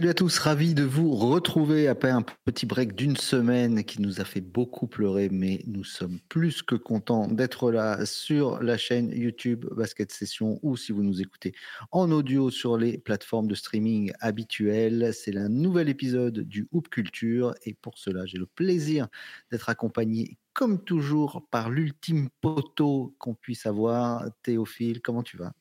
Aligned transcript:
Salut 0.00 0.08
à 0.08 0.14
tous, 0.14 0.38
ravi 0.38 0.72
de 0.72 0.82
vous 0.82 1.14
retrouver 1.14 1.86
après 1.86 2.08
un 2.08 2.22
petit 2.46 2.64
break 2.64 2.94
d'une 2.94 3.18
semaine 3.18 3.84
qui 3.84 4.00
nous 4.00 4.18
a 4.18 4.24
fait 4.24 4.40
beaucoup 4.40 4.86
pleurer, 4.86 5.28
mais 5.30 5.62
nous 5.66 5.84
sommes 5.84 6.20
plus 6.30 6.62
que 6.62 6.74
contents 6.74 7.28
d'être 7.28 7.70
là 7.70 8.06
sur 8.06 8.62
la 8.62 8.78
chaîne 8.78 9.10
YouTube 9.10 9.66
Basket 9.72 10.10
Session 10.10 10.58
ou 10.62 10.78
si 10.78 10.92
vous 10.92 11.02
nous 11.02 11.20
écoutez 11.20 11.52
en 11.90 12.10
audio 12.12 12.50
sur 12.50 12.78
les 12.78 12.96
plateformes 12.96 13.46
de 13.46 13.54
streaming 13.54 14.10
habituelles. 14.20 15.10
C'est 15.12 15.36
un 15.36 15.50
nouvel 15.50 15.90
épisode 15.90 16.38
du 16.48 16.66
Hoop 16.72 16.88
Culture 16.88 17.52
et 17.66 17.74
pour 17.74 17.98
cela, 17.98 18.24
j'ai 18.24 18.38
le 18.38 18.46
plaisir 18.46 19.06
d'être 19.52 19.68
accompagné 19.68 20.38
comme 20.54 20.82
toujours 20.82 21.46
par 21.50 21.68
l'ultime 21.68 22.30
poteau 22.40 23.14
qu'on 23.18 23.34
puisse 23.34 23.66
avoir. 23.66 24.24
Théophile, 24.42 25.02
comment 25.02 25.22
tu 25.22 25.36
vas? 25.36 25.52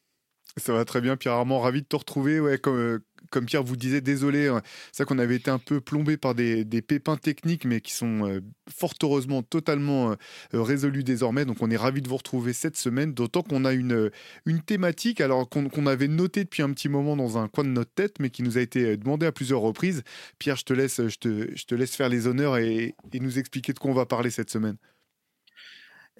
Ça 0.59 0.73
va 0.73 0.85
très 0.85 1.01
bien, 1.01 1.17
Pierre 1.17 1.33
Armand. 1.33 1.59
Ravi 1.59 1.81
de 1.81 1.87
te 1.87 1.95
retrouver. 1.95 2.39
Ouais, 2.39 2.57
comme, 2.57 2.77
euh, 2.77 2.99
Pierre 3.45 3.63
vous 3.63 3.75
disait, 3.75 4.01
désolé. 4.01 4.47
Hein. 4.47 4.61
C'est 4.91 4.97
ça 4.97 5.05
qu'on 5.05 5.19
avait 5.19 5.35
été 5.35 5.51
un 5.51 5.59
peu 5.59 5.81
plombé 5.81 6.17
par 6.17 6.35
des, 6.35 6.65
pépins 6.81 7.17
techniques, 7.17 7.65
mais 7.65 7.81
qui 7.81 7.93
sont 7.93 8.27
euh, 8.27 8.41
fort 8.69 8.93
heureusement 9.03 9.41
totalement 9.41 10.11
euh, 10.11 10.15
résolus 10.53 11.03
désormais. 11.03 11.45
Donc, 11.45 11.57
on 11.61 11.69
est 11.69 11.77
ravi 11.77 12.01
de 12.01 12.07
vous 12.07 12.17
retrouver 12.17 12.53
cette 12.53 12.77
semaine. 12.77 13.13
D'autant 13.13 13.41
qu'on 13.41 13.65
a 13.65 13.73
une, 13.73 14.11
thématique, 14.65 15.21
alors 15.21 15.49
qu'on 15.49 15.85
avait 15.85 16.07
noté 16.07 16.43
depuis 16.43 16.63
un 16.63 16.71
petit 16.71 16.89
moment 16.89 17.15
dans 17.15 17.37
un 17.37 17.47
coin 17.47 17.63
de 17.63 17.69
notre 17.69 17.91
tête, 17.91 18.19
mais 18.19 18.29
qui 18.29 18.43
nous 18.43 18.57
a 18.57 18.61
été 18.61 18.97
demandé 18.97 19.25
à 19.25 19.31
plusieurs 19.31 19.61
reprises. 19.61 20.03
Pierre, 20.37 20.55
je 20.55 20.65
te 20.65 20.73
laisse, 20.73 21.07
je 21.07 21.17
te, 21.17 21.75
laisse 21.75 21.95
faire 21.95 22.09
les 22.09 22.27
honneurs 22.27 22.57
et 22.57 22.95
nous 23.13 23.39
expliquer 23.39 23.73
de 23.73 23.79
quoi 23.79 23.91
on 23.91 23.95
va 23.95 24.05
parler 24.05 24.29
cette 24.29 24.49
semaine. 24.49 24.77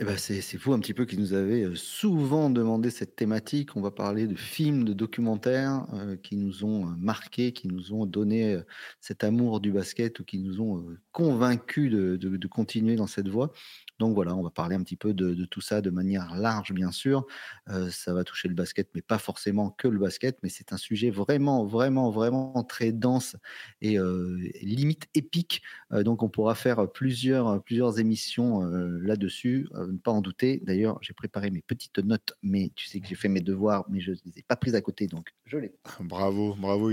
Eh 0.01 0.05
ben 0.05 0.17
c'est, 0.17 0.55
vous 0.55 0.71
un 0.71 0.79
petit 0.79 0.93
peu 0.93 1.03
qui 1.03 1.17
nous 1.17 1.33
avez 1.33 1.75
souvent 1.75 2.49
demandé 2.49 2.89
cette 2.89 3.17
thématique. 3.17 3.75
On 3.75 3.81
va 3.81 3.91
parler 3.91 4.27
de 4.27 4.35
films, 4.35 4.85
de 4.85 4.93
documentaires 4.93 5.85
qui 6.23 6.37
nous 6.37 6.63
ont 6.63 6.85
marqués, 6.85 7.51
qui 7.51 7.67
nous 7.67 7.91
ont 7.93 8.05
donné 8.05 8.61
cet 9.01 9.25
amour 9.25 9.59
du 9.59 9.73
basket 9.73 10.21
ou 10.21 10.23
qui 10.23 10.39
nous 10.39 10.61
ont 10.61 10.85
convaincus 11.19 11.91
de, 11.91 12.15
de 12.15 12.47
continuer 12.47 12.95
dans 12.95 13.05
cette 13.05 13.27
voie. 13.27 13.51
Donc 13.99 14.15
voilà, 14.15 14.33
on 14.33 14.41
va 14.41 14.51
parler 14.51 14.77
un 14.77 14.83
petit 14.83 14.95
peu 14.95 15.13
de, 15.13 15.43
tout 15.43 15.59
ça 15.59 15.81
de 15.81 15.89
manière 15.89 16.33
large, 16.33 16.71
bien 16.71 16.93
sûr. 16.93 17.27
Euh, 17.67 17.89
ça 17.89 18.13
va 18.13 18.23
toucher 18.23 18.47
le 18.47 18.53
basket, 18.53 18.87
mais 18.95 19.01
pas 19.01 19.17
forcément 19.17 19.69
que 19.69 19.89
le 19.89 19.99
basket, 19.99 20.37
mais 20.43 20.47
c'est 20.47 20.71
un 20.71 20.77
sujet 20.77 21.09
vraiment, 21.09 21.65
vraiment, 21.65 22.09
vraiment 22.09 22.63
très 22.63 22.93
dense 22.93 23.35
et 23.81 23.99
euh, 23.99 24.39
limite 24.61 25.07
épique. 25.13 25.61
Euh, 25.91 26.03
donc 26.03 26.23
on 26.23 26.29
pourra 26.29 26.55
faire 26.55 26.89
plusieurs, 26.89 27.61
plusieurs 27.63 27.99
émissions 27.99 28.61
là-dessus, 28.61 29.67
ne 29.73 29.97
pas 29.97 30.11
en 30.11 30.21
douter. 30.21 30.61
D'ailleurs, 30.65 30.99
j'ai 31.01 31.13
préparé 31.13 31.51
mes 31.51 31.61
petites 31.61 31.99
notes, 31.99 32.33
mais 32.41 32.71
tu 32.75 32.87
sais 32.87 33.01
que 33.01 33.07
j'ai 33.07 33.15
fait 33.15 33.27
mes 33.27 33.41
devoirs, 33.41 33.85
mais 33.89 33.99
je 33.99 34.11
ne 34.11 34.17
les 34.25 34.39
ai 34.39 34.43
pas 34.43 34.55
prises 34.55 34.75
à 34.75 34.81
côté, 34.81 35.07
donc 35.07 35.33
je 35.45 35.57
les. 35.57 35.73
Bravo, 35.99 36.55
bravo. 36.55 36.91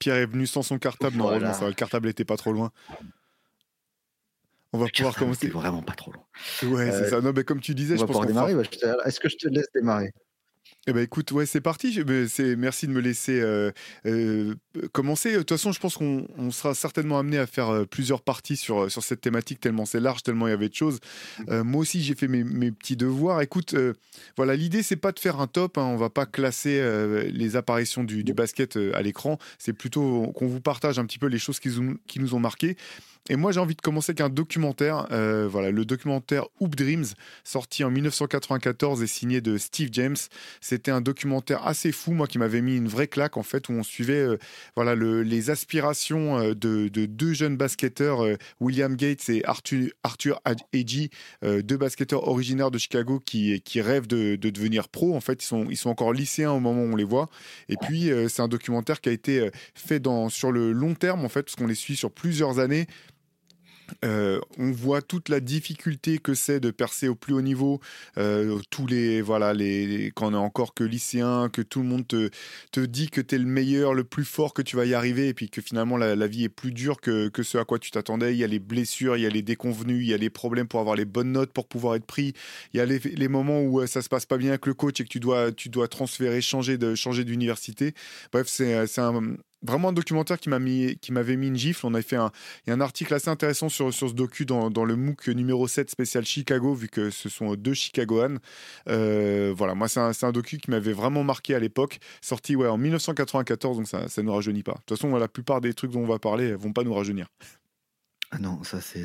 Pierre 0.00 0.16
est 0.16 0.26
venu 0.26 0.48
sans 0.48 0.62
son 0.62 0.78
cartable, 0.78 1.16
normalement, 1.16 1.52
ça, 1.52 1.68
le 1.68 1.74
cartable 1.74 2.08
n'était 2.08 2.24
pas 2.24 2.36
trop 2.36 2.52
loin. 2.52 2.72
On 4.72 4.78
va 4.78 4.86
pouvoir 4.88 5.14
commencer. 5.14 5.46
C'est 5.46 5.52
vraiment 5.52 5.82
pas 5.82 5.94
trop 5.94 6.12
long. 6.12 6.70
Ouais, 6.70 6.90
c'est 6.90 7.10
ça. 7.10 7.20
Non, 7.20 7.32
mais 7.34 7.44
comme 7.44 7.60
tu 7.60 7.74
disais, 7.74 7.94
on 7.94 7.96
je 7.98 8.00
va 8.02 8.06
pouvoir 8.06 8.26
démarrer. 8.26 8.54
Est-ce 9.04 9.20
que 9.20 9.28
je 9.28 9.36
te 9.36 9.48
laisse 9.48 9.66
démarrer? 9.74 10.12
Eh 10.88 10.92
ben 10.92 11.00
écoute, 11.00 11.30
ouais, 11.30 11.46
c'est 11.46 11.60
parti. 11.60 12.02
Merci 12.58 12.88
de 12.88 12.92
me 12.92 13.00
laisser 13.00 13.40
euh, 13.40 13.70
euh, 14.04 14.56
commencer. 14.90 15.32
De 15.32 15.38
toute 15.38 15.50
façon, 15.50 15.70
je 15.70 15.78
pense 15.78 15.96
qu'on 15.96 16.50
sera 16.50 16.74
certainement 16.74 17.20
amené 17.20 17.38
à 17.38 17.46
faire 17.46 17.68
euh, 17.68 17.84
plusieurs 17.84 18.20
parties 18.20 18.56
sur 18.56 18.90
sur 18.90 19.04
cette 19.04 19.20
thématique 19.20 19.60
tellement 19.60 19.84
c'est 19.86 20.00
large, 20.00 20.24
tellement 20.24 20.48
il 20.48 20.50
y 20.50 20.54
avait 20.54 20.68
de 20.68 20.74
choses. 20.74 20.98
moi 21.48 21.82
aussi, 21.82 22.02
j'ai 22.02 22.16
fait 22.16 22.26
mes, 22.26 22.72
petits 22.72 22.96
devoirs. 22.96 23.42
Écoute, 23.42 23.76
voilà, 24.36 24.56
l'idée 24.56 24.82
c'est 24.82 24.96
pas 24.96 25.12
de 25.12 25.20
faire 25.20 25.40
un 25.40 25.46
top. 25.46 25.78
Hein, 25.78 25.84
on 25.84 25.96
va 25.96 26.10
pas 26.10 26.26
classer 26.26 26.82
les 27.30 27.54
apparitions 27.54 28.02
du, 28.02 28.24
du 28.24 28.34
basket 28.34 28.76
à 28.76 29.02
l'écran. 29.02 29.38
C'est 29.58 29.72
plutôt 29.72 30.32
qu'on 30.34 30.48
vous 30.48 30.60
partage 30.60 30.98
un 30.98 31.06
petit 31.06 31.18
peu 31.18 31.26
les 31.26 31.38
choses 31.38 31.60
qui, 31.60 31.70
qui 32.08 32.18
nous 32.18 32.34
ont 32.34 32.40
marqués. 32.40 32.76
Et 33.30 33.36
moi, 33.36 33.52
j'ai 33.52 33.60
envie 33.60 33.76
de 33.76 33.80
commencer 33.80 34.10
avec 34.10 34.20
un 34.20 34.28
documentaire. 34.28 35.06
Euh, 35.12 35.46
voilà, 35.48 35.70
le 35.70 35.84
documentaire 35.84 36.46
Hoop 36.58 36.74
Dreams, 36.74 37.06
sorti 37.44 37.84
en 37.84 37.90
1994 37.90 39.00
et 39.00 39.06
signé 39.06 39.40
de 39.40 39.58
Steve 39.58 39.90
James. 39.92 40.16
C'était 40.60 40.90
un 40.90 41.00
documentaire 41.00 41.64
assez 41.64 41.92
fou, 41.92 42.14
moi, 42.14 42.26
qui 42.26 42.38
m'avait 42.38 42.62
mis 42.62 42.76
une 42.76 42.88
vraie 42.88 43.06
claque, 43.06 43.36
en 43.36 43.44
fait, 43.44 43.68
où 43.68 43.72
on 43.72 43.84
suivait 43.84 44.14
euh, 44.14 44.38
voilà, 44.74 44.96
le, 44.96 45.22
les 45.22 45.50
aspirations 45.50 46.36
euh, 46.36 46.54
de, 46.56 46.88
de, 46.88 47.06
deux 47.06 47.32
jeunes 47.32 47.56
basketteurs, 47.56 48.24
William 48.60 48.96
Gates 48.96 49.28
et 49.28 49.44
Arthur, 49.44 50.40
Agee, 50.44 51.10
deux 51.42 51.76
basketteurs 51.76 52.26
originaires 52.26 52.70
de 52.70 52.78
Chicago 52.78 53.20
qui, 53.24 53.60
qui 53.60 53.80
rêvent 53.80 54.06
de, 54.08 54.34
de, 54.34 54.50
devenir 54.50 54.88
pro. 54.88 55.14
En 55.14 55.20
fait, 55.20 55.42
ils 55.42 55.46
sont, 55.46 55.66
ils 55.70 55.76
sont 55.76 55.90
encore 55.90 56.12
lycéens 56.12 56.52
au 56.52 56.60
moment 56.60 56.82
où 56.82 56.92
on 56.92 56.96
les 56.96 57.04
voit. 57.04 57.28
Et 57.68 57.76
puis, 57.76 58.10
c'est 58.28 58.42
un 58.42 58.48
documentaire 58.48 59.00
qui 59.00 59.08
a 59.08 59.12
été 59.12 59.50
fait 59.74 60.00
dans, 60.00 60.28
sur 60.28 60.50
le 60.50 60.72
long 60.72 60.94
terme, 60.94 61.24
en 61.24 61.28
fait, 61.28 61.42
parce 61.42 61.56
qu'on 61.56 61.66
les 61.66 61.74
suit 61.74 61.96
sur 61.96 62.10
plusieurs 62.10 62.58
années 62.58 62.86
euh, 64.04 64.40
on 64.58 64.70
voit 64.70 65.02
toute 65.02 65.28
la 65.28 65.40
difficulté 65.40 66.18
que 66.18 66.34
c'est 66.34 66.60
de 66.60 66.70
percer 66.70 67.08
au 67.08 67.14
plus 67.14 67.34
haut 67.34 67.42
niveau. 67.42 67.80
Euh, 68.18 68.58
tous 68.70 68.86
les 68.86 69.22
voilà, 69.22 69.52
les, 69.52 70.12
quand 70.14 70.28
on 70.28 70.34
est 70.34 70.36
encore 70.36 70.74
que 70.74 70.84
lycéen, 70.84 71.48
que 71.48 71.62
tout 71.62 71.80
le 71.80 71.86
monde 71.86 72.06
te, 72.06 72.30
te 72.70 72.80
dit 72.80 73.10
que 73.10 73.20
tu 73.20 73.34
es 73.34 73.38
le 73.38 73.46
meilleur, 73.46 73.94
le 73.94 74.04
plus 74.04 74.24
fort, 74.24 74.54
que 74.54 74.62
tu 74.62 74.76
vas 74.76 74.84
y 74.84 74.94
arriver, 74.94 75.28
et 75.28 75.34
puis 75.34 75.50
que 75.50 75.60
finalement 75.60 75.96
la, 75.96 76.26
vie 76.26 76.44
est 76.44 76.48
plus 76.48 76.72
dure 76.72 77.00
que, 77.00 77.28
que 77.28 77.42
ce 77.42 77.58
à 77.58 77.64
quoi 77.64 77.78
tu 77.78 77.90
t'attendais. 77.90 78.34
Il 78.34 78.38
y 78.38 78.44
a 78.44 78.46
les 78.48 78.58
blessures, 78.58 79.16
il 79.16 79.22
y 79.22 79.26
a 79.26 79.30
les 79.30 79.42
déconvenus, 79.42 80.04
il 80.04 80.08
y 80.08 80.14
a 80.14 80.18
les 80.18 80.30
problèmes 80.30 80.68
pour 80.68 80.80
avoir 80.80 80.96
les 80.96 81.04
bonnes 81.04 81.32
notes, 81.32 81.52
pour 81.52 81.66
pouvoir 81.66 81.96
être 81.96 82.06
pris. 82.06 82.32
Il 82.74 82.78
y 82.78 82.80
a 82.80 82.86
les, 82.86 83.28
moments 83.28 83.60
où 83.62 83.80
euh, 83.80 83.86
ça 83.86 84.02
se 84.02 84.08
passe 84.08 84.26
pas 84.26 84.36
bien 84.36 84.50
avec 84.50 84.66
le 84.66 84.74
coach 84.74 85.00
et 85.00 85.04
que 85.04 85.08
tu 85.08 85.20
dois, 85.20 85.52
tu 85.52 85.68
dois 85.68 85.88
transférer, 85.88 86.40
changer 86.40 86.78
de 86.78 86.94
changer 86.94 87.24
d'université. 87.24 87.94
Bref, 88.32 88.46
c'est 88.48 88.98
un 88.98 89.36
vraiment 89.62 89.88
un 89.88 89.92
documentaire 89.92 90.38
qui 90.38 90.48
m'avait 90.48 91.36
mis 91.36 91.46
une 91.46 91.56
gifle. 91.56 91.86
On 91.86 91.94
a 91.94 92.02
fait 92.02 92.16
un, 92.16 92.30
y 92.66 92.70
a 92.70 92.74
un 92.74 92.80
article 92.80 93.14
assez 93.14 93.28
intéressant 93.28 93.68
sur, 93.68 93.92
sur 93.92 94.08
ce 94.08 94.14
docu 94.14 94.44
dans, 94.44 94.84
le 94.84 94.96
MOOC 94.96 95.28
numéro 95.28 95.68
7 95.68 95.90
spécial 95.90 96.24
Chicago, 96.24 96.74
vu 96.74 96.88
que 96.88 97.10
ce 97.10 97.28
sont 97.28 97.54
deux 97.54 97.74
Chicagoans. 97.74 98.38
Euh, 98.88 99.52
voilà, 99.56 99.74
moi, 99.74 99.88
c'est 99.88 100.00
un, 100.00 100.12
un, 100.20 100.32
docu 100.32 100.58
qui 100.58 100.70
m'avait 100.70 100.92
vraiment 100.92 101.24
marqué 101.24 101.54
à 101.54 101.58
l'époque. 101.58 101.98
Sorti 102.20 102.56
en 102.56 102.78
1994, 102.78 103.76
donc 103.76 103.88
ça 103.88 104.06
ne 104.16 104.22
nous 104.22 104.32
rajeunit 104.32 104.62
pas. 104.62 104.72
De 104.72 104.78
toute 104.86 104.98
façon, 104.98 105.14
la 105.16 105.28
plupart 105.28 105.60
des 105.60 105.74
trucs 105.74 105.90
dont 105.90 106.00
on 106.00 106.06
va 106.06 106.18
parler 106.18 106.54
vont 106.54 106.72
pas 106.72 106.84
nous 106.84 106.94
rajeunir. 106.94 107.28
Ah 108.34 108.38
non, 108.38 108.64
ça 108.64 108.80
c'est 108.80 108.96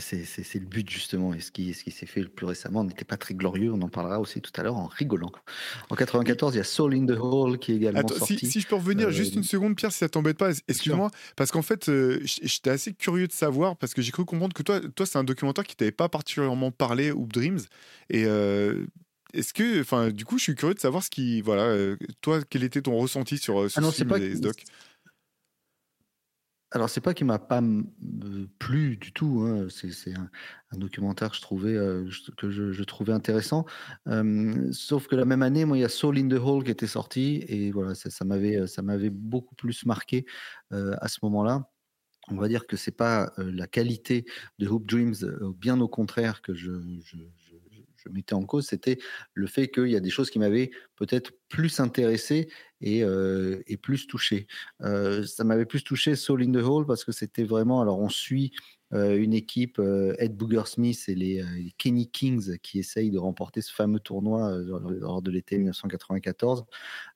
le 0.56 0.66
but 0.66 0.90
justement. 0.90 1.34
Et 1.34 1.42
ce 1.42 1.52
qui, 1.52 1.74
ce 1.74 1.84
qui 1.84 1.92
s'est 1.92 2.06
fait 2.06 2.22
le 2.22 2.30
plus 2.30 2.46
récemment 2.46 2.86
n'était 2.86 3.04
pas 3.04 3.18
très 3.18 3.34
glorieux. 3.34 3.74
On 3.74 3.82
en 3.82 3.90
parlera 3.90 4.22
aussi 4.22 4.40
tout 4.40 4.54
à 4.56 4.64
l'heure 4.64 4.78
en 4.78 4.86
rigolant. 4.88 5.34
En 5.90 5.96
94, 5.96 6.56
il 6.56 6.58
y 6.60 6.62
a 6.62 6.64
Soul 6.64 6.96
in 6.96 7.06
the 7.06 7.20
Hole 7.20 7.60
qui 7.60 7.74
est 7.74 7.76
également 7.76 8.08
sorti. 8.08 8.38
Si, 8.38 8.50
si, 8.50 8.62
je 8.62 8.68
peux 8.68 8.76
revenir 8.76 9.12
juste 9.12 9.34
une 9.34 9.42
euh, 9.42 9.44
seconde, 9.44 9.76
Pierre, 9.76 9.92
si 9.92 9.98
ça 9.98 10.08
t'embête 10.08 10.38
pas, 10.38 10.52
excuse-moi, 10.70 11.12
parce 11.36 11.52
qu'en 11.52 11.62
fait, 11.62 11.90
euh, 11.90 12.22
j'étais 12.24 12.70
assez 12.70 12.94
curieux 12.94 13.28
de 13.28 13.34
savoir 13.34 13.76
parce 13.76 13.94
que 13.94 14.02
j'ai 14.02 14.14
cru 14.14 14.24
comprendre 14.24 14.54
que 14.54 14.64
toi, 14.64 14.80
toi, 14.96 15.06
c'est 15.06 15.18
un 15.18 15.26
documentaire 15.26 15.66
qui 15.66 15.76
t'avait 15.76 15.92
pas 15.92 16.08
particulièrement 16.08 16.72
parlé, 16.72 17.12
Hoop 17.12 17.34
Dreams, 17.34 17.60
et 18.10 18.24
euh, 18.26 18.86
est-ce 19.34 19.54
que, 19.54 19.82
enfin, 19.82 20.10
du 20.10 20.24
coup, 20.24 20.38
je 20.38 20.44
suis 20.44 20.56
curieux 20.56 20.74
de 20.74 20.80
savoir 20.80 21.04
ce 21.04 21.10
qui, 21.10 21.42
voilà, 21.42 21.76
toi, 22.22 22.40
quel 22.50 22.64
était 22.64 22.82
ton 22.82 22.96
ressenti 22.96 23.38
sur, 23.38 23.70
ce 23.70 23.82
ah 23.82 23.92
film, 23.92 24.08
pas, 24.08 24.20
doc 24.20 24.56
alors, 26.72 26.90
c'est 26.90 27.00
pas 27.00 27.14
qu'il 27.14 27.26
m'a 27.28 27.40
pas 27.40 27.62
plu 28.60 28.98
du 28.98 29.14
tout. 29.14 29.42
Hein. 29.42 29.68
C'est 29.70 30.14
un, 30.14 30.30
documentaire 30.78 31.30
que 31.30 31.38
je 31.38 31.42
trouvais, 31.42 32.86
trouvais 32.86 33.14
intéressant. 33.14 33.66
sauf 34.72 35.08
que 35.08 35.16
la 35.16 35.25
même 35.25 35.44
année, 35.44 35.64
moi, 35.64 35.78
il 35.78 35.81
y 35.81 35.86
a 35.86 35.90
Soul 35.90 36.18
in 36.18 36.28
the 36.28 36.34
Hole 36.34 36.66
qui 36.66 36.72
était 36.72 36.88
sorti 36.88 37.46
et 37.48 37.72
voilà, 37.72 37.96
ça, 37.96 38.25
m'avait, 38.25 38.68
ça 38.68 38.81
m'avait 38.81 39.10
beaucoup 39.10 39.56
plus 39.56 39.86
marqué 39.86 40.25
à 40.72 41.08
ce 41.08 41.19
moment-là. 41.24 41.69
On 42.30 42.36
va 42.36 42.50
dire 42.50 42.68
que 42.68 42.75
c'est 42.75 42.92
pas 42.92 43.31
la 43.38 43.68
qualité 43.68 44.25
de 44.60 44.68
Hoop 44.68 44.86
Dreams, 44.86 45.16
bien 45.58 45.80
au 45.80 45.88
contraire 45.88 46.42
que 46.42 46.54
je 46.54 46.72
mettais 48.12 48.34
en 48.34 48.44
cause, 48.44 48.68
c'était 48.68 48.98
le 49.34 49.48
fait 49.48 49.68
qu'il 49.70 49.90
y 49.90 49.96
a 49.96 50.00
des 50.00 50.10
choses 50.10 50.30
qui 50.30 50.40
m'avaient 50.40 50.72
peut-être 50.96 51.32
plus 51.50 51.80
intéressé 51.80 52.50
et, 52.82 53.04
euh, 53.04 53.62
et 53.68 53.78
plus 53.78 54.08
touché. 54.08 54.48
Euh, 54.82 55.24
ça 55.24 55.44
m'avait 55.44 55.66
plus 55.66 55.84
touché 55.84 56.16
Soul 56.16 56.44
in 56.44 56.52
the 56.52 56.64
Hole 56.64 56.86
parce 56.86 57.04
que 57.04 57.12
c'était 57.12 57.44
vraiment, 57.44 57.82
alors 57.82 58.00
on 58.00 58.10
suit 58.10 58.54
une 58.92 59.34
équipe, 59.34 59.80
euh, 59.80 60.16
Ed 60.18 60.36
Booger 60.38 60.63
Smith 60.66 61.04
et 61.07 61.16
les, 61.16 61.42
euh, 61.42 61.69
Kenny 61.78 62.10
Kings 62.10 62.57
qui 62.60 62.80
essayent 62.80 63.12
de 63.12 63.18
remporter 63.18 63.62
ce 63.62 63.74
fameux 63.74 64.00
tournoi 64.00 64.57
lors 64.57 65.22
de 65.22 65.31
l'été 65.31 65.57
1994. 65.57 66.66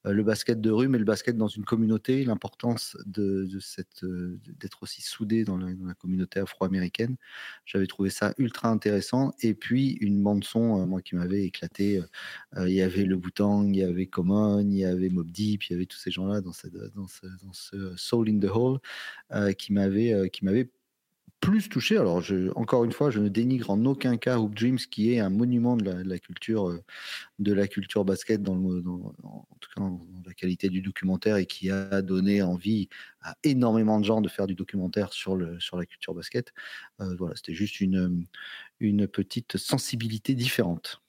le 0.04 0.24
basket 0.24 0.60
de 0.60 0.70
rue, 0.70 0.88
mais 0.88 0.98
le 0.98 1.06
basket 1.06 1.38
dans 1.38 1.48
une 1.48 1.64
communauté, 1.64 2.24
l'importance 2.26 2.98
de, 3.06 3.48
cette 3.60 4.04
d'être 4.60 4.84
aussi 4.84 5.02
soudé 5.02 5.44
dans 5.44 5.58
la, 5.58 5.94
communauté 6.00 6.40
afro-américaine. 6.40 7.16
J'avais 7.66 7.88
trouvé 7.88 8.10
ça 8.10 8.34
ultra 8.38 8.70
intéressant. 8.70 9.34
Et 9.42 9.54
puis 9.54 9.92
une 10.02 10.22
bande 10.22 10.44
son, 10.44 10.86
moi 10.88 11.02
qui 11.02 11.16
m'avait 11.16 11.44
éclaté. 11.44 12.02
il 12.58 12.74
y 12.74 12.82
avait 12.82 13.06
le 13.06 13.18
Boutang, 13.18 13.68
il 13.70 13.78
y 13.78 13.84
avait 13.84 14.08
Common, 14.08 14.60
il 14.60 14.78
y 14.78 14.86
avait 14.86 15.10
Mob 15.10 15.32
Deep, 15.32 15.64
il 15.66 15.74
y 15.74 15.76
avait 15.76 15.86
tous 15.86 15.98
ces 15.98 16.12
gens-là 16.12 16.42
dans, 16.42 16.52
dans, 16.96 17.08
ce, 17.54 17.96
Soul 17.96 18.30
in 18.30 18.40
the 18.40 18.50
Hole 18.52 18.80
qui 19.58 19.74
m'avait 19.74 20.30
qui 20.32 20.46
m'avait 20.46 20.70
plus 21.42 21.70
touché. 21.70 21.98
Alors, 21.98 22.24
encore 22.56 22.86
une 22.86 22.92
fois, 22.92 23.10
je 23.10 23.20
ne 23.20 23.28
dénigre 23.28 23.72
en 23.72 23.84
aucun 23.86 24.16
cas 24.18 24.38
Hoop 24.38 24.56
Dreams, 24.56 24.78
qui 24.78 25.14
est 25.14 25.20
un 25.20 25.32
monument 25.32 25.76
de 25.76 25.92
la, 25.92 26.20
culture, 26.20 26.70
euh, 26.70 26.84
de 27.40 27.52
la 27.52 27.68
culture 27.68 28.06
basket, 28.06 28.44
dans, 28.44 28.56
le, 28.56 28.84
en 29.24 29.46
tout 29.60 29.70
cas 29.76 29.82
dans 29.82 30.00
la 30.26 30.34
qualité 30.34 30.70
du 30.70 30.82
documentaire, 30.82 31.38
et 31.38 31.48
qui 31.48 31.72
a 31.72 32.02
donné 32.04 32.44
envie 32.44 32.88
à 33.22 33.36
énormément 33.44 34.00
de 34.00 34.06
gens 34.06 34.22
de 34.22 34.30
faire 34.30 34.48
du 34.48 34.56
documentaire 34.56 35.12
sur, 35.14 35.36
le, 35.36 35.60
sur 35.60 35.78
la 35.78 35.86
culture 35.86 36.14
basket. 36.14 36.54
Euh, 37.02 37.16
voilà, 37.18 37.36
c'était 37.36 37.56
juste 37.56 37.82
une, 37.82 38.26
une 38.80 39.08
petite 39.08 39.58
sensibilité 39.58 40.36
différente. 40.36 41.02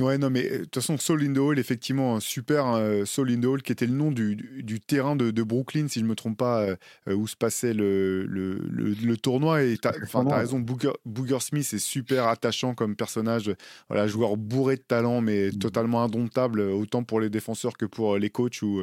Ouais, 0.00 0.18
non, 0.18 0.28
mais 0.28 0.42
de 0.42 0.56
toute 0.64 0.74
façon, 0.74 0.98
Soul 0.98 1.22
in 1.22 1.32
the 1.34 1.38
Hall, 1.38 1.56
effectivement, 1.56 2.16
un 2.16 2.20
super 2.20 2.66
euh, 2.66 3.04
Soul 3.04 3.30
in 3.30 3.40
the 3.40 3.44
Hall, 3.44 3.62
qui 3.62 3.70
était 3.70 3.86
le 3.86 3.92
nom 3.92 4.10
du, 4.10 4.34
du 4.34 4.80
terrain 4.80 5.14
de, 5.14 5.30
de, 5.30 5.42
Brooklyn, 5.44 5.86
si 5.86 6.00
je 6.00 6.04
ne 6.04 6.10
me 6.10 6.16
trompe 6.16 6.36
pas, 6.36 6.62
euh, 6.62 7.14
où 7.14 7.28
se 7.28 7.36
passait 7.36 7.72
le, 7.72 8.24
le, 8.24 8.56
le, 8.58 9.16
tournoi. 9.16 9.62
Et 9.62 9.78
tu 9.78 9.86
as, 9.86 9.92
raison, 10.36 10.58
Booger, 10.58 10.90
Booger, 11.06 11.38
Smith 11.38 11.72
est 11.72 11.78
super 11.78 12.26
attachant 12.26 12.74
comme 12.74 12.96
personnage, 12.96 13.54
voilà, 13.88 14.08
joueur 14.08 14.36
bourré 14.36 14.74
de 14.74 14.82
talent, 14.82 15.20
mais 15.20 15.50
mmh. 15.50 15.58
totalement 15.58 16.02
indomptable, 16.02 16.60
autant 16.60 17.04
pour 17.04 17.20
les 17.20 17.30
défenseurs 17.30 17.76
que 17.76 17.86
pour 17.86 18.18
les 18.18 18.30
coachs 18.30 18.62
ou, 18.62 18.82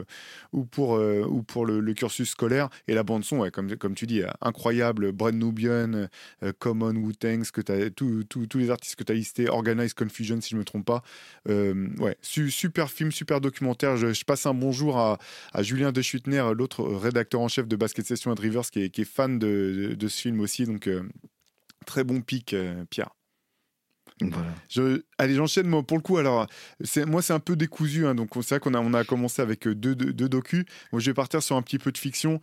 ou 0.53 0.63
pour, 0.63 0.91
ou 0.91 1.43
pour 1.43 1.65
le, 1.65 1.93
cursus 1.93 2.29
scolaire. 2.29 2.69
Et 2.87 2.93
la 2.93 3.03
bande-son, 3.03 3.39
ouais, 3.39 3.51
comme, 3.51 3.75
comme 3.75 3.95
tu 3.95 4.07
dis, 4.07 4.21
incroyable. 4.39 5.11
Brent 5.11 5.33
Nubian, 5.33 6.07
Common, 6.59 6.95
Wu-Tang, 6.95 7.43
tous 7.97 8.57
les 8.57 8.69
artistes 8.69 8.95
que 8.95 9.03
tu 9.03 9.11
as 9.11 9.15
listés, 9.15 9.49
Organized 9.49 9.95
Confusion, 9.95 10.39
si 10.39 10.51
je 10.51 10.55
ne 10.55 10.61
me 10.61 10.63
trompe 10.63 10.85
pas. 10.85 11.00
Euh, 11.49 11.87
ouais, 11.97 12.17
super 12.21 12.89
film, 12.89 13.11
super 13.11 13.41
documentaire. 13.41 13.97
Je, 13.97 14.23
passe 14.23 14.45
un 14.45 14.53
bonjour 14.53 14.97
à, 14.97 15.17
à 15.53 15.63
Julien 15.63 15.91
Deschutner, 15.91 16.51
l'autre 16.55 16.83
rédacteur 16.83 17.41
en 17.41 17.47
chef 17.47 17.67
de 17.67 17.75
Basket 17.75 18.05
Session 18.05 18.31
à 18.31 18.35
Rivers, 18.39 18.69
qui 18.69 18.83
est, 18.83 18.89
qui 18.89 19.01
est 19.01 19.05
fan 19.05 19.39
de, 19.39 19.95
de, 19.97 20.07
ce 20.07 20.21
film 20.21 20.39
aussi. 20.39 20.65
Donc, 20.65 20.87
euh, 20.87 21.03
très 21.85 22.03
bon 22.03 22.21
pic, 22.21 22.53
euh, 22.53 22.85
Pierre. 22.89 23.09
Voilà. 24.21 24.53
Je, 24.69 25.01
allez, 25.17 25.33
j'enchaîne 25.33 25.67
moi, 25.67 25.81
pour 25.81 25.97
le 25.97 26.03
coup. 26.03 26.17
Alors, 26.17 26.45
moi, 27.07 27.21
c'est 27.23 27.33
un 27.33 27.39
peu 27.39 27.55
décousu. 27.55 28.05
Hein, 28.05 28.13
donc, 28.13 28.29
c'est 28.35 28.49
vrai 28.49 28.59
qu'on 28.59 28.75
a, 28.75 28.79
on 28.79 28.93
a 28.93 29.03
commencé 29.03 29.41
avec 29.41 29.67
deux, 29.67 29.95
deux, 29.95 30.29
docus. 30.29 30.65
Moi, 30.91 31.01
je 31.01 31.09
vais 31.09 31.15
partir 31.15 31.41
sur 31.41 31.55
un 31.55 31.63
petit 31.63 31.79
peu 31.79 31.91
de 31.91 31.97
fiction. 31.97 32.39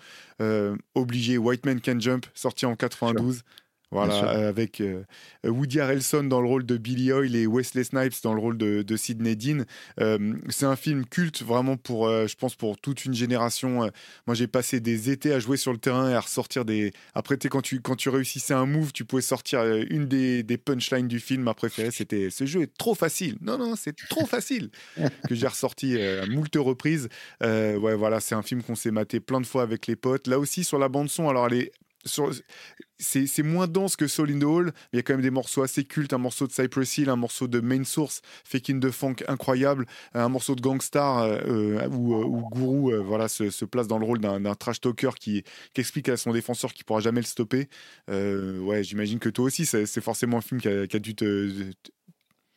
obligé, 0.96 1.38
White 1.38 1.64
Man 1.64 1.80
Can 1.80 2.00
Jump, 2.00 2.26
sorti 2.34 2.66
en 2.66 2.74
92. 2.74 3.44
Voilà, 3.90 4.34
euh, 4.34 4.48
avec 4.50 4.82
euh, 4.82 5.04
Woody 5.44 5.80
Harrelson 5.80 6.24
dans 6.24 6.42
le 6.42 6.46
rôle 6.46 6.66
de 6.66 6.76
Billy 6.76 7.10
Hoyle 7.10 7.34
et 7.34 7.46
Wesley 7.46 7.84
Snipes 7.84 8.22
dans 8.22 8.34
le 8.34 8.40
rôle 8.40 8.58
de, 8.58 8.82
de 8.82 8.96
Sidney 8.96 9.34
Dean. 9.34 9.64
Euh, 9.98 10.34
c'est 10.50 10.66
un 10.66 10.76
film 10.76 11.06
culte 11.06 11.42
vraiment 11.42 11.78
pour, 11.78 12.06
je 12.08 12.34
pense, 12.34 12.54
pour 12.54 12.78
toute 12.78 13.06
une 13.06 13.14
génération. 13.14 13.90
moi, 14.26 14.34
j'ai 14.34 14.46
passé 14.46 14.80
des 14.80 15.08
étés 15.08 15.32
à 15.32 15.38
jouer 15.38 15.56
sur 15.56 15.72
le 15.72 15.78
terrain 15.78 16.10
et 16.10 16.14
à 16.14 16.20
ressortir 16.20 16.66
des. 16.66 16.92
Après, 17.14 17.38
quand 17.38 17.62
tu, 17.62 17.80
quand 17.80 17.96
tu 17.96 18.10
réussissais 18.10 18.52
un 18.52 18.66
move, 18.66 18.92
tu 18.92 19.06
pouvais 19.06 19.22
sortir 19.22 19.64
une 19.64 20.06
des, 20.06 20.42
des 20.42 20.58
punchlines 20.58 21.08
du 21.08 21.20
film. 21.20 21.42
Ma 21.44 21.54
préférée, 21.54 21.90
c'était 21.90 22.28
ce 22.28 22.44
jeu 22.44 22.62
est 22.62 22.76
trop 22.76 22.94
facile. 22.94 23.38
Non, 23.40 23.56
non, 23.56 23.74
c'est 23.74 23.96
trop 24.08 24.26
facile. 24.26 24.70
que 25.28 25.34
j'ai 25.34 25.46
ressorti 25.46 25.98
à 25.98 26.26
moult 26.26 26.54
reprises. 26.56 27.08
ouais, 27.40 27.94
voilà, 27.94 28.20
c'est 28.20 28.34
un 28.34 28.42
film 28.42 28.62
qu'on 28.62 28.74
s'est 28.74 28.90
maté 28.90 29.20
plein 29.20 29.40
de 29.40 29.46
fois 29.46 29.62
avec 29.62 29.86
les 29.86 29.96
potes. 29.96 30.26
Là 30.26 30.38
aussi, 30.38 30.62
sur 30.62 30.78
la 30.78 30.90
bande-son, 30.90 31.28
alors 31.30 31.46
elle 31.46 31.54
est 31.54 31.72
c'est 32.04 33.42
moins 33.42 33.66
dense 33.66 33.96
que 33.96 34.06
Soul 34.06 34.30
in 34.30 34.38
the 34.38 34.44
Hall, 34.44 34.64
mais 34.66 34.72
il 34.94 34.96
y 34.96 34.98
a 35.00 35.02
quand 35.02 35.14
même 35.14 35.22
des 35.22 35.30
morceaux 35.30 35.62
assez 35.62 35.84
cultes, 35.84 36.12
un 36.12 36.18
morceau 36.18 36.46
de 36.46 36.52
Cypress 36.52 36.98
Hill, 36.98 37.08
un 37.08 37.16
morceau 37.16 37.48
de 37.48 37.60
Main 37.60 37.84
Source, 37.84 38.22
Faking 38.44 38.80
de 38.80 38.90
Funk 38.90 39.16
incroyable, 39.28 39.86
un 40.14 40.28
morceau 40.28 40.54
de 40.54 40.60
Gangstar 40.60 41.18
euh, 41.18 41.38
euh, 41.46 41.88
où, 41.88 42.14
euh, 42.14 42.42
Guru 42.52 43.02
voilà, 43.02 43.28
se, 43.28 43.64
place 43.64 43.88
dans 43.88 43.98
le 43.98 44.04
rôle 44.06 44.20
d'un 44.20 44.54
trash 44.54 44.80
talker 44.80 45.10
qui, 45.18 45.44
explique 45.76 46.08
à 46.08 46.16
son 46.16 46.32
défenseur 46.32 46.72
qu'il 46.72 46.84
pourra 46.84 47.00
jamais 47.00 47.20
le 47.20 47.26
stopper. 47.26 47.68
ouais, 48.08 48.82
j'imagine 48.82 49.18
que 49.18 49.28
toi 49.28 49.44
aussi, 49.44 49.66
c'est 49.66 50.00
forcément 50.00 50.38
un 50.38 50.42
film 50.42 50.60
qui 50.60 50.68
a, 50.68 50.86
dû 50.98 51.14
te, 51.14 51.70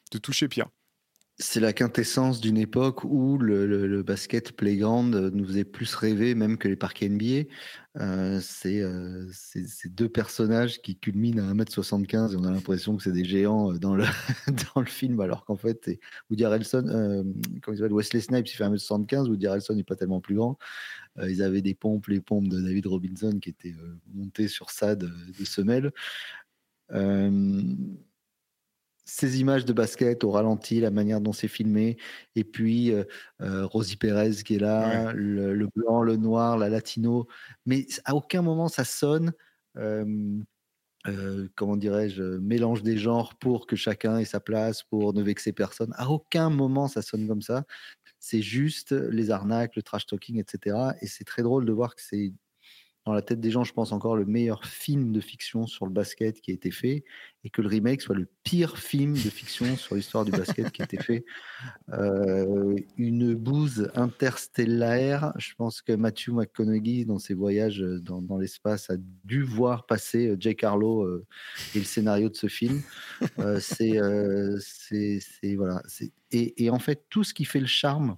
te 0.09 0.17
toucher, 0.17 0.47
Pierre 0.47 0.69
c'est 1.41 1.59
la 1.59 1.73
quintessence 1.73 2.39
d'une 2.39 2.57
époque 2.57 3.03
où 3.03 3.38
le, 3.38 4.03
basket 4.03 4.51
playground 4.51 5.15
nous 5.33 5.45
faisait 5.45 5.63
plus 5.63 5.93
rêver 5.95 6.35
même 6.35 6.57
que 6.57 6.67
les 6.67 6.75
parcs 6.75 7.01
NBA. 7.01 7.49
Euh, 7.97 8.39
c'est 8.41 8.83
ces 9.33 9.89
deux 9.89 10.07
personnages 10.07 10.81
qui 10.81 10.97
culminent 10.97 11.43
à 11.43 11.53
1m75 11.53 12.33
et 12.33 12.35
on 12.38 12.45
a 12.45 12.51
l'impression 12.51 12.95
que 12.95 13.03
c'est 13.03 13.11
des 13.11 13.25
géants 13.25 13.73
euh, 13.73 13.79
dans 13.79 13.95
le, 13.95 14.05
dans 14.75 14.81
le 14.81 14.88
film, 14.88 15.19
alors 15.19 15.43
qu'en 15.43 15.57
fait, 15.57 15.89
Woody 16.29 16.45
Harrelson, 16.45 16.88
euh, 16.88 17.23
il 17.67 17.77
s'appelle 17.77 17.94
Wesley 17.94 18.21
Snipes, 18.21 18.47
il 18.47 18.55
fait 18.55 18.63
1m75, 18.63 19.27
Woody 19.27 19.47
Harrelson 19.47 19.73
n'est 19.73 19.83
pas 19.83 19.95
tellement 19.95 20.21
plus 20.21 20.35
grand. 20.35 20.57
ils 21.27 21.41
avaient 21.41 21.61
des 21.61 21.73
pompes, 21.73 22.07
les 22.07 22.21
pompes 22.21 22.47
de 22.47 22.61
David 22.61 22.85
Robinson 22.85 23.39
qui 23.41 23.49
étaient 23.49 23.75
montées 24.13 24.47
sur 24.47 24.69
ça 24.69 24.95
de, 24.95 25.09
de 25.37 25.45
semelles 25.45 25.91
ces 29.06 29.39
images 29.39 29.65
de 29.65 29.74
basket 29.74 30.24
au 30.24 30.31
ralenti, 30.31 30.80
la 30.80 30.92
manière 30.92 31.21
dont 31.21 31.33
c'est 31.33 31.48
filmé, 31.48 31.98
et 32.36 32.44
puis 32.44 32.92
euh, 32.92 33.03
euh, 33.42 33.65
Rosie 33.65 33.98
Perez 33.98 34.44
qui 34.44 34.56
est 34.56 34.59
là, 34.59 35.12
le, 35.13 35.68
blanc, 35.75 36.01
le 36.01 36.15
noir, 36.18 36.57
la 36.57 36.69
latino, 36.69 37.27
mais 37.65 37.88
à 38.06 38.15
aucun 38.15 38.42
moment 38.42 38.68
ça 38.68 38.83
sonne, 38.86 39.33
euh, 39.77 41.48
comment 41.56 41.77
dirais-je, 41.77 42.24
mélange 42.24 42.83
des 42.83 42.98
genres 42.98 43.36
pour 43.36 43.65
que 43.68 43.75
chacun 43.75 44.18
ait 44.19 44.25
sa 44.25 44.39
place, 44.39 44.83
pour 44.83 45.13
ne 45.13 45.24
vexer 45.24 45.51
personne. 45.51 45.94
À 45.97 46.09
aucun 46.09 46.50
moment 46.50 46.88
ça 46.88 47.01
sonne 47.01 47.27
comme 47.27 47.42
ça. 47.42 47.65
C'est 48.19 48.42
juste 48.44 48.92
les 48.92 49.31
arnaques, 49.31 49.75
le 49.75 49.81
trash 49.81 50.06
talking, 50.06 50.39
etc. 50.39 50.77
Et 51.01 51.07
c'est 51.07 51.24
très 51.24 51.42
drôle 51.42 51.65
de 51.65 51.71
voir 51.71 51.95
que 51.95 52.01
c'est 52.04 52.33
dans 53.06 53.13
la 53.13 53.24
tête 53.24 53.39
des 53.39 53.50
gens, 53.50 53.63
je 53.63 53.74
pense 53.74 53.92
encore 53.92 54.15
le 54.15 54.25
meilleur 54.25 54.65
film 54.65 55.12
de 55.12 55.21
fiction 55.21 55.65
sur 55.65 55.86
le 55.86 55.92
basket 55.92 56.39
qui 56.39 56.51
a 56.51 56.53
été 56.53 56.69
fait, 56.69 57.03
et 57.44 57.50
que 57.50 57.63
le 57.63 57.68
remake 57.68 58.01
soit 58.01 58.15
le 58.15 58.27
pire 58.44 58.77
film 58.77 59.13
de 59.13 59.30
fiction 59.30 59.75
sur 59.77 59.95
l'histoire 59.95 60.24
du 60.24 60.31
basket 60.31 60.71
qui 60.71 60.83
a 60.83 60.86
été 60.86 60.98
fait. 60.98 61.25
Euh, 61.94 62.75
une 62.98 63.33
bouse 63.33 63.89
interstellaire. 63.95 65.33
Je 65.38 65.53
pense 65.56 65.81
que 65.81 65.94
Matthew 65.94 66.30
McConaughey, 66.30 67.06
dans 67.06 67.18
ses 67.18 67.33
voyages 67.33 67.80
dans, 67.80 68.38
l'espace, 68.38 68.92
a 68.92 68.98
dû 69.24 69.42
voir 69.42 69.88
passer 69.88 70.27
euh, 70.27 70.38
Jake 70.39 70.63
Harlow 70.63 71.04
euh, 71.04 71.25
et 71.74 71.80
le 71.80 71.86
scénario 71.86 72.30
de 72.30 72.36
ce 72.36 72.47
film. 72.47 72.81
c'est, 73.59 74.00
c'est, 74.59 75.56
voilà. 75.56 75.81
Et, 76.31 76.65
et 76.65 76.69
en 76.69 76.80
fait, 76.80 77.06
tout 77.09 77.23
ce 77.23 77.33
qui 77.33 77.45
fait 77.45 77.59
le 77.59 77.66
charme 77.66 78.18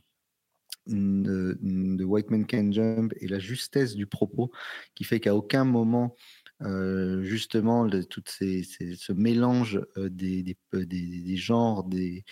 de, 0.88 2.04
White 2.04 2.30
Man 2.30 2.46
Can 2.46 2.72
Jump 2.72 3.14
et 3.20 3.28
la 3.28 3.40
justesse 3.40 3.96
du 3.96 4.06
propos 4.06 4.52
qui 4.96 5.04
fait 5.04 5.20
qu'à 5.20 5.36
aucun 5.36 5.64
moment, 5.64 6.16
euh, 6.62 7.24
justement, 7.24 7.84
le, 7.84 8.06
tout 8.06 8.24
ces, 8.28 8.64
ce 8.64 9.14
mélange 9.14 9.82
euh, 9.98 10.10
des, 10.10 10.44
des, 10.44 10.58
des, 10.86 11.36
genres, 11.36 11.84
des, 11.84 12.24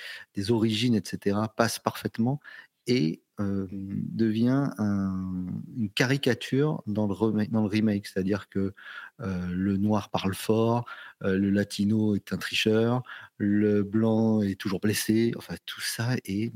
origines, 0.50 0.96
etc., 0.96 1.38
passe 1.56 1.80
parfaitement 1.80 2.40
et 2.88 3.22
euh, 3.40 3.68
devient 3.72 4.72
une 4.80 5.90
caricature 5.94 6.82
dans 6.88 7.08
le, 7.08 7.14
remake. 7.14 8.08
C'est-à-dire 8.08 8.50
que 8.50 8.74
le 9.20 9.78
noir 9.78 10.10
parle 10.10 10.34
fort, 10.34 10.86
le 11.22 11.50
latino 11.50 12.16
est 12.16 12.34
un 12.34 12.38
tricheur, 12.38 13.04
le 13.38 13.84
blanc 13.84 14.42
est 14.42 14.60
toujours 14.60 14.80
blessé. 14.80 15.34
Enfin, 15.38 15.56
tout 15.66 15.82
ça 15.82 16.16
est 16.26 16.52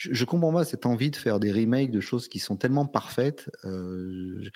je, 0.00 0.24
comprends 0.24 0.52
pas 0.52 0.64
cette 0.64 0.86
envie 0.86 1.10
de 1.10 1.16
faire 1.16 1.40
des 1.40 1.52
remakes 1.52 1.90
de 1.90 2.00
choses 2.00 2.26
qui 2.28 2.38
sont 2.38 2.56
tellement 2.56 2.86
parfaites. 2.86 3.50
Euh, 3.64 4.48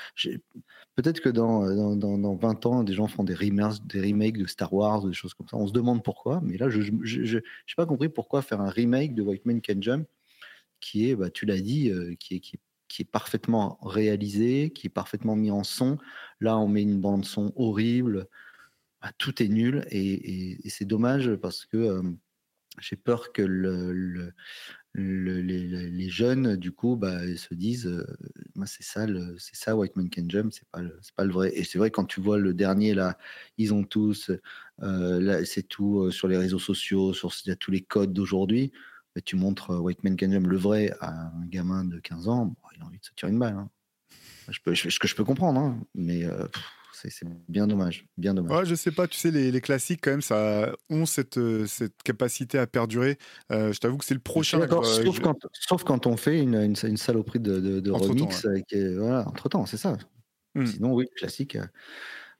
peut-être 0.95 1.21
que 1.21 1.29
dans, 1.29 1.95
dans, 1.97 2.35
20 2.35 2.67
ans, 2.67 2.83
des 2.83 2.95
gens 2.95 3.09
font 3.09 3.25
des 3.25 3.35
remakes, 3.35 3.87
des 3.87 4.01
remakes 4.01 4.39
de 4.39 4.47
Star 4.47 4.73
Wars, 4.73 5.05
des 5.07 5.13
choses 5.13 5.35
comme 5.35 5.47
ça. 5.49 5.59
On 5.59 5.67
se 5.67 5.73
demande 5.73 6.03
pourquoi, 6.03 6.41
mais 6.43 6.57
là, 6.57 6.71
je 6.71 6.81
n'ai 6.81 7.43
pas 7.77 7.85
compris 7.85 8.09
pourquoi 8.09 8.41
faire 8.41 8.63
un 8.63 8.71
remake 8.71 9.15
de 9.15 9.23
White 9.23 9.45
Man 9.45 9.61
Can 9.61 9.81
Jump 9.81 10.09
qui 10.81 11.11
est, 11.11 11.17
bah, 11.17 11.31
tu 11.31 11.45
l'as 11.45 11.61
dit, 11.61 11.91
euh, 11.91 12.15
qui, 12.19 12.37
est, 12.37 12.41
qui, 12.41 13.03
est 13.03 13.05
parfaitement 13.05 13.79
réalisé, 13.83 14.71
qui 14.71 14.87
est 14.87 14.91
parfaitement 14.91 15.37
mis 15.37 15.51
en 15.51 15.63
son. 15.63 15.99
Là, 16.41 16.59
on 16.59 16.69
met 16.69 16.83
une 16.83 17.01
bande 17.01 17.25
son 17.25 17.53
horrible, 17.57 18.29
bah, 19.03 19.13
tout 19.19 19.43
est 19.43 19.49
nul 19.49 19.87
et, 19.91 20.59
c'est 20.71 20.87
dommage 20.87 21.35
parce 21.37 21.67
que 21.67 21.77
euh, 21.77 22.03
j'ai 22.81 22.97
peur 22.97 23.33
que 23.33 23.43
le, 23.43 24.33
les, 24.95 26.09
jeunes, 26.09 26.57
du 26.57 26.73
coup, 26.73 26.97
bah, 26.97 27.21
se 27.37 27.55
disent 27.55 27.87
euh, 27.87 28.07
c'est 28.67 28.85
ça, 28.85 29.07
c'est 29.39 29.57
ça, 29.57 29.77
White 29.77 29.97
Man 29.97 30.09
Can 30.09 30.25
Jump, 30.29 30.53
c'est 30.53 30.69
pas, 30.69 30.81
pas 31.17 31.25
le 31.25 31.33
vrai. 31.33 31.53
Et 31.55 31.65
c'est 31.65 31.79
vrai, 31.79 31.91
quand 31.91 32.05
tu 32.05 32.21
vois 32.21 32.39
le 32.39 32.55
dernier, 32.55 32.95
là, 32.95 33.19
ils 33.59 33.75
ont 33.75 33.83
tous, 33.83 34.31
euh, 34.83 35.45
c'est 35.45 35.67
tout 35.67 36.01
euh, 36.01 36.11
sur 36.11 36.29
les 36.29 36.37
réseaux 36.37 36.59
sociaux, 36.59 37.13
sur 37.13 37.33
tous 37.59 37.71
les 37.71 37.83
codes 37.83 38.13
d'aujourd'hui. 38.13 38.73
Bah, 39.15 39.21
tu 39.25 39.37
montres 39.37 39.71
White 39.71 40.05
Man 40.05 40.17
Can 40.17 40.31
Jump, 40.31 40.47
le 40.47 40.57
vrai, 40.57 40.93
à 41.01 41.27
un 41.27 41.47
gamin 41.47 41.85
de 41.85 41.99
15 41.99 42.29
ans, 42.29 42.55
il 42.77 42.83
a 42.83 42.87
envie 42.87 42.99
de 42.99 43.05
se 43.05 43.13
tirer 43.15 43.33
une 43.33 43.39
balle. 43.39 43.55
Hein. 43.55 43.71
Je 44.49 44.61
peux, 44.61 44.75
ce 44.75 44.99
que 44.99 45.09
je 45.09 45.15
peux 45.15 45.25
comprendre, 45.25 45.59
hein, 45.59 45.81
mais 45.95 46.25
c'est 46.95 47.11
bien 47.49 47.67
dommage, 47.67 48.07
bien 48.17 48.35
dommage. 48.35 48.59
Ouais, 48.59 48.65
je 48.65 48.75
sais 48.75 48.91
pas, 48.91 49.07
tu 49.07 49.19
sais, 49.19 49.31
les, 49.31 49.51
les, 49.51 49.61
classiques, 49.61 50.01
quand 50.03 50.11
même, 50.11 50.23
ça 50.23 50.75
ont 50.91 51.07
cette, 51.07 51.39
euh, 51.39 51.67
cette 51.67 52.03
capacité 52.03 52.59
à 52.59 52.67
perdurer. 52.67 53.19
Euh, 53.53 53.73
je 53.73 53.79
t'avoue 53.79 53.99
que 53.99 54.05
c'est 54.05 54.15
le 54.15 54.21
prochain. 54.21 54.59
D'accord, 54.59 54.87
sauf, 54.87 55.21
quand, 55.21 55.39
sauf 55.53 55.85
quand 55.85 56.07
on 56.07 56.17
fait 56.17 56.41
une, 56.41 56.55
une, 56.55 56.97
saloperie 56.97 57.41
de, 57.41 57.81
de, 57.81 57.91
remix. 57.91 58.47
Voilà, 58.97 59.29
entre 59.29 59.49
temps, 59.49 59.67
c'est 59.67 59.77
ça. 59.77 59.97
Hmm. 60.55 60.67
Sinon, 60.67 60.95
oui, 60.95 61.07
classique. 61.17 61.59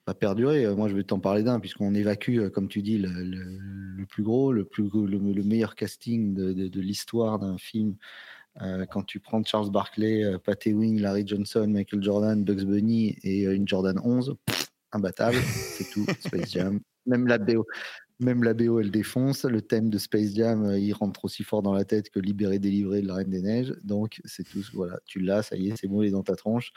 va 0.07 0.15
perdurer. 0.15 0.73
Moi, 0.75 0.89
je 0.89 0.95
vais 0.95 1.05
t'en 1.05 1.21
parler 1.21 1.43
d'un, 1.43 1.61
puisqu'on 1.61 1.95
évacue, 1.95 2.49
comme 2.49 2.69
tu 2.69 2.83
dis, 2.83 2.99
le, 2.99 4.05
plus 4.07 4.23
gros, 4.23 4.53
le, 4.53 4.65
plus, 4.65 4.89
le, 4.93 5.43
meilleur 5.43 5.75
casting 5.75 6.35
de, 6.35 6.81
l'histoire 6.81 7.39
d'un 7.39 7.59
film. 7.59 7.97
Quand 8.91 9.03
tu 9.03 9.21
prends 9.21 9.43
Charles 9.43 9.71
Barkley, 9.71 10.23
Pat 10.45 10.65
Ewing, 10.67 11.01
Larry 11.01 11.27
Johnson, 11.27 11.67
Michael 11.69 12.03
Jordan, 12.03 12.45
Bugs 12.45 12.65
Bunny 12.65 13.17
et 13.23 13.43
une 13.45 13.67
Jordan 13.67 13.99
11, 14.03 14.37
imbattable, 14.93 15.37
c'est 15.43 15.91
tout, 15.91 16.07
Space 16.21 16.53
Jam. 16.53 16.81
Même 17.07 17.27
la 17.27 17.39
BO, 17.39 17.67
même 18.21 18.45
la 18.45 18.55
BO, 18.55 18.81
elle 18.81 18.91
défonce. 18.91 19.45
Le 19.45 19.61
thème 19.61 19.91
de 19.91 19.99
Space 19.99 20.35
Jam, 20.35 20.65
euh, 20.65 20.79
il 20.79 20.93
rentre 20.93 21.25
aussi 21.25 21.43
fort 21.43 21.63
dans 21.63 21.75
la 21.75 21.85
tête 21.85 22.11
que 22.11 22.21
Libéré, 22.21 22.59
délivré 22.59 23.03
de 23.03 23.09
la 23.09 23.15
Reine 23.15 23.31
des 23.31 23.43
Neiges. 23.43 23.75
Donc, 23.83 24.21
c'est 24.25 24.45
tout. 24.45 24.63
Voilà, 24.73 24.99
tu 25.05 25.21
l'as, 25.21 25.43
ça 25.43 25.57
y 25.57 25.69
est, 25.69 25.77
c'est 25.77 25.89
bon, 25.89 26.03
il 26.03 26.09
est 26.09 26.13
dans 26.13 26.23
ta 26.23 26.37
tronche. 26.37 26.73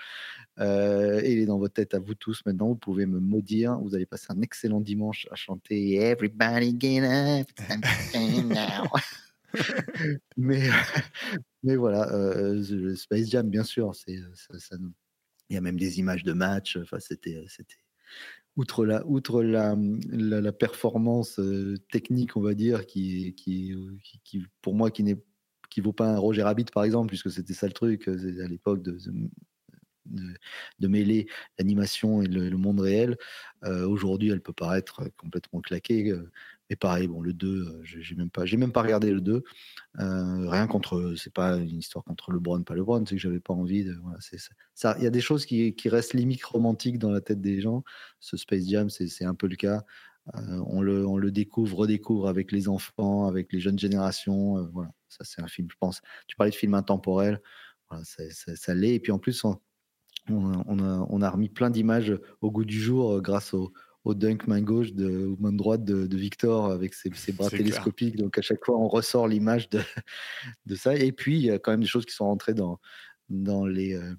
Euh, 0.60 1.22
et 1.24 1.34
il 1.34 1.40
est 1.40 1.46
dans 1.46 1.60
votre 1.60 1.76
tête 1.76 1.94
à 1.94 2.00
vous 2.00 2.16
tous 2.16 2.42
maintenant. 2.46 2.70
Vous 2.70 2.76
pouvez 2.76 3.06
me 3.06 3.20
maudire. 3.20 3.80
Vous 3.80 3.94
allez 3.96 4.06
passer 4.06 4.28
un 4.30 4.42
excellent 4.42 4.82
dimanche 4.82 5.28
à 5.32 5.36
chanter 5.36 5.96
Everybody 5.96 6.76
get 6.78 7.04
up, 7.04 7.48
now. 8.16 8.90
mais, 10.38 10.70
mais 11.64 11.76
voilà, 11.76 12.12
euh, 12.14 12.96
Space 12.96 13.30
Jam, 13.30 13.50
bien 13.50 13.64
sûr, 13.64 13.96
c'est, 13.96 14.18
ça, 14.34 14.76
il 15.50 15.54
y 15.54 15.58
a 15.58 15.62
même 15.62 15.80
des 15.80 16.00
images 16.00 16.24
de 16.24 16.34
match. 16.34 16.78
Enfin, 16.78 17.00
c'était, 17.00 17.46
c'était 17.48 17.78
outre 18.56 18.86
la, 18.86 19.06
outre 19.06 19.44
la, 19.44 19.76
la, 20.10 20.52
performance 20.52 21.40
euh, 21.40 21.78
technique, 21.92 22.36
on 22.36 22.42
va 22.42 22.54
dire, 22.54 22.86
qui, 22.86 23.36
qui, 23.36 23.74
qui, 24.24 24.44
pour 24.62 24.74
moi, 24.74 24.92
qui 24.92 25.04
n'est 25.04 25.22
qui 25.70 25.82
vaut 25.82 25.94
pas 25.94 26.10
un 26.10 26.18
Roger 26.18 26.44
Rabbit, 26.44 26.66
par 26.74 26.84
exemple, 26.84 27.10
puisque 27.10 27.30
c'était 27.30 27.54
ça 27.54 27.68
le 27.68 27.74
truc 27.74 28.08
euh, 28.08 28.44
à 28.44 28.48
l'époque 28.48 28.82
de, 28.82 28.98
de, 30.10 30.88
mêler 30.88 31.28
l'animation 31.58 32.22
et 32.22 32.28
le, 32.28 32.58
monde 32.58 32.80
réel. 32.80 33.18
Euh, 33.64 33.88
aujourd'hui, 33.88 34.30
elle 34.30 34.42
peut 34.42 34.54
paraître 34.54 35.04
complètement 35.18 35.62
claquée. 35.62 36.14
Mais 36.70 36.76
pareil, 36.76 37.08
bon, 37.08 37.22
le 37.22 37.34
2, 37.34 37.48
euh, 37.48 37.82
j'ai 37.84 38.16
même 38.16 38.30
même 38.58 38.72
pas 38.72 38.82
regardé 38.82 39.12
le 39.12 39.22
2. 39.22 39.44
Euh, 40.00 40.50
rien 40.50 40.68
contre, 40.68 41.14
c'est 41.16 41.34
pas 41.34 41.56
une 41.58 41.78
histoire 41.78 42.04
contre 42.04 42.32
le 42.32 42.38
LeBron, 42.38 42.64
pas 42.64 42.74
le 42.74 42.82
LeBron, 42.82 43.06
c'est 43.06 43.16
que 43.16 43.22
j'avais 43.22 43.40
pas 43.40 43.54
envie 43.54 43.86
de. 43.86 43.98
Ça. 44.74 44.96
Il 44.98 45.04
y 45.04 45.08
a 45.08 45.10
des 45.10 45.22
choses 45.22 45.46
qui, 45.46 45.74
restent 45.86 46.14
limite 46.14 46.44
romantiques 46.44 47.00
dans 47.00 47.12
la 47.12 47.22
tête 47.22 47.42
des 47.42 47.62
gens. 47.62 47.84
Ce 48.20 48.36
Space 48.36 48.68
Jam, 48.68 48.90
c'est 48.90 49.26
un 49.26 49.36
peu 49.36 49.48
le 49.48 49.56
cas. 49.56 49.86
Euh, 50.36 50.62
on, 50.68 50.82
le, 50.82 51.08
on 51.08 51.18
découvre, 51.20 51.80
redécouvre 51.80 52.28
avec 52.28 52.52
les 52.52 52.68
enfants, 52.68 53.28
avec 53.28 53.54
les 53.54 53.62
jeunes 53.62 53.80
générations. 53.80 54.70
voilà, 54.74 54.92
ça 55.08 55.24
c'est 55.24 55.42
un 55.42 55.48
film, 55.48 55.70
je 55.72 55.78
pense. 55.80 56.02
Tu 56.28 56.36
parlais 56.36 56.52
de 56.52 56.56
film 56.56 56.74
intemporel, 56.74 57.42
voilà, 57.90 58.04
ça 58.04 58.74
l'est. 58.74 58.96
Et 58.96 59.00
puis 59.00 59.14
en 59.14 59.20
plus, 59.20 59.42
on, 59.46 59.58
on, 60.30 60.80
a, 60.80 61.08
on 61.10 61.22
a 61.22 61.30
remis 61.30 61.50
plein 61.50 61.70
d'images 61.70 62.18
au 62.42 62.52
goût 62.52 62.66
du 62.66 62.80
jour 62.80 63.22
grâce 63.22 63.54
au, 63.54 63.72
au 64.08 64.14
dunk 64.14 64.48
main 64.48 64.62
gauche 64.62 64.94
de, 64.94 65.26
ou 65.26 65.38
main 65.40 65.52
droite 65.52 65.84
de, 65.84 66.16
Victor 66.16 66.72
avec 66.72 66.94
ses, 66.94 67.10
bras 67.34 67.50
télescopiques. 67.50 68.16
Donc 68.16 68.38
à 68.38 68.42
chaque 68.42 68.64
fois, 68.66 68.78
on 68.78 68.88
ressort 68.88 69.28
l'image 69.28 69.70
de, 69.70 69.82
de, 70.66 70.76
ça. 70.76 70.96
Et 70.96 71.12
puis, 71.12 71.38
il 71.38 71.46
y 71.46 71.52
a 71.52 71.60
quand 71.60 71.72
même 71.72 71.82
des 71.82 71.88
choses 71.88 72.06
qui 72.06 72.14
sont 72.14 72.26
rentrées 72.26 72.54
dans, 72.54 72.80
dans 73.30 73.66
les 73.66 73.96
euh, 73.96 74.14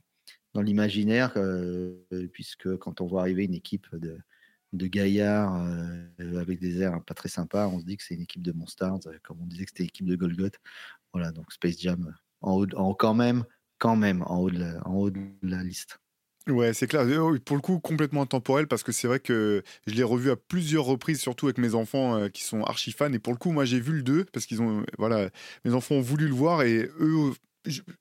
dans 0.55 0.63
l'imaginaire, 0.63 1.33
euh, 1.37 1.95
puisque 2.33 2.77
quand 2.79 3.01
on 3.01 3.07
voit 3.07 3.21
arriver 3.21 3.45
une 3.45 3.55
équipe 3.55 3.87
de, 3.95 4.19
de 4.73 4.87
gaillards 4.87 5.63
euh, 5.63 6.41
avec 6.41 6.59
des 6.59 6.81
airs 6.81 7.03
pas 7.05 7.15
très 7.15 7.29
sympas, 7.29 7.69
on 7.69 7.81
se 7.81 7.85
dit 7.85 7.97
que 7.97 8.03
c'est 8.03 8.15
une 8.15 8.23
équipe 8.23 8.43
de 8.43 8.53
Monstars, 8.53 9.01
comme 9.23 9.41
on 9.41 9.47
disait 9.47 9.65
que 9.65 9.71
c'était 9.71 9.85
l'équipe 9.85 10.07
de 10.07 10.17
Golgoth. 10.17 10.59
Voilà, 11.13 11.33
donc 11.33 11.53
Space 11.53 11.79
Jam 11.79 12.15
en 12.41 12.57
haut, 12.57 12.67
en, 12.75 12.95
quand 12.95 13.15
même, 13.15 13.45
quand 13.79 13.97
même 13.97 14.23
en 14.27 14.39
haut 14.39 14.51
de 14.51 14.75
en 14.85 14.95
haut 14.95 15.11
de 15.11 15.21
la 15.43 15.63
liste. 15.63 15.99
Ouais, 16.49 16.73
c'est 16.73 16.87
clair. 16.87 17.07
Oh 17.21 17.37
pour 17.45 17.57
le 17.57 17.63
coup, 17.63 17.79
complètement 17.79 18.23
intemporel 18.23 18.67
parce 18.67 18.83
que 18.83 18.91
c'est 18.91 19.07
vrai 19.07 19.21
que 19.21 19.63
je 19.87 19.95
l'ai 19.95 20.03
revu 20.03 20.31
à 20.31 20.37
plusieurs 20.37 20.85
reprises, 20.85 21.21
surtout 21.21 21.47
avec 21.47 21.59
mes 21.59 21.75
enfants 21.75 22.17
euh, 22.17 22.29
qui 22.29 22.43
sont 22.43 22.63
archi 22.63 22.93
fans. 22.93 23.13
Et 23.13 23.19
pour 23.19 23.35
le 23.35 23.39
coup, 23.39 23.51
moi, 23.53 23.67
j'ai 23.67 23.81
vu 23.81 23.93
le 23.93 24.03
2 24.03 24.25
parce 24.33 24.47
qu'ils 24.47 24.63
ont, 24.63 24.83
voilà, 24.97 25.29
mes 25.67 25.75
enfants 25.75 25.97
ont 25.97 26.01
voulu 26.01 26.27
le 26.27 26.35
voir 26.35 26.63
et 26.63 26.89
eux, 27.01 27.33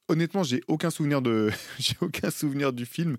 honnêtement, 0.08 0.44
j'ai 0.44 0.62
aucun 0.68 0.90
souvenir 0.90 1.22
de, 1.22 1.52
j'ai 1.80 1.96
aucun 2.00 2.30
souvenir 2.30 2.72
du 2.72 2.86
film, 2.86 3.18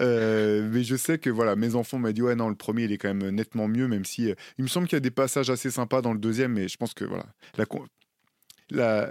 euh, 0.00 0.68
mais 0.72 0.84
je 0.84 0.94
sais 0.94 1.18
que 1.18 1.30
voilà, 1.30 1.56
mes 1.56 1.74
enfants 1.74 1.98
m'ont 1.98 2.12
dit 2.12 2.22
ouais 2.22 2.36
non, 2.36 2.48
le 2.48 2.54
premier 2.54 2.84
il 2.84 2.92
est 2.92 2.98
quand 2.98 3.12
même 3.12 3.30
nettement 3.30 3.66
mieux, 3.68 3.88
même 3.88 4.04
si 4.04 4.30
euh, 4.30 4.34
il 4.58 4.62
me 4.62 4.68
semble 4.68 4.86
qu'il 4.86 4.96
y 4.96 4.98
a 4.98 5.00
des 5.00 5.10
passages 5.10 5.50
assez 5.50 5.70
sympas 5.70 6.02
dans 6.02 6.12
le 6.12 6.20
deuxième, 6.20 6.52
mais 6.52 6.68
je 6.68 6.76
pense 6.76 6.94
que 6.94 7.04
voilà, 7.04 7.26
la 7.56 7.66
la, 8.70 9.10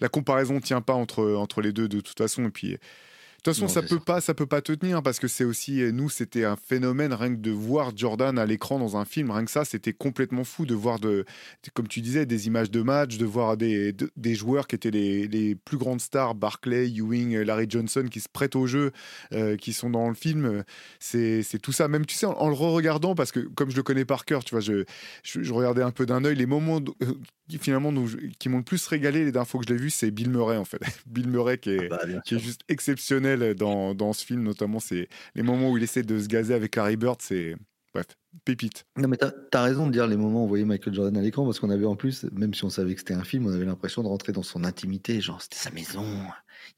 la 0.00 0.08
comparaison 0.08 0.60
tient 0.60 0.80
pas 0.80 0.94
entre 0.94 1.34
entre 1.34 1.60
les 1.60 1.72
deux 1.72 1.88
de 1.88 2.00
toute 2.00 2.18
façon. 2.18 2.46
Et 2.46 2.50
puis 2.50 2.78
de 3.44 3.50
toute 3.52 3.60
façon, 3.60 3.68
ça 3.68 3.82
peut 3.82 4.00
pas, 4.00 4.22
ça 4.22 4.32
peut 4.32 4.46
pas 4.46 4.62
te 4.62 4.72
tenir 4.72 5.02
parce 5.02 5.18
que 5.18 5.28
c'est 5.28 5.44
aussi 5.44 5.82
nous, 5.92 6.08
c'était 6.08 6.46
un 6.46 6.56
phénomène 6.56 7.12
rien 7.12 7.28
que 7.28 7.40
de 7.40 7.50
voir 7.50 7.94
Jordan 7.94 8.38
à 8.38 8.46
l'écran 8.46 8.78
dans 8.78 8.96
un 8.96 9.04
film, 9.04 9.30
rien 9.30 9.44
que 9.44 9.50
ça, 9.50 9.66
c'était 9.66 9.92
complètement 9.92 10.44
fou 10.44 10.64
de 10.64 10.74
voir 10.74 10.98
de, 10.98 11.26
comme 11.74 11.86
tu 11.86 12.00
disais, 12.00 12.24
des 12.24 12.46
images 12.46 12.70
de 12.70 12.80
match, 12.80 13.18
de 13.18 13.26
voir 13.26 13.58
des, 13.58 13.94
des 14.16 14.34
joueurs 14.34 14.66
qui 14.66 14.76
étaient 14.76 14.90
les, 14.90 15.28
les, 15.28 15.54
plus 15.54 15.76
grandes 15.76 16.00
stars, 16.00 16.34
Barclay, 16.34 16.88
Ewing, 16.88 17.36
Larry 17.42 17.66
Johnson, 17.68 18.06
qui 18.10 18.20
se 18.20 18.30
prêtent 18.30 18.56
au 18.56 18.66
jeu, 18.66 18.92
euh, 19.32 19.58
qui 19.58 19.74
sont 19.74 19.90
dans 19.90 20.08
le 20.08 20.14
film. 20.14 20.64
C'est 20.98 21.44
tout 21.60 21.72
ça. 21.72 21.86
Même 21.86 22.06
tu 22.06 22.14
sais, 22.14 22.24
en, 22.24 22.48
le 22.48 22.54
re-regardant, 22.54 23.14
parce 23.14 23.30
que 23.30 23.40
comme 23.40 23.70
je 23.70 23.76
le 23.76 23.82
connais 23.82 24.06
par 24.06 24.24
cœur, 24.24 24.42
tu 24.42 24.54
vois, 24.54 24.60
je, 24.60 24.84
je, 25.22 25.52
regardais 25.52 25.82
un 25.82 25.90
peu 25.90 26.06
d'un 26.06 26.24
œil 26.24 26.36
les 26.36 26.46
moments 26.46 26.80
qui 27.48 27.58
finalement 27.58 27.92
nous, 27.92 28.08
qui 28.38 28.48
m'ont 28.48 28.58
le 28.58 28.64
plus 28.64 28.86
régalé 28.86 29.24
les 29.24 29.32
dernières 29.32 29.48
fois 29.48 29.60
que 29.60 29.66
je 29.68 29.74
l'ai 29.74 29.80
vu, 29.80 29.90
c'est 29.90 30.10
Bill 30.10 30.30
Murray 30.30 30.56
en 30.56 30.64
fait. 30.64 30.80
Bill 31.06 31.28
Murray 31.28 31.58
qui 31.58 31.70
est, 31.70 31.88
ah 31.90 31.98
bah, 32.06 32.20
qui 32.24 32.36
est 32.36 32.38
juste 32.38 32.62
exceptionnel 32.68 33.54
dans, 33.54 33.94
dans 33.94 34.12
ce 34.12 34.24
film, 34.24 34.42
notamment 34.42 34.80
c'est 34.80 35.08
les 35.34 35.42
moments 35.42 35.70
où 35.70 35.76
il 35.76 35.82
essaie 35.82 36.02
de 36.02 36.18
se 36.18 36.28
gazer 36.28 36.54
avec 36.54 36.76
Harry 36.78 36.96
Bird, 36.96 37.20
c'est 37.20 37.56
bref, 37.92 38.06
pépite. 38.44 38.86
Non 38.96 39.08
mais 39.08 39.16
t'as 39.16 39.32
as 39.52 39.62
raison 39.62 39.86
de 39.86 39.92
dire 39.92 40.06
les 40.06 40.16
moments 40.16 40.42
où 40.42 40.44
on 40.44 40.48
voyait 40.48 40.64
Michael 40.64 40.94
Jordan 40.94 41.16
à 41.16 41.20
l'écran 41.20 41.44
parce 41.44 41.60
qu'on 41.60 41.70
avait 41.70 41.84
en 41.84 41.96
plus, 41.96 42.24
même 42.32 42.54
si 42.54 42.64
on 42.64 42.70
savait 42.70 42.94
que 42.94 43.00
c'était 43.00 43.14
un 43.14 43.24
film, 43.24 43.46
on 43.46 43.52
avait 43.52 43.66
l'impression 43.66 44.02
de 44.02 44.08
rentrer 44.08 44.32
dans 44.32 44.42
son 44.42 44.64
intimité, 44.64 45.20
genre 45.20 45.40
c'était 45.42 45.56
sa 45.56 45.70
maison, 45.70 46.06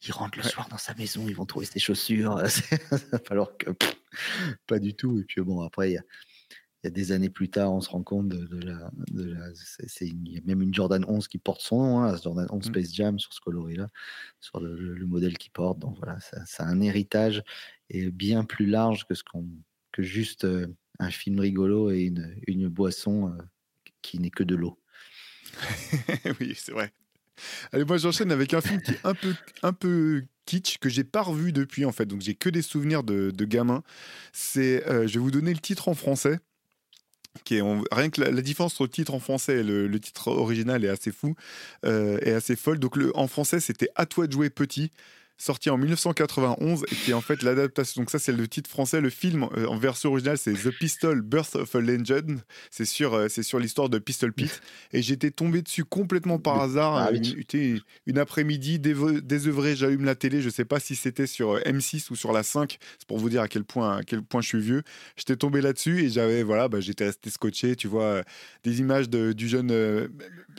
il 0.06 0.12
rentre 0.12 0.38
le 0.38 0.44
soir 0.44 0.68
dans 0.68 0.78
sa 0.78 0.94
maison, 0.94 1.24
ils 1.28 1.36
vont 1.36 1.46
trouver 1.46 1.66
ses 1.66 1.78
chaussures, 1.78 2.42
alors 3.30 3.56
que 3.56 3.70
pas 4.66 4.78
du 4.78 4.94
tout. 4.94 5.20
Et 5.20 5.24
puis 5.24 5.40
bon 5.42 5.62
après 5.62 5.90
il 5.90 5.94
y 5.94 5.98
a 5.98 6.02
des 6.90 7.12
années 7.12 7.30
plus 7.30 7.48
tard, 7.48 7.72
on 7.72 7.80
se 7.80 7.90
rend 7.90 8.02
compte 8.02 8.28
de, 8.28 8.58
la. 8.58 8.90
c'est, 9.54 10.06
il 10.06 10.28
y 10.28 10.38
a 10.38 10.40
même 10.44 10.62
une 10.62 10.74
Jordan 10.74 11.04
11 11.06 11.28
qui 11.28 11.38
porte 11.38 11.60
son 11.60 11.78
nom, 11.78 12.00
hein, 12.00 12.16
Jordan 12.22 12.46
11 12.50 12.58
mmh. 12.58 12.68
Space 12.68 12.94
Jam 12.94 13.18
sur 13.18 13.32
ce 13.32 13.40
coloris-là, 13.40 13.88
sur 14.40 14.60
le, 14.60 15.06
modèle 15.06 15.38
qu'il 15.38 15.52
porte. 15.52 15.78
Donc 15.78 15.96
voilà, 15.98 16.18
ça, 16.20 16.64
a 16.64 16.66
un 16.66 16.80
héritage 16.80 17.42
et 17.90 18.10
bien 18.10 18.44
plus 18.44 18.66
large 18.66 19.06
que, 19.06 19.14
ce 19.14 19.22
qu'on, 19.22 19.46
que 19.92 20.02
juste 20.02 20.44
euh, 20.44 20.66
un 20.98 21.10
film 21.10 21.40
rigolo 21.40 21.90
et 21.90 22.02
une, 22.02 22.36
une 22.46 22.68
boisson 22.68 23.28
euh, 23.28 23.42
qui 24.02 24.18
n'est 24.18 24.30
que 24.30 24.44
de 24.44 24.54
l'eau. 24.54 24.78
oui, 26.40 26.54
c'est 26.56 26.72
vrai. 26.72 26.92
Allez, 27.72 27.84
moi 27.84 27.98
j'enchaîne 27.98 28.32
avec 28.32 28.54
un 28.54 28.60
film 28.60 28.80
qui 28.80 28.92
est 28.92 29.04
un 29.04 29.14
peu, 29.14 29.34
un 29.62 29.72
peu 29.72 30.24
kitsch 30.46 30.78
que 30.78 30.88
j'ai 30.88 31.04
pas 31.04 31.22
revu 31.22 31.52
depuis 31.52 31.84
en 31.84 31.92
fait, 31.92 32.06
donc 32.06 32.22
j'ai 32.22 32.34
que 32.34 32.48
des 32.48 32.62
souvenirs 32.62 33.02
de, 33.02 33.30
de 33.30 33.44
gamin. 33.44 33.82
C'est, 34.32 34.86
euh, 34.88 35.06
je 35.06 35.14
vais 35.14 35.20
vous 35.20 35.30
donner 35.30 35.52
le 35.52 35.60
titre 35.60 35.88
en 35.88 35.94
français 35.94 36.38
est 37.56 37.62
rien 37.92 38.10
que 38.10 38.20
la, 38.20 38.42
différence 38.42 38.74
entre 38.74 38.84
le 38.84 38.88
titre 38.88 39.14
en 39.14 39.20
français 39.20 39.58
et 39.58 39.62
le, 39.62 40.00
titre 40.00 40.28
original 40.28 40.84
est 40.84 40.88
assez 40.88 41.12
fou 41.12 41.34
euh, 41.84 42.18
et 42.22 42.32
assez 42.32 42.56
folle. 42.56 42.78
Donc 42.78 42.98
en 43.14 43.28
français 43.28 43.60
c'était 43.60 43.88
À 43.94 44.06
toi 44.06 44.26
de 44.26 44.32
jouer 44.32 44.50
petit 44.50 44.90
sorti 45.38 45.68
en 45.70 45.76
1991 45.76 46.84
et 46.90 46.94
qui 46.94 47.10
est 47.10 47.14
en 47.14 47.20
fait 47.20 47.42
l'adaptation. 47.42 48.02
Donc 48.02 48.10
ça 48.10 48.18
c'est 48.18 48.32
le 48.32 48.48
titre 48.48 48.70
français. 48.70 49.00
Le 49.00 49.10
film 49.10 49.48
euh, 49.56 49.66
en 49.66 49.76
version 49.76 50.10
originale 50.10 50.38
c'est 50.38 50.54
The 50.54 50.70
Pistol 50.70 51.20
Birth 51.20 51.56
of 51.56 51.74
a 51.74 51.80
Legend. 51.80 52.40
C'est 52.70 52.84
sur 52.84 53.14
euh, 53.14 53.28
c'est 53.28 53.42
sur 53.42 53.58
l'histoire 53.58 53.88
de 53.88 53.98
Pistol 53.98 54.32
Pete 54.32 54.62
et 54.92 55.02
j'étais 55.02 55.30
tombé 55.30 55.62
dessus 55.62 55.84
complètement 55.84 56.38
par 56.38 56.60
hasard 56.60 56.96
ah 56.96 57.10
une, 57.12 57.80
une 58.06 58.18
après-midi 58.18 58.78
désœuvré. 58.78 59.76
J'allume 59.76 60.04
la 60.04 60.14
télé. 60.14 60.40
Je 60.40 60.48
sais 60.48 60.64
pas 60.64 60.80
si 60.80 60.96
c'était 60.96 61.26
sur 61.26 61.52
euh, 61.52 61.60
M6 61.60 62.10
ou 62.10 62.16
sur 62.16 62.32
la 62.32 62.42
5. 62.42 62.78
C'est 62.98 63.06
pour 63.06 63.18
vous 63.18 63.28
dire 63.28 63.42
à 63.42 63.48
quel 63.48 63.64
point 63.64 63.98
à 63.98 64.02
quel 64.02 64.22
point 64.22 64.40
je 64.40 64.48
suis 64.48 64.60
vieux. 64.60 64.82
J'étais 65.16 65.36
tombé 65.36 65.60
là-dessus 65.60 66.04
et 66.04 66.08
j'avais 66.08 66.42
voilà 66.42 66.68
bah, 66.68 66.80
j'étais 66.80 67.04
resté 67.04 67.28
scotché. 67.28 67.76
Tu 67.76 67.88
vois 67.88 68.22
des 68.64 68.80
images 68.80 69.10
de, 69.10 69.32
du 69.32 69.48
jeune 69.48 70.08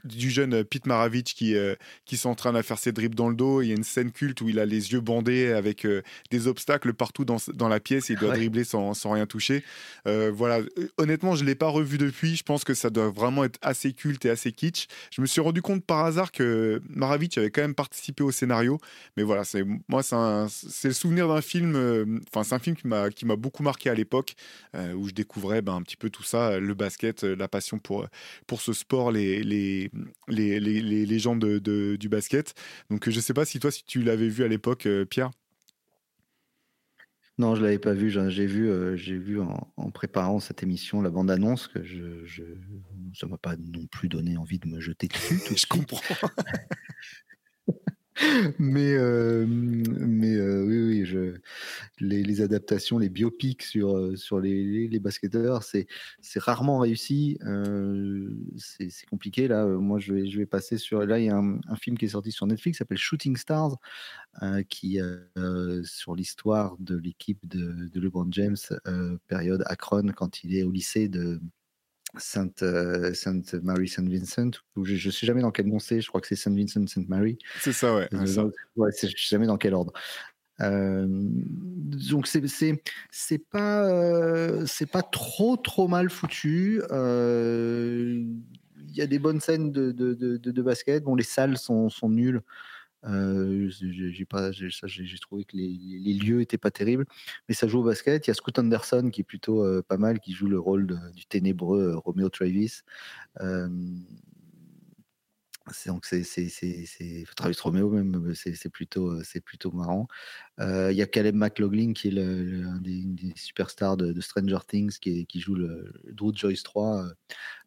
du 0.03 0.29
jeune 0.29 0.63
Pete 0.63 0.85
Maravich 0.85 1.33
qui 1.33 1.55
qui 2.05 2.17
s'entraîne 2.17 2.55
à 2.55 2.61
faire 2.61 2.77
ses 2.77 2.91
drips 2.91 3.15
dans 3.15 3.29
le 3.29 3.35
dos. 3.35 3.61
Il 3.61 3.69
y 3.69 3.71
a 3.71 3.75
une 3.75 3.83
scène 3.83 4.11
culte 4.11 4.41
où 4.41 4.49
il 4.49 4.59
a 4.59 4.66
les 4.67 4.91
yeux 4.91 4.99
bandés 4.99 5.51
avec 5.51 5.85
euh, 5.85 6.01
des 6.31 6.47
obstacles 6.47 6.93
partout 6.93 7.25
dans, 7.25 7.37
dans 7.53 7.67
la 7.67 7.79
pièce. 7.79 8.09
Il 8.09 8.17
doit 8.17 8.35
dribbler 8.35 8.63
sans, 8.63 8.93
sans, 8.93 9.11
rien 9.11 9.25
toucher. 9.25 9.63
Euh, 10.07 10.31
voilà. 10.33 10.59
Honnêtement, 10.97 11.35
je 11.35 11.43
ne 11.43 11.47
l'ai 11.47 11.55
pas 11.55 11.67
revu 11.67 11.97
depuis. 11.97 12.35
Je 12.35 12.43
pense 12.43 12.63
que 12.63 12.73
ça 12.73 12.89
doit 12.89 13.09
vraiment 13.09 13.43
être 13.43 13.59
assez 13.61 13.93
culte 13.93 14.25
et 14.25 14.29
assez 14.29 14.51
kitsch. 14.51 14.87
Je 15.11 15.21
me 15.21 15.25
suis 15.25 15.41
rendu 15.41 15.61
compte 15.61 15.83
par 15.83 16.05
hasard 16.05 16.31
que 16.31 16.81
Maravich 16.89 17.37
avait 17.37 17.51
quand 17.51 17.61
même 17.61 17.75
participé 17.75 18.23
au 18.23 18.31
scénario. 18.31 18.79
Mais 19.15 19.23
voilà, 19.23 19.43
c'est 19.43 19.63
moi, 19.87 20.03
c'est 20.03 20.87
le 20.87 20.93
souvenir 20.93 21.27
d'un 21.27 21.41
film. 21.41 21.75
Euh, 21.75 22.05
enfin, 22.27 22.43
c'est 22.43 22.55
un 22.55 22.59
film 22.59 22.75
qui 22.75 23.25
m'a 23.25 23.35
beaucoup 23.35 23.63
marqué 23.63 23.89
à 23.89 23.93
l'époque, 23.93 24.35
où 24.95 25.07
je 25.07 25.13
découvrais 25.13 25.61
ben, 25.61 25.75
un 25.75 25.81
petit 25.81 25.97
peu 25.97 26.09
tout 26.09 26.23
ça, 26.23 26.59
le 26.59 26.73
basket, 26.73 27.23
la 27.23 27.47
passion 27.47 27.79
pour 27.79 28.07
pour 28.45 28.61
ce 28.61 28.73
sport, 28.73 29.11
les 29.11 29.43
les 29.43 29.89
les 30.27 30.59
les, 30.59 31.05
les 31.05 31.19
gens 31.19 31.35
de, 31.35 31.59
de, 31.59 31.95
du 31.95 32.09
basket. 32.09 32.53
Donc, 32.89 33.09
je 33.09 33.19
sais 33.19 33.33
pas 33.33 33.45
si 33.45 33.59
toi, 33.59 33.71
si 33.71 33.83
tu 33.83 34.01
l'avais 34.01 34.27
vu 34.27 34.43
à 34.43 34.47
l'époque 34.47 34.56
l'époque, 34.57 34.85
euh, 34.85 35.05
Pierre? 35.05 35.31
Non, 37.37 37.55
je 37.55 37.61
l'avais 37.61 37.77
pas 37.77 37.93
vu. 37.93 38.09
J'ai 38.09 38.47
vu, 38.47 38.97
j'ai 38.97 39.17
vu 39.17 39.39
en, 39.39 39.91
préparant 39.91 40.39
cette 40.39 40.63
émission 40.63 41.03
la 41.03 41.11
bande-annonce 41.11 41.67
que 41.67 41.83
je, 41.83 42.25
je 42.25 42.43
ça 43.13 43.27
m'a 43.27 43.37
pas 43.37 43.55
non 43.57 43.85
plus 43.85 44.09
donné 44.09 44.37
envie 44.37 44.57
de 44.57 44.67
me 44.67 44.79
jeter 44.79 45.07
dessus. 45.07 45.39
je 45.55 45.67
comprends. 45.67 46.01
mais 48.59 48.93
euh, 48.95 49.45
mais 49.47 50.35
euh, 50.35 50.63
oui, 50.65 51.03
oui, 51.03 51.33
les, 51.99 52.41
adaptations, 52.41 52.97
les 52.97 53.09
biopics 53.09 53.63
sur, 53.63 53.95
euh, 53.95 54.15
sur 54.15 54.39
les, 54.39 54.87
les, 54.87 54.99
basketteurs, 54.99 55.63
c'est, 55.63 55.87
rarement 56.37 56.79
réussi. 56.79 57.37
c'est, 58.57 58.89
compliqué. 59.09 59.47
Là, 59.47 59.65
moi, 59.65 59.99
je 59.99 60.13
vais, 60.13 60.27
je 60.27 60.37
vais 60.37 60.45
passer 60.45 60.77
sur. 60.77 61.05
Là, 61.05 61.19
il 61.19 61.25
y 61.25 61.29
a 61.29 61.37
un, 61.37 61.75
film 61.75 61.97
qui 61.97 62.05
est 62.05 62.09
sorti 62.09 62.31
sur 62.31 62.47
Netflix 62.47 62.77
qui 62.77 62.79
s'appelle 62.79 62.97
Shooting 62.97 63.37
Stars, 63.37 63.77
qui 64.69 64.99
sur 65.83 66.15
l'histoire 66.15 66.75
de 66.79 66.97
l'équipe 66.97 67.47
de 67.47 67.99
LeBron 67.99 68.27
James, 68.31 68.57
période 69.27 69.63
Akron, 69.67 70.07
quand 70.15 70.43
il 70.43 70.55
est 70.55 70.63
au 70.63 70.71
lycée 70.71 71.07
de 71.07 71.39
Sainte, 72.17 72.63
euh, 72.63 73.13
Sainte 73.13 73.53
Mary 73.55 73.87
Saint 73.87 74.07
Vincent, 74.07 74.51
je 74.81 75.07
ne 75.07 75.11
sais 75.11 75.25
jamais 75.25 75.41
dans 75.41 75.51
quel 75.51 75.67
nom 75.67 75.79
c'est, 75.79 76.01
je 76.01 76.07
crois 76.07 76.21
que 76.21 76.27
c'est 76.27 76.35
Saint 76.35 76.55
Vincent 76.55 76.85
Saint 76.87 77.03
Mary. 77.07 77.37
C'est 77.59 77.73
ça, 77.73 77.95
ouais. 77.95 78.07
Euh, 78.13 78.25
je 78.25 78.41
ne 78.41 78.91
sais 78.91 79.09
jamais 79.15 79.47
dans 79.47 79.57
quel 79.57 79.73
ordre. 79.73 79.93
Euh, 80.59 81.05
donc 81.07 82.25
c'est 82.25 82.43
c'est 83.11 83.37
pas 83.37 84.65
c'est 84.65 84.89
pas 84.89 85.03
trop 85.03 85.55
trop 85.57 85.87
mal 85.87 86.09
foutu. 86.09 86.81
Il 88.89 88.95
y 88.95 89.01
a 89.01 89.07
des 89.07 89.19
bonnes 89.19 89.41
scènes 89.41 89.71
de, 89.71 89.91
de, 89.91 90.13
de, 90.15 90.37
de, 90.37 90.61
basket. 90.63 91.03
Bon, 91.03 91.13
les 91.13 91.23
salles 91.23 91.57
sont, 91.57 91.89
sont 91.89 92.09
nulles. 92.09 92.41
Euh, 93.05 93.69
j'ai 93.69 94.25
pas, 94.25 94.51
j'ai 94.51 95.19
trouvé 95.19 95.43
que 95.45 95.55
les, 95.55 96.13
lieux 96.13 96.41
étaient 96.41 96.57
pas 96.57 96.71
terribles, 96.71 97.05
mais 97.47 97.55
ça 97.55 97.67
joue 97.67 97.79
au 97.79 97.83
basket. 97.83 98.27
Il 98.27 98.29
y 98.29 98.31
a 98.31 98.33
Scoot 98.33 98.57
Anderson 98.59 99.09
qui 99.11 99.21
est 99.21 99.23
plutôt 99.23 99.63
euh, 99.63 99.83
pas 99.87 99.97
mal, 99.97 100.19
qui 100.19 100.33
joue 100.33 100.47
le 100.47 100.59
rôle 100.59 100.99
du 101.15 101.25
ténébreux 101.25 101.91
euh, 101.93 101.97
Romeo 101.97 102.29
Travis. 102.29 102.81
Euh, 105.67 105.71
c'est 105.73 105.89
donc 105.89 106.05
c'est 106.05 107.25
Travis 107.35 107.57
Romeo 107.61 107.89
même 107.89 108.33
c'est 108.35 108.69
plutôt 108.69 109.23
c'est 109.23 109.41
plutôt 109.41 109.71
marrant. 109.71 110.07
Il 110.59 110.93
y 110.93 111.01
a 111.01 111.07
Caleb 111.07 111.35
McLaughlin 111.35 111.93
qui 111.93 112.07
est 112.07 112.11
le, 112.11 112.65
un 112.65 112.79
des, 112.79 113.03
des, 113.03 113.33
superstars 113.35 113.97
de, 113.97 114.11
de, 114.11 114.21
Stranger 114.21 114.57
Things 114.67 114.97
qui, 114.99 115.19
est, 115.19 115.25
qui 115.25 115.39
joue 115.39 115.55
le, 115.55 115.93
Drew 116.11 116.33
Joyce 116.33 116.63
3 116.63 117.05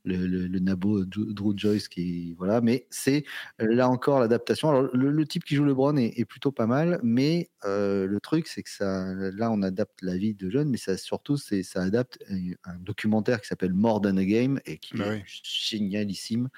le, 0.04 0.26
le, 0.26 0.58
Nabo 0.58 1.04
Drew 1.04 1.56
Joyce 1.56 1.88
qui 1.88 2.34
voilà 2.34 2.60
mais 2.60 2.86
c'est 2.90 3.24
là 3.58 3.88
encore 3.88 4.20
l'adaptation. 4.20 4.70
Alors 4.70 4.88
le, 4.92 5.26
type 5.26 5.44
qui 5.44 5.54
joue 5.54 5.64
LeBron 5.64 5.96
est, 5.96 6.18
est 6.18 6.24
plutôt 6.24 6.50
pas 6.50 6.66
mal 6.66 6.98
mais 7.02 7.50
euh, 7.64 8.06
le 8.06 8.20
truc 8.20 8.48
c'est 8.48 8.62
que 8.62 8.70
ça 8.70 9.12
là 9.14 9.50
on 9.50 9.62
adapte 9.62 10.02
la 10.02 10.16
vie 10.16 10.34
de 10.34 10.50
jeunes 10.50 10.70
mais 10.70 10.78
ça 10.78 10.96
surtout 10.96 11.36
c'est 11.36 11.62
ça 11.62 11.82
adapte 11.82 12.18
un, 12.30 12.74
documentaire 12.80 13.40
qui 13.40 13.48
s'appelle 13.48 13.74
More 13.74 14.00
Than 14.00 14.16
a 14.16 14.24
Game 14.24 14.60
et 14.64 14.78
qui 14.78 14.96
bah 14.96 15.16
est 15.16 15.24
génialissime 15.26 16.48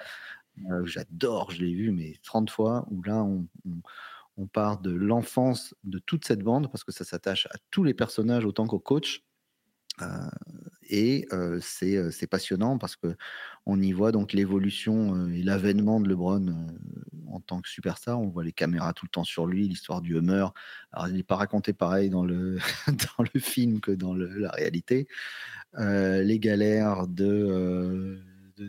euh, 0.71 0.85
j'adore, 0.85 1.51
je 1.51 1.61
l'ai 1.63 1.73
vu, 1.73 1.91
mais 1.91 2.15
30 2.23 2.49
fois, 2.49 2.85
où 2.91 3.01
là, 3.03 3.23
on, 3.23 3.47
on, 4.37 4.47
part 4.47 4.79
de 4.79 4.91
l'enfance 4.91 5.75
de 5.83 5.99
toute 5.99 6.25
cette 6.25 6.41
bande, 6.41 6.71
parce 6.71 6.83
que 6.83 6.91
ça 6.91 7.03
s'attache 7.03 7.47
à 7.47 7.55
tous 7.71 7.83
les 7.83 7.93
personnages 7.93 8.45
autant 8.45 8.67
qu'au 8.67 8.79
coach. 8.79 9.23
Euh, 10.01 10.05
et 10.89 11.27
euh, 11.33 11.59
c'est 11.61 12.25
passionnant 12.27 12.79
parce 12.79 12.95
que 12.95 13.15
on 13.67 13.79
y 13.79 13.91
voit 13.91 14.11
donc 14.11 14.33
l'évolution 14.33 15.29
et 15.29 15.43
l'avènement 15.43 15.99
de 15.99 16.09
LeBron 16.09 16.67
en 17.27 17.39
tant 17.39 17.61
que 17.61 17.69
superstar. 17.69 18.19
On 18.19 18.27
voit 18.27 18.43
les 18.43 18.51
caméras 18.51 18.93
tout 18.93 19.05
le 19.05 19.11
temps 19.11 19.23
sur 19.23 19.45
lui, 19.45 19.67
l'histoire 19.67 20.01
du 20.01 20.17
Hummer. 20.17 20.47
Alors, 20.91 21.07
il 21.09 21.15
n'est 21.15 21.23
pas 21.23 21.35
raconté 21.35 21.73
pareil 21.73 22.09
dans 22.09 22.25
le, 22.25 22.57
dans 22.87 23.23
le 23.33 23.39
film 23.39 23.81
que 23.81 23.91
dans 23.91 24.15
la 24.15 24.49
réalité. 24.51 25.07
les 25.77 26.39
galères 26.39 27.07
de 27.07 28.19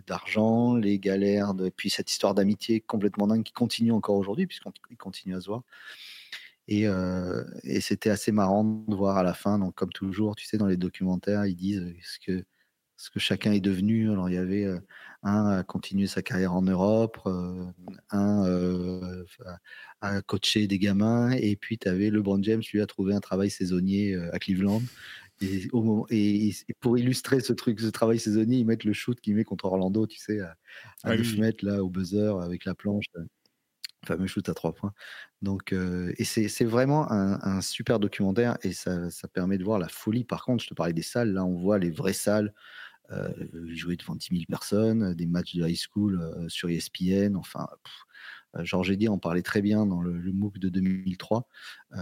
d'argent, 0.07 0.75
les 0.77 0.99
galères, 0.99 1.55
de, 1.55 1.69
puis 1.69 1.91
cette 1.91 2.11
histoire 2.11 2.35
d'amitié 2.35 2.81
complètement 2.81 3.27
dingue 3.27 3.43
qui 3.43 3.53
continue 3.53 3.93
encore 3.93 4.17
aujourd'hui, 4.17 4.47
puisqu'on 4.47 4.73
continue 4.99 5.35
à 5.35 5.41
se 5.41 5.47
voir. 5.47 5.63
Et, 6.67 6.87
euh, 6.87 7.45
et 7.63 7.81
c'était 7.81 8.11
assez 8.11 8.33
marrant 8.33 8.65
de 8.65 8.95
voir 8.95 9.19
à 9.19 9.23
la 9.23 9.35
fin, 9.35 9.59
donc 9.59 9.75
comme 9.75 9.93
toujours, 9.93 10.35
tu 10.35 10.47
sais, 10.47 10.57
dans 10.57 10.67
les 10.67 10.79
documentaires, 10.79 11.45
ils 11.47 11.57
disent 11.57 11.95
ce 12.03 12.19
que, 12.19 12.45
ce 12.97 13.11
que 13.11 13.19
chacun 13.21 13.53
est 13.53 13.61
devenu. 13.61 14.11
Alors 14.11 14.31
il 14.31 14.35
y 14.35 14.39
avait 14.39 14.65
euh, 14.65 14.81
un 15.23 15.47
à 15.47 15.63
continuer 15.63 16.07
sa 16.07 16.23
carrière 16.23 16.55
en 16.55 16.63
Europe, 16.63 17.19
euh, 17.27 17.67
un 18.11 18.45
à, 20.01 20.23
coacher 20.23 20.67
des 20.67 20.79
gamins, 20.79 21.33
et 21.33 21.57
puis 21.57 21.79
tu 21.79 21.89
avais 21.89 22.11
LeBron 22.11 22.43
James, 22.43 22.63
lui 22.73 22.81
a 22.81 22.87
trouvé 22.87 23.15
un 23.15 23.21
travail 23.21 23.51
saisonnier 23.51 24.17
à 24.33 24.39
Cleveland. 24.39 24.83
Et, 25.41 25.69
au 25.73 26.07
et, 26.11 26.53
pour 26.81 26.97
illustrer 26.99 27.41
ce 27.41 27.53
truc, 27.53 27.81
ce 27.81 27.89
travail 27.89 28.19
saisonnier, 28.19 28.59
ils 28.59 28.67
mettent 28.67 28.85
le 28.85 28.93
shoot 28.93 29.21
qu'il 29.21 29.35
met 29.35 29.45
contre 29.45 29.67
Orlando, 29.67 30.07
tu 30.07 30.19
sais, 30.19 30.41
à, 30.41 30.57
à 31.03 31.17
9 31.17 31.39
mètres, 31.39 31.65
là, 31.65 31.83
au 31.83 31.89
buzzer, 31.89 32.41
avec 32.41 32.65
la 32.65 32.75
planche. 32.75 33.07
Le 33.15 33.27
fameux 34.07 34.27
shoot 34.27 34.47
à 34.49 34.55
trois 34.55 34.75
points. 34.75 34.93
Donc, 35.41 35.73
euh, 35.73 36.13
et 36.19 36.25
c'est 36.25 36.65
vraiment 36.65 37.11
un, 37.11 37.61
super 37.63 37.99
documentaire 37.99 38.59
et 38.63 38.73
ça, 38.73 39.11
ça, 39.11 39.29
permet 39.29 39.59
de 39.59 39.65
voir 39.65 39.79
la 39.79 39.89
folie. 39.89 40.25
Par 40.25 40.45
contre, 40.45 40.63
je 40.63 40.69
te 40.69 40.75
parlais 40.75 40.93
des 40.93 41.03
salles, 41.03 41.33
là, 41.33 41.45
on 41.45 41.57
voit 41.57 41.79
les 41.79 41.91
vraies 41.91 42.13
salles. 42.13 42.53
Euh, 43.11 43.31
jouer 43.67 43.97
devant 43.97 44.15
10 44.15 44.29
000 44.31 44.43
personnes, 44.49 45.13
des 45.13 45.27
matchs 45.27 45.57
de 45.57 45.69
high 45.69 45.77
school 45.77 46.19
euh, 46.19 46.49
sur 46.49 46.71
ESPN, 46.71 47.37
enfin, 47.37 47.69
euh, 47.71 47.77
Georges 48.63 48.91
Eddy 48.91 49.09
en 49.09 49.19
parlait 49.19 49.43
très 49.43 49.63
bien 49.63 49.87
dans 49.87 50.01
le, 50.01 50.13
MOOC 50.33 50.59
de 50.59 50.69
2003. 50.69 51.49
Euh, 51.93 51.97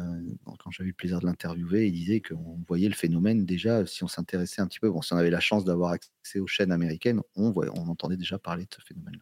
quand 0.59 0.71
j'avais 0.71 0.88
eu 0.88 0.93
le 0.93 0.97
plaisir 0.97 1.21
de 1.21 1.27
l'interviewer, 1.27 1.87
il 1.87 1.93
disait 1.93 2.21
qu'on 2.21 2.62
voyait 2.67 2.88
le 2.88 2.95
phénomène 2.95 3.45
déjà, 3.45 3.87
si 3.87 4.05
on 4.05 4.09
s'intéressait 4.09 4.61
un 4.61 4.67
petit 4.67 4.81
peu, 4.81 4.91
bon, 4.91 5.03
si 5.03 5.12
on 5.12 5.17
avait 5.17 5.31
la 5.31 5.41
chance 5.41 5.65
d'avoir 5.65 5.93
accès 5.93 6.41
aux 6.41 6.47
chaînes 6.47 6.73
américaines, 6.73 7.21
on, 7.37 7.53
entendait 7.53 8.17
déjà 8.17 8.38
parler 8.38 8.65
de 8.65 8.75
ce 8.75 8.83
phénomène. 8.87 9.21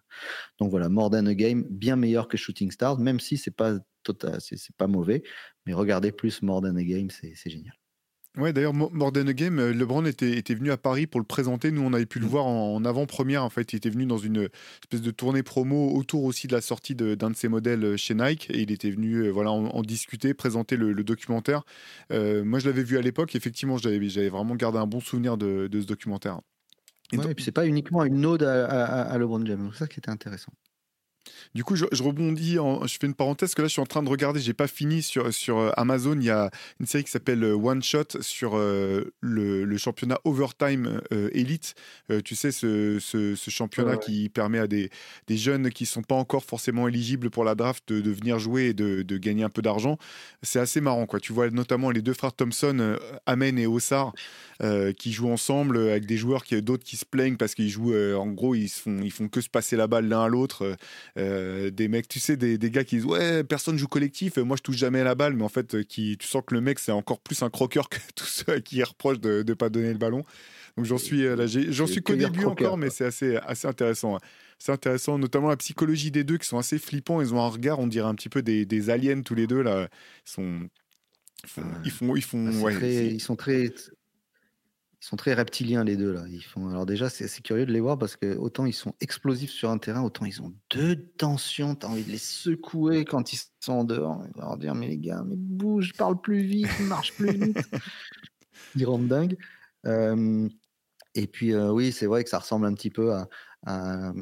Donc 0.59 0.71
voilà, 0.71 0.89
More 0.89 1.11
Than 1.11 1.27
a 1.27 1.35
Game, 1.35 1.65
bien 1.71 1.97
meilleur 1.97 2.29
que 2.29 2.37
Shooting 2.37 2.71
Stars, 2.71 2.99
même 2.99 3.21
si 3.21 3.37
c'est 3.37 3.51
pas 3.51 3.79
total, 4.03 4.41
c'est 4.41 4.77
pas 4.77 4.87
mauvais, 4.87 5.23
mais 5.67 5.73
regardez 5.73 6.13
plus 6.13 6.43
More 6.43 6.63
Than 6.63 6.77
a 6.77 6.85
Game, 6.85 7.11
c'est 7.11 7.51
génial. 7.51 7.80
Ouais, 8.37 8.53
d'ailleurs, 8.53 8.75
More 8.75 9.13
Than 9.13 9.27
a 9.27 9.33
Game, 9.33 9.59
euh, 9.59 9.73
LeBron 9.73 10.05
était, 10.05 10.37
était 10.37 10.55
venu 10.55 10.71
à 10.71 10.77
Paris 10.77 11.09
pour 11.09 11.19
le 11.19 11.27
présenter. 11.27 11.73
Nous, 11.73 11.83
on 11.83 11.93
avait 11.93 12.07
pu 12.07 12.21
le 12.21 12.27
mm. 12.27 12.29
voir 12.29 12.47
en, 12.47 12.85
avant-première. 12.85 13.43
En 13.45 13.51
fait, 13.51 13.73
il 13.73 13.77
était 13.77 13.91
venu 13.91 14.07
dans 14.07 14.19
une 14.19 14.49
espèce 14.83 15.01
de 15.01 15.11
tournée 15.11 15.43
promo 15.43 15.93
autour 15.97 16.23
aussi 16.25 16.47
de 16.47 16.53
la 16.53 16.61
sortie 16.61 16.95
d'un 16.95 17.31
de, 17.31 17.37
ses 17.37 17.49
modèles 17.49 17.85
euh, 17.85 17.97
chez 17.97 18.15
Nike. 18.15 18.49
Et 18.51 18.61
il 18.61 18.71
était 18.71 18.91
venu 18.91 19.17
euh, 19.17 19.31
voilà, 19.31 19.51
en, 19.51 19.83
discuter, 19.83 20.33
présenter 20.33 20.77
le, 20.77 20.95
documentaire. 21.03 21.63
moi, 22.11 22.59
je 22.61 22.67
l'avais 22.67 22.85
vu 22.85 22.99
à 22.99 23.03
l'époque. 23.03 23.35
Effectivement, 23.35 23.79
j'avais 23.79 24.29
vraiment 24.29 24.55
gardé 24.55 24.79
un 24.79 24.87
bon 24.87 25.01
souvenir 25.01 25.37
de, 25.37 25.69
ce 25.73 25.87
documentaire. 25.87 26.41
Et, 27.13 27.19
ouais, 27.19 27.35
puis 27.35 27.45
c'est 27.45 27.51
pas 27.51 27.67
uniquement 27.67 28.05
une 28.05 28.25
ode 28.25 28.45
à, 28.45 29.03
à 29.03 29.19
LeBron 29.19 29.45
James. 29.45 29.71
C'est 29.73 29.81
ça 29.81 29.87
qui 29.89 29.99
était 29.99 30.11
intéressant. 30.11 30.53
Du 31.55 31.65
coup, 31.65 31.75
je, 31.75 31.85
rebondis, 32.03 32.55
je 32.55 32.97
fais 33.01 33.07
une 33.07 33.15
parenthèse 33.15 33.55
que 33.55 33.63
là, 33.63 33.69
je 33.69 33.73
suis 33.73 33.83
en 33.83 33.87
train 33.87 34.03
de 34.03 34.09
regarder, 34.09 34.41
j'ai 34.41 34.55
pas 34.55 34.69
fini 34.69 35.03
sur, 35.03 35.33
sur 35.35 35.59
euh, 35.59 35.71
Amazon. 35.77 36.15
Il 36.15 36.25
y 36.25 36.31
a 36.31 36.51
une 36.79 36.87
série 36.87 37.03
qui 37.03 37.11
s'appelle 37.11 37.43
euh, 37.43 37.55
One 37.55 37.83
Shot 37.83 38.21
sur 38.21 38.57
euh, 38.57 39.13
le, 39.21 39.77
championnat 39.77 40.21
Overtime 40.25 41.01
Elite. 41.33 41.75
tu 42.25 42.35
sais, 42.35 42.53
ce, 42.53 42.99
ce, 43.01 43.51
championnat 43.51 43.97
qui 43.97 44.29
permet 44.29 44.59
à 44.59 44.67
des, 44.67 44.91
des, 45.27 45.39
jeunes 45.39 45.71
qui 45.71 45.87
sont 45.87 46.03
pas 46.03 46.15
encore 46.15 46.45
forcément 46.45 46.87
éligibles 46.87 47.31
pour 47.31 47.45
la 47.45 47.55
draft 47.55 47.91
de, 47.91 48.11
venir 48.11 48.39
jouer 48.39 48.67
et 48.67 48.75
de, 48.75 49.03
de, 49.03 49.17
gagner 49.17 49.43
un 49.43 49.49
peu 49.49 49.63
d'argent. 49.63 49.97
C'est 50.43 50.61
assez 50.61 50.83
marrant, 50.83 51.07
quoi. 51.07 51.19
Tu 51.19 51.33
vois 51.33 51.49
notamment 51.51 51.91
les 51.91 52.03
deux 52.03 52.13
frères 52.13 52.35
Thompson, 52.35 52.99
Amen 53.27 53.59
et 53.59 53.67
Ossar. 53.67 54.13
Qui 54.99 55.13
jouent 55.13 55.31
ensemble 55.31 55.79
avec 55.79 56.05
des 56.05 56.19
joueurs 56.19 56.45
qui 56.45 56.61
d'autres 56.61 56.85
qui 56.85 56.99
se 56.99 57.07
plaignent 57.07 57.39
parce 57.39 57.55
qu'ils 57.55 57.71
jouent 57.71 57.95
en 57.95 58.27
gros 58.27 58.55
ils 58.55 58.69
font 58.69 58.99
ils 59.03 59.11
font 59.11 59.27
que 59.27 59.41
se 59.41 59.49
passer 59.49 59.75
la 59.75 59.87
balle 59.87 60.07
l'un 60.07 60.25
à 60.25 60.29
l'autre 60.29 60.77
des 61.17 61.89
mecs 61.89 62.09
tu 62.09 62.21
sais 62.21 62.37
des, 62.37 62.59
des, 62.59 62.71
gars 62.71 62.85
qui 62.85 62.97
disent 62.97 63.07
ouais 63.07 63.45
personne 63.45 63.77
joue 63.77 63.89
collectif 63.89 64.37
moi 64.39 64.57
je 64.57 64.63
touche 64.63 64.77
jamais 64.77 65.01
à 65.01 65.05
la 65.05 65.15
balle 65.15 65.35
mais 65.35 65.45
en 65.45 65.49
fait 65.49 65.85
qui 65.85 66.17
tu 66.19 66.27
sens 66.27 66.43
que 66.47 66.55
le 66.55 66.61
mec 66.61 66.79
c'est 66.79 66.93
encore 66.93 67.21
plus 67.21 67.43
un 67.43 67.51
croqueur 67.51 67.89
que 67.89 67.99
tous 68.15 68.25
ceux 68.25 68.53
à 68.53 68.61
qui 68.61 68.77
il 68.77 68.85
reproche 68.85 69.21
de 69.21 69.45
ne 69.47 69.55
pas 69.55 69.69
donner 69.69 69.93
le 69.93 69.99
ballon 69.99 70.25
donc 70.77 70.87
j'en 70.87 70.99
suis 70.99 71.23
là 71.23 71.47
j'en 71.47 71.87
suis 71.87 72.03
qu'au 72.03 72.15
début 72.15 72.45
encore 72.45 72.77
mais 72.77 72.91
c'est 72.91 73.05
assez 73.05 73.37
assez 73.37 73.67
intéressant 73.67 74.17
hein. 74.17 74.21
c'est 74.59 74.73
intéressant, 74.73 75.19
notamment 75.19 75.49
la 75.49 75.57
psychologie 75.57 76.11
des 76.11 76.25
deux 76.25 76.39
qui 76.39 76.47
sont 76.47 76.59
assez 76.59 76.79
flippants. 76.79 77.21
Ils 77.21 77.35
ont 77.35 77.41
un 77.41 77.49
regard, 77.49 77.79
on 77.79 77.87
dirait 77.87 78.09
un 78.09 78.15
petit 78.15 78.29
peu 78.29 78.43
des, 78.43 78.67
des 78.67 78.91
aliens 78.91 79.23
tous 79.23 79.35
les 79.35 79.47
deux 79.47 79.63
là. 79.63 79.89
Ils 80.27 80.31
sont, 80.31 80.69
ils 81.85 81.91
font, 81.91 82.17
ils 82.17 82.23
font, 82.23 82.67
ah, 82.67 82.87
ils 82.87 83.21
sont 83.21 83.37
très, 83.37 83.73
ils 85.01 85.07
sont 85.07 85.17
très 85.17 85.33
reptiliens 85.33 85.83
les 85.83 85.97
deux 85.97 86.13
là. 86.13 86.25
Ils 86.29 86.45
font 86.45 86.69
alors 86.69 86.85
déjà 86.85 87.09
c'est 87.09 87.29
curieux 87.43 87.65
de 87.65 87.73
les 87.73 87.81
voir 87.81 87.99
parce 87.99 88.17
que 88.17 88.37
autant 88.37 88.67
ils 88.67 88.75
sont 88.75 88.95
explosifs 89.01 89.51
sur 89.51 89.71
un 89.71 89.79
terrain, 89.79 90.03
autant 90.03 90.27
ils 90.27 90.43
ont 90.43 90.53
deux 90.71 90.97
tensions. 91.17 91.75
T'as 91.75 91.89
envie 91.89 92.05
de 92.05 92.11
les 92.11 92.19
secouer 92.19 93.05
quand 93.05 93.33
ils 93.33 93.41
sont 93.61 93.73
en 93.73 93.85
dehors. 93.85 94.23
Et 94.27 94.39
leur 94.39 94.59
dire 94.59 94.75
mais 94.75 94.89
les 94.89 94.99
gars, 94.99 95.23
mais 95.27 95.37
bouge, 95.37 95.95
parle 95.95 96.21
plus 96.21 96.43
vite, 96.43 96.69
marche 96.81 97.15
plus 97.15 97.33
vite. 97.33 97.59
ils 98.77 98.85
rendent 98.85 99.09
dingues. 99.09 99.39
Euh, 99.87 100.49
et 101.15 101.27
puis 101.27 101.55
euh, 101.55 101.73
oui, 101.73 101.93
c'est 101.93 102.07
vrai 102.07 102.23
que 102.23 102.31
ça 102.31 102.39
ressemble 102.39 102.67
un 102.67 102.75
petit 102.75 102.91
peu 102.91 103.15
à, 103.15 103.29
à, 103.67 104.13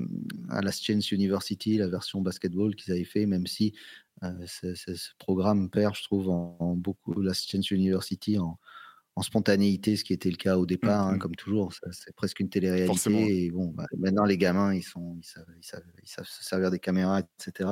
la 0.63 0.71
Chance 0.71 1.11
University, 1.11 1.79
la 1.79 1.89
version 1.89 2.21
basketball 2.21 2.75
qu'ils 2.75 2.93
avaient 2.93 3.05
fait, 3.05 3.27
même 3.27 3.47
si 3.47 3.75
euh, 4.23 4.47
ce 4.47 5.11
programme 5.19 5.71
perd, 5.71 5.95
je 5.95 6.03
trouve, 6.03 6.29
en, 6.31 6.75
beaucoup 6.77 7.21
la 7.21 7.35
Chance 7.35 7.71
University 7.71 8.39
en 8.39 8.59
en 9.19 9.23
spontanéité, 9.23 9.97
ce 9.97 10.05
qui 10.05 10.13
était 10.13 10.31
le 10.31 10.37
cas 10.37 10.57
au 10.57 10.65
départ, 10.65 11.09
hein, 11.09 11.13
mmh, 11.13 11.17
mmh. 11.17 11.19
comme 11.19 11.35
toujours. 11.35 11.73
C'est 11.91 12.15
presque 12.15 12.39
une 12.39 12.49
télé-réalité. 12.49 13.45
Et 13.47 13.51
bon, 13.51 13.67
bah, 13.67 13.87
maintenant, 13.99 14.25
les 14.25 14.39
gamins, 14.39 14.73
ils, 14.73 14.85
sont, 14.85 15.17
ils, 15.21 15.25
savent, 15.25 15.83
ils, 16.03 16.09
savent, 16.09 16.25
se 16.25 16.45
servir 16.45 16.71
des 16.71 16.79
caméras, 16.79 17.23
etc. 17.41 17.69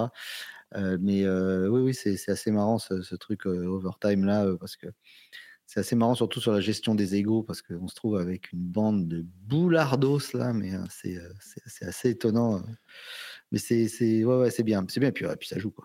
Euh, 0.75 0.99
mais 1.01 1.23
euh, 1.23 1.69
oui, 1.69 1.83
oui, 1.83 1.95
c'est 1.95 2.29
assez 2.29 2.51
marrant 2.51 2.79
ce, 2.79 3.15
truc 3.15 3.47
euh, 3.47 3.67
overtime 3.67 4.25
là, 4.25 4.45
parce 4.59 4.75
que 4.77 4.89
c'est 5.67 5.79
assez 5.79 5.95
marrant, 5.95 6.17
surtout 6.17 6.41
sur 6.41 6.51
la 6.51 6.61
gestion 6.61 6.97
des 6.97 7.15
égaux, 7.15 7.45
parce 7.45 7.63
qu'on 7.63 7.87
se 7.87 7.95
trouve 7.95 8.17
avec 8.17 8.53
une 8.53 8.67
bande 8.67 9.07
de 9.07 9.25
boulardos 9.45 10.19
là, 10.35 10.53
mais 10.53 10.73
c'est 10.91 11.17
assez 11.83 12.11
étonnant. 12.11 12.61
Mais 13.53 13.59
c'est 13.59 13.87
ouais, 14.25 14.25
ouais, 14.25 14.63
bien, 14.65 14.85
c'est 14.89 15.01
bien, 15.01 15.13
puis, 15.13 15.25
puis 15.39 15.49
ça 15.49 15.61
joue 15.61 15.71
quoi. 15.71 15.85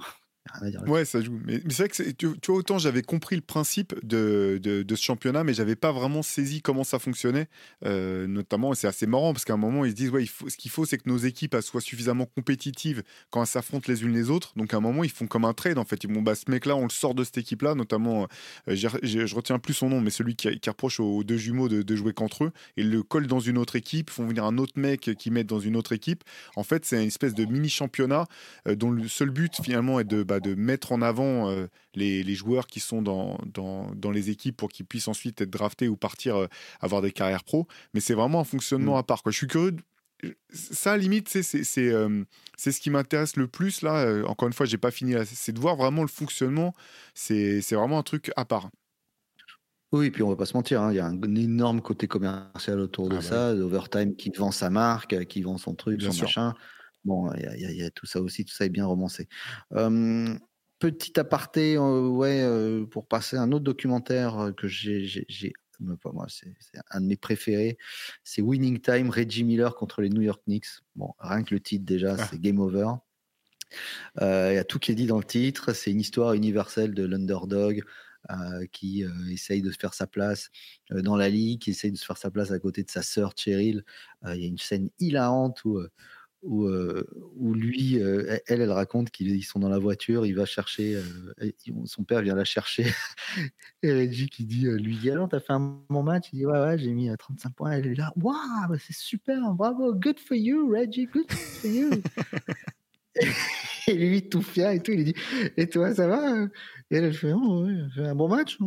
Ouais, 0.87 1.05
ça 1.05 1.21
joue. 1.21 1.39
Mais, 1.45 1.61
c'est 1.69 1.83
vrai 1.83 1.89
que 1.89 2.11
tu, 2.11 2.27
vois, 2.47 2.57
autant 2.57 2.77
j'avais 2.77 3.01
compris 3.01 3.35
le 3.35 3.41
principe 3.41 3.93
de, 4.03 4.59
de, 4.61 4.95
ce 4.95 5.03
championnat, 5.03 5.43
mais 5.43 5.53
j'avais 5.53 5.75
pas 5.75 5.91
vraiment 5.91 6.21
saisi 6.21 6.61
comment 6.61 6.83
ça 6.83 6.99
fonctionnait. 6.99 7.47
Euh, 7.85 8.27
notamment, 8.27 8.73
c'est 8.73 8.87
assez 8.87 9.07
marrant 9.07 9.33
parce 9.33 9.45
qu'à 9.45 9.53
un 9.53 9.57
moment, 9.57 9.85
ils 9.85 9.91
se 9.91 9.95
disent 9.95 10.09
ouais, 10.09 10.25
ce 10.25 10.57
qu'il 10.57 10.71
faut, 10.71 10.85
c'est 10.85 10.97
que 10.97 11.09
nos 11.09 11.17
équipes 11.17 11.55
soient 11.61 11.81
suffisamment 11.81 12.25
compétitives 12.25 13.03
quand 13.29 13.41
elles 13.41 13.47
s'affrontent 13.47 13.85
les 13.87 14.03
unes 14.03 14.13
les 14.13 14.29
autres. 14.29 14.53
Donc 14.55 14.73
à 14.73 14.77
un 14.77 14.81
moment, 14.81 15.03
ils 15.03 15.11
font 15.11 15.27
comme 15.27 15.45
un 15.45 15.53
trade 15.53 15.77
en 15.77 15.85
fait. 15.85 16.03
Ils 16.03 16.13
vont 16.13 16.21
bah, 16.21 16.35
ce 16.35 16.49
mec-là, 16.49 16.75
on 16.75 16.83
le 16.83 16.89
sort 16.89 17.15
de 17.15 17.23
cette 17.23 17.37
équipe-là, 17.37 17.75
notamment, 17.75 18.27
euh, 18.67 18.75
je 18.75 19.35
retiens 19.35 19.59
plus 19.59 19.73
son 19.73 19.89
nom, 19.89 20.01
mais 20.01 20.09
celui 20.09 20.35
qui, 20.35 20.49
reproche 20.67 20.99
aux 20.99 21.23
deux 21.23 21.37
jumeaux 21.37 21.69
de, 21.69 21.95
jouer 21.95 22.13
contre 22.13 22.45
eux 22.45 22.51
et 22.77 22.83
le 22.83 23.03
colle 23.03 23.27
dans 23.27 23.39
une 23.39 23.57
autre 23.57 23.75
équipe, 23.75 24.09
font 24.09 24.25
venir 24.25 24.45
un 24.45 24.57
autre 24.57 24.73
mec 24.77 25.11
qui 25.17 25.31
met 25.31 25.43
dans 25.43 25.59
une 25.59 25.75
autre 25.75 25.91
équipe. 25.91 26.23
En 26.55 26.63
fait, 26.63 26.85
c'est 26.85 27.01
une 27.01 27.07
espèce 27.07 27.33
de 27.33 27.45
mini 27.45 27.69
championnat 27.69 28.25
euh, 28.67 28.75
dont 28.75 28.91
le 28.91 29.07
seul 29.07 29.29
but 29.29 29.53
finalement 29.61 29.99
est 29.99 30.05
de 30.05 30.23
bah, 30.23 30.39
de 30.41 30.55
mettre 30.55 30.91
en 30.91 31.01
avant 31.01 31.49
euh, 31.49 31.67
les, 31.95 32.35
joueurs 32.35 32.67
qui 32.67 32.79
sont 32.79 33.01
dans, 33.01 33.37
dans, 33.45 34.11
les 34.11 34.29
équipes 34.29 34.57
pour 34.57 34.69
qu'ils 34.69 34.85
puissent 34.85 35.07
ensuite 35.07 35.41
être 35.41 35.49
draftés 35.49 35.87
ou 35.87 35.95
partir 35.95 36.35
euh, 36.35 36.47
avoir 36.79 37.01
des 37.01 37.11
carrières 37.11 37.43
pro. 37.43 37.67
Mais 37.93 37.99
c'est 37.99 38.13
vraiment 38.13 38.41
un 38.41 38.45
fonctionnement 38.45 38.95
mm. 38.95 38.99
à 38.99 39.03
part. 39.03 39.23
Quoi. 39.23 39.31
Je 39.31 39.37
suis 39.37 39.47
curieux. 39.47 39.75
Ça, 40.51 40.93
à 40.93 40.97
limite, 40.97 41.29
c'est 41.29 41.65
euh, 41.79 42.23
c'est 42.55 42.71
ce 42.71 42.79
qui 42.79 42.91
m'intéresse 42.91 43.37
le 43.37 43.47
plus. 43.47 43.81
Là, 43.81 44.21
encore 44.27 44.47
une 44.47 44.53
fois, 44.53 44.67
j'ai 44.67 44.77
pas 44.77 44.91
fini. 44.91 45.15
C'est 45.25 45.51
de 45.51 45.59
voir 45.59 45.75
vraiment 45.75 46.03
le 46.03 46.07
fonctionnement. 46.07 46.75
C'est 47.15 47.61
vraiment 47.71 47.97
un 47.97 48.03
truc 48.03 48.31
à 48.35 48.45
part. 48.45 48.69
Oui, 49.91 50.09
puis 50.09 50.23
on 50.23 50.29
va 50.29 50.37
pas 50.37 50.45
se 50.45 50.53
mentir, 50.53 50.81
hein, 50.81 50.93
il 50.93 50.95
y 50.95 50.99
a 50.99 51.05
un 51.05 51.35
énorme 51.35 51.81
côté 51.81 52.07
commercial 52.07 52.79
autour 52.79 53.09
de 53.09 53.15
ah 53.15 53.19
bah 53.19 53.25
ça, 53.25 53.53
l'overtime 53.53 54.15
qui 54.15 54.29
vend 54.29 54.51
sa 54.51 54.69
marque, 54.69 55.25
qui 55.25 55.41
vend 55.41 55.57
son 55.57 55.75
truc, 55.75 56.01
son 56.01 56.13
machin. 56.21 56.53
Bon, 57.03 57.31
il 57.33 57.77
y, 57.77 57.83
a 57.83 57.89
tout 57.89 58.05
ça 58.05 58.21
aussi, 58.21 58.45
tout 58.45 58.53
ça 58.53 58.65
est 58.65 58.69
bien 58.69 58.85
romancé. 58.85 59.27
petit 60.79 61.19
aparté, 61.19 61.77
ouais, 61.77 62.85
pour 62.91 63.07
passer 63.07 63.37
à 63.37 63.41
un 63.41 63.51
autre 63.51 63.63
documentaire 63.63 64.51
que 64.55 64.67
j'ai, 64.67 65.23
pas 66.01 66.11
moi, 66.11 66.27
c'est 66.29 66.53
un 66.91 67.01
de 67.01 67.07
mes 67.07 67.17
préférés. 67.17 67.77
C'est 68.23 68.41
Winning 68.41 68.79
Time, 68.79 69.09
Reggie 69.09 69.43
Miller 69.43 69.75
contre 69.75 70.01
les 70.01 70.09
New 70.09 70.21
York 70.21 70.41
Knicks. 70.45 70.67
Bon, 70.95 71.13
rien 71.19 71.43
que 71.43 71.53
le 71.53 71.59
titre 71.59 71.85
déjà, 71.85 72.15
ah. 72.17 72.27
c'est 72.29 72.39
Game 72.39 72.59
Over. 72.59 72.93
Il 74.19 74.53
y 74.53 74.57
a 74.57 74.63
tout 74.63 74.79
qui 74.79 74.91
est 74.91 74.95
dit 74.95 75.07
dans 75.07 75.17
le 75.17 75.23
titre. 75.23 75.73
C'est 75.73 75.91
une 75.91 76.01
histoire 76.01 76.33
universelle 76.33 76.93
de 76.93 77.03
l'underdog. 77.03 77.83
qui 78.71 79.03
essaye 79.31 79.61
de 79.61 79.71
se 79.71 79.77
faire 79.79 79.93
sa 79.93 80.07
place 80.07 80.49
dans 80.91 81.15
la 81.15 81.29
ligue, 81.29 81.61
qui 81.61 81.71
essaye 81.71 81.91
de 81.91 81.97
se 81.97 82.05
faire 82.05 82.17
sa 82.17 82.29
place 82.29 82.51
à 82.51 82.59
côté 82.59 82.83
de 82.83 82.91
sa 82.91 83.01
sœur 83.01 83.33
Cheryl. 83.35 83.83
Il 84.27 84.41
y 84.41 84.45
a 84.45 84.47
une 84.47 84.57
scène 84.57 84.89
hilarante 84.99 85.63
où, 85.65 85.79
où, 86.43 86.65
euh, 86.65 87.07
où 87.35 87.53
lui, 87.53 87.99
euh, 87.99 88.37
elle, 88.47 88.61
elle 88.61 88.71
raconte 88.71 89.11
qu'ils 89.11 89.43
sont 89.43 89.59
dans 89.59 89.69
la 89.69 89.77
voiture, 89.77 90.25
il 90.25 90.35
va 90.35 90.45
chercher, 90.45 90.95
euh, 90.95 91.51
son 91.85 92.03
père 92.03 92.21
vient 92.21 92.35
la 92.35 92.45
chercher, 92.45 92.85
et 93.83 93.91
Reggie 93.91 94.29
qui 94.29 94.45
dit, 94.45 94.65
lui 94.65 94.97
dit, 94.97 95.11
alors 95.11 95.29
t'as 95.29 95.39
fait 95.39 95.53
un 95.53 95.81
bon 95.89 96.03
match 96.03 96.29
Il 96.33 96.39
dit, 96.39 96.45
ouais, 96.45 96.59
ouais, 96.59 96.77
j'ai 96.79 96.93
mis 96.93 97.09
35 97.15 97.53
points, 97.53 97.71
elle 97.71 97.87
est 97.87 97.95
là, 97.95 98.11
waouh, 98.15 98.35
bah, 98.69 98.75
c'est 98.79 98.95
super, 98.95 99.53
bravo, 99.53 99.93
good 99.93 100.19
for 100.19 100.35
you, 100.35 100.71
Reggie, 100.71 101.05
good 101.05 101.31
for 101.31 101.69
you. 101.69 101.89
et 103.87 103.93
lui, 103.93 104.27
tout 104.27 104.41
fier 104.41 104.71
et 104.71 104.81
tout, 104.81 104.91
il 104.91 105.05
dit, 105.05 105.15
et 105.57 105.67
toi, 105.67 105.93
ça 105.93 106.07
va? 106.07 106.43
Et 106.89 106.95
elle, 106.95 107.05
elle 107.05 107.13
fait, 107.13 107.33
oh, 107.33 107.65
ouais, 107.65 107.75
fait 107.93 108.07
un 108.07 108.15
bon 108.15 108.27
match, 108.27 108.57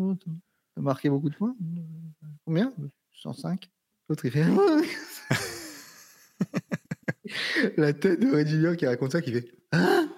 t'as 0.75 0.83
marqué 0.83 1.11
beaucoup 1.11 1.31
de 1.31 1.37
points. 1.37 1.57
Combien? 2.45 2.73
105 3.15 3.71
L'autre, 4.09 4.27
il 4.27 4.31
fait, 4.31 4.45
la 7.77 7.93
tête 7.93 8.21
de 8.21 8.31
Reggie 8.31 8.77
qui 8.77 8.87
raconte 8.87 9.13
ça, 9.13 9.23
qui 9.23 9.33
fait 9.33 9.51
hein? 9.73 10.11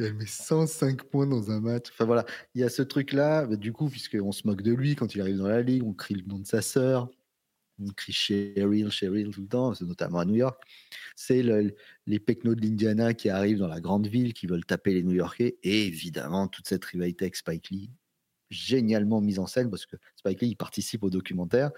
Elle 0.00 0.14
met 0.14 0.26
105 0.26 1.02
points 1.04 1.26
dans 1.26 1.50
un 1.50 1.60
match. 1.60 1.86
Enfin 1.90 2.04
voilà, 2.04 2.24
il 2.54 2.60
y 2.60 2.64
a 2.64 2.68
ce 2.68 2.82
truc-là, 2.82 3.46
bah, 3.46 3.56
du 3.56 3.72
coup, 3.72 3.88
puisqu'on 3.88 4.30
se 4.30 4.46
moque 4.46 4.62
de 4.62 4.72
lui 4.72 4.94
quand 4.94 5.14
il 5.14 5.20
arrive 5.20 5.38
dans 5.38 5.48
la 5.48 5.60
ligue, 5.60 5.82
on 5.82 5.92
crie 5.92 6.14
le 6.14 6.22
nom 6.22 6.38
de 6.38 6.46
sa 6.46 6.62
sœur, 6.62 7.10
on 7.80 7.90
crie 7.90 8.12
Cheryl, 8.12 8.90
Cheryl 8.90 9.30
tout 9.30 9.42
le 9.42 9.48
temps, 9.48 9.72
notamment 9.80 10.20
à 10.20 10.24
New 10.24 10.36
York. 10.36 10.62
C'est 11.16 11.42
les 11.42 12.20
pecnos 12.20 12.54
de 12.54 12.62
l'Indiana 12.62 13.12
qui 13.12 13.28
arrivent 13.28 13.58
dans 13.58 13.66
la 13.66 13.80
grande 13.80 14.06
ville, 14.06 14.34
qui 14.34 14.46
veulent 14.46 14.64
taper 14.64 14.94
les 14.94 15.02
New 15.02 15.14
Yorkais, 15.14 15.58
et 15.64 15.86
évidemment, 15.86 16.46
toute 16.46 16.68
cette 16.68 16.84
rivalité 16.84 17.24
avec 17.24 17.34
Spike 17.34 17.70
Lee, 17.70 17.90
génialement 18.50 19.20
mise 19.20 19.40
en 19.40 19.48
scène, 19.48 19.68
parce 19.68 19.84
que 19.84 19.96
Spike 20.14 20.42
Lee, 20.42 20.48
il 20.50 20.56
participe 20.56 21.02
au 21.02 21.10
documentaire. 21.10 21.72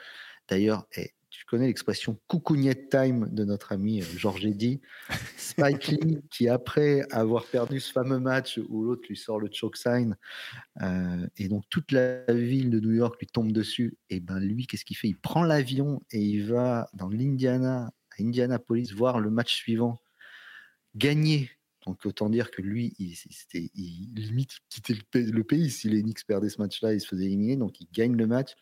D'ailleurs, 0.47 0.87
et 0.95 1.15
tu 1.31 1.45
connais 1.45 1.67
l'expression 1.69 2.19
coucougnette 2.27 2.91
time 2.91 3.29
de 3.31 3.45
notre 3.45 3.73
ami 3.73 4.03
euh, 4.03 4.05
Georges 4.17 4.45
Eddy. 4.45 4.81
Spike 5.37 5.89
Lee, 5.89 6.19
qui 6.31 6.49
après 6.49 7.03
avoir 7.11 7.47
perdu 7.47 7.81
ce 7.81 7.93
fameux 7.93 8.19
match 8.19 8.59
où 8.69 8.85
l'autre 8.85 9.03
lui 9.09 9.17
sort 9.17 9.39
le 9.39 9.49
choke 9.51 9.77
sign, 9.77 10.17
euh, 10.83 11.27
et 11.37 11.49
donc 11.49 11.65
toute 11.71 11.93
la 11.93 12.25
ville 12.33 12.71
de 12.71 12.81
New 12.81 12.93
York 12.93 13.17
lui 13.21 13.27
tombe 13.27 13.53
dessus, 13.53 13.97
et 14.11 14.21
ben 14.21 14.41
lui, 14.41 14.67
qu'est-ce 14.67 14.85
qu'il 14.85 14.97
fait? 14.97 15.09
Il 15.09 15.19
prend 15.19 15.45
l'avion 15.45 16.03
et 16.11 16.21
il 16.21 16.47
va 16.47 16.89
dans 16.95 17.09
l'Indiana, 17.09 17.87
à 17.87 18.23
Indianapolis, 18.23 18.93
voir 18.93 19.21
le 19.21 19.31
match 19.31 19.55
suivant 19.55 20.03
gagner. 20.97 21.51
Donc 21.87 22.05
autant 22.05 22.29
dire 22.29 22.51
que 22.51 22.61
lui, 22.61 22.95
il, 22.99 23.15
il 23.55 24.13
limite 24.15 24.59
quitter 24.69 24.95
le, 25.15 25.45
pays. 25.45 25.71
Si 25.71 25.89
les 25.89 26.03
Knicks 26.03 26.27
perdaient 26.27 26.51
ce 26.51 26.61
match-là, 26.61 26.93
il 26.93 27.01
se 27.01 27.07
faisait 27.07 27.25
éliminer. 27.25 27.57
Donc 27.57 27.81
il 27.81 27.89
gagne 27.93 28.17
le 28.17 28.27
match 28.27 28.55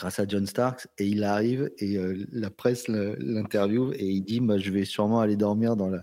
grâce 0.00 0.18
à 0.18 0.26
John 0.26 0.46
Starks. 0.46 0.88
Et 0.98 1.06
il 1.06 1.24
arrive 1.24 1.70
et 1.78 1.96
euh, 1.96 2.26
la 2.32 2.50
presse 2.50 2.88
l'interviewe 2.88 3.92
et 3.94 4.06
il 4.06 4.22
dit 4.22 4.40
moi, 4.40 4.58
Je 4.58 4.70
vais 4.70 4.84
sûrement 4.84 5.20
aller 5.20 5.36
dormir 5.36 5.76
dans 5.76 5.88
la, 5.88 6.02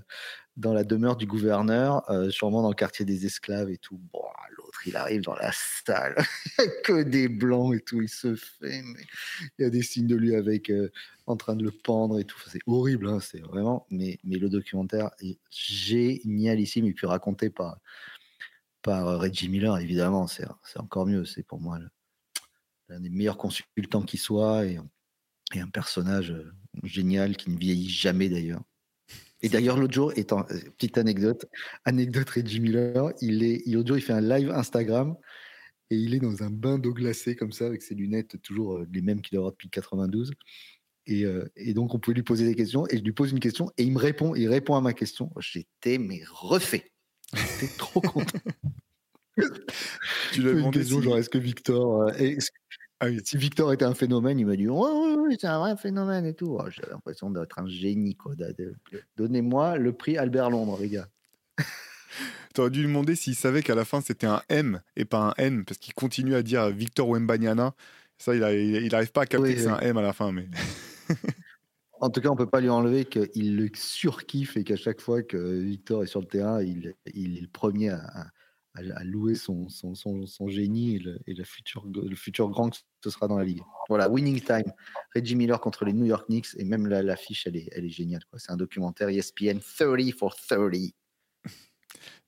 dans 0.55 0.73
la 0.73 0.83
demeure 0.83 1.17
du 1.17 1.25
gouverneur, 1.25 2.09
euh, 2.11 2.29
sûrement 2.29 2.61
dans 2.61 2.69
le 2.69 2.75
quartier 2.75 3.05
des 3.05 3.25
esclaves 3.25 3.69
et 3.71 3.77
tout. 3.77 3.99
Bon, 4.13 4.21
l'autre, 4.55 4.81
il 4.85 4.95
arrive 4.95 5.21
dans 5.21 5.35
la 5.35 5.51
salle, 5.51 6.15
que 6.83 7.03
des 7.03 7.27
blancs 7.27 7.75
et 7.75 7.79
tout. 7.81 8.01
Il 8.01 8.09
se 8.09 8.35
fait, 8.35 8.83
mais 8.83 9.03
il 9.57 9.63
y 9.63 9.65
a 9.65 9.69
des 9.71 9.81
signes 9.81 10.07
de 10.07 10.15
lui 10.15 10.35
avec 10.35 10.69
euh, 10.69 10.91
en 11.25 11.35
train 11.35 11.55
de 11.55 11.63
le 11.63 11.71
pendre 11.71 12.19
et 12.19 12.23
tout. 12.23 12.39
c'est 12.47 12.61
horrible, 12.67 13.09
hein, 13.09 13.19
c'est 13.19 13.41
vraiment. 13.41 13.87
Mais, 13.89 14.19
mais 14.23 14.37
le 14.37 14.49
documentaire 14.49 15.09
est 15.21 15.39
génialissime 15.49 16.85
et 16.85 16.93
puis 16.93 17.07
raconté 17.07 17.49
par, 17.49 17.79
par 18.83 19.19
Reggie 19.19 19.49
Miller, 19.49 19.77
évidemment, 19.79 20.27
c'est 20.27 20.45
encore 20.77 21.07
mieux. 21.07 21.25
C'est 21.25 21.43
pour 21.43 21.59
moi 21.59 21.79
l'un 22.89 22.99
des 22.99 23.09
meilleurs 23.09 23.37
consultants 23.37 24.03
qui 24.03 24.17
soit 24.17 24.65
et, 24.65 24.79
un 25.55 25.69
personnage 25.69 26.31
euh, 26.31 26.51
génial 26.83 27.37
qui 27.37 27.49
ne 27.49 27.57
vieillit 27.57 27.89
jamais 27.89 28.27
d'ailleurs. 28.27 28.61
Et 29.41 29.49
d'ailleurs, 29.49 29.77
l'autre 29.77 29.93
jour, 29.93 30.11
étant, 30.17 30.45
euh, 30.51 30.59
petite 30.77 30.97
anecdote, 30.97 31.45
anecdote 31.85 32.29
Reggie 32.29 32.59
Miller, 32.59 33.13
il 33.21 33.43
est, 33.43 33.65
l'autre 33.67 33.87
jour, 33.87 33.97
il 33.97 34.01
fait 34.01 34.13
un 34.13 34.21
live 34.21 34.51
Instagram 34.51 35.15
et 35.89 35.95
il 35.95 36.13
est 36.13 36.19
dans 36.19 36.43
un 36.43 36.49
bain 36.49 36.79
d'eau 36.79 36.93
glacée 36.93 37.35
comme 37.35 37.53
ça, 37.53 37.65
avec 37.65 37.81
ses 37.81 37.95
lunettes 37.95 38.41
toujours 38.41 38.75
euh, 38.75 38.87
les 38.91 39.01
mêmes 39.01 39.21
qu'il 39.21 39.37
aura 39.37 39.51
depuis 39.51 39.69
92. 39.69 40.33
Et, 41.09 41.23
et, 41.55 41.73
donc, 41.73 41.95
on 41.95 41.99
pouvait 41.99 42.15
lui 42.15 42.23
poser 42.23 42.45
des 42.45 42.53
questions 42.53 42.85
et 42.87 42.97
je 42.97 43.01
lui 43.01 43.13
pose 43.13 43.31
une 43.31 43.39
question 43.39 43.71
et 43.77 43.83
il 43.83 43.93
me 43.93 43.97
répond, 43.97 44.35
il 44.35 44.49
répond 44.49 44.75
à 44.75 44.81
ma 44.81 44.91
question. 44.91 45.31
J'étais 45.39 45.99
mais 45.99 46.21
refait. 46.29 46.91
J'étais 47.33 47.73
trop 47.77 48.01
content. 48.01 48.37
tu 50.33 50.41
l'as 50.41 50.53
demandé 50.53 50.79
question, 50.79 51.01
genre, 51.01 51.17
est-ce 51.17 51.29
que 51.29 51.37
Victor, 51.37 52.11
ah 52.99 53.07
si 53.23 53.37
Victor 53.37 53.71
était 53.73 53.85
un 53.85 53.93
phénomène, 53.93 54.39
il 54.39 54.45
m'a 54.47 54.55
dit 54.55 54.67
oui, 54.67 55.37
c'est 55.39 55.47
un 55.47 55.59
vrai 55.59 55.77
phénomène 55.77 56.25
et 56.25 56.33
tout. 56.33 56.57
Oh, 56.59 56.65
j'avais 56.69 56.91
l'impression 56.91 57.29
d'être 57.29 57.59
un 57.59 57.67
génie. 57.67 58.15
Quoi. 58.15 58.33
Donnez-moi 59.15 59.77
le 59.77 59.93
prix 59.93 60.17
Albert 60.17 60.49
Londres, 60.49 60.79
les 60.81 60.89
gars. 60.89 61.07
tu 62.55 62.61
aurais 62.61 62.71
dû 62.71 62.79
lui 62.79 62.87
demander 62.87 63.15
s'il 63.15 63.35
savait 63.35 63.61
qu'à 63.61 63.75
la 63.75 63.85
fin 63.85 64.01
c'était 64.01 64.25
un 64.25 64.41
M 64.49 64.81
et 64.95 65.05
pas 65.05 65.19
un 65.19 65.33
N, 65.37 65.63
parce 65.63 65.77
qu'il 65.77 65.93
continue 65.93 66.33
à 66.33 66.41
dire 66.41 66.69
Victor 66.69 67.07
Wembanyana. 67.09 67.75
Ça, 68.17 68.33
il 68.33 68.89
n'arrive 68.89 69.11
pas 69.11 69.21
à 69.21 69.25
capter 69.27 69.53
que 69.53 69.61
c'est 69.61 69.67
un 69.67 69.79
M 69.79 69.97
à 69.97 70.01
la 70.01 70.13
fin. 70.13 70.31
Mais... 70.31 70.49
en 72.01 72.09
tout 72.09 72.19
cas, 72.19 72.29
on 72.29 72.35
peut 72.35 72.49
pas 72.49 72.61
lui 72.61 72.69
enlever 72.69 73.05
qu'il 73.05 73.57
le 73.57 73.69
surkiffe 73.75 74.57
et 74.57 74.63
qu'à 74.63 74.75
chaque 74.75 75.01
fois 75.01 75.21
que 75.21 75.37
Victor 75.37 76.03
est 76.03 76.07
sur 76.07 76.21
le 76.21 76.25
terrain, 76.25 76.63
il, 76.63 76.95
il 77.13 77.37
est 77.37 77.41
le 77.41 77.47
premier 77.47 77.89
à, 77.89 78.31
à, 78.95 79.03
louer 79.03 79.35
son, 79.35 79.69
son, 79.69 79.95
son, 79.95 80.47
génie 80.47 80.95
et, 80.95 80.99
le, 80.99 81.19
et 81.27 81.33
le, 81.33 81.43
futur, 81.43 81.85
le 81.85 82.15
futur 82.15 82.49
grand 82.49 82.69
que 82.69 82.77
ce 83.03 83.09
sera 83.09 83.27
dans 83.27 83.37
la 83.37 83.43
ligue. 83.43 83.61
Voilà, 83.89 84.09
Winning 84.09 84.41
Time, 84.41 84.71
Reggie 85.15 85.35
Miller 85.35 85.59
contre 85.59 85.85
les 85.85 85.93
New 85.93 86.05
York 86.05 86.27
Knicks, 86.27 86.49
et 86.57 86.63
même 86.63 86.87
l'affiche, 86.87 87.47
elle, 87.47 87.57
est, 87.57 87.69
elle 87.71 87.85
est 87.85 87.89
géniale. 87.89 88.21
C'est 88.37 88.51
un 88.51 88.57
documentaire 88.57 89.09
ESPN 89.09 89.59
30 89.59 90.11
for 90.17 90.35
30. 90.35 90.73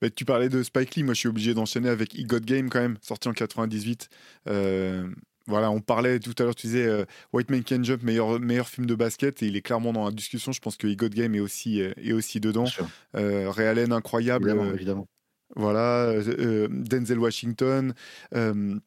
Mais 0.02 0.10
tu 0.10 0.24
parlais 0.24 0.48
de 0.48 0.62
Spike 0.62 0.96
Lee, 0.96 1.02
moi 1.02 1.14
je 1.14 1.20
suis 1.20 1.28
obligé 1.28 1.54
d'enchaîner 1.54 1.88
avec 1.88 2.18
E 2.18 2.24
God 2.24 2.44
Game 2.44 2.70
quand 2.70 2.80
même, 2.80 2.96
sorti 3.02 3.28
en 3.28 3.32
98. 3.32 4.08
Euh, 4.48 5.08
voilà, 5.46 5.70
on 5.70 5.80
parlait 5.80 6.18
tout 6.20 6.34
à 6.38 6.44
l'heure, 6.44 6.54
tu 6.54 6.68
disais 6.68 7.06
White 7.32 7.50
Man 7.50 7.62
Can 7.64 7.82
Jump, 7.82 8.02
meilleur, 8.02 8.38
meilleur 8.40 8.68
film 8.68 8.86
de 8.86 8.94
basket, 8.94 9.42
et 9.42 9.46
il 9.46 9.56
est 9.56 9.62
clairement 9.62 9.92
dans 9.92 10.04
la 10.04 10.10
discussion. 10.12 10.52
Je 10.52 10.60
pense 10.60 10.76
que 10.76 10.86
God 10.86 11.14
Game 11.14 11.34
est 11.34 11.40
aussi, 11.40 11.80
est 11.80 12.12
aussi 12.12 12.40
dedans. 12.40 12.66
Euh, 13.16 13.50
Ray 13.50 13.66
Allen, 13.66 13.92
incroyable. 13.92 14.48
Évidemment, 14.48 14.74
évidemment. 14.74 15.08
Voilà, 15.56 16.14
Denzel 16.68 17.18
Washington. 17.18 17.94
il 18.32 18.80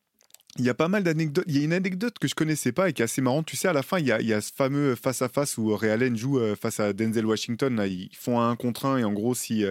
y 0.60 0.69
a 0.69 0.73
pas 0.73 0.88
mal 0.88 1.04
d'anecdotes. 1.04 1.45
Il 1.47 1.58
y 1.58 1.62
a 1.62 1.63
une 1.63 1.73
anecdote 1.73 2.19
que 2.19 2.28
je 2.28 2.36
connaissais 2.36 2.71
pas 2.71 2.89
et 2.89 2.93
qui 2.93 3.02
est 3.02 3.06
assez 3.06 3.21
marrante. 3.21 3.45
Tu 3.45 3.58
sais, 3.58 3.67
à 3.67 3.73
la 3.73 3.84
fin, 3.84 3.99
il 3.99 4.08
y 4.08 4.34
a, 4.34 4.41
ce 4.41 4.52
fameux 4.54 4.95
face-à-face 4.95 5.58
où 5.58 5.76
Ray 5.76 5.91
Allen 5.91 6.15
joue 6.15 6.39
face 6.56 6.80
à 6.80 6.93
Denzel 6.93 7.26
Washington. 7.26 7.84
Ils 7.88 8.15
font 8.15 8.39
un 8.39 8.56
contre 8.56 8.86
un 8.86 8.97
et 8.97 9.04
en 9.04 9.13
gros, 9.13 9.36
si 9.36 9.65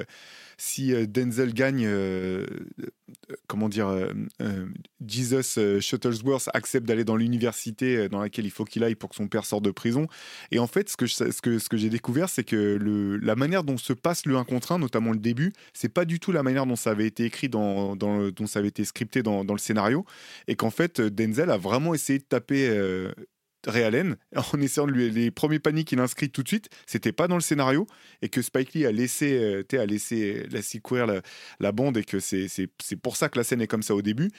si 0.63 0.95
euh, 0.95 1.07
Denzel 1.07 1.53
gagne, 1.53 1.85
euh, 1.87 2.47
euh, 2.81 3.35
comment 3.49 3.69
dire, 3.69 3.93
Jesus 5.05 5.59
Shuttlesworth 5.81 6.49
accepte 6.55 6.87
d'aller 6.87 7.03
dans 7.03 7.17
l'université 7.17 8.09
dans 8.09 8.21
laquelle 8.21 8.45
il 8.45 8.51
faut 8.53 8.65
qu'il 8.65 8.85
aille 8.85 8.95
pour 8.95 9.11
que 9.11 9.17
son 9.17 9.27
père 9.27 9.45
sorte 9.45 9.65
de 9.65 9.73
prison. 9.73 10.07
Et 10.53 10.61
en 10.61 10.69
fait, 10.69 10.89
ce 10.89 10.97
que, 10.97 11.77
j'ai 11.77 11.89
découvert, 11.91 12.29
c'est 12.29 12.45
que 12.45 12.79
la 13.21 13.35
manière 13.35 13.65
dont 13.65 13.77
se 13.77 13.93
passe 13.93 14.25
le 14.25 14.37
1 14.37 14.45
contre 14.45 14.73
1, 14.73 14.79
notamment 14.79 15.11
le 15.11 15.19
début, 15.19 15.53
c'est 15.73 15.89
pas 15.89 16.05
du 16.05 16.21
tout 16.21 16.31
la 16.31 16.45
manière 16.45 16.65
dont 16.65 16.77
ça 16.77 16.91
avait 16.91 17.07
été 17.07 17.25
écrit, 17.25 17.49
dans, 17.49 17.97
dont 17.97 18.47
ça 18.47 18.61
avait 18.61 18.69
été 18.69 18.85
scripté 18.85 19.23
dans 19.23 19.43
le 19.43 19.59
scénario. 19.59 20.05
Et 20.47 20.55
qu'en 20.55 20.71
fait, 20.71 21.01
Denzel 21.01 21.51
a 21.51 21.57
vraiment 21.57 21.93
essayé 21.93 22.21
de 22.21 22.25
taper 22.25 22.71
Ray 23.67 23.85
Allen 23.85 24.17
en 24.37 24.61
essayant 24.61 24.87
de 24.87 24.93
lui 24.93 25.11
les 25.11 25.31
premiers 25.31 25.59
paniques 25.59 25.89
qu'il 25.89 26.01
inscrit 26.01 26.31
tout 26.31 26.43
de 26.43 26.49
suite 26.49 26.69
c'était 26.87 27.13
pas 27.13 27.29
dans 27.29 27.37
le 27.37 27.41
scénario 27.41 27.87
et 28.21 28.29
que 28.29 28.43
Spike 28.43 28.75
Lee 28.75 28.87
a 28.87 28.93
laissé 28.93 29.39
euh, 29.39 29.81
a 29.81 29.87
laissé 29.87 30.47
laissé 30.51 30.81
courir 30.81 31.07
la, 31.61 31.73
bande 31.73 31.97
et 31.97 32.05
que 32.05 32.21
c'est 32.21 32.49
pour 33.03 33.17
ça 33.17 33.29
que 33.29 33.39
la 33.39 33.45
scène 33.45 33.61
est 33.61 33.67
comme 33.67 33.83
ça 33.83 33.95
au 33.95 34.03
début. 34.03 34.31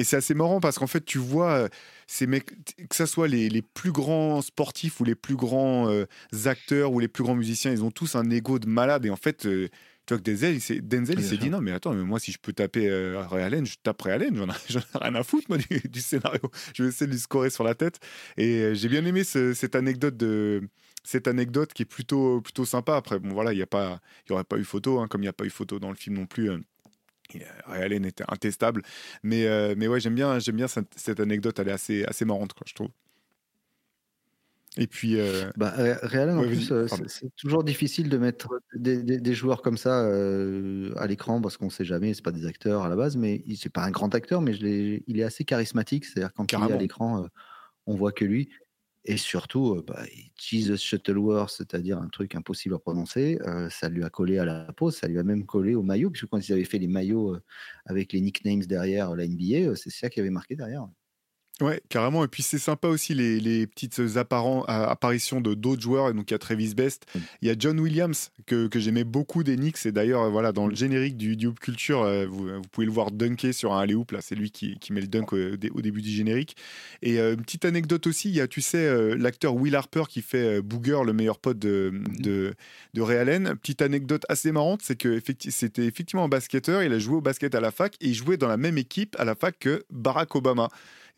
Et 0.00 0.04
c'est 0.04 0.16
assez 0.16 0.34
marrant 0.34 0.60
parce 0.60 0.78
qu'en 0.78 0.86
fait 0.86 1.04
tu 1.04 1.18
vois 1.18 1.52
euh, 1.52 1.68
ces 2.06 2.26
mecs 2.26 2.50
que 2.88 2.94
ce 2.94 3.06
soit 3.06 3.26
les, 3.26 3.48
les, 3.48 3.62
plus 3.62 3.90
grands 3.90 4.42
sportifs 4.42 5.00
ou 5.00 5.04
les 5.04 5.16
plus 5.16 5.34
grands 5.34 5.90
euh, 5.90 6.06
acteurs 6.44 6.92
ou 6.92 7.00
les 7.00 7.08
plus 7.08 7.24
grands 7.24 7.34
musiciens 7.34 7.72
ils 7.72 7.82
ont 7.82 7.90
tous 7.90 8.14
un 8.14 8.30
ego 8.30 8.60
de 8.60 8.68
malade 8.68 9.06
et 9.06 9.10
en 9.10 9.16
fait 9.16 9.48
tu 10.08 10.14
vois 10.14 10.22
que 10.22 10.30
Denzel, 10.30 10.54
il 10.54 10.60
s'est, 10.62 11.36
dit 11.36 11.50
non, 11.50 11.60
mais 11.60 11.70
attends, 11.70 11.92
mais 11.92 12.02
moi, 12.02 12.18
si 12.18 12.32
je 12.32 12.38
peux 12.38 12.54
taper 12.54 12.88
euh, 12.88 13.20
Ray 13.28 13.42
Allen, 13.42 13.66
je 13.66 13.74
tape 13.82 14.00
Ray 14.00 14.14
Allen, 14.14 14.34
j'en 14.34 14.48
ai, 14.48 14.52
rien 15.02 15.14
à 15.14 15.22
foutre, 15.22 15.48
moi, 15.50 15.58
du, 15.58 16.00
scénario. 16.00 16.40
Je 16.74 16.82
vais 16.82 16.88
essayer 16.88 17.06
de 17.06 17.12
lui 17.12 17.18
scorer 17.18 17.50
sur 17.50 17.62
la 17.62 17.74
tête. 17.74 18.00
Et 18.38 18.62
euh, 18.62 18.74
j'ai 18.74 18.88
bien 18.88 19.04
aimé 19.04 19.22
cette 19.22 19.76
anecdote 19.76 20.16
de 20.16 20.62
cette 21.04 21.28
anecdote 21.28 21.74
qui 21.74 21.82
est 21.82 21.84
plutôt 21.84 22.40
plutôt 22.40 22.64
sympa. 22.64 22.96
Après, 22.96 23.18
bon, 23.18 23.34
voilà, 23.34 23.52
il 23.52 23.58
y 23.58 23.62
a 23.62 23.66
pas, 23.66 24.00
il 24.24 24.30
y 24.30 24.32
aurait 24.32 24.44
pas 24.44 24.56
eu 24.56 24.64
photo, 24.64 24.98
hein, 24.98 25.08
comme 25.08 25.20
il 25.20 25.26
n'y 25.26 25.28
a 25.28 25.34
pas 25.34 25.44
eu 25.44 25.50
photo 25.50 25.78
dans 25.78 25.90
le 25.90 25.96
film 25.96 26.16
non 26.16 26.24
plus. 26.24 26.50
Euh, 26.50 26.58
Ray 27.66 27.82
Allen 27.82 28.06
était 28.06 28.24
intestable, 28.28 28.80
mais 29.22 29.46
mais 29.76 29.88
ouais, 29.88 30.00
j'aime 30.00 30.14
bien, 30.14 30.38
j'aime 30.38 30.56
bien 30.56 30.68
cette, 30.68 30.94
cette, 30.96 31.20
anecdote. 31.20 31.58
Elle 31.58 31.68
est 31.68 31.72
assez 31.72 32.04
assez 32.04 32.24
marrante, 32.24 32.54
quoi, 32.54 32.64
je 32.66 32.72
trouve. 32.72 32.88
Et 34.76 34.86
puis. 34.86 35.18
Euh... 35.18 35.50
Bah, 35.56 35.74
en 36.02 36.42
plus, 36.42 36.70
euh, 36.72 36.86
c'est 37.06 37.34
toujours 37.36 37.64
difficile 37.64 38.08
de 38.08 38.18
mettre 38.18 38.48
des, 38.74 39.34
joueurs 39.34 39.62
comme 39.62 39.78
ça 39.78 40.02
euh, 40.04 40.92
à 40.96 41.06
l'écran 41.06 41.40
parce 41.40 41.56
qu'on 41.56 41.66
ne 41.66 41.70
sait 41.70 41.84
jamais, 41.84 42.14
c'est 42.14 42.22
pas 42.22 42.32
des 42.32 42.46
acteurs 42.46 42.82
à 42.82 42.88
la 42.88 42.96
base, 42.96 43.16
mais 43.16 43.42
c'est 43.56 43.72
pas 43.72 43.84
un 43.84 43.90
grand 43.90 44.14
acteur, 44.14 44.40
mais 44.40 44.52
je 44.52 44.66
il 45.06 45.18
est 45.18 45.22
assez 45.22 45.44
charismatique. 45.44 46.04
C'est-à-dire 46.04 46.32
quand 46.34 46.52
il 46.52 46.58
est 46.58 46.72
à 46.72 46.76
l'écran, 46.76 47.24
euh, 47.24 47.26
on 47.86 47.94
voit 47.94 48.12
que 48.12 48.24
lui. 48.24 48.50
Et 49.04 49.16
surtout, 49.16 49.82
bah, 49.86 50.02
Jesus 50.36 50.76
Shuttleworth, 50.76 51.54
c'est-à-dire 51.56 51.98
un 51.98 52.08
truc 52.08 52.34
impossible 52.34 52.74
à 52.74 52.78
prononcer, 52.78 53.38
ça 53.70 53.88
lui 53.88 54.04
a 54.04 54.10
collé 54.10 54.38
à 54.38 54.44
la 54.44 54.70
peau, 54.76 54.90
ça 54.90 55.08
lui 55.08 55.18
a 55.18 55.22
même 55.22 55.46
collé 55.46 55.74
au 55.74 55.82
maillot, 55.82 56.10
puisque 56.10 56.26
quand 56.26 56.46
ils 56.46 56.52
avaient 56.52 56.64
fait 56.64 56.78
les 56.78 56.88
maillots 56.88 57.38
avec 57.86 58.12
les 58.12 58.20
nicknames 58.20 58.60
derrière 58.66 59.14
la 59.14 59.26
NBA, 59.26 59.76
c'est 59.76 59.88
ça 59.88 60.10
qui 60.10 60.20
avait 60.20 60.28
marqué 60.28 60.56
derrière. 60.56 60.88
Ouais, 61.60 61.82
carrément. 61.88 62.24
Et 62.24 62.28
puis 62.28 62.44
c'est 62.44 62.58
sympa 62.58 62.86
aussi 62.86 63.14
les, 63.14 63.40
les 63.40 63.66
petites 63.66 64.00
apparitions 64.16 65.40
de 65.40 65.54
d'autres 65.54 65.82
joueurs. 65.82 66.14
Donc 66.14 66.30
il 66.30 66.34
y 66.34 66.36
a 66.36 66.38
Travis 66.38 66.74
Best, 66.74 67.06
mm. 67.14 67.18
il 67.42 67.48
y 67.48 67.50
a 67.50 67.54
John 67.58 67.80
Williams 67.80 68.30
que, 68.46 68.68
que 68.68 68.78
j'aimais 68.78 69.02
beaucoup 69.02 69.42
des 69.42 69.56
Knicks. 69.56 69.84
Et 69.84 69.92
d'ailleurs, 69.92 70.22
euh, 70.22 70.30
voilà, 70.30 70.52
dans 70.52 70.68
le 70.68 70.76
générique 70.76 71.16
du, 71.16 71.36
du 71.36 71.48
Hoop 71.48 71.58
Culture, 71.58 72.02
euh, 72.02 72.26
vous, 72.26 72.46
vous, 72.46 72.62
pouvez 72.70 72.86
le 72.86 72.92
voir 72.92 73.10
dunker 73.10 73.52
sur 73.52 73.72
un 73.72 73.80
alley 73.80 73.94
hoop. 73.94 74.12
Là, 74.12 74.20
c'est 74.20 74.36
lui 74.36 74.52
qui, 74.52 74.78
qui, 74.78 74.92
met 74.92 75.00
le 75.00 75.08
dunk 75.08 75.32
au, 75.32 75.80
début 75.80 76.00
du 76.00 76.10
générique. 76.10 76.56
Et 77.02 77.18
euh, 77.18 77.34
une 77.34 77.42
petite 77.42 77.64
anecdote 77.64 78.06
aussi, 78.06 78.28
il 78.28 78.36
y 78.36 78.40
a, 78.40 78.46
tu 78.46 78.60
sais, 78.60 79.16
l'acteur 79.16 79.56
Will 79.56 79.74
Harper 79.74 80.04
qui 80.08 80.22
fait 80.22 80.62
Booger, 80.62 81.00
le 81.04 81.12
meilleur 81.12 81.40
pote 81.40 81.58
de, 81.58 81.90
mm. 81.92 82.22
de, 82.22 82.54
de 82.94 83.02
Ray 83.02 83.18
Allen. 83.18 83.56
Petite 83.60 83.82
anecdote 83.82 84.24
assez 84.28 84.52
marrante, 84.52 84.82
c'est 84.84 84.96
que 84.96 85.20
c'était 85.48 85.86
effectivement 85.86 86.24
un 86.24 86.28
basketteur. 86.28 86.84
Il 86.84 86.92
a 86.92 87.00
joué 87.00 87.16
au 87.16 87.20
basket 87.20 87.56
à 87.56 87.60
la 87.60 87.72
fac 87.72 87.96
et 88.00 88.08
il 88.08 88.14
jouait 88.14 88.36
dans 88.36 88.48
la 88.48 88.56
même 88.56 88.78
équipe 88.78 89.16
à 89.18 89.24
la 89.24 89.34
fac 89.34 89.58
que 89.58 89.84
Barack 89.90 90.36
Obama. 90.36 90.68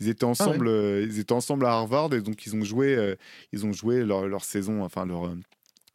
Ils 0.00 0.08
étaient 0.08 0.24
ah 0.24 0.28
ensemble, 0.28 0.66
euh, 0.66 1.02
ils 1.02 1.18
étaient 1.18 1.32
ensemble 1.32 1.66
à 1.66 1.72
Harvard 1.72 2.14
et 2.14 2.22
donc 2.22 2.46
ils 2.46 2.56
ont 2.56 2.64
joué, 2.64 2.96
euh, 2.96 3.16
ils 3.52 3.66
ont 3.66 3.72
joué 3.72 4.02
leur, 4.02 4.26
leur 4.26 4.44
saison, 4.44 4.82
enfin 4.82 5.04
leur 5.04 5.26
euh, 5.26 5.36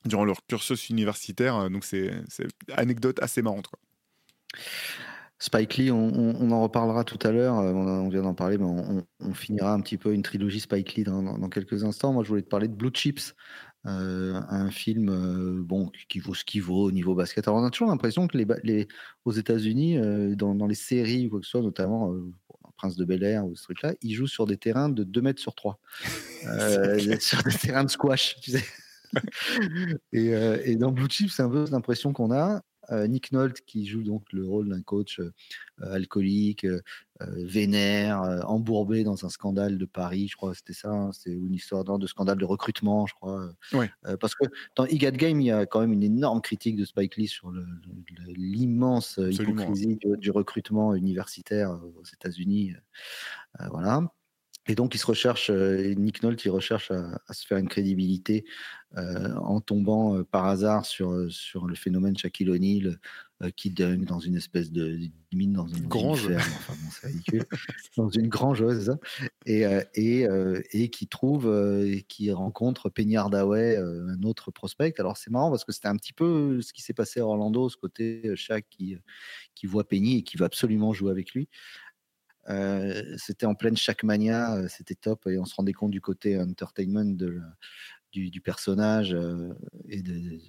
durant 0.05 0.25
leur 0.25 0.45
cursus 0.45 0.89
universitaire. 0.89 1.69
Donc 1.71 1.83
c'est 1.83 2.11
une 2.39 2.49
anecdote 2.75 3.19
assez 3.21 3.41
marrante. 3.41 3.67
Quoi. 3.67 3.79
Spike 5.39 5.77
Lee, 5.77 5.91
on, 5.91 6.51
en 6.51 6.61
reparlera 6.61 7.03
tout 7.03 7.19
à 7.27 7.31
l'heure. 7.31 7.55
On, 7.55 8.07
vient 8.07 8.21
d'en 8.21 8.35
parler, 8.35 8.57
mais 8.57 8.65
on, 9.19 9.33
finira 9.33 9.73
un 9.73 9.81
petit 9.81 9.97
peu 9.97 10.13
une 10.13 10.21
trilogie 10.21 10.61
Spike 10.61 10.95
Lee 10.95 11.03
dans, 11.03 11.49
quelques 11.49 11.83
instants. 11.83 12.13
Moi, 12.13 12.23
je 12.23 12.29
voulais 12.29 12.41
te 12.41 12.47
parler 12.47 12.69
de 12.69 12.73
Blue 12.73 12.91
Chips, 12.93 13.35
un 13.83 14.71
film 14.71 15.61
bon 15.61 15.91
qui 16.07 16.19
vaut 16.19 16.33
ce 16.33 16.45
qu'il 16.45 16.61
vaut 16.61 16.83
au 16.83 16.91
niveau 16.91 17.15
basket. 17.15 17.47
Alors, 17.47 17.59
on 17.59 17.65
a 17.65 17.69
toujours 17.69 17.89
l'impression 17.89 18.27
que 18.27 18.37
les, 18.37 18.47
les 18.63 18.87
aux 19.25 19.33
États-Unis, 19.33 19.99
dans, 20.37 20.55
dans, 20.55 20.67
les 20.67 20.75
séries 20.75 21.27
ou 21.27 21.31
quoi 21.31 21.39
que 21.41 21.45
ce 21.45 21.51
soit, 21.51 21.61
notamment 21.61 22.13
Prince 22.75 22.95
de 22.95 23.05
Bel 23.05 23.23
Air 23.23 23.45
ou 23.45 23.55
ce 23.55 23.63
truc-là, 23.63 23.93
il 24.01 24.13
joue 24.13 24.27
sur 24.27 24.45
des 24.45 24.57
terrains 24.57 24.89
de 24.89 25.03
2 25.03 25.21
mètres 25.21 25.41
sur 25.41 25.55
3. 25.55 25.79
Euh, 26.47 27.17
sur 27.19 27.41
des 27.41 27.51
terrains 27.51 27.83
de 27.83 27.89
squash, 27.89 28.35
tu 28.39 28.51
sais. 28.51 28.63
et, 30.13 30.35
euh, 30.35 30.61
et, 30.63 30.75
dans 30.75 30.91
Blue 30.91 31.09
Chip, 31.09 31.31
c'est 31.31 31.41
un 31.41 31.49
peu 31.49 31.65
l'impression 31.71 32.13
qu'on 32.13 32.31
a. 32.31 32.61
Euh, 32.91 33.07
Nick 33.07 33.31
Nolte 33.31 33.61
qui 33.61 33.85
joue 33.85 34.03
donc 34.03 34.23
le 34.31 34.45
rôle 34.45 34.69
d'un 34.69 34.81
coach 34.81 35.19
euh, 35.19 35.31
alcoolique, 35.79 36.65
euh, 36.65 36.81
vénère, 37.19 38.21
embourbé 38.47 39.03
dans 39.03 39.25
un 39.25 39.29
scandale 39.29 39.77
de 39.77 39.85
Paris, 39.85 40.27
je 40.27 40.35
crois, 40.35 40.53
c'était 40.53 40.73
ça, 40.73 40.89
hein, 40.89 41.11
c'est 41.13 41.31
une 41.31 41.53
histoire 41.53 41.83
de 41.83 42.07
scandale 42.07 42.37
de 42.37 42.45
recrutement, 42.45 43.05
je 43.07 43.13
crois. 43.13 43.49
parce 44.19 44.35
que 44.35 44.45
dans 44.75 44.85
IGAT 44.85 45.11
Game, 45.11 45.39
il 45.39 45.47
y 45.47 45.51
a 45.51 45.65
quand 45.65 45.79
même 45.79 45.93
une 45.93 46.03
énorme 46.03 46.41
critique 46.41 46.75
de 46.75 46.83
Spike 46.83 47.15
Lee 47.15 47.27
sur 47.27 47.53
l'immense 48.27 49.17
hypocrisie 49.17 49.97
du, 50.19 50.31
recrutement 50.31 50.93
universitaire 50.93 51.71
aux 51.71 52.03
États-Unis. 52.03 52.73
voilà. 53.71 54.01
Et 54.67 54.75
donc, 54.75 54.95
il 54.95 54.97
se 54.97 55.05
recherche, 55.05 55.49
Nick 55.51 56.23
Nolte, 56.23 56.43
il 56.45 56.49
recherche 56.49 56.91
à, 56.91 57.33
se 57.33 57.45
faire 57.45 57.57
une 57.57 57.67
crédibilité 57.67 58.45
en 58.95 59.59
tombant 59.61 60.23
par 60.23 60.45
hasard 60.45 60.85
sur, 60.85 61.29
sur 61.29 61.67
le 61.67 61.75
phénomène 61.75 62.17
Shaquille 62.17 62.49
O'Neal 62.49 62.97
qui 63.57 63.69
dunk 63.69 64.05
dans 64.05 64.19
une 64.19 64.35
espèce 64.35 64.71
de 64.71 64.97
mine, 65.33 65.53
dans 65.53 65.67
une 65.67 65.87
grange. 65.87 66.31
enfin 66.31 66.73
bon, 66.73 66.89
c'est 66.89 67.07
ridicule, 67.07 67.45
dans 67.97 68.09
une 68.09 68.29
grange. 68.29 68.63
Et, 69.45 69.65
et, 69.95 70.27
et, 70.71 70.89
qui 70.89 71.07
trouve, 71.07 71.47
et 71.85 72.03
qui 72.03 72.31
rencontre 72.31 72.89
Penny 72.89 73.17
Hardaway, 73.17 73.77
un 73.77 74.23
autre 74.23 74.51
prospect. 74.51 74.93
Alors, 74.99 75.17
c'est 75.17 75.31
marrant 75.31 75.49
parce 75.49 75.65
que 75.65 75.73
c'était 75.73 75.89
un 75.89 75.97
petit 75.97 76.13
peu 76.13 76.61
ce 76.61 76.71
qui 76.71 76.81
s'est 76.81 76.93
passé 76.93 77.19
à 77.19 77.25
Orlando, 77.25 77.67
ce 77.67 77.77
côté 77.77 78.31
Shaq 78.35 78.65
qui, 78.69 78.97
qui 79.53 79.67
voit 79.67 79.85
Penny 79.87 80.19
et 80.19 80.23
qui 80.23 80.37
va 80.37 80.45
absolument 80.45 80.93
jouer 80.93 81.11
avec 81.11 81.33
lui. 81.33 81.49
Euh, 82.49 83.15
c'était 83.17 83.45
en 83.45 83.55
pleine 83.55 83.75
chaque 83.75 84.03
mania, 84.03 84.55
euh, 84.55 84.67
c'était 84.67 84.95
top 84.95 85.25
et 85.27 85.37
on 85.37 85.45
se 85.45 85.55
rendait 85.55 85.73
compte 85.73 85.91
du 85.91 86.01
côté 86.01 86.39
entertainment 86.39 87.17
du, 88.11 88.41
personnage 88.41 89.13
euh, 89.13 89.53
et 89.89 90.01
de, 90.01 90.39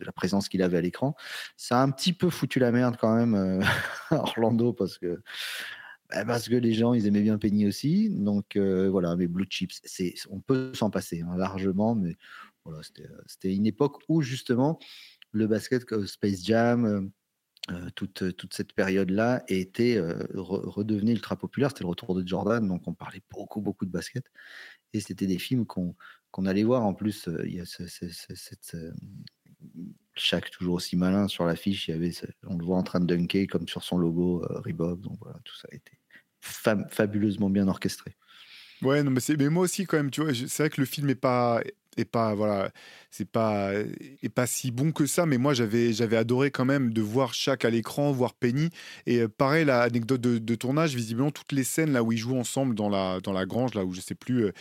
la 0.00 0.12
présence 0.12 0.48
qu'il 0.48 0.62
avait 0.62 0.78
à 0.78 0.80
l'écran. 0.80 1.14
Ça 1.56 1.80
a 1.80 1.82
un 1.82 1.90
petit 1.90 2.12
peu 2.12 2.30
foutu 2.30 2.58
la 2.58 2.72
merde 2.72 2.96
quand 3.00 3.14
même 3.14 3.34
à 4.10 4.16
Orlando 4.16 4.72
parce 4.72 4.98
que 4.98 5.20
bah, 6.10 6.24
parce 6.24 6.48
que 6.48 6.54
les 6.54 6.72
gens 6.72 6.94
ils 6.94 7.06
aimaient 7.06 7.22
bien 7.22 7.38
Penny 7.38 7.66
aussi. 7.66 8.08
Donc 8.10 8.56
voilà, 8.56 9.16
mais 9.16 9.26
Blue 9.26 9.46
Chips, 9.48 9.80
on 10.30 10.40
peut 10.40 10.72
s'en 10.74 10.90
passer 10.90 11.22
hein, 11.22 11.36
largement, 11.36 11.94
mais 11.94 12.16
voilà, 12.64 12.80
c'était 13.26 13.54
une 13.54 13.66
époque 13.66 14.02
où 14.08 14.22
justement 14.22 14.78
le 15.32 15.46
basket 15.46 15.84
Space 16.06 16.44
Jam 16.44 17.10
euh, 17.70 17.90
toute, 17.94 18.36
toute, 18.36 18.54
cette 18.54 18.72
période-là 18.72 19.42
était 19.48 19.96
euh, 19.96 20.26
redevenue 20.34 21.12
ultra 21.12 21.36
populaire. 21.36 21.70
C'était 21.70 21.84
le 21.84 21.88
retour 21.88 22.14
de 22.14 22.26
Jordan, 22.26 22.66
donc 22.66 22.86
on 22.86 22.94
parlait 22.94 23.22
beaucoup, 23.30 23.60
beaucoup 23.60 23.84
de 23.84 23.90
basket. 23.90 24.24
Et 24.92 25.00
c'était 25.00 25.26
des 25.26 25.38
films 25.38 25.66
qu'on 25.66 25.94
allait 26.46 26.64
voir. 26.64 26.84
En 26.84 26.94
plus, 26.94 27.28
euh, 27.28 27.42
il 27.46 27.56
y 27.56 27.60
a 27.60 27.64
chaque 30.14 30.50
toujours 30.50 30.74
aussi 30.76 30.96
malin 30.96 31.28
sur 31.28 31.44
l'affiche. 31.44 31.88
Il 31.88 31.90
y 31.92 31.94
avait, 31.94 32.12
on 32.46 32.56
le 32.56 32.64
voit 32.64 32.76
en 32.76 32.82
train 32.82 33.00
de 33.00 33.06
dunker 33.06 33.46
comme 33.46 33.68
sur 33.68 33.82
son 33.84 33.98
logo 33.98 34.44
Reebok. 34.48 35.00
Donc 35.00 35.18
voilà, 35.20 35.38
tout 35.44 35.56
ça 35.56 35.68
a 35.70 35.74
été 35.74 35.92
fabuleusement 36.40 37.50
bien 37.50 37.68
orchestré. 37.68 38.16
Ouais, 38.82 39.02
non, 39.02 39.10
mais, 39.10 39.20
mais 39.36 39.48
moi 39.48 39.64
aussi 39.64 39.86
quand 39.86 39.96
même, 39.96 40.10
tu 40.10 40.22
vois, 40.22 40.32
c'est 40.34 40.62
vrai 40.62 40.70
que 40.70 40.80
le 40.80 40.86
film 40.86 41.10
est 41.10 41.16
pas 41.16 41.60
est 41.98 42.04
pas 42.04 42.34
voilà 42.34 42.70
c'est 43.10 43.28
pas 43.28 43.72
est 44.22 44.28
pas 44.28 44.46
si 44.46 44.70
bon 44.70 44.92
que 44.92 45.06
ça 45.06 45.26
mais 45.26 45.38
moi 45.38 45.54
j'avais 45.54 45.92
j'avais 45.92 46.16
adoré 46.16 46.50
quand 46.50 46.64
même 46.64 46.92
de 46.92 47.02
voir 47.02 47.34
chaque 47.34 47.64
à 47.64 47.70
l'écran 47.70 48.12
voir 48.12 48.34
Penny. 48.34 48.70
Et 49.06 49.18
euh, 49.18 49.28
pareil 49.28 49.64
l'anecdote 49.64 50.20
de, 50.20 50.38
de, 50.38 50.54
tournage 50.54 50.94
visiblement 50.94 51.30
toutes 51.30 51.52
les 51.52 51.64
scènes 51.64 51.92
là 51.92 52.02
où 52.02 52.12
ils 52.12 52.18
jouent 52.18 52.38
ensemble 52.38 52.74
dans 52.74 52.88
la 52.88 53.20
dans 53.20 53.32
la 53.32 53.46
grange 53.46 53.74
là 53.74 53.84
où 53.84 53.94
je 53.94 54.00
sais 54.00 54.14
plus 54.14 54.44
euh, 54.44 54.52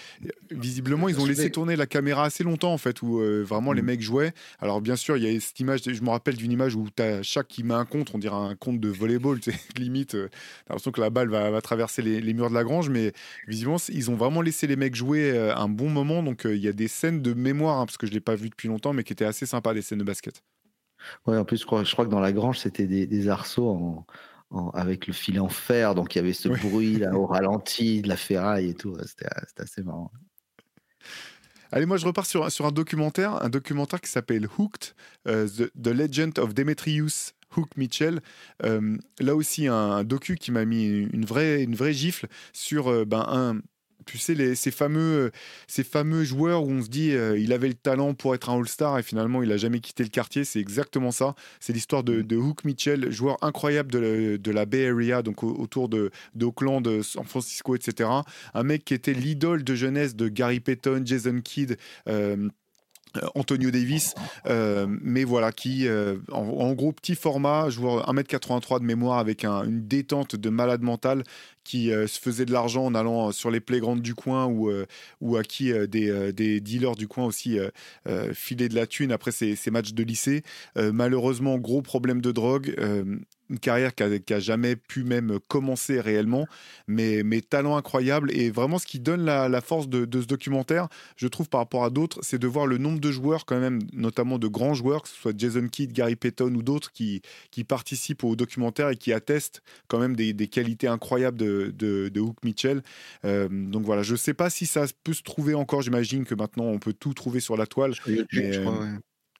visiblement 0.51 1.09
ils 1.09 1.19
ont 1.19 1.25
laissé 1.25 1.51
tourner 1.51 1.75
la 1.75 1.87
caméra 1.87 2.23
assez 2.23 2.43
longtemps 2.43 2.73
en 2.73 2.77
fait 2.77 3.01
où 3.01 3.19
euh, 3.19 3.43
vraiment 3.43 3.73
les 3.73 3.81
mm. 3.81 3.85
mecs 3.85 4.01
jouaient. 4.01 4.33
Alors 4.59 4.81
bien 4.81 4.95
sûr 4.95 5.17
il 5.17 5.23
y 5.23 5.35
a 5.35 5.39
cette 5.39 5.59
image 5.59 5.81
je 5.85 6.01
me 6.01 6.09
rappelle 6.09 6.35
d'une 6.35 6.51
image 6.51 6.75
où 6.75 6.87
tu 6.95 7.03
as 7.03 7.23
chaque 7.23 7.47
qui 7.47 7.63
met 7.63 7.73
un 7.73 7.85
contre 7.85 8.15
on 8.15 8.19
dirait 8.19 8.35
un 8.35 8.55
contre 8.55 8.79
de 8.79 8.89
volleyball 8.89 9.39
limite 9.77 10.11
t'as 10.11 10.17
l'impression 10.69 10.91
que 10.91 11.01
la 11.01 11.09
balle 11.09 11.29
va, 11.29 11.49
va 11.51 11.61
traverser 11.61 12.01
les, 12.01 12.21
les, 12.21 12.33
murs 12.33 12.49
de 12.49 12.55
la 12.55 12.63
grange 12.63 12.89
mais 12.89 13.13
visiblement 13.47 13.77
ils 13.89 14.09
ont 14.09 14.15
vraiment 14.15 14.41
laissé 14.41 14.67
les 14.67 14.75
mecs 14.75 14.95
jouer 14.95 15.37
un 15.37 15.69
bon 15.69 15.89
moment. 15.89 16.23
Donc 16.23 16.41
il 16.45 16.57
y 16.57 16.67
a 16.67 16.73
des 16.73 16.87
scènes 16.87 17.21
de 17.21 17.26
mémoire, 17.33 17.79
hein, 17.79 17.85
parce 17.85 17.97
que 17.97 18.07
je 18.07 18.11
ne 18.11 18.15
l'ai 18.15 18.21
pas 18.21 18.35
vu 18.35 18.49
depuis 18.49 18.67
longtemps, 18.67 18.93
mais 18.93 19.03
qui 19.03 19.13
étaient 19.13 19.25
assez 19.25 19.45
sympas, 19.45 19.73
des 19.73 19.81
scènes 19.81 19.99
de 19.99 20.03
basket. 20.03 20.43
Ouais, 21.25 21.37
en 21.37 21.45
plus, 21.45 21.57
je 21.57 21.65
crois, 21.65 21.83
je 21.83 21.91
crois 21.91 22.05
que 22.05 22.11
dans 22.11 22.19
la 22.19 22.31
grange, 22.31 22.59
c'était 22.59 22.87
des, 22.87 23.29
arceaux 23.29 24.05
avec 24.73 25.07
le 25.07 25.13
filet 25.13 25.39
en 25.39 25.49
fer, 25.49 25.93
donc 25.93 26.15
il 26.15 26.19
y 26.19 26.21
avait 26.21 26.33
ce 26.33 26.49
bruit 26.49 26.97
là, 26.97 27.13
au 27.13 27.25
ralenti, 27.27 28.01
de 28.01 28.07
la 28.07 28.17
ferraille 28.17 28.69
et 28.69 28.73
tout. 28.73 28.97
C'était 29.05 29.27
assez 29.57 29.83
marrant. 29.83 30.11
Allez, 31.71 31.85
moi 31.85 31.97
je 31.97 32.05
repars 32.05 32.25
sur, 32.25 32.49
sur 32.51 32.65
un 32.65 32.71
documentaire, 32.71 33.43
un 33.43 33.49
documentaire 33.49 33.99
qui 33.99 34.09
s'appelle 34.09 34.47
Hooked, 34.57 34.93
euh, 35.27 35.47
The, 35.47 35.87
Legend 35.87 36.39
of 36.39 36.53
Demetrius 36.53 37.33
Hook 37.55 37.75
Mitchell. 37.75 38.21
Euh, 38.63 38.97
là 39.19 39.35
aussi, 39.35 39.67
un, 39.67 40.03
docu 40.03 40.35
qui 40.35 40.51
m'a 40.51 40.65
mis 40.65 40.85
une 40.85 41.25
vraie, 41.25 41.63
une 41.63 41.75
vraie 41.75 41.93
gifle 41.93 42.27
sur 42.53 42.87
euh, 42.87 43.05
ben, 43.05 43.25
un, 43.27 43.59
tu 44.05 44.17
sais, 44.17 44.55
ces, 44.55 44.71
fameux, 44.71 45.25
euh, 45.27 45.31
ces 45.67 45.83
fameux 45.83 46.23
joueurs 46.23 46.63
où 46.63 46.71
on 46.71 46.81
se 46.81 46.89
dit 46.89 47.11
euh, 47.13 47.37
il 47.37 47.53
avait 47.53 47.67
le 47.67 47.73
talent 47.73 48.13
pour 48.13 48.35
être 48.35 48.49
un 48.49 48.59
All-Star 48.59 48.97
et 48.99 49.03
finalement 49.03 49.43
il 49.43 49.49
n'a 49.49 49.57
jamais 49.57 49.79
quitté 49.79 50.03
le 50.03 50.09
quartier, 50.09 50.43
c'est 50.43 50.59
exactement 50.59 51.11
ça. 51.11 51.35
C'est 51.59 51.73
l'histoire 51.73 52.03
de, 52.03 52.35
Hook 52.35 52.63
Mitchell, 52.63 53.11
joueur 53.11 53.37
incroyable 53.41 53.91
de, 53.91 54.51
la 54.51 54.65
Bay 54.65 54.87
Area, 54.87 55.21
donc 55.21 55.43
autour 55.43 55.89
de 55.89 56.11
d'Oakland, 56.35 57.01
San 57.01 57.25
Francisco, 57.25 57.75
etc. 57.75 58.09
Un 58.53 58.63
mec 58.63 58.85
qui 58.85 58.93
était 58.93 59.13
l'idole 59.13 59.63
de 59.63 59.75
jeunesse 59.75 60.15
de 60.15 60.29
Gary 60.29 60.59
Payton, 60.59 61.01
Jason 61.05 61.41
Kidd. 61.41 61.77
Euh, 62.07 62.49
Antonio 63.35 63.71
Davis, 63.71 64.13
mais 64.45 65.23
voilà, 65.23 65.51
qui, 65.51 65.87
en, 66.31 66.73
gros, 66.73 66.91
petit 66.91 67.15
format, 67.15 67.69
joueur 67.69 68.11
1m83 68.13 68.79
de 68.79 68.85
mémoire 68.85 69.19
avec 69.19 69.45
une 69.45 69.87
détente 69.87 70.35
de 70.35 70.49
malade 70.49 70.81
mental, 70.81 71.23
qui 71.67 71.91
euh, 71.91 72.07
se 72.07 72.19
faisait 72.19 72.45
de 72.45 72.53
l'argent 72.53 72.85
en 72.85 72.95
allant 72.95 73.27
euh, 73.27 73.31
sur 73.33 73.51
les 73.51 73.59
playgrounds 73.59 74.01
du 74.01 74.15
coin 74.15 74.45
ou, 74.45 74.69
euh, 74.69 74.85
à 75.37 75.43
qui 75.43 75.73
des, 75.87 76.31
des, 76.31 76.61
dealers 76.61 76.95
du 76.95 77.07
coin 77.07 77.25
aussi 77.25 77.59
filaient 78.33 78.69
de 78.69 78.75
la 78.75 78.87
thune 78.87 79.11
après 79.11 79.31
ces, 79.31 79.55
ces 79.55 79.69
matchs 79.69 79.93
de 79.93 80.03
lycée. 80.03 80.43
malheureusement, 80.75 81.57
gros 81.57 81.81
problème 81.81 82.21
de 82.21 82.31
drogue 82.31 82.73
une 83.49 83.59
carrière 83.59 83.93
qui 83.95 84.33
a, 84.33 84.39
jamais 84.39 84.75
pu 84.75 85.03
même 85.03 85.39
commencer 85.47 85.99
réellement, 85.99 86.47
mais, 86.87 87.23
mais 87.23 87.41
talent 87.41 87.77
incroyable. 87.77 88.31
Et 88.31 88.49
vraiment, 88.49 88.77
ce 88.77 88.85
qui 88.85 88.99
donne 88.99 89.23
la, 89.23 89.61
force 89.61 89.87
de, 89.87 90.07
ce 90.21 90.27
documentaire, 90.27 90.87
je 91.15 91.27
trouve, 91.27 91.49
par 91.49 91.61
rapport 91.61 91.83
à 91.83 91.89
d'autres, 91.89 92.19
c'est 92.21 92.39
de 92.39 92.47
voir 92.47 92.67
le 92.67 92.77
nombre 92.77 92.99
de 92.99 93.11
joueurs, 93.11 93.45
quand 93.45 93.59
même, 93.59 93.79
notamment 93.93 94.39
de 94.39 94.47
grands 94.47 94.73
joueurs, 94.73 95.03
que 95.03 95.09
ce 95.09 95.15
soit 95.15 95.33
Jason 95.37 95.67
Kidd, 95.67 95.91
Gary 95.93 96.15
Payton 96.15 96.53
ou 96.55 96.63
d'autres, 96.63 96.91
qui, 96.91 97.21
qui 97.51 97.63
participent 97.63 98.23
au 98.23 98.35
documentaire 98.35 98.89
et 98.89 98.95
qui 98.95 99.13
attestent 99.13 99.61
quand 99.87 99.99
même 99.99 100.15
des, 100.15 100.33
des 100.33 100.47
qualités 100.47 100.87
incroyables 100.87 101.37
de, 101.37 101.73
de, 101.77 102.19
Hook 102.19 102.37
Mitchell. 102.43 102.81
Euh, 103.25 103.47
donc 103.49 103.83
voilà, 103.83 104.03
je 104.03 104.13
ne 104.13 104.17
sais 104.17 104.33
pas 104.33 104.49
si 104.49 104.65
ça 104.65 104.85
peut 105.03 105.13
se 105.13 105.23
trouver 105.23 105.53
encore. 105.53 105.81
J'imagine 105.81 106.25
que 106.25 106.35
maintenant, 106.35 106.65
on 106.65 106.79
peut 106.79 106.93
tout 106.93 107.13
trouver 107.13 107.39
sur 107.39 107.57
la 107.57 107.67
toile. 107.67 107.93
je 108.05 108.61
crois, 108.61 108.77
Ouais, 108.79 108.87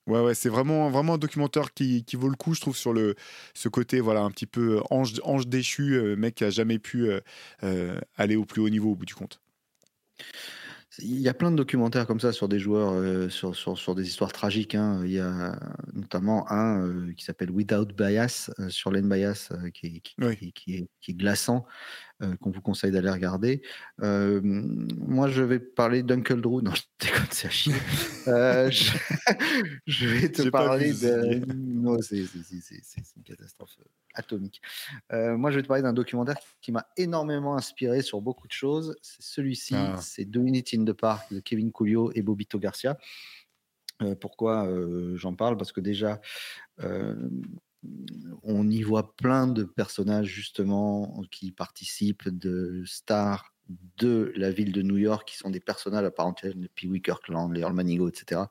ouais, 0.08 0.34
c'est 0.36 0.50
vraiment, 0.50 0.90
vraiment 0.90 1.16
un 1.16 1.18
documentaire 1.18 1.74
qui, 1.74 2.04
qui, 2.04 2.16
vaut 2.16 2.30
le 2.30 2.36
coup, 2.36 2.54
je 2.54 2.62
trouve, 2.62 2.78
sur 2.78 2.94
le, 2.94 3.16
ce 3.54 3.70
côté, 3.70 4.00
voilà, 4.00 4.22
un 4.22 4.32
petit 4.32 4.46
peu 4.46 4.82
ange, 4.90 5.14
ange 5.24 5.48
déchu, 5.48 5.94
euh, 5.96 6.16
mec 6.16 6.36
qui 6.36 6.44
a 6.44 6.50
jamais 6.50 6.80
pu 6.80 7.10
euh, 7.10 7.20
euh, 7.64 8.00
aller 8.16 8.36
au 8.36 8.46
plus 8.46 8.62
haut 8.62 8.70
niveau 8.70 8.92
au 8.92 8.96
bout 8.96 9.06
du 9.06 9.16
compte. 9.16 9.42
Il 11.00 11.20
y 11.20 11.30
a 11.30 11.34
plein 11.36 11.52
de 11.52 11.56
documentaires 11.56 12.08
comme 12.08 12.20
ça 12.20 12.32
sur 12.32 12.48
des 12.48 12.58
joueurs, 12.58 13.32
sur, 13.32 13.56
sur, 13.56 13.78
sur, 13.78 13.94
des 13.94 14.08
histoires 14.08 14.34
tragiques. 14.34 14.74
Hein. 14.74 15.02
Il 15.06 15.12
y 15.12 15.20
a 15.20 15.60
notamment 15.94 16.52
un 16.52 17.14
qui 17.14 17.24
s'appelle 17.24 17.52
Without 17.52 17.86
Bias, 17.96 18.50
sur 18.70 18.90
Len 18.90 19.08
Bias, 19.08 19.52
qui, 19.76 20.02
qui, 20.02 20.16
qui, 20.56 20.74
est, 20.74 20.88
qui, 21.00 21.12
est, 21.12 21.14
glaçant. 21.14 21.68
Euh, 22.24 22.36
qu'on 22.38 22.50
vous 22.50 22.62
conseille 22.62 22.92
d'aller 22.92 23.12
regarder. 23.12 23.62
Euh, 24.02 24.42
moi, 24.44 25.28
je 25.28 25.44
vais 25.44 25.60
parler 25.60 26.02
d'Uncle 26.02 26.42
Drew. 26.42 26.62
Non, 26.68 26.74
je 26.74 26.82
déconne, 27.00 27.28
c'est 27.30 27.46
à 27.46 27.52
chier. 27.52 27.76
Euh, 28.28 28.72
je... 28.72 30.08
vais 30.08 30.30
te 30.30 30.50
parler 30.50 30.94
de. 30.94 31.46
Non, 31.54 32.02
c'est 32.02 32.18
une 32.18 33.24
catastrophe 33.24 33.78
atomique. 34.16 34.64
moi, 35.12 35.52
je 35.52 35.58
vais 35.58 35.62
te 35.62 35.68
parler 35.68 35.84
d'un 35.84 35.94
documentaire 35.94 36.38
qui 36.60 36.72
m'a 36.72 36.88
énormément 36.98 37.56
inspiré 37.56 38.02
sur 38.02 38.20
beaucoup 38.20 38.48
de 38.48 38.54
choses. 38.54 38.96
C'est 39.04 39.22
celui-ci, 39.22 39.76
ah. 39.76 39.98
c'est 40.02 40.26
Deux 40.26 40.42
minutes 40.42 40.74
in 40.74 40.86
the 40.86 40.94
Park 40.94 41.32
de 41.32 41.40
Kevin 41.40 41.72
Coolio 41.72 42.12
et 42.16 42.24
Bobito 42.24 42.58
Garcia. 42.58 42.98
pourquoi 44.20 44.68
j'en 45.14 45.36
parle? 45.36 45.56
Parce 45.56 45.72
que 45.72 45.82
déjà, 45.82 46.20
on 48.44 48.70
y 48.70 48.82
voit 48.82 49.16
plein 49.16 49.48
de 49.48 49.64
personnages 49.64 50.28
justement 50.28 51.22
qui 51.32 51.52
participent 51.52 52.30
de 52.30 52.84
stars 52.86 53.54
de 53.98 54.32
la 54.36 54.52
ville 54.52 54.72
de 54.72 54.82
New 54.82 54.98
York 54.98 55.28
qui 55.28 55.38
sont 55.38 55.50
des 55.50 55.60
personnages 55.60 56.06
à 56.06 56.12
part 56.12 56.28
entière, 56.28 56.54
Pee 56.76 56.88
Wee 56.88 57.02
Kirkland, 57.02 57.52
les 57.54 57.68
Manigo, 57.70 58.08
etc. 58.08 58.42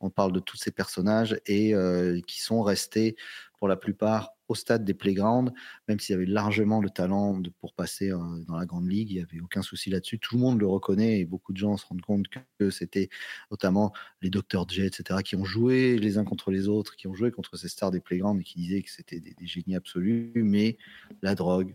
On 0.00 0.10
parle 0.10 0.32
de 0.32 0.40
tous 0.40 0.56
ces 0.56 0.70
personnages 0.70 1.38
et 1.46 1.74
euh, 1.74 2.20
qui 2.26 2.40
sont 2.40 2.62
restés 2.62 3.16
pour 3.58 3.68
la 3.68 3.76
plupart 3.76 4.36
au 4.48 4.54
stade 4.54 4.84
des 4.84 4.94
playgrounds, 4.94 5.52
même 5.88 5.98
s'il 5.98 6.12
y 6.12 6.16
avait 6.16 6.26
largement 6.26 6.80
le 6.80 6.90
talent 6.90 7.40
pour 7.60 7.72
passer 7.74 8.10
euh, 8.10 8.18
dans 8.46 8.56
la 8.56 8.66
grande 8.66 8.88
ligue, 8.88 9.10
il 9.10 9.16
n'y 9.16 9.22
avait 9.22 9.40
aucun 9.40 9.62
souci 9.62 9.90
là-dessus. 9.90 10.18
Tout 10.18 10.36
le 10.36 10.40
monde 10.40 10.60
le 10.60 10.66
reconnaît 10.66 11.20
et 11.20 11.24
beaucoup 11.24 11.52
de 11.52 11.58
gens 11.58 11.76
se 11.76 11.86
rendent 11.86 12.02
compte 12.02 12.26
que 12.58 12.70
c'était 12.70 13.08
notamment 13.50 13.92
les 14.22 14.30
Dr. 14.30 14.68
J, 14.68 14.82
etc., 14.82 15.20
qui 15.24 15.36
ont 15.36 15.44
joué 15.44 15.98
les 15.98 16.18
uns 16.18 16.24
contre 16.24 16.50
les 16.50 16.68
autres, 16.68 16.96
qui 16.96 17.06
ont 17.08 17.14
joué 17.14 17.30
contre 17.30 17.56
ces 17.56 17.68
stars 17.68 17.90
des 17.90 18.00
playgrounds 18.00 18.40
et 18.40 18.44
qui 18.44 18.58
disaient 18.58 18.82
que 18.82 18.90
c'était 18.90 19.20
des, 19.20 19.34
génies 19.46 19.76
absolus, 19.76 20.32
mais 20.36 20.76
la 21.22 21.34
drogue, 21.34 21.74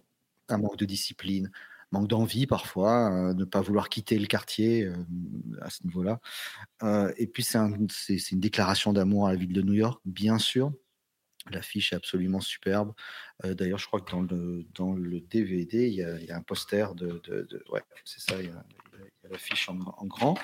un 0.50 0.58
manque 0.58 0.78
de 0.78 0.86
discipline, 0.86 1.52
manque 1.92 2.08
d'envie 2.08 2.48
parfois, 2.48 3.12
euh, 3.12 3.34
ne 3.34 3.44
pas 3.44 3.62
vouloir 3.62 3.90
quitter 3.90 4.18
le 4.18 4.28
quartier 4.28 4.86
euh, 4.86 4.96
à 5.62 5.70
ce 5.70 5.84
niveau-là. 5.84 6.20
et 7.18 7.28
puis 7.28 7.44
c'est 7.44 8.32
une 8.32 8.40
déclaration 8.40 8.94
d'amour 8.94 9.28
à 9.28 9.32
la 9.32 9.38
ville 9.38 9.54
de 9.54 9.62
New 9.62 9.74
York, 9.74 10.02
bien 10.06 10.38
sûr, 10.38 10.72
L'affiche 11.50 11.94
est 11.94 11.96
absolument 11.96 12.42
superbe. 12.42 12.94
Euh, 13.46 13.54
d'ailleurs, 13.54 13.80
je 13.80 13.88
crois 13.88 14.02
que 14.02 14.12
dans 14.12 14.22
le, 14.22 14.66
dans 14.76 14.94
le 14.94 15.20
DVD, 15.22 15.88
il 15.88 15.94
y 15.94 16.04
a, 16.04 16.36
un 16.36 16.42
poster 16.42 16.94
de. 16.94 17.22
de, 17.26 17.64
ouais, 17.72 17.82
c'est 18.06 18.22
ça, 18.22 18.40
il 18.40 18.48
y 18.48 18.50
a, 18.50 18.64
l'affiche 19.30 19.70
en, 19.70 20.06
grand. 20.06 20.38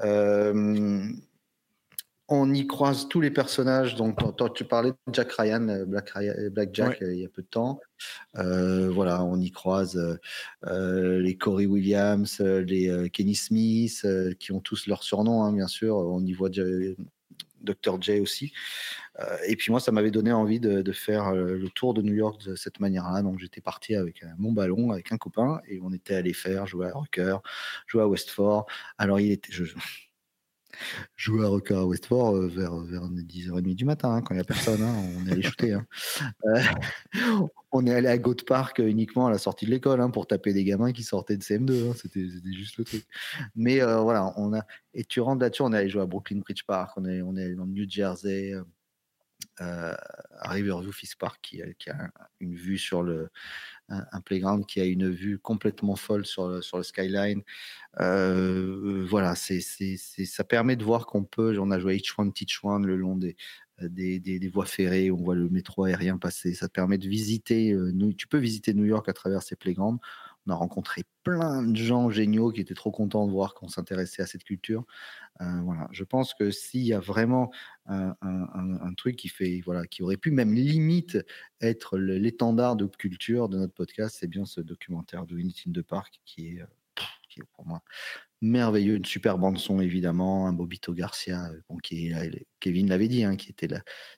Euh, 0.00 1.08
on 2.28 2.54
y 2.54 2.66
croise 2.66 3.08
tous 3.08 3.20
les 3.20 3.30
personnages. 3.30 3.94
Donc, 3.94 4.18
tu 4.54 4.64
parlais 4.64 4.92
de 4.92 5.12
Jack 5.12 5.32
Ryan, 5.32 5.68
euh, 5.68 5.84
Black, 5.84 6.12
Black 6.50 6.70
Jack, 6.72 6.98
il 7.02 7.18
y 7.18 7.26
a 7.26 7.28
peu 7.28 7.42
de 7.42 7.48
temps. 7.48 7.78
voilà, 8.34 9.22
on 9.22 9.38
y 9.38 9.50
croise 9.50 10.18
les 10.62 11.36
Corey 11.36 11.66
Williams, 11.66 12.40
les 12.40 13.10
Kenny 13.10 13.34
Smith, 13.34 14.06
qui 14.38 14.52
ont 14.52 14.60
tous 14.60 14.86
leur 14.86 15.02
surnom, 15.02 15.42
hein, 15.42 15.52
bien 15.52 15.68
sûr. 15.68 15.96
On 15.96 16.24
y 16.24 16.32
voit 16.32 16.48
Dr. 17.62 18.00
J 18.00 18.20
aussi. 18.20 18.52
Euh, 19.20 19.36
et 19.46 19.56
puis 19.56 19.70
moi, 19.70 19.80
ça 19.80 19.92
m'avait 19.92 20.10
donné 20.10 20.32
envie 20.32 20.60
de, 20.60 20.92
faire 20.92 21.28
euh, 21.28 21.56
le 21.56 21.68
tour 21.68 21.94
de 21.94 22.02
New 22.02 22.14
York 22.14 22.42
de 22.42 22.54
cette 22.54 22.80
manière-là. 22.80 23.22
Donc 23.22 23.38
j'étais 23.38 23.60
parti 23.60 23.94
avec 23.94 24.24
mon 24.38 24.52
ballon, 24.52 24.90
avec 24.90 25.12
un 25.12 25.18
copain, 25.18 25.60
et 25.68 25.80
on 25.82 25.92
était 25.92 26.14
allé 26.14 26.32
faire, 26.32 26.66
jouer 26.66 26.88
à 26.88 26.92
Rocker, 26.92 27.36
jouer 27.86 28.02
à 28.02 28.08
Westford. 28.08 28.66
Alors 28.98 29.20
il 29.20 29.32
était, 29.32 29.52
jouer 31.16 31.44
à 31.44 31.48
Rocker 31.48 31.74
à 31.74 31.84
Westford 31.84 32.36
euh, 32.36 32.48
vers, 32.48 32.74
vers 32.76 33.02
10h30 33.02 33.74
du 33.74 33.84
matin, 33.84 34.14
hein, 34.14 34.22
quand 34.22 34.34
il 34.34 34.38
n'y 34.38 34.42
a 34.42 34.44
personne. 34.44 34.82
Hein, 34.82 34.94
on 35.20 35.26
est 35.26 35.32
allé 35.32 35.42
shooter. 35.42 35.74
Hein. 35.74 35.86
on 37.72 37.86
est 37.86 37.94
allé 37.94 38.08
à 38.08 38.16
Goat 38.16 38.36
Park 38.46 38.78
uniquement 38.78 39.26
à 39.26 39.30
la 39.30 39.38
sortie 39.38 39.66
de 39.66 39.70
l'école 39.70 40.10
pour 40.10 40.26
taper 40.26 40.54
des 40.54 40.64
gamins 40.64 40.92
qui 40.92 41.02
sortaient 41.02 41.36
de 41.36 41.42
CM2. 41.42 41.94
C'était 41.96 42.26
juste 42.56 42.78
le 42.78 42.84
truc. 42.84 43.06
Mais 43.54 43.80
voilà, 43.80 44.32
on 44.36 44.54
a. 44.54 44.62
Et 44.94 45.04
tu 45.04 45.20
rentres 45.20 45.42
là-dessus, 45.42 45.62
on 45.62 45.72
est 45.72 45.78
allé 45.78 45.88
jouer 45.90 46.02
à 46.02 46.06
Brooklyn 46.06 46.38
Bridge 46.38 46.64
Park, 46.66 46.92
on 46.96 47.04
est, 47.04 47.22
on 47.22 47.36
est 47.36 47.54
dans 47.54 47.64
le 47.64 47.72
New 47.72 47.88
Jersey 47.88 48.54
euh, 49.60 49.94
à 50.38 50.50
Riverview 50.50 50.92
Park 51.18 51.38
qui, 51.42 51.62
a 51.62 51.66
une 52.40 52.54
vue 52.54 52.78
sur 52.78 53.02
le 53.02 53.28
un, 53.88 54.20
playground 54.22 54.64
qui 54.64 54.80
a 54.80 54.84
une 54.84 55.10
vue 55.10 55.38
complètement 55.38 55.96
folle 55.96 56.24
sur 56.24 56.48
le, 56.48 56.62
sur 56.62 56.78
le 56.78 56.82
skyline. 56.82 57.42
Euh, 58.00 59.04
voilà, 59.08 59.34
c'est 59.34 59.60
ça 59.60 60.44
permet 60.44 60.76
de 60.76 60.84
voir 60.84 61.06
qu'on 61.06 61.24
peut. 61.24 61.58
On 61.58 61.70
a 61.70 61.78
joué 61.78 61.98
H1 61.98 62.32
Teach 62.32 62.60
One 62.64 62.86
le 62.86 62.96
long 62.96 63.16
des, 63.16 63.36
des, 63.80 64.18
des, 64.20 64.48
voies 64.48 64.66
ferrées, 64.66 65.10
on 65.10 65.16
voit 65.16 65.34
le 65.34 65.48
métro 65.50 65.84
aérien 65.84 66.16
passer. 66.16 66.54
Ça 66.54 66.68
permet 66.68 66.98
de 66.98 67.08
visiter. 67.08 67.72
Euh, 67.72 67.92
tu 68.16 68.26
peux 68.26 68.38
visiter 68.38 68.74
New 68.74 68.84
York 68.84 69.08
à 69.08 69.12
travers 69.12 69.42
ces 69.42 69.56
playgrounds. 69.56 70.00
On 70.46 70.52
a 70.52 70.54
rencontré 70.54 71.04
plein 71.22 71.62
de 71.62 71.76
gens 71.76 72.10
géniaux 72.10 72.50
qui 72.50 72.60
étaient 72.60 72.74
trop 72.74 72.90
contents 72.90 73.26
de 73.26 73.32
voir 73.32 73.54
qu'on 73.54 73.68
s'intéressait 73.68 74.22
à 74.22 74.26
cette 74.26 74.44
culture. 74.44 74.84
Euh, 75.40 75.44
je 75.92 76.04
pense 76.04 76.34
que 76.34 76.50
s'il 76.50 76.82
y 76.82 76.92
a 76.92 77.00
vraiment 77.00 77.52
un, 77.86 78.14
truc 78.96 79.16
qui 79.16 79.28
fait, 79.28 79.60
voilà, 79.64 79.86
qui 79.86 80.02
aurait 80.02 80.16
pu 80.16 80.30
même 80.30 80.52
limite 80.52 81.18
être 81.60 81.98
l'étendard 81.98 82.76
de 82.76 82.86
culture 82.86 83.48
de 83.48 83.58
notre 83.58 83.72
podcast, 83.72 84.16
c'est 84.18 84.26
bien 84.26 84.44
ce 84.44 84.60
documentaire 84.60 85.26
de 85.26 85.38
in 85.38 85.72
the 85.72 85.82
Park 85.82 86.20
qui 86.24 86.48
est, 86.48 86.62
qui 87.28 87.40
est 87.40 87.44
pour 87.54 87.66
moi 87.66 87.82
merveilleux, 88.42 88.96
une 88.96 89.04
super 89.04 89.38
bande 89.38 89.56
son 89.56 89.80
évidemment, 89.80 90.48
un 90.48 90.52
Bobito 90.52 90.92
Garcia, 90.92 91.50
est, 91.90 92.46
Kevin 92.60 92.88
l'avait 92.88 93.08
dit, 93.08 93.24
hein, 93.24 93.36
qui 93.36 93.50
était 93.50 93.68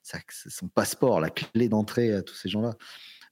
son 0.02 0.68
passeport, 0.68 1.20
la 1.20 1.30
clé 1.30 1.68
d'entrée 1.68 2.12
à 2.12 2.22
tous 2.22 2.34
ces 2.34 2.48
gens-là. 2.48 2.74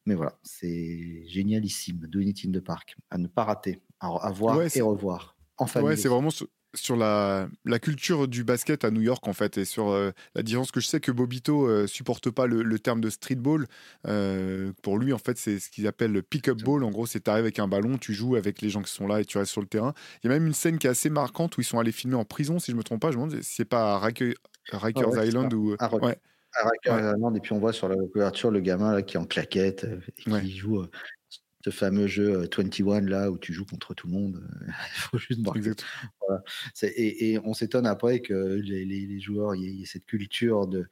Mais 0.06 0.14
voilà, 0.14 0.36
c'est 0.42 1.24
génialissime, 1.26 2.06
Do 2.08 2.20
It 2.20 2.44
in 2.46 2.52
the 2.52 2.60
Park, 2.60 2.96
à 3.10 3.18
ne 3.18 3.28
pas 3.28 3.44
rater, 3.44 3.80
à, 4.00 4.30
voir 4.32 4.60
et 4.62 4.80
revoir. 4.80 5.36
En 5.58 5.66
famille. 5.66 5.90
Ouais, 5.90 5.96
c'est 5.96 6.08
vraiment 6.08 6.30
sur 6.74 6.96
la, 6.96 7.48
la, 7.64 7.78
culture 7.78 8.28
du 8.28 8.44
basket 8.44 8.84
à 8.84 8.90
New 8.90 9.02
York 9.02 9.26
en 9.28 9.32
fait 9.32 9.58
et 9.58 9.64
sur 9.64 9.90
euh, 9.90 10.10
la 10.34 10.42
différence 10.42 10.70
que 10.70 10.80
je 10.80 10.86
sais 10.86 11.00
que 11.00 11.12
Bobito 11.12 11.66
euh, 11.66 11.86
supporte 11.86 12.30
pas 12.30 12.46
le, 12.46 12.78
terme 12.78 13.00
de 13.00 13.10
streetball 13.10 13.66
euh, 14.06 14.72
pour 14.82 14.98
lui 14.98 15.12
en 15.12 15.18
fait 15.18 15.36
c'est 15.36 15.58
ce 15.58 15.68
qu'ils 15.68 15.86
appellent 15.86 16.12
le 16.12 16.22
pick-up 16.22 16.58
ball. 16.62 16.82
En 16.82 16.90
gros 16.90 17.06
c'est 17.06 17.28
arrives 17.28 17.44
avec 17.44 17.58
un 17.58 17.68
ballon 17.68 17.98
tu 17.98 18.14
joues 18.14 18.36
avec 18.36 18.62
les 18.62 18.70
gens 18.70 18.82
qui 18.82 18.92
sont 18.92 19.06
là 19.06 19.20
et 19.20 19.24
tu 19.24 19.38
restes 19.38 19.52
sur 19.52 19.60
le 19.60 19.66
terrain. 19.66 19.92
Il 20.22 20.28
y 20.28 20.30
a 20.30 20.34
même 20.34 20.46
une 20.46 20.54
scène 20.54 20.78
qui 20.78 20.86
est 20.86 20.90
assez 20.90 21.10
marquante 21.10 21.58
où 21.58 21.60
ils 21.60 21.64
sont 21.64 21.78
allés 21.78 21.92
filmer 21.92 22.16
en 22.16 22.24
prison 22.24 22.58
si 22.58 22.70
je 22.70 22.76
me 22.76 22.82
trompe 22.82 23.00
pas. 23.00 23.10
Je 23.10 23.18
me 23.18 23.26
demande 23.26 23.42
si 23.42 23.54
c'est 23.54 23.64
pas 23.66 23.96
à 23.96 23.98
Rikers, 23.98 24.34
ah 24.72 25.26
Island 25.26 25.52
ou 25.52 25.76
ouais. 26.00 26.18
Rikers 26.54 27.14
Island 27.16 27.36
et 27.36 27.40
puis 27.40 27.52
on 27.52 27.58
voit 27.58 27.72
sur 27.72 27.88
la 27.88 27.96
couverture 28.12 28.50
le 28.50 28.60
gamin 28.60 28.92
là 28.92 29.02
qui 29.02 29.16
est 29.16 29.20
en 29.20 29.24
claquette 29.24 29.86
et 30.18 30.22
qui 30.22 30.56
joue 30.56 30.86
ce 31.64 31.70
fameux 31.70 32.06
jeu 32.06 32.48
21 32.56 33.02
là 33.02 33.30
où 33.30 33.38
tu 33.38 33.52
joues 33.52 33.64
contre 33.64 33.94
tout 33.94 34.08
le 34.08 34.12
monde. 34.12 34.42
Il 34.66 35.00
faut 35.00 35.18
juste 35.18 35.40
voilà. 35.40 36.42
et, 36.82 37.32
et, 37.32 37.38
on 37.38 37.54
s'étonne 37.54 37.86
après 37.86 38.20
que 38.20 38.34
les, 38.34 38.84
les, 38.84 39.20
joueurs, 39.20 39.54
il 39.54 39.62
y, 39.62 39.82
ait 39.82 39.86
cette 39.86 40.06
culture 40.06 40.66
de, 40.66 40.88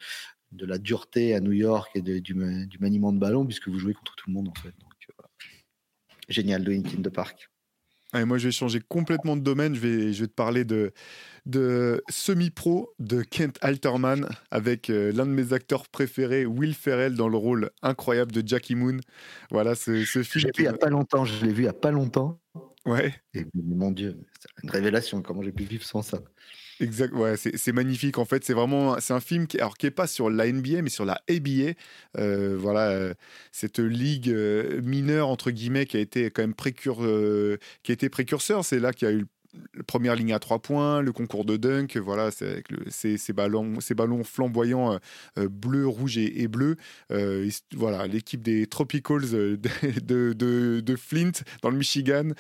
de 0.52 0.66
la 0.66 0.78
dureté 0.78 1.34
à 1.34 1.40
New 1.40 1.52
York 1.52 1.90
et 1.94 2.02
de, 2.02 2.18
du, 2.18 2.34
du, 2.66 2.78
maniement 2.78 3.12
de 3.12 3.18
ballon, 3.18 3.44
puisque 3.46 3.68
vous 3.68 3.78
jouez 3.78 3.94
contre 3.94 4.14
tout 4.16 4.28
le 4.28 4.34
monde 4.34 4.48
en 4.48 4.60
fait. 4.60 4.74
Donc, 4.78 4.90
Génial, 6.28 6.62
de 6.62 6.76
the 6.78 7.08
Park 7.08 7.50
moi, 8.14 8.38
je 8.38 8.46
vais 8.46 8.52
changer 8.52 8.80
complètement 8.88 9.36
de 9.36 9.42
domaine. 9.42 9.74
Je 9.74 9.80
vais, 9.80 10.12
je 10.12 10.22
vais 10.22 10.26
te 10.26 10.34
parler 10.34 10.64
de, 10.64 10.92
de 11.46 12.02
semi-pro 12.08 12.92
de 12.98 13.22
Kent 13.22 13.56
Alterman 13.60 14.28
avec 14.50 14.90
euh, 14.90 15.12
l'un 15.12 15.26
de 15.26 15.30
mes 15.30 15.52
acteurs 15.52 15.88
préférés, 15.88 16.46
Will 16.46 16.74
Ferrell, 16.74 17.14
dans 17.14 17.28
le 17.28 17.36
rôle 17.36 17.70
incroyable 17.82 18.32
de 18.32 18.46
Jackie 18.46 18.74
Moon. 18.74 18.98
Voilà, 19.50 19.74
ce, 19.74 20.04
ce 20.04 20.22
film. 20.22 20.42
Je 20.42 20.46
l'ai 20.46 20.52
vu 20.56 20.64
il 20.64 20.68
n'y 20.68 20.74
a 20.74 20.78
pas 20.78 20.90
longtemps. 20.90 21.24
Je 21.24 21.44
l'ai 21.44 21.52
vu 21.52 21.64
il 21.64 21.68
a 21.68 21.72
pas 21.72 21.90
longtemps. 21.90 22.40
Ouais. 22.86 23.14
Et 23.34 23.46
mon 23.54 23.90
Dieu, 23.90 24.18
c'est 24.38 24.64
une 24.64 24.70
révélation. 24.70 25.22
Comment 25.22 25.42
j'ai 25.42 25.52
pu 25.52 25.64
vivre 25.64 25.84
sans 25.84 26.02
ça? 26.02 26.20
Exact, 26.82 27.12
ouais, 27.12 27.36
c'est 27.36 27.72
magnifique 27.72 28.16
en 28.16 28.24
fait. 28.24 28.42
C'est 28.42 28.54
vraiment, 28.54 28.98
c'est 29.00 29.12
un 29.12 29.20
film 29.20 29.46
qui, 29.46 29.58
alors 29.58 29.76
qui 29.76 29.84
est 29.84 29.90
pas 29.90 30.06
sur 30.06 30.30
la 30.30 30.50
NBA 30.50 30.80
mais 30.80 30.88
sur 30.88 31.04
la 31.04 31.20
ABA. 31.28 31.74
Euh, 32.16 32.56
voilà, 32.58 32.88
euh, 32.88 33.12
cette 33.52 33.78
ligue 33.78 34.30
euh, 34.30 34.80
mineure 34.80 35.28
entre 35.28 35.50
guillemets 35.50 35.84
qui 35.84 35.98
a 35.98 36.00
été 36.00 36.30
quand 36.30 36.40
même 36.42 36.54
précure, 36.54 37.06
qui 37.82 37.96
précurseur. 38.08 38.64
C'est 38.64 38.78
là 38.80 38.94
qu'il 38.94 39.08
y 39.08 39.10
a 39.10 39.14
eu 39.14 39.26
première 39.86 40.14
ligne 40.16 40.32
à 40.32 40.38
trois 40.38 40.58
points, 40.58 41.02
le 41.02 41.12
concours 41.12 41.44
de 41.44 41.56
dunk, 41.56 41.96
voilà, 41.96 42.30
c'est 42.30 42.62
ces, 42.88 43.16
ces, 43.16 43.32
ballons, 43.32 43.80
ces 43.80 43.94
ballons 43.94 44.24
flamboyants 44.24 44.98
euh, 45.38 45.48
bleu, 45.48 45.86
rouge 45.86 46.18
et, 46.18 46.48
bleu. 46.48 46.76
Euh, 47.10 47.48
voilà, 47.74 48.06
l'équipe 48.06 48.42
des 48.42 48.66
Tropicals 48.66 49.30
de, 49.30 50.96
Flint 50.96 51.32
dans 51.62 51.70
le 51.70 51.76
Michigan, 51.76 52.30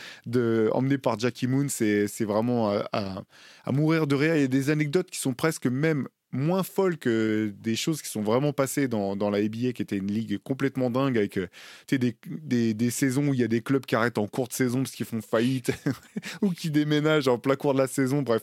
emmenée 0.72 0.98
par 0.98 1.18
Jackie 1.18 1.46
Moon, 1.46 1.66
c'est 1.68 2.24
vraiment 2.24 2.70
à, 2.70 2.88
à, 2.92 3.22
à, 3.64 3.72
mourir 3.72 4.06
de 4.06 4.14
rire. 4.14 4.36
Il 4.36 4.42
y 4.42 4.44
a 4.44 4.48
des 4.48 4.70
anecdotes 4.70 5.10
qui 5.10 5.18
sont 5.18 5.34
presque 5.34 5.66
même 5.66 6.08
moins 6.32 6.62
folle 6.62 6.96
que 6.96 7.52
des 7.60 7.76
choses 7.76 8.02
qui 8.02 8.08
sont 8.08 8.22
vraiment 8.22 8.52
passées 8.52 8.88
dans, 8.88 9.16
dans 9.16 9.30
la 9.30 9.38
ABA, 9.38 9.72
qui 9.72 9.82
était 9.82 9.96
une 9.96 10.10
ligue 10.10 10.38
complètement 10.38 10.90
dingue, 10.90 11.18
avec 11.18 11.38
euh, 11.38 11.48
des, 11.90 12.16
des, 12.26 12.74
des, 12.74 12.90
saisons 12.90 13.28
où 13.28 13.34
il 13.34 13.40
y 13.40 13.44
a 13.44 13.48
des 13.48 13.60
clubs 13.60 13.84
qui 13.84 13.94
arrêtent 13.94 14.18
en 14.18 14.26
cours 14.26 14.48
de 14.48 14.52
saison 14.52 14.78
parce 14.78 14.92
qu'ils 14.92 15.06
font 15.06 15.20
faillite, 15.20 15.72
ou 16.42 16.50
qui 16.50 16.70
déménagent 16.70 17.28
en 17.28 17.38
plein 17.38 17.56
cours 17.56 17.74
de 17.74 17.78
la 17.78 17.88
saison. 17.88 18.22
Bref, 18.22 18.42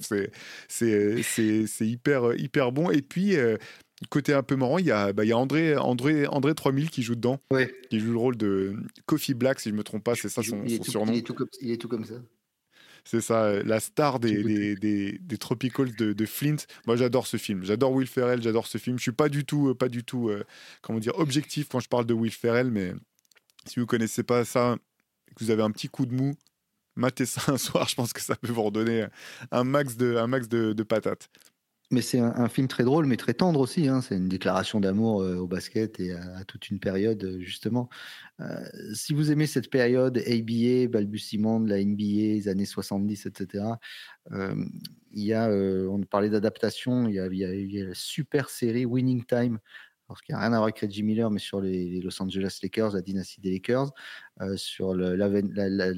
c'est 0.67 1.61
hyper, 1.79 2.33
hyper 2.35 2.71
bon. 2.71 2.91
Et 2.91 3.01
puis, 3.01 3.35
euh, 3.35 3.57
côté 4.09 4.33
un 4.33 4.43
peu 4.43 4.55
marrant, 4.55 4.77
il 4.77 4.85
y 4.85 4.91
a, 4.91 5.13
bah, 5.13 5.25
il 5.25 5.29
y 5.29 5.31
a 5.31 5.37
André, 5.37 5.75
André, 5.75 6.27
André 6.27 6.53
3000 6.53 6.89
qui 6.89 7.03
joue 7.03 7.15
dedans, 7.15 7.39
qui 7.89 7.99
joue 7.99 8.11
le 8.11 8.17
rôle 8.17 8.37
de 8.37 8.75
Coffee 9.05 9.33
Black, 9.33 9.59
si 9.59 9.69
je 9.69 9.73
ne 9.73 9.77
me 9.77 9.83
trompe 9.83 10.03
pas, 10.03 10.15
c'est 10.15 10.29
ça 10.29 10.43
son, 10.43 10.63
surnom. 10.83 11.13
Il 11.13 11.19
est, 11.19 11.21
tout 11.21 11.33
comme, 11.33 11.47
il 11.61 11.71
est 11.71 11.77
tout 11.77 11.87
comme 11.87 12.05
ça. 12.05 12.15
C'est 13.07 13.21
ça, 13.21 13.45
euh, 13.45 13.63
la 13.65 13.79
star 13.79 14.19
des, 14.19 14.43
des, 14.43 14.75
des, 14.75 15.17
des 15.17 15.37
Tropicals 15.37 15.95
de, 15.95 16.11
de, 16.11 16.25
Flint. 16.25 16.57
Moi, 16.87 16.97
j'adore 16.97 17.25
ce 17.25 17.37
film. 17.37 17.63
J'adore 17.63 17.93
Will 17.93 18.05
Ferrell, 18.05 18.41
j'adore 18.41 18.67
ce 18.67 18.77
film. 18.77 18.97
Je 18.97 19.03
suis 19.03 19.13
pas 19.13 19.29
du 19.29 19.45
tout, 19.45 19.69
euh, 19.69 19.73
pas 19.73 19.87
du 19.87 20.03
tout, 20.03 20.27
euh, 20.27 20.43
comment 20.81 20.99
dire, 20.99 21.17
objectif 21.17 21.69
quand 21.69 21.79
je 21.79 21.87
parle 21.87 22.05
de 22.05 22.13
Will 22.13 22.33
Ferrell, 22.33 22.69
mais 22.69 22.91
si 23.65 23.79
vous 23.79 23.85
connaissez 23.85 24.23
pas 24.23 24.43
ça, 24.43 24.75
que 25.37 25.45
vous 25.45 25.51
avez 25.51 25.63
un 25.63 25.71
petit 25.71 25.87
coup 25.87 26.05
de 26.05 26.13
mou, 26.13 26.35
matez 26.97 27.25
ça 27.25 27.41
un 27.53 27.57
soir. 27.57 27.87
Je 27.87 27.95
pense 27.95 28.11
que 28.11 28.19
ça 28.19 28.35
peut 28.35 28.51
vous 28.51 28.63
redonner 28.63 29.05
un 29.51 29.63
max 29.63 29.95
de, 29.95 30.17
un 30.17 30.27
max 30.27 30.49
de, 30.49 30.73
de 30.73 30.83
patates. 30.83 31.29
Mais 31.89 32.01
c'est 32.01 32.19
un, 32.19 32.49
film 32.49 32.67
très 32.67 32.83
drôle, 32.83 33.05
mais 33.05 33.15
très 33.15 33.33
tendre 33.33 33.61
aussi. 33.61 33.87
Hein. 33.87 34.01
C'est 34.01 34.17
une 34.17 34.27
déclaration 34.27 34.81
d'amour 34.81 35.21
euh, 35.21 35.37
au 35.37 35.47
basket 35.47 36.01
et 36.01 36.11
à, 36.11 36.43
toute 36.43 36.69
une 36.69 36.79
période, 36.81 37.23
euh, 37.23 37.39
justement. 37.39 37.87
Euh, 38.41 38.59
si 38.93 39.13
vous 39.13 39.31
aimez 39.31 39.47
cette 39.47 39.69
période 39.69 40.17
ABA, 40.17 40.89
balbutiement 40.89 41.61
de 41.61 41.69
la 41.69 41.81
NBA, 41.81 42.03
les 42.03 42.47
années 42.49 42.65
70, 42.65 43.25
etc., 43.27 43.63
il 45.13 45.23
y 45.23 45.33
a, 45.33 45.49
on 45.49 46.01
parlait 46.01 46.29
d'adaptation, 46.29 47.07
il, 47.07 47.15
y 47.15 47.81
a 47.81 47.85
la 47.85 47.95
super 47.95 48.49
série 48.49 48.85
Winning 48.85 49.23
Time, 49.25 49.57
parce 50.07 50.21
qu'il 50.21 50.35
n'y 50.35 50.39
a 50.39 50.41
rien 50.41 50.51
à 50.51 50.57
voir 50.57 50.63
avec 50.63 50.79
Reggie 50.79 51.03
Miller, 51.03 51.31
mais 51.31 51.39
sur 51.39 51.61
les, 51.61 52.01
Los 52.01 52.21
Angeles 52.21 52.59
Lakers, 52.61 52.93
la 52.93 53.01
dynastie 53.01 53.39
des 53.39 53.51
Lakers, 53.51 53.91
sur 54.57 54.95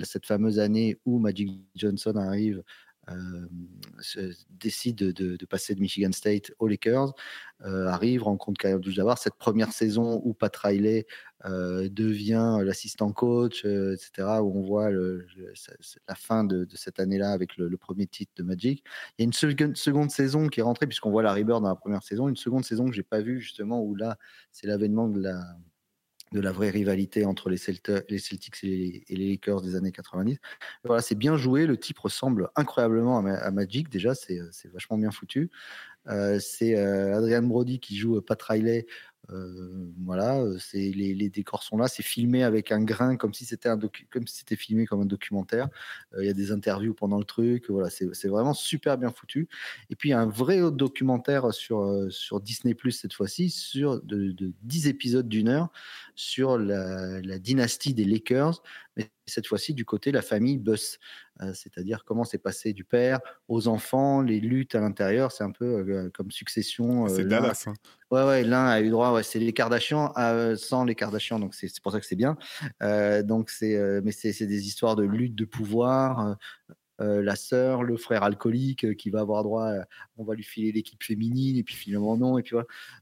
cette 0.04 0.28
fameuse 0.28 0.60
année 0.60 1.00
où 1.06 1.18
Magic 1.18 1.50
Johnson 1.76 2.16
arrive 2.16 2.64
euh, 3.12 4.34
décide 4.50 4.98
de, 4.98 5.46
passer 5.46 5.76
de 5.76 5.80
Michigan 5.80 6.12
State 6.12 6.52
aux 6.60 6.68
Lakers, 6.68 7.14
euh, 7.66 7.88
arrive, 7.88 8.24
rencontre 8.24 8.60
Karim 8.60 8.78
Abdul-Jabbar. 8.78 9.18
Cette 9.18 9.36
première 9.36 9.72
saison 9.72 10.22
où 10.24 10.34
Pat 10.34 10.56
Riley 10.56 11.08
euh, 11.46 11.90
devient 11.90 12.60
l'assistant 12.64 13.12
coach, 13.12 13.66
etc., 13.66 14.12
où 14.42 14.60
on 14.60 14.62
voit 14.62 14.92
la 14.92 16.16
fin 16.16 16.44
de, 16.44 16.68
cette 16.74 17.00
année-là 17.00 17.32
avec 17.32 17.58
le, 17.58 17.76
premier 17.78 18.08
titre 18.08 18.32
de 18.36 18.44
Magic. 18.44 18.84
Il 19.18 19.22
y 19.22 19.24
a 19.24 19.26
une 19.26 19.76
seconde, 19.76 20.12
saison 20.12 20.48
qui 20.48 20.60
est 20.60 20.64
rentrée, 20.64 20.88
puisqu'on 20.88 21.12
voit 21.12 21.24
Larry 21.24 21.44
Bird 21.44 21.64
dans 21.64 21.70
la 21.70 21.76
première 21.76 22.04
saison, 22.04 22.28
une 22.28 22.36
seconde 22.36 22.66
saison 22.66 22.86
que 22.86 22.94
j'ai 22.94 23.04
pas 23.04 23.22
vue, 23.22 23.40
justement, 23.40 23.82
où 23.82 23.96
là, 23.96 24.18
c'est 24.52 24.68
l'avènement 24.68 25.08
de 25.08 25.22
la 25.22 25.42
de 26.32 26.40
la 26.40 26.52
vraie 26.52 26.70
rivalité 26.70 27.26
entre 27.26 27.50
les, 27.50 27.58
Celtics 27.58 28.64
et 28.64 29.04
les, 29.10 29.30
Lakers 29.30 29.62
des 29.62 29.76
années 29.76 29.92
90. 29.92 30.38
voilà, 30.84 31.02
c'est 31.02 31.16
bien 31.16 31.38
joué. 31.38 31.66
Le 31.66 31.78
type 31.78 32.00
ressemble 32.00 32.50
incroyablement 32.56 33.18
à, 33.20 33.52
Magic. 33.52 33.90
Déjà, 33.90 34.14
c'est 34.16 34.40
vachement 34.72 34.98
bien 34.98 35.12
foutu. 35.12 35.50
Euh, 36.10 36.40
c'est 36.40 36.78
euh, 36.78 37.18
Adrian 37.18 37.44
Brody 37.44 37.80
qui 37.80 37.96
joue 37.98 38.20
Pat 38.22 38.42
Riley 38.42 38.86
euh, 39.32 39.92
voilà, 40.04 40.44
c'est 40.60 40.92
les, 40.92 41.30
décors 41.30 41.62
sont 41.62 41.78
là, 41.78 41.88
c'est 41.88 42.04
filmé 42.04 42.44
avec 42.44 42.72
un 42.72 42.82
grain 42.82 43.16
comme 43.16 43.34
si 43.34 43.46
c'était 43.46 43.70
un 43.70 43.80
filmé 44.58 44.86
comme 44.88 45.02
un 45.02 45.06
documentaire. 45.06 45.70
Euh, 46.14 46.24
il 46.24 46.28
y 46.28 46.30
a 46.30 46.34
des 46.34 46.52
interviews 46.52 46.94
pendant 46.94 47.20
le 47.20 47.26
truc, 47.26 47.70
voilà, 47.70 47.90
c'est 47.90 48.28
vraiment 48.28 48.54
super 48.54 48.98
bien 48.98 49.12
foutu. 49.12 49.48
Et 49.90 49.96
puis 49.96 50.14
un 50.14 50.26
vrai 50.26 50.60
documentaire 50.72 51.54
sur 51.54 51.82
euh, 51.82 52.10
Disney 52.42 52.74
Plus 52.74 52.92
cette 52.92 53.14
fois-ci, 53.14 53.50
sur 53.50 54.02
de, 54.02 54.34
10 54.64 54.88
épisodes 54.88 55.28
d'une 55.28 55.50
heure 55.50 55.70
sur 56.16 56.58
la, 56.58 57.22
la, 57.22 57.40
dynastie 57.40 57.94
des 57.94 58.06
Lakers, 58.06 58.62
mais 58.98 59.12
cette 59.26 59.48
fois-ci 59.48 59.74
du 59.74 59.86
côté 59.86 60.12
de 60.12 60.16
la 60.16 60.22
famille 60.22 60.58
Buss, 60.58 60.98
euh, 60.98 61.29
c'est-à-dire 61.54 62.04
comment 62.06 62.24
c'est 62.24 62.38
passé 62.38 62.74
du 62.74 62.84
père 62.84 63.20
aux 63.48 63.68
enfants, 63.68 64.22
les 64.22 64.40
luttes 64.40 64.76
à 64.76 64.82
l'intérieur, 64.82 65.32
c'est 65.32 65.44
un 65.44 65.52
peu 65.52 65.66
euh, 65.66 66.10
comme 66.14 66.32
succession. 66.32 67.06
Euh, 67.06 67.10
c'est 67.10 67.26
Dallas. 67.26 67.66
Hein. 67.68 67.74
Ouais, 68.12 68.24
ouais, 68.26 68.44
l'un 68.44 68.66
a 68.66 68.82
eu 68.82 68.90
droit, 68.90 69.14
ouais, 69.14 69.24
c'est 69.24 69.40
les 69.40 69.54
Kardashians 69.54 70.14
sans 70.58 70.84
les 70.84 70.96
Kardashians, 70.96 71.40
donc 71.40 71.54
c'est 71.54 71.80
pour 71.82 71.92
ça 71.92 72.00
que 72.00 72.06
c'est 72.06 72.16
bien. 72.16 72.38
donc 73.24 73.50
c'est, 73.50 74.02
mais 74.04 74.12
c'est 74.12 74.48
des 74.48 74.68
histoires 74.68 74.96
de 74.96 75.04
lutte 75.04 75.36
de 75.36 75.46
pouvoir. 75.46 76.38
La 77.00 77.36
sœur, 77.36 77.84
le 77.84 77.98
frère 77.98 78.24
alcoolique 78.24 78.96
qui 78.98 79.10
va 79.10 79.22
avoir 79.22 79.44
droit, 79.44 79.72
on 80.18 80.24
va 80.24 80.36
lui 80.36 80.44
filer 80.44 80.72
l'équipe 80.72 81.02
féminine 81.04 81.58
et 81.58 81.64
puis 81.64 81.76
finalement 81.76 82.18
non, 82.18 82.38
et 82.38 82.44
puis 82.44 82.56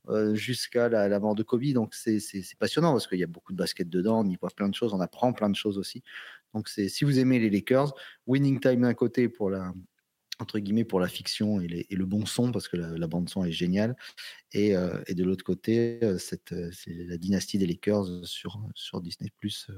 voilà, 0.05 0.35
jusqu'à 0.35 0.89
la, 0.89 1.19
mort 1.19 1.35
de 1.35 1.43
Kobe. 1.43 1.73
Donc 1.73 1.93
c'est 1.95 2.19
passionnant 2.59 2.91
parce 2.91 3.07
qu'il 3.07 3.19
y 3.19 3.23
a 3.23 3.27
beaucoup 3.27 3.53
de 3.53 3.57
basket 3.57 3.89
dedans, 3.89 4.21
on 4.21 4.29
y 4.29 4.35
voit 4.35 4.51
plein 4.51 4.69
de 4.69 4.75
choses, 4.75 4.93
on 4.93 4.99
apprend 4.99 5.33
plein 5.33 5.49
de 5.49 5.55
choses 5.55 5.77
aussi. 5.77 6.03
Donc 6.53 6.69
c'est 6.69 6.89
si 6.89 7.05
vous 7.05 7.19
aimez 7.19 7.39
les 7.39 7.49
Lakers, 7.49 7.93
Winning 8.25 8.59
Time 8.59 8.81
d'un 8.81 8.93
côté 8.93 9.29
pour 9.29 9.49
la 9.49 9.73
entre 10.39 10.59
guillemets 10.59 10.83
pour 10.83 10.99
la 10.99 11.07
fiction 11.07 11.61
et, 11.61 11.87
le 11.89 12.05
bon 12.05 12.25
son 12.25 12.51
parce 12.51 12.67
que 12.67 12.77
la, 12.77 13.07
bande 13.07 13.29
son 13.29 13.43
est 13.43 13.51
géniale 13.51 13.95
et, 14.51 14.75
euh, 14.75 15.01
de 15.09 15.23
l'autre 15.23 15.43
côté 15.43 15.99
euh, 16.03 16.17
euh, 16.51 16.69
c'est 16.71 16.93
la 16.93 17.17
dynastie 17.17 17.57
des 17.57 17.65
Lakers 17.65 18.25
sur 18.25 18.59
sur 18.75 19.01
Disney 19.01 19.31
Plus 19.37 19.69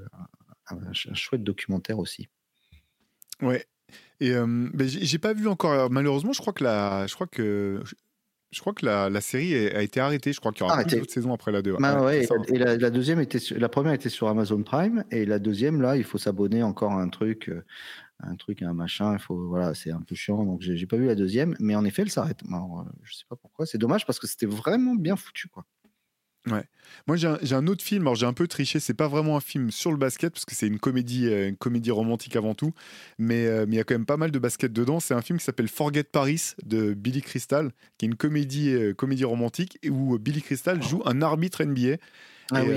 un, 0.66 0.92
chouette 0.92 1.42
documentaire 1.42 1.98
aussi. 1.98 2.28
Ouais. 3.40 3.64
Et 4.20 4.32
ben, 4.32 4.86
j'ai 4.86 5.18
pas 5.18 5.32
vu 5.32 5.48
encore. 5.48 5.90
Malheureusement, 5.90 6.32
je 6.32 6.40
crois 6.40 6.52
que 6.52 6.64
la, 6.64 7.06
je 7.06 7.14
crois 7.14 7.26
que 7.26 7.82
je 8.52 8.60
crois 8.60 8.72
que 8.72 8.84
la, 8.84 9.20
série 9.20 9.54
a 9.68 9.82
été 9.82 10.00
arrêtée. 10.00 10.32
Je 10.32 10.40
crois 10.40 10.52
qu'il 10.52 10.66
y 10.66 10.68
aura 10.68 10.82
plus 10.82 10.96
d'autres 10.98 11.12
saisons 11.12 11.32
après 11.32 11.52
la 11.52 11.62
2. 11.62 11.76
Bah 11.78 12.02
ouais, 12.02 12.26
et, 12.48 12.58
la, 12.58 12.90
deuxième 12.90 13.20
était, 13.20 13.38
la 13.56 13.68
première 13.68 13.92
était 13.92 14.08
sur 14.08 14.28
Amazon 14.28 14.62
Prime 14.62 15.04
et 15.10 15.24
la 15.24 15.38
deuxième 15.38 15.80
là, 15.80 15.96
il 15.96 16.04
faut 16.04 16.18
s'abonner 16.18 16.62
encore 16.62 16.92
à 16.92 17.00
un 17.00 17.08
truc, 17.08 17.48
euh, 17.48 17.64
un 18.20 18.34
truc, 18.34 18.62
un 18.62 18.72
machin. 18.72 19.12
Il 19.12 19.20
faut, 19.20 19.48
voilà, 19.48 19.74
c'est 19.74 19.92
un 19.92 20.00
peu 20.00 20.16
chiant. 20.16 20.44
Donc 20.44 20.62
j'ai 20.62 20.86
pas 20.86 20.96
vu 20.96 21.06
la 21.06 21.14
deuxième, 21.14 21.54
mais 21.60 21.76
en 21.76 21.84
effet, 21.84 22.02
elle 22.02 22.10
s'arrête. 22.10 22.42
Euh, 22.42 22.82
je 23.04 23.14
sais 23.14 23.24
pas 23.28 23.36
pourquoi. 23.36 23.66
C'est 23.66 23.78
dommage 23.78 24.04
parce 24.04 24.18
que 24.18 24.26
c'était 24.26 24.46
vraiment 24.46 24.96
bien 24.96 25.14
foutu, 25.14 25.48
quoi. 25.48 25.64
Ouais. 26.46 26.64
Moi, 27.06 27.16
j'ai 27.16 27.54
un, 27.54 27.66
autre 27.66 27.84
film. 27.84 28.02
Alors, 28.02 28.14
j'ai 28.14 28.26
un 28.26 28.32
peu 28.32 28.48
triché. 28.48 28.80
C'est 28.80 28.94
pas 28.94 29.08
vraiment 29.08 29.36
un 29.36 29.40
film 29.40 29.70
sur 29.70 29.90
le 29.90 29.98
basket 29.98 30.32
parce 30.32 30.44
que 30.44 30.54
c'est 30.54 30.66
une 30.66 30.78
comédie, 30.78 31.28
euh, 31.28 31.48
une 31.48 31.56
comédie 31.56 31.90
romantique 31.90 32.34
avant 32.36 32.54
tout. 32.54 32.72
Mais 33.18 33.46
euh, 33.46 33.66
il 33.68 33.74
y 33.74 33.78
a 33.78 33.84
quand 33.84 33.94
même 33.94 34.06
pas 34.06 34.16
mal 34.16 34.30
de 34.30 34.38
basket 34.38 34.72
dedans. 34.72 35.00
C'est 35.00 35.14
un 35.14 35.22
film 35.22 35.38
qui 35.38 35.44
s'appelle 35.44 35.68
Forget 35.68 36.04
Paris 36.04 36.52
de 36.64 36.94
Billy 36.94 37.22
Crystal, 37.22 37.70
qui 37.98 38.06
est 38.06 38.08
une 38.08 38.16
comédie, 38.16 38.70
euh, 38.70 38.94
comédie 38.94 39.24
romantique 39.24 39.78
où 39.88 40.18
Billy 40.18 40.42
Crystal 40.42 40.82
joue 40.82 41.02
un 41.04 41.22
arbitre 41.22 41.62
NBA. 41.62 41.96
Ah 42.52 42.62
oui. 42.64 42.76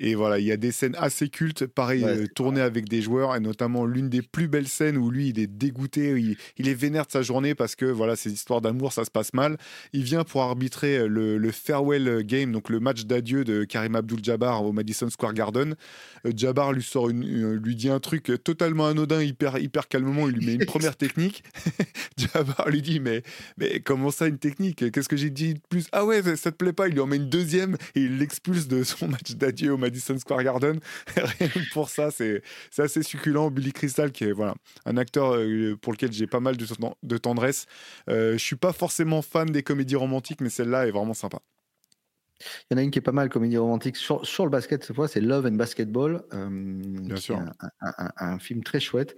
Et 0.00 0.14
voilà, 0.14 0.38
il 0.38 0.46
y 0.46 0.52
a 0.52 0.56
des 0.56 0.70
scènes 0.70 0.94
assez 0.96 1.28
cultes, 1.28 1.66
pareil, 1.66 2.04
euh, 2.04 2.26
tournées 2.32 2.60
avec 2.60 2.88
des 2.88 3.02
joueurs, 3.02 3.34
et 3.34 3.40
notamment 3.40 3.84
l'une 3.84 4.08
des 4.08 4.22
plus 4.22 4.46
belles 4.46 4.68
scènes 4.68 4.96
où 4.96 5.10
lui, 5.10 5.30
il 5.30 5.40
est 5.40 5.48
dégoûté, 5.48 6.36
il, 6.56 6.68
est 6.68 6.74
vénère 6.74 7.06
de 7.06 7.10
sa 7.10 7.22
journée 7.22 7.56
parce 7.56 7.74
que 7.74 7.84
voilà, 7.84 8.14
ces 8.14 8.32
histoires 8.32 8.60
d'amour, 8.60 8.92
ça 8.92 9.04
se 9.04 9.10
passe 9.10 9.34
mal. 9.34 9.56
Il 9.92 10.04
vient 10.04 10.22
pour 10.22 10.42
arbitrer 10.42 10.98
euh, 10.98 11.08
le, 11.08 11.50
farewell 11.50 12.22
game, 12.24 12.52
donc 12.52 12.68
le 12.68 12.78
match 12.78 13.06
d'adieu 13.06 13.44
de 13.44 13.64
Karim 13.64 13.96
Abdul-Jabbar 13.96 14.64
au 14.64 14.72
Madison 14.72 15.10
Square 15.10 15.34
Garden. 15.34 15.74
Euh, 16.26 16.32
Jabbar 16.36 16.72
lui 16.72 16.82
sort 16.82 17.10
une, 17.10 17.54
lui 17.54 17.74
dit 17.74 17.90
un 17.90 18.00
truc 18.00 18.30
totalement 18.44 18.86
anodin, 18.86 19.20
hyper, 19.20 19.58
hyper 19.58 19.88
calmement, 19.88 20.28
il 20.28 20.36
lui 20.36 20.46
met 20.46 20.54
une 20.54 20.66
première 20.66 20.96
technique. 20.96 21.42
Jabbar 22.16 22.68
lui 22.68 22.82
dit 22.82 23.00
mais, 23.00 23.24
mais 23.56 23.80
comment 23.80 24.12
ça 24.12 24.28
une 24.28 24.38
technique? 24.38 24.92
Qu'est-ce 24.92 25.08
que 25.08 25.16
j'ai 25.16 25.30
dit 25.30 25.54
de 25.54 25.60
plus? 25.68 25.88
Ah 25.90 26.04
ouais, 26.04 26.22
ça 26.36 26.52
te 26.52 26.56
plaît 26.56 26.72
pas? 26.72 26.86
Il 26.86 26.94
lui 26.94 27.00
en 27.00 27.06
met 27.06 27.16
une 27.16 27.28
deuxième 27.28 27.76
et 27.96 28.02
il 28.02 28.18
l'expulse 28.18 28.68
de 28.68 28.84
son 28.84 29.08
match 29.08 29.32
d'adieu 29.32 29.72
au 29.72 29.76
Madison 29.76 29.87
Square 29.96 30.42
Garden. 30.42 30.80
Rien 31.16 31.48
que 31.48 31.72
pour 31.72 31.88
ça, 31.88 32.10
c'est 32.10 32.42
assez 32.78 33.02
succulent. 33.02 33.50
Billy 33.50 33.72
Crystal, 33.72 34.12
qui 34.12 34.24
est 34.24 34.32
voilà, 34.32 34.54
un 34.86 34.96
acteur 34.96 35.34
euh, 35.34 35.76
pour 35.80 35.92
lequel 35.92 36.12
j'ai 36.12 36.26
pas 36.26 36.40
mal 36.40 36.56
de, 36.56 36.66
de 37.02 37.18
tendresse. 37.18 37.66
Euh, 38.08 38.32
je 38.32 38.38
suis 38.38 38.56
pas 38.56 38.72
forcément 38.72 39.22
fan 39.22 39.50
des 39.50 39.62
comédies 39.62 39.96
romantiques, 39.96 40.40
mais 40.40 40.50
celle-là 40.50 40.86
est 40.86 40.90
vraiment 40.90 41.14
sympa. 41.14 41.38
Il 42.40 42.74
y 42.74 42.74
en 42.74 42.78
a 42.78 42.82
une 42.82 42.90
qui 42.90 42.98
est 42.98 43.02
pas 43.02 43.12
mal, 43.12 43.28
comédie 43.28 43.58
romantique, 43.58 43.96
sur, 43.96 44.24
sur 44.24 44.44
le 44.44 44.50
basket 44.50 44.84
cette 44.84 44.94
fois, 44.94 45.08
c'est 45.08 45.20
Love 45.20 45.46
and 45.46 45.56
Basketball. 45.56 46.22
Euh, 46.32 46.48
Bien 46.50 47.16
sûr. 47.16 47.40
Un, 48.16 48.38
film 48.38 48.62
très 48.62 48.80
chouette, 48.80 49.16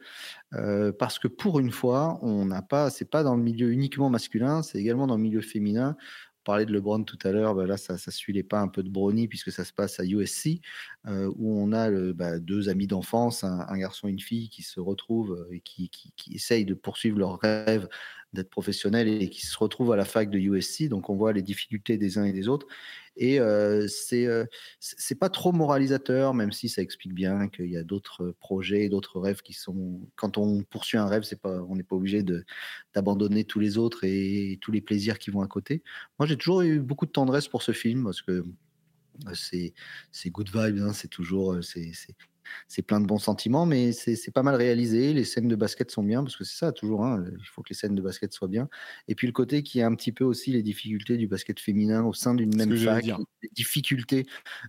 euh, 0.54 0.92
parce 0.92 1.18
que 1.18 1.28
pour 1.28 1.60
une 1.60 1.70
fois, 1.70 2.18
on 2.22 2.46
n'a 2.46 2.62
pas, 2.62 2.90
c'est 2.90 3.04
pas 3.04 3.22
dans 3.22 3.36
le 3.36 3.42
milieu 3.42 3.70
uniquement 3.70 4.08
masculin, 4.08 4.62
c'est 4.62 4.78
également 4.78 5.06
dans 5.06 5.16
le 5.16 5.22
milieu 5.22 5.42
féminin 5.42 5.96
parlait 6.44 6.66
de 6.66 6.72
LeBron 6.72 7.04
tout 7.04 7.18
à 7.24 7.32
l'heure, 7.32 7.54
bah 7.54 7.66
là, 7.66 7.76
ça, 7.76 7.98
ça 7.98 8.10
suit 8.10 8.32
les 8.32 8.42
pas 8.42 8.60
un 8.60 8.68
peu 8.68 8.82
de 8.82 8.88
Brony, 8.88 9.28
puisque 9.28 9.52
ça 9.52 9.64
se 9.64 9.72
passe 9.72 10.00
à 10.00 10.04
USC, 10.04 10.60
euh, 11.06 11.30
où 11.36 11.60
on 11.60 11.72
a 11.72 11.90
bah, 12.12 12.38
deux 12.38 12.68
amis 12.68 12.86
d'enfance, 12.86 13.44
un, 13.44 13.78
garçon 13.78 14.08
et 14.08 14.10
une 14.10 14.20
fille, 14.20 14.48
qui 14.48 14.62
se 14.62 14.80
retrouvent 14.80 15.32
euh, 15.32 15.54
et 15.54 15.60
qui, 15.60 15.88
qui, 15.88 16.12
qui 16.16 16.34
essayent 16.34 16.64
de 16.64 16.74
poursuivre 16.74 17.18
leur 17.18 17.38
rêve 17.38 17.88
d'être 18.32 18.50
professionnels 18.50 19.08
et 19.08 19.28
qui 19.28 19.46
se 19.46 19.56
retrouvent 19.58 19.92
à 19.92 19.96
la 19.96 20.04
fac 20.04 20.30
de 20.30 20.38
USC. 20.38 20.88
Donc 20.88 21.10
on 21.10 21.16
voit 21.16 21.32
les 21.32 21.42
difficultés 21.42 21.98
des 21.98 22.18
uns 22.18 22.24
et 22.24 22.32
des 22.32 22.48
autres. 22.48 22.66
Et 23.16 23.40
euh, 23.40 23.86
euh, 24.12 24.46
c'est 24.78 25.14
pas 25.18 25.28
trop 25.28 25.52
moralisateur, 25.52 26.32
même 26.32 26.52
si 26.52 26.68
ça 26.68 26.80
explique 26.80 27.12
bien 27.12 27.48
qu'il 27.48 27.70
y 27.70 27.76
a 27.76 27.82
d'autres 27.82 28.34
projets, 28.40 28.88
d'autres 28.88 29.20
rêves 29.20 29.42
qui 29.42 29.52
sont. 29.52 30.00
Quand 30.16 30.38
on 30.38 30.62
poursuit 30.62 30.98
un 30.98 31.06
rêve, 31.06 31.24
c'est 31.24 31.40
pas, 31.40 31.62
on 31.68 31.76
n'est 31.76 31.82
pas 31.82 31.96
obligé 31.96 32.24
d'abandonner 32.94 33.44
tous 33.44 33.60
les 33.60 33.78
autres 33.78 34.04
et, 34.04 34.58
tous 34.60 34.72
les 34.72 34.80
plaisirs 34.80 35.18
qui 35.18 35.30
vont 35.30 35.42
à 35.42 35.48
côté. 35.48 35.82
Moi, 36.18 36.26
j'ai 36.26 36.36
toujours 36.36 36.62
eu 36.62 36.80
beaucoup 36.80 37.06
de 37.06 37.10
tendresse 37.10 37.48
pour 37.48 37.62
ce 37.62 37.72
film 37.72 38.04
parce 38.04 38.22
que 38.22 38.44
euh, 39.26 39.34
c'est 39.34 39.74
c'est 40.12 40.30
good 40.30 40.48
vibes, 40.48 40.78
hein, 40.80 40.92
c'est 40.92 41.08
toujours 41.08 41.54
euh, 41.54 41.62
c'est 41.62 41.92
c'est 42.68 42.82
plein 42.82 43.00
de 43.00 43.06
bons 43.06 43.18
sentiments, 43.18 43.66
mais 43.66 43.92
c'est 43.92 44.30
pas 44.32 44.42
mal 44.42 44.54
réalisé. 44.54 45.12
Les 45.12 45.24
scènes 45.24 45.48
de 45.48 45.56
basket 45.56 45.90
sont 45.90 46.02
bien, 46.02 46.22
parce 46.22 46.36
que 46.36 46.44
c'est 46.44 46.58
ça 46.58 46.72
toujours, 46.72 47.04
hein, 47.04 47.24
il 47.38 47.46
faut 47.46 47.62
que 47.62 47.70
les 47.70 47.74
scènes 47.76 47.94
de 47.94 48.02
basket 48.02 48.32
soient 48.32 48.48
bien. 48.48 48.68
Et 49.08 49.14
puis 49.14 49.26
le 49.26 49.32
côté 49.32 49.62
qui 49.62 49.80
a 49.82 49.86
un 49.86 49.94
petit 49.94 50.12
peu 50.12 50.24
aussi 50.24 50.52
les 50.52 50.62
difficultés 50.62 51.16
du 51.16 51.26
basket 51.26 51.60
féminin 51.60 52.04
au 52.04 52.12
sein 52.12 52.34
d'une 52.34 52.54
même 52.56 52.76
fac, 52.76 53.04
les 53.04 53.48
difficultés 53.52 54.26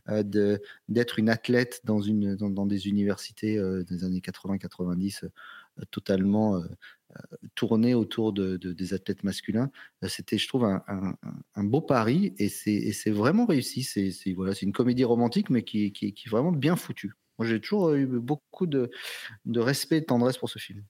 euh, 0.09 0.57
d'être 0.89 1.19
une 1.19 1.29
athlète 1.29 1.82
dans, 1.84 2.01
une, 2.01 2.36
dans, 2.36 2.65
des 2.65 2.88
universités 2.88 3.57
euh, 3.57 3.84
des 3.84 4.03
années 4.03 4.19
80-90 4.19 5.25
euh, 5.79 5.84
totalement 5.89 6.57
euh, 6.57 6.67
tournées 7.55 7.93
autour 7.93 8.34
de, 8.34 8.57
des 8.57 8.93
athlètes 8.93 9.23
masculins. 9.23 9.69
C'était, 10.07 10.38
je 10.38 10.47
trouve, 10.47 10.65
un, 10.65 10.84
un, 11.55 11.63
beau 11.63 11.82
pari 11.82 12.34
et 12.38 12.49
c'est 12.49 13.11
vraiment 13.11 13.45
réussi. 13.45 13.84
C'est 13.84 14.34
voilà, 14.34 14.53
une 14.61 14.71
comédie 14.71 15.03
romantique, 15.03 15.49
mais 15.49 15.63
qui, 15.63 15.91
qui, 15.91 16.13
qui 16.13 16.27
est 16.27 16.32
vraiment 16.32 16.51
bien 16.51 16.75
foutue 16.75 17.13
j'ai 17.39 17.59
toujours 17.59 17.93
eu 17.93 18.05
beaucoup 18.05 18.67
de, 18.67 18.91
de 19.45 19.59
respect 19.59 19.97
et 19.97 20.01
de 20.01 20.05
tendresse 20.05 20.38
pour 20.38 20.49
ce 20.49 20.59
film. 20.59 20.84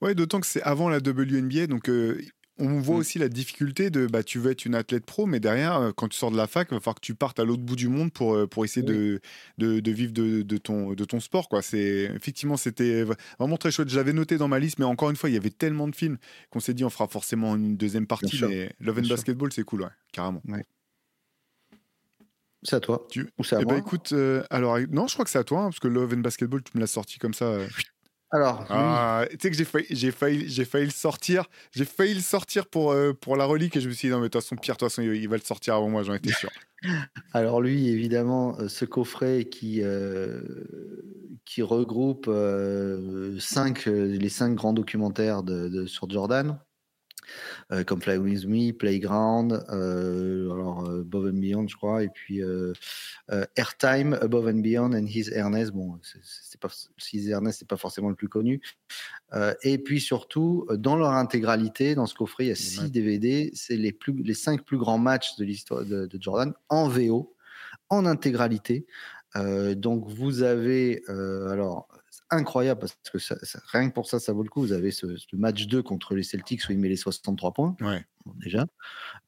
Ouais, 0.00 0.14
d'autant 0.14 0.40
que 0.40 0.46
c'est 0.46 0.62
avant 0.62 0.88
la 0.88 0.98
WNBA, 0.98 1.66
donc 1.66 1.88
euh, 1.88 2.20
on 2.58 2.80
voit 2.80 2.96
mm. 2.96 2.98
aussi 2.98 3.18
la 3.18 3.28
difficulté 3.28 3.90
de 3.90 4.06
bah, 4.06 4.22
tu 4.22 4.38
veux 4.38 4.50
être 4.50 4.64
une 4.64 4.74
athlète 4.74 5.04
pro, 5.06 5.26
mais 5.26 5.40
derrière, 5.40 5.76
euh, 5.76 5.92
quand 5.94 6.08
tu 6.08 6.18
sors 6.18 6.30
de 6.30 6.36
la 6.36 6.46
fac, 6.46 6.68
il 6.70 6.74
va 6.74 6.80
falloir 6.80 6.96
que 6.96 7.00
tu 7.00 7.14
partes 7.14 7.38
à 7.38 7.44
l'autre 7.44 7.62
bout 7.62 7.76
du 7.76 7.88
monde 7.88 8.12
pour, 8.12 8.34
euh, 8.34 8.46
pour 8.46 8.64
essayer 8.64 8.84
de, 8.84 9.20
de, 9.58 9.90
vivre 9.90 10.12
de, 10.12 10.42
de, 10.42 10.58
ton, 10.58 10.92
de 10.92 11.04
ton 11.04 11.20
sport. 11.20 11.48
Quoi. 11.48 11.60
Effectivement, 11.60 12.56
c'était 12.56 13.04
vraiment 13.38 13.56
très 13.56 13.70
chouette. 13.70 13.88
J'avais 13.88 14.12
noté 14.12 14.38
dans 14.38 14.48
ma 14.48 14.58
liste, 14.58 14.78
mais 14.78 14.84
encore 14.84 15.10
une 15.10 15.16
fois, 15.16 15.30
il 15.30 15.34
y 15.34 15.38
avait 15.38 15.50
tellement 15.50 15.88
de 15.88 15.94
films 15.94 16.18
qu'on 16.50 16.60
s'est 16.60 16.74
dit 16.74 16.84
on 16.84 16.90
fera 16.90 17.08
forcément 17.08 17.56
une 17.56 17.76
deuxième 17.76 18.06
partie. 18.06 18.40
mais 18.44 18.74
Love 18.80 18.98
and 18.98 19.08
Basketball, 19.08 19.52
c'est 19.52 19.64
cool, 19.64 19.88
carrément. 20.12 20.42
C'est 22.66 22.76
à 22.76 22.80
toi. 22.80 23.06
Tu... 23.10 23.28
Ou 23.38 23.44
c'est 23.44 23.56
à 23.56 23.60
eh 23.60 23.64
ben, 23.64 23.72
moi 23.72 23.78
écoute, 23.78 24.12
euh, 24.12 24.42
alors 24.50 24.78
non, 24.90 25.06
je 25.06 25.14
crois 25.14 25.24
que 25.24 25.30
c'est 25.30 25.38
à 25.38 25.44
toi, 25.44 25.60
hein, 25.60 25.64
parce 25.66 25.78
que 25.78 25.88
Love 25.88 26.14
and 26.14 26.18
Basketball, 26.20 26.62
tu 26.62 26.72
me 26.74 26.80
l'as 26.80 26.88
sorti 26.88 27.18
comme 27.18 27.34
ça. 27.34 27.46
Euh. 27.46 27.66
Alors, 28.32 28.66
ah, 28.70 29.24
tu 29.30 29.36
sais 29.40 29.50
que 29.50 29.56
j'ai 29.56 29.64
failli, 29.64 29.86
j'ai 29.88 30.10
failli, 30.10 30.48
j'ai 30.48 30.64
failli 30.64 30.86
le 30.86 30.90
sortir. 30.90 31.44
J'ai 31.70 31.84
failli 31.84 32.14
le 32.14 32.20
sortir 32.20 32.66
pour 32.66 32.90
euh, 32.90 33.12
pour 33.12 33.36
la 33.36 33.44
relique 33.44 33.76
et 33.76 33.80
je 33.80 33.88
me 33.88 33.94
suis 33.94 34.08
dit 34.08 34.12
non 34.12 34.18
mais 34.18 34.24
de 34.24 34.28
toute 34.30 34.42
façon 34.42 34.56
Pierre, 34.56 34.74
de 34.74 34.80
toute 34.80 34.88
façon 34.88 35.02
il, 35.02 35.28
va 35.28 35.36
le 35.36 35.42
sortir 35.42 35.76
avant 35.76 35.88
moi, 35.88 36.02
j'en 36.02 36.14
étais 36.14 36.32
sûr. 36.32 36.50
Alors 37.32 37.60
lui, 37.60 37.88
évidemment, 37.88 38.56
ce 38.68 38.84
coffret 38.84 39.44
qui 39.44 39.80
qui 41.44 41.62
regroupe 41.62 42.28
cinq 43.38 43.86
les 43.86 44.28
cinq 44.28 44.56
grands 44.56 44.72
documentaires 44.72 45.44
de 45.44 45.86
sur 45.86 46.10
Jordan. 46.10 46.58
Euh, 47.72 47.84
comme 47.84 48.00
Fly 48.00 48.18
With 48.18 48.46
Me, 48.46 48.72
Playground, 48.72 49.64
euh, 49.70 50.50
alors 50.52 50.88
euh, 50.88 51.00
Above 51.00 51.26
and 51.26 51.38
Beyond, 51.38 51.68
je 51.68 51.76
crois, 51.76 52.02
et 52.02 52.08
puis 52.08 52.40
Airtime, 53.56 54.14
Above 54.20 54.46
and 54.46 54.60
Beyond, 54.60 54.92
and 54.92 55.06
His 55.06 55.30
Ernest. 55.32 55.72
Bon, 55.72 55.98
c'est 56.02 56.60
pas, 56.60 56.68
His 57.12 57.30
Ernest, 57.30 57.60
c'est 57.60 57.68
pas 57.68 57.76
forcément 57.76 58.08
le 58.08 58.14
plus 58.14 58.28
connu. 58.28 58.60
et 59.62 59.78
puis 59.78 60.00
surtout, 60.00 60.66
dans 60.70 60.96
leur 60.96 61.12
intégralité, 61.12 61.94
dans 61.94 62.06
ce 62.06 62.14
coffret, 62.14 62.44
il 62.44 62.48
y 62.48 62.52
a 62.52 62.56
six 62.56 62.90
DVD. 62.90 63.50
C'est 63.54 63.76
les, 63.76 63.92
plus, 63.92 64.14
les 64.22 64.34
cinq 64.34 64.64
plus 64.64 64.78
grands 64.78 64.98
matchs 64.98 65.36
de 65.36 65.44
l'histoire 65.44 65.84
de, 65.84 66.06
de, 66.06 66.22
Jordan 66.22 66.52
en 66.68 66.88
VO, 66.88 67.34
en 67.88 68.06
intégralité. 68.06 68.86
donc 69.34 70.08
vous 70.08 70.42
avez 70.42 71.02
alors 71.08 71.88
incroyable 72.30 72.80
parce 72.80 72.96
que 73.12 73.18
ça, 73.18 73.36
rien 73.72 73.88
que 73.88 73.94
pour 73.94 74.06
ça, 74.06 74.18
ça 74.18 74.32
vaut 74.32 74.42
le 74.42 74.48
coup. 74.48 74.60
Vous 74.60 74.72
avez 74.72 74.90
ce, 74.90 75.06
match 75.34 75.66
2 75.66 75.82
contre 75.82 76.14
les 76.14 76.22
Celtics 76.22 76.62
où 76.68 76.72
il 76.72 76.78
met 76.78 76.88
les 76.88 76.96
63 76.96 77.52
points. 77.52 77.76
Ouais. 77.80 78.04
déjà, 78.36 78.66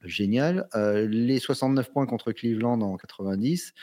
génial. 0.03 0.69
Euh, 0.75 1.07
les 1.07 1.39
69 1.39 1.93
points 1.93 2.07
contre 2.07 2.33
Cleveland 2.33 2.81
en 2.81 2.97
90. 2.97 3.75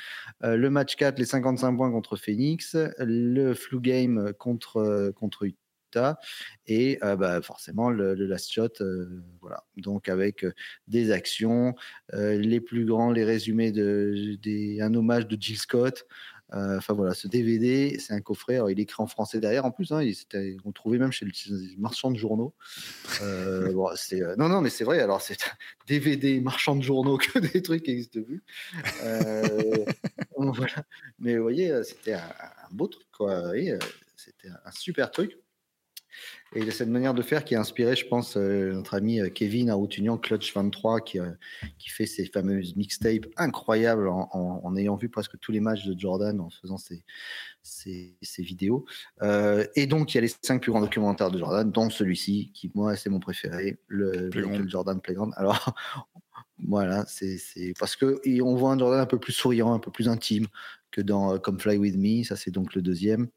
Euh, 0.44 0.58
le 0.58 0.70
match 0.70 0.96
4, 0.96 1.20
les 1.20 1.26
55 1.26 1.76
points 1.76 1.92
contre 1.92 2.16
Phoenix. 2.16 2.76
Le 3.00 3.54
flu 3.54 3.80
game 3.80 4.34
contre, 4.34 5.12
contre 5.16 5.44
Utah. 5.44 6.20
Et 6.68 7.00
euh, 7.04 7.16
bah, 7.16 7.42
forcément, 7.42 7.90
le, 7.90 8.14
last 8.14 8.52
shot. 8.52 8.74
voilà. 9.42 9.64
Donc, 9.78 10.10
avec 10.10 10.46
des 10.88 11.12
actions, 11.12 11.76
les 12.12 12.60
plus 12.60 12.86
grands, 12.86 13.12
les 13.12 13.24
résumés 13.24 13.72
de, 13.72 14.38
des, 14.42 14.82
un 14.82 14.94
hommage 14.94 15.28
de 15.28 15.38
Jill 15.40 15.58
Scott. 15.58 16.06
Euh, 16.54 16.78
enfin 16.78 16.94
voilà, 16.94 17.14
ce 17.14 17.28
DVD, 17.28 17.98
c'est 18.00 18.14
un 18.14 18.22
coffret. 18.22 18.60
il 18.70 18.80
est 18.80 18.84
écrit 18.84 19.02
en 19.02 19.08
français 19.08 19.40
derrière 19.40 19.66
en 19.66 19.72
plus. 19.72 19.92
Hein, 19.92 20.02
on 20.64 20.68
le 20.68 20.74
trouvait 20.74 21.00
même 21.00 21.12
chez 21.12 21.26
le 21.26 21.32
marchand 21.78 22.12
de 22.12 22.18
journaux. 22.18 22.54
Euh, 23.22 23.74
euh, 23.74 24.36
non, 24.38 24.50
non, 24.50 24.62
mais 24.62 24.70
c'est 24.70 24.84
vrai. 24.84 25.00
Alors 25.00 25.22
c'est 25.22 25.38
DVD 25.88 26.40
marchand 26.40 26.76
de 26.76 26.84
journaux 26.84 27.18
que 27.18 27.40
des 27.40 27.62
trucs 27.62 27.84
qui 27.84 27.92
existent 27.92 28.22
plus. 28.22 28.44
Mais 31.20 31.38
vous 31.38 31.44
voyez, 31.44 31.84
c'était 31.84 32.14
un, 32.14 32.30
beau 32.72 32.88
truc, 32.88 33.08
quoi. 33.12 33.52
c'était 34.16 34.50
un 34.50 34.72
super 34.72 35.10
truc. 35.10 35.38
Et 36.56 36.72
cette 36.72 36.88
manière 36.88 37.14
de 37.14 37.22
faire 37.22 37.44
qui 37.44 37.54
a 37.54 37.60
inspiré, 37.60 37.98
je 37.98 38.08
pense, 38.08 38.38
euh, 38.38 38.72
notre 38.72 38.94
ami 38.94 39.20
euh, 39.20 39.28
Kevin 39.28 39.70
Aroutunian, 39.70 40.16
Clutch23, 40.16 41.04
qui, 41.04 41.20
euh, 41.20 41.30
qui 41.78 41.90
fait 41.90 42.06
ces 42.06 42.28
fameuses 42.28 42.78
mixtapes 42.78 43.26
incroyables 43.36 44.08
en, 44.08 44.76
ayant 44.78 44.96
vu 44.96 45.10
presque 45.10 45.38
tous 45.40 45.52
les 45.52 45.60
matchs 45.60 45.86
de 45.86 46.00
Jordan, 46.00 46.40
en 46.40 46.50
faisant 46.50 46.78
ces, 46.78 47.04
ces, 47.62 48.16
vidéos. 48.40 48.86
et 49.76 49.86
donc, 49.86 50.14
il 50.14 50.18
y 50.18 50.20
a 50.20 50.22
les 50.22 50.32
cinq 50.42 50.62
plus 50.62 50.72
grands 50.72 50.82
documentaires 50.82 51.30
de 51.30 51.38
Jordan, 51.38 51.70
dont 51.70 51.90
celui-ci, 51.90 52.52
qui, 52.54 52.72
moi, 52.74 52.96
c'est 52.96 53.10
mon 53.10 53.20
préféré, 53.20 53.78
le, 53.88 54.30
Jordan 54.68 55.02
Playground. 55.02 55.34
Alors, 55.36 55.76
voilà, 56.66 57.06
c'est 57.08 57.74
parce 57.78 57.98
qu'on 57.98 58.56
voit 58.56 58.72
un 58.72 58.78
Jordan 58.78 59.02
un 59.02 59.06
peu 59.06 59.20
plus 59.20 59.34
souriant, 59.34 59.74
un 59.74 59.80
peu 59.80 59.92
plus 59.92 60.08
intime 60.08 60.48
que 60.92 61.02
dans 61.02 61.38
Come 61.38 61.60
Fly 61.60 61.78
With 61.78 61.98
Me. 61.98 62.24
Ça, 62.24 62.38
c'est 62.38 62.52
donc 62.52 62.76
le 62.76 62.82
deuxième. 62.82 63.28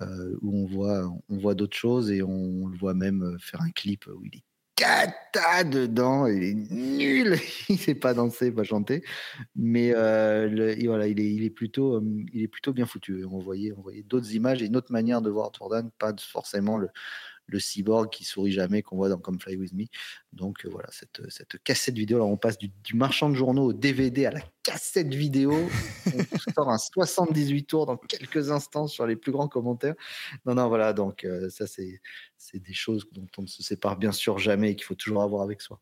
Euh, 0.00 0.36
où 0.42 0.56
on 0.56 0.66
voit, 0.66 1.08
on 1.28 1.38
voit 1.38 1.54
d'autres 1.54 1.76
choses 1.76 2.10
et 2.10 2.20
on, 2.20 2.66
le 2.66 2.76
voit 2.76 2.94
même 2.94 3.22
euh, 3.22 3.38
faire 3.38 3.60
un 3.60 3.70
clip 3.70 4.06
où 4.08 4.24
il 4.24 4.38
est 4.38 4.44
cata 4.74 5.62
dedans, 5.62 6.26
il 6.26 6.42
est 6.42 6.72
nul, 6.72 7.36
il 7.68 7.78
sait 7.78 7.94
pas 7.94 8.12
danser, 8.12 8.50
pas 8.50 8.64
chanter, 8.64 9.04
mais 9.54 9.92
euh, 9.94 10.74
voilà, 10.84 11.06
il 11.06 11.44
est, 11.44 11.50
plutôt, 11.50 12.02
il 12.32 12.42
est 12.42 12.48
plutôt 12.48 12.72
bien 12.72 12.86
foutu. 12.86 13.24
On 13.24 13.38
voyait, 13.38 13.72
on 13.76 13.82
voyait 13.82 14.02
d'autres 14.02 14.34
images 14.34 14.62
et 14.62 14.66
une 14.66 14.76
autre 14.76 14.90
manière 14.90 15.22
de 15.22 15.30
voir 15.30 15.52
Jordan, 15.56 15.88
pas 15.96 16.12
forcément 16.18 16.76
le, 16.76 16.88
le 17.46 17.58
cyborg 17.58 18.10
qui 18.10 18.24
sourit 18.24 18.52
jamais 18.52 18.82
qu'on 18.82 18.96
voit 18.96 19.08
dans 19.08 19.18
Come 19.18 19.38
Fly 19.38 19.56
With 19.56 19.72
Me. 19.72 19.84
Donc 20.32 20.64
euh, 20.64 20.68
voilà, 20.70 20.88
cette, 20.90 21.22
cette 21.30 21.62
cassette 21.62 21.96
vidéo, 21.96 22.16
alors 22.18 22.28
on 22.28 22.36
passe 22.36 22.58
du, 22.58 22.70
marchand 22.94 23.28
de 23.28 23.34
journaux 23.34 23.66
au 23.66 23.72
DVD 23.72 24.26
à 24.26 24.30
la 24.30 24.40
cassette 24.62 25.14
vidéo. 25.14 25.52
on 26.06 26.52
sort 26.52 26.70
un 26.70 26.78
78 26.78 27.64
tours 27.64 27.86
dans 27.86 27.96
quelques 27.96 28.50
instants 28.50 28.86
sur 28.86 29.06
les 29.06 29.16
plus 29.16 29.32
grands 29.32 29.48
commentaires. 29.48 29.94
Non, 30.46 30.54
non, 30.54 30.68
voilà, 30.68 30.92
donc 30.92 31.24
euh, 31.24 31.50
ça 31.50 31.66
c'est 31.66 32.00
des 32.54 32.74
choses 32.74 33.06
dont 33.12 33.26
on 33.38 33.42
ne 33.42 33.46
se 33.46 33.62
sépare 33.62 33.96
bien 33.96 34.12
sûr 34.12 34.38
jamais 34.38 34.72
et 34.72 34.76
qu'il 34.76 34.84
faut 34.84 34.94
toujours 34.94 35.22
avoir 35.22 35.42
avec 35.42 35.60
soi. 35.60 35.80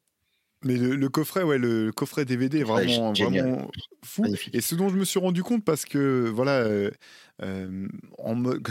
Mais 0.64 0.76
le, 0.76 1.08
coffret, 1.08 1.42
ouais, 1.42 1.58
le 1.58 1.90
coffret 1.90 2.24
DVD 2.24 2.60
est 2.60 2.64
vraiment, 2.64 3.12
vraiment 3.12 3.68
fou. 4.04 4.24
Et 4.52 4.60
ce 4.60 4.76
dont 4.76 4.88
je 4.88 4.96
me 4.96 5.04
suis 5.04 5.18
rendu 5.18 5.42
compte, 5.42 5.64
parce 5.64 5.84
que 5.84 6.30
voilà, 6.32 6.64
euh, 7.42 7.88
en 8.18 8.36
mode, 8.36 8.68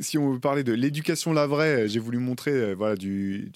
si 0.00 0.18
on 0.18 0.32
veut 0.32 0.40
parler 0.40 0.64
de 0.64 0.72
l'éducation 0.72 1.32
la 1.32 1.46
vraie, 1.46 1.84
euh, 1.84 1.88
j'ai 1.88 2.00
voulu 2.00 2.18
montrer 2.18 2.52
euh, 2.52 2.74
voilà, 2.74 2.96
du, 2.96 3.50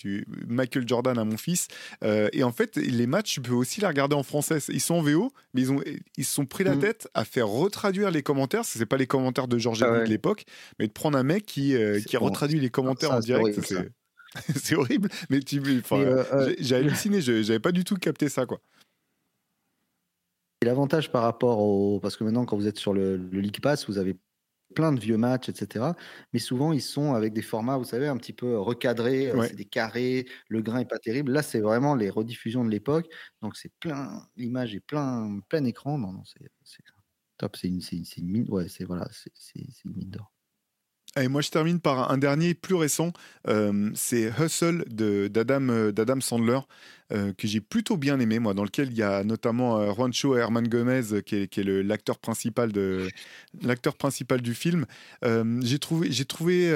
Michael 0.46 0.86
Jordan 0.86 1.18
à 1.18 1.24
mon 1.24 1.36
fils. 1.36 1.68
Euh, 2.02 2.28
et 2.32 2.44
en 2.44 2.52
fait, 2.52 2.76
les 2.76 3.06
matchs, 3.06 3.34
tu 3.34 3.40
peux 3.40 3.52
aussi 3.52 3.80
les 3.80 3.86
regarder 3.86 4.14
en 4.14 4.22
français. 4.22 4.58
Ils 4.68 4.80
sont 4.80 4.94
en 4.94 5.02
VO, 5.02 5.32
mais 5.54 5.62
ils, 5.62 5.72
ont, 5.72 5.80
ils 6.16 6.24
se 6.24 6.34
sont 6.34 6.46
pris 6.46 6.64
la 6.64 6.74
mm. 6.74 6.80
tête 6.80 7.08
à 7.14 7.24
faire 7.24 7.48
retraduire 7.48 8.10
les 8.10 8.22
commentaires. 8.22 8.64
Ce 8.64 8.78
n'est 8.78 8.86
pas 8.86 8.96
les 8.96 9.06
commentaires 9.06 9.48
de 9.48 9.58
Georges 9.58 9.82
ah 9.82 10.00
de 10.00 10.04
l'époque, 10.04 10.44
mais 10.78 10.86
de 10.86 10.92
prendre 10.92 11.18
un 11.18 11.22
mec 11.22 11.46
qui, 11.46 11.74
qui 12.06 12.16
retraduit 12.16 12.60
les 12.60 12.70
commentaires 12.70 13.12
en 13.12 13.20
direct. 13.20 13.60
C'est 14.56 14.76
horrible, 14.76 15.10
mais 15.28 15.40
tu, 15.40 15.60
j'ai 16.58 16.76
halluciné, 16.76 17.20
j'avais 17.20 17.58
pas 17.58 17.70
du 17.70 17.84
tout 17.84 17.96
capté 17.96 18.30
ça, 18.30 18.46
quoi. 18.46 18.60
Et 20.62 20.64
l'avantage 20.64 21.10
par 21.10 21.22
rapport 21.22 21.58
au. 21.58 21.98
Parce 22.00 22.16
que 22.16 22.22
maintenant, 22.22 22.44
quand 22.44 22.56
vous 22.56 22.68
êtes 22.68 22.78
sur 22.78 22.94
le, 22.94 23.16
le 23.16 23.40
League 23.40 23.60
Pass, 23.60 23.88
vous 23.88 23.98
avez 23.98 24.16
plein 24.74 24.92
de 24.92 25.00
vieux 25.00 25.16
matchs, 25.16 25.48
etc. 25.48 25.96
Mais 26.32 26.38
souvent, 26.38 26.72
ils 26.72 26.82
sont 26.82 27.14
avec 27.14 27.32
des 27.32 27.42
formats, 27.42 27.76
vous 27.78 27.84
savez, 27.84 28.08
un 28.08 28.16
petit 28.16 28.32
peu 28.32 28.58
recadrés, 28.58 29.28
euh, 29.30 29.40
c'est 29.42 29.56
des 29.56 29.64
carrés, 29.64 30.26
le 30.48 30.62
grain 30.62 30.80
est 30.80 30.84
pas 30.88 30.98
terrible. 30.98 31.32
Là, 31.32 31.42
c'est 31.42 31.60
vraiment 31.60 31.94
les 31.94 32.10
rediffusions 32.10 32.64
de 32.64 32.70
l'époque, 32.70 33.08
donc 33.42 33.56
c'est 33.56 33.72
plein, 33.80 34.26
l'image 34.36 34.74
est 34.74 34.80
plein, 34.80 35.40
plein 35.48 35.64
écran. 35.64 35.98
Non, 35.98 36.12
non, 36.12 36.22
c'est 36.24 36.40
top, 37.38 37.56
c'est 37.56 37.68
une, 37.68 37.80
une, 38.18 38.28
mine, 38.30 38.50
ouais, 38.50 38.68
c'est 38.68 38.84
voilà, 38.84 39.08
c'est 39.12 39.60
une 39.84 39.92
mine 39.96 40.10
d'or. 40.10 40.31
Et 41.20 41.28
moi, 41.28 41.42
je 41.42 41.50
termine 41.50 41.78
par 41.78 42.10
un 42.10 42.16
dernier 42.16 42.54
plus 42.54 42.74
récent. 42.74 43.12
Euh, 43.46 43.90
c'est 43.94 44.32
Hustle 44.38 44.84
d'Adam 44.88 45.68
euh, 45.68 45.92
d'Adam 45.92 46.22
Sandler, 46.22 46.60
euh, 47.12 47.34
que 47.34 47.46
j'ai 47.46 47.60
plutôt 47.60 47.98
bien 47.98 48.18
aimé, 48.18 48.38
moi, 48.38 48.54
dans 48.54 48.64
lequel 48.64 48.90
il 48.90 48.96
y 48.96 49.02
a 49.02 49.22
notamment 49.22 49.92
Juancho 49.92 50.36
Herman 50.36 50.66
Gomez, 50.66 51.22
qui 51.26 51.36
est, 51.36 51.48
qui 51.48 51.62
l'acteur 51.64 52.18
principal, 52.18 52.72
de, 52.72 53.08
principal 53.98 54.40
du 54.40 54.54
film. 54.54 54.86
j'ai 55.22 55.78
trouvé, 55.78 56.10
j'ai 56.10 56.24
trouvé, 56.24 56.72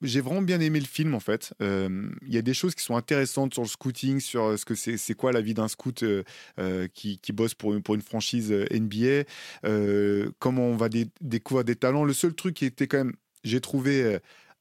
j'ai 0.00 0.20
vraiment 0.20 0.42
bien 0.42 0.60
aimé 0.60 0.78
le 0.78 0.86
film, 0.86 1.16
en 1.16 1.20
fait. 1.20 1.52
Il 1.60 2.12
y 2.28 2.38
a 2.38 2.42
des 2.42 2.54
choses 2.54 2.76
qui 2.76 2.84
sont 2.84 2.96
intéressantes 2.96 3.54
sur 3.54 3.62
le 3.62 3.68
scouting, 3.68 4.20
sur 4.20 4.56
ce 4.56 4.64
que 4.64 4.76
c'est, 4.76 4.96
c'est 4.96 5.14
quoi 5.14 5.32
la 5.32 5.40
vie 5.40 5.54
d'un 5.54 5.68
scout 5.68 6.04
qui, 6.94 7.18
qui, 7.18 7.32
bosse 7.32 7.54
pour 7.54 7.74
une, 7.74 7.82
pour 7.82 7.96
une 7.96 8.02
franchise 8.02 8.52
NBA, 8.70 9.24
comment 10.38 10.66
on 10.68 10.76
va 10.76 10.88
découvrir 11.20 11.64
des 11.64 11.74
talents. 11.74 12.04
Le 12.04 12.12
seul 12.12 12.32
truc 12.32 12.54
qui 12.54 12.64
était 12.64 12.86
quand 12.86 12.98
même 12.98 13.14
j'ai 13.44 13.60
trouvé 13.60 14.02
euh, 14.02 14.18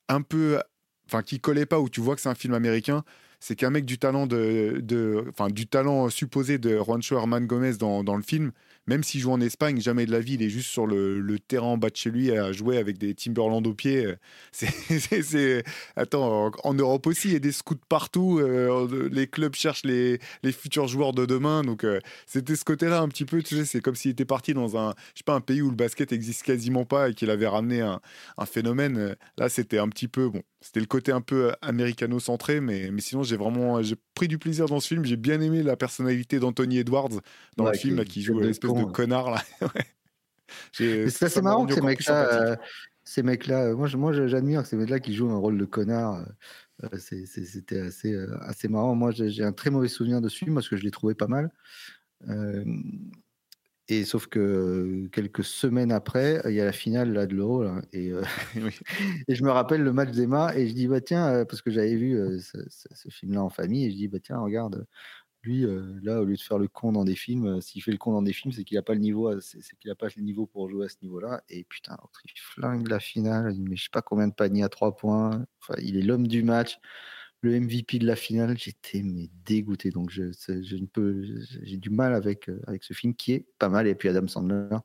un 0.09 0.21
peu, 0.21 0.59
enfin, 1.07 1.21
qui 1.23 1.39
collait 1.39 1.65
pas, 1.65 1.79
où 1.79 1.89
tu 1.89 2.01
vois 2.01 2.15
que 2.15 2.21
c'est 2.21 2.29
un 2.29 2.35
film 2.35 2.53
américain, 2.53 3.03
c'est 3.39 3.55
qu'un 3.55 3.69
mec 3.69 3.85
du 3.85 3.99
talent 3.99 4.27
de, 4.27 5.25
enfin, 5.29 5.49
du 5.49 5.67
talent 5.67 6.09
supposé 6.09 6.57
de 6.57 6.77
Juancho 6.77 7.17
Herman 7.17 7.45
Gomez 7.45 7.73
dans, 7.73 8.03
dans 8.03 8.15
le 8.15 8.23
film, 8.23 8.51
même 8.87 9.03
s'il 9.03 9.21
joue 9.21 9.31
en 9.31 9.41
Espagne, 9.41 9.81
jamais 9.81 10.05
de 10.05 10.11
la 10.11 10.19
vie, 10.19 10.35
il 10.35 10.43
est 10.43 10.49
juste 10.49 10.69
sur 10.69 10.85
le, 10.87 11.37
terrain 11.47 11.67
en 11.67 11.77
bas 11.77 11.89
de 11.89 11.95
chez 11.95 12.09
lui 12.09 12.31
à 12.31 12.51
jouer 12.51 12.77
avec 12.77 12.97
des 12.97 13.13
Timberland 13.13 13.65
au 13.67 13.73
pied. 13.73 14.13
C'est, 14.51 15.63
Attends, 15.95 16.51
en, 16.63 16.73
Europe 16.73 17.07
aussi, 17.07 17.29
il 17.29 17.33
y 17.33 17.35
a 17.35 17.39
des 17.39 17.51
scouts 17.51 17.75
partout. 17.89 18.39
Euh, 18.39 19.09
les 19.11 19.27
clubs 19.27 19.55
cherchent 19.55 19.83
les, 19.83 20.19
les, 20.43 20.51
futurs 20.51 20.87
joueurs 20.87 21.13
de 21.13 21.25
demain. 21.25 21.63
Donc, 21.63 21.83
euh, 21.83 21.99
c'était 22.25 22.55
ce 22.55 22.63
côté-là 22.63 23.01
un 23.01 23.07
petit 23.07 23.25
peu. 23.25 23.41
Tu 23.41 23.57
sais, 23.57 23.65
c'est 23.65 23.81
comme 23.81 23.95
s'il 23.95 24.11
était 24.11 24.25
parti 24.25 24.53
dans 24.53 24.77
un, 24.77 24.93
je 25.13 25.19
sais 25.19 25.23
pas, 25.25 25.33
un 25.33 25.41
pays 25.41 25.61
où 25.61 25.69
le 25.69 25.75
basket 25.75 26.11
existe 26.11 26.43
quasiment 26.43 26.85
pas 26.85 27.09
et 27.09 27.13
qu'il 27.13 27.29
avait 27.29 27.47
ramené 27.47 27.81
un, 27.81 27.99
un 28.37 28.45
phénomène. 28.45 29.15
Là, 29.37 29.49
c'était 29.49 29.79
un 29.79 29.89
petit 29.89 30.07
peu, 30.07 30.29
bon, 30.29 30.41
c'était 30.61 30.79
le 30.79 30.87
côté 30.87 31.11
un 31.11 31.21
peu 31.21 31.53
américano-centré, 31.61 32.59
mais, 32.59 32.89
mais 32.91 33.01
sinon, 33.01 33.21
j'ai 33.21 33.37
vraiment 33.37 33.83
j'ai 33.83 33.95
pris 34.15 34.27
du 34.27 34.39
plaisir 34.39 34.65
dans 34.65 34.79
ce 34.79 34.87
film. 34.87 35.05
J'ai 35.05 35.15
bien 35.15 35.39
aimé 35.41 35.61
la 35.61 35.75
personnalité 35.75 36.39
d'Anthony 36.39 36.79
Edwards 36.79 37.21
dans 37.55 37.69
le 37.69 37.77
film, 37.77 38.03
qui 38.03 38.23
joue 38.23 38.39
l'espèce 38.39 38.71
de 38.83 38.91
connard. 38.91 39.31
Là. 39.31 39.41
c'est 40.71 41.23
assez 41.23 41.41
marrant 41.41 41.65
que 41.65 41.73
ces 41.73 41.81
mecs-là, 41.81 42.33
euh, 42.33 42.55
ces 43.03 43.23
mecs-là, 43.23 43.65
euh, 43.65 43.75
moi, 43.75 43.87
moi 43.95 44.13
j'admire 44.13 44.65
ces 44.65 44.75
mecs-là 44.75 44.99
qui 44.99 45.13
jouent 45.13 45.31
un 45.31 45.37
rôle 45.37 45.57
de 45.57 45.65
connard. 45.65 46.25
Euh, 46.83 46.97
c'était 46.97 47.79
assez, 47.79 48.15
assez 48.41 48.67
marrant. 48.67 48.95
Moi, 48.95 49.11
j'ai 49.11 49.43
un 49.43 49.53
très 49.53 49.69
mauvais 49.69 49.87
souvenir 49.87 50.21
de 50.21 50.29
ce 50.29 50.37
film 50.37 50.55
parce 50.55 50.67
que 50.67 50.75
je 50.77 50.83
l'ai 50.83 50.91
trouvé 50.91 51.15
pas 51.15 51.27
mal. 51.27 51.51
Et 53.87 54.03
sauf 54.03 54.25
que 54.25 55.07
quelques 55.11 55.43
semaines 55.43 55.91
après, 55.91 56.41
il 56.45 56.53
y 56.53 56.59
a 56.59 56.65
la 56.65 56.71
finale 56.71 57.13
là, 57.13 57.27
de 57.27 57.35
l'Euro. 57.35 57.65
Et, 57.93 58.11
et, 59.27 59.35
je 59.35 59.43
me 59.43 59.51
rappelle 59.51 59.83
le 59.83 59.93
match 59.93 60.09
d'Emma 60.09 60.55
et 60.55 60.67
je 60.67 60.73
dis, 60.73 60.87
bah 60.87 61.01
tiens, 61.01 61.45
parce 61.45 61.61
que 61.61 61.69
j'avais 61.69 61.95
vu 61.95 62.19
ce, 62.41 63.09
film-là 63.09 63.43
en 63.43 63.49
famille, 63.49 63.85
et 63.85 63.91
je 63.91 63.95
dis, 63.95 64.07
bah 64.07 64.19
tiens, 64.21 64.39
regarde, 64.39 64.85
lui, 65.45 65.65
là, 66.03 66.21
au 66.21 66.25
lieu 66.25 66.35
de 66.35 66.41
faire 66.41 66.57
le 66.57 66.67
con 66.67 66.91
dans 66.91 67.05
des 67.05 67.15
films, 67.15 67.61
s'il 67.61 67.81
fait 67.81 67.91
le 67.91 67.97
con 67.97 68.11
dans 68.11 68.21
des 68.21 68.33
films, 68.33 68.51
c'est 68.51 68.63
qu'il 68.63 68.75
n'a 68.75 68.81
pas 68.81 68.93
le 68.93 68.99
niveau, 68.99 69.39
c'est 69.39 69.61
qu'il 69.79 69.91
a 69.91 69.95
pas 69.95 70.07
le 70.15 70.21
niveau 70.21 70.45
pour 70.45 70.69
jouer 70.69 70.85
à 70.85 70.89
ce 70.89 70.97
niveau-là. 71.01 71.43
Et 71.49 71.63
putain, 71.63 71.97
il 72.25 72.39
flingue 72.39 72.87
la 72.87 72.99
finale, 72.99 73.55
mais 73.57 73.75
je 73.75 73.83
sais 73.83 73.89
pas 73.91 74.01
combien 74.01 74.27
de 74.27 74.33
paniers 74.33 74.63
à 74.63 74.69
trois 74.69 74.95
points. 74.95 75.45
Enfin, 75.61 75.79
il 75.81 75.97
est 75.97 76.01
l'homme 76.01 76.27
du 76.27 76.43
match 76.43 76.79
le 77.45 77.59
MVP 77.59 77.99
de 77.99 78.07
la 78.07 78.15
finale, 78.15 78.57
j'étais 78.57 79.03
mais 79.03 79.29
dégoûté. 79.45 79.91
Donc 79.91 80.09
je, 80.09 80.23
ne 80.23 80.85
peux, 80.85 81.23
j'ai 81.63 81.77
du 81.77 81.89
mal 81.89 82.13
avec 82.13 82.49
euh, 82.49 82.59
avec 82.67 82.83
ce 82.83 82.93
film 82.93 83.15
qui 83.15 83.33
est 83.33 83.45
pas 83.59 83.69
mal. 83.69 83.87
Et 83.87 83.95
puis 83.95 84.09
Adam 84.09 84.27
Sandler, 84.27 84.77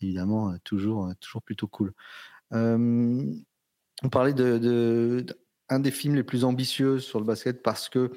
évidemment, 0.00 0.50
euh, 0.50 0.56
toujours 0.64 1.06
euh, 1.06 1.12
toujours 1.20 1.42
plutôt 1.42 1.68
cool. 1.68 1.94
on 2.50 4.08
parlait 4.10 4.34
de, 4.34 5.24
un 5.72 5.80
des 5.80 5.90
films 5.90 6.14
les 6.14 6.22
plus 6.22 6.44
ambitieux 6.44 6.98
sur 6.98 7.18
le 7.18 7.24
basket 7.24 7.62
parce 7.62 7.88
que 7.88 8.12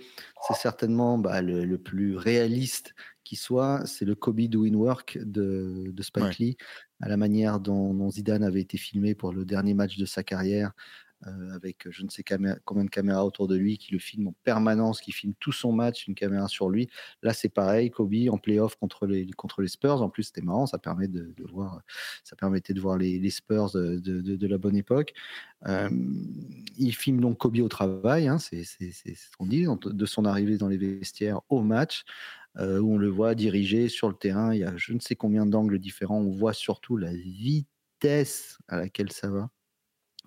c'est 0.47 0.55
certainement 0.55 1.17
bah, 1.17 1.41
le, 1.41 1.77
plus 1.77 2.17
réaliste 2.17 2.93
qui 3.23 3.35
soit. 3.35 3.85
C'est 3.85 4.05
le 4.05 4.15
Kobe 4.15 4.41
Doing 4.41 4.75
Work 4.75 5.17
de, 5.21 5.91
de 5.91 6.03
Spike 6.03 6.37
Lee, 6.37 6.57
à 7.01 7.07
la 7.07 7.17
manière 7.17 7.59
dont, 7.59 7.93
dont, 7.93 8.09
Zidane 8.09 8.43
avait 8.43 8.61
été 8.61 8.77
filmé 8.77 9.15
pour 9.15 9.33
le 9.33 9.45
dernier 9.45 9.73
match 9.73 9.97
de 9.97 10.05
sa 10.05 10.23
carrière, 10.23 10.73
avec 11.53 11.89
je 11.89 12.03
ne 12.03 12.09
sais 12.09 12.23
combien 12.23 12.83
de 12.83 12.89
caméras 12.89 13.25
autour 13.25 13.47
de 13.47 13.55
lui, 13.55 13.77
qui 13.77 13.91
le 13.91 13.99
filme 13.99 14.27
en 14.27 14.35
permanence, 14.43 15.01
qui 15.01 15.11
filme 15.11 15.33
tout 15.39 15.51
son 15.51 15.71
match, 15.71 16.07
une 16.07 16.15
caméra 16.15 16.47
sur 16.47 16.69
lui. 16.69 16.89
Là, 17.21 17.33
c'est 17.33 17.49
pareil, 17.49 17.89
Kobe 17.91 18.13
en 18.29 18.37
playoff 18.37 18.75
contre 18.75 19.07
les, 19.07 19.25
contre 19.31 19.61
les 19.61 19.67
Spurs. 19.67 20.01
En 20.01 20.09
plus, 20.09 20.23
c'était 20.23 20.41
marrant, 20.41 20.65
ça, 20.65 20.77
permet 20.77 21.07
de, 21.07 21.33
voir, 21.51 21.81
ça 22.23 22.35
permettait 22.35 22.73
de 22.73 22.81
voir 22.81 22.97
les, 22.97 23.29
Spurs 23.29 23.71
de, 23.71 23.99
de, 23.99 24.47
la 24.47 24.57
bonne 24.57 24.75
époque. 24.75 25.13
Euh, 25.67 25.89
il 26.77 26.93
filme 26.93 27.19
donc 27.19 27.37
Kobe 27.37 27.59
au 27.59 27.69
travail, 27.69 28.27
hein, 28.27 28.37
c'est 28.37 28.63
ce 28.63 29.37
qu'on 29.37 29.47
dit, 29.47 29.65
de 29.83 30.05
son 30.05 30.25
arrivée 30.25 30.57
dans 30.57 30.67
les 30.67 30.77
vestiaires 30.77 31.41
au 31.49 31.61
match. 31.61 32.03
Euh, 32.57 32.79
où 32.79 32.93
on 32.93 32.97
le 32.97 33.09
voit 33.09 33.35
diriger 33.35 33.89
sur 33.89 34.07
le 34.07 34.15
terrain. 34.15 34.53
Il 34.53 34.59
y 34.59 34.63
a 34.63 34.77
je 34.77 34.93
ne 34.93 34.99
sais 35.01 35.15
combien 35.15 35.45
d'angles 35.45 35.77
différents. 35.77 36.19
On 36.19 36.31
voit 36.31 36.53
surtout 36.53 36.95
la 36.95 37.13
vitesse 37.13 38.57
à 38.69 38.77
laquelle 38.77 39.11
ça 39.11 39.29
va 39.29 39.49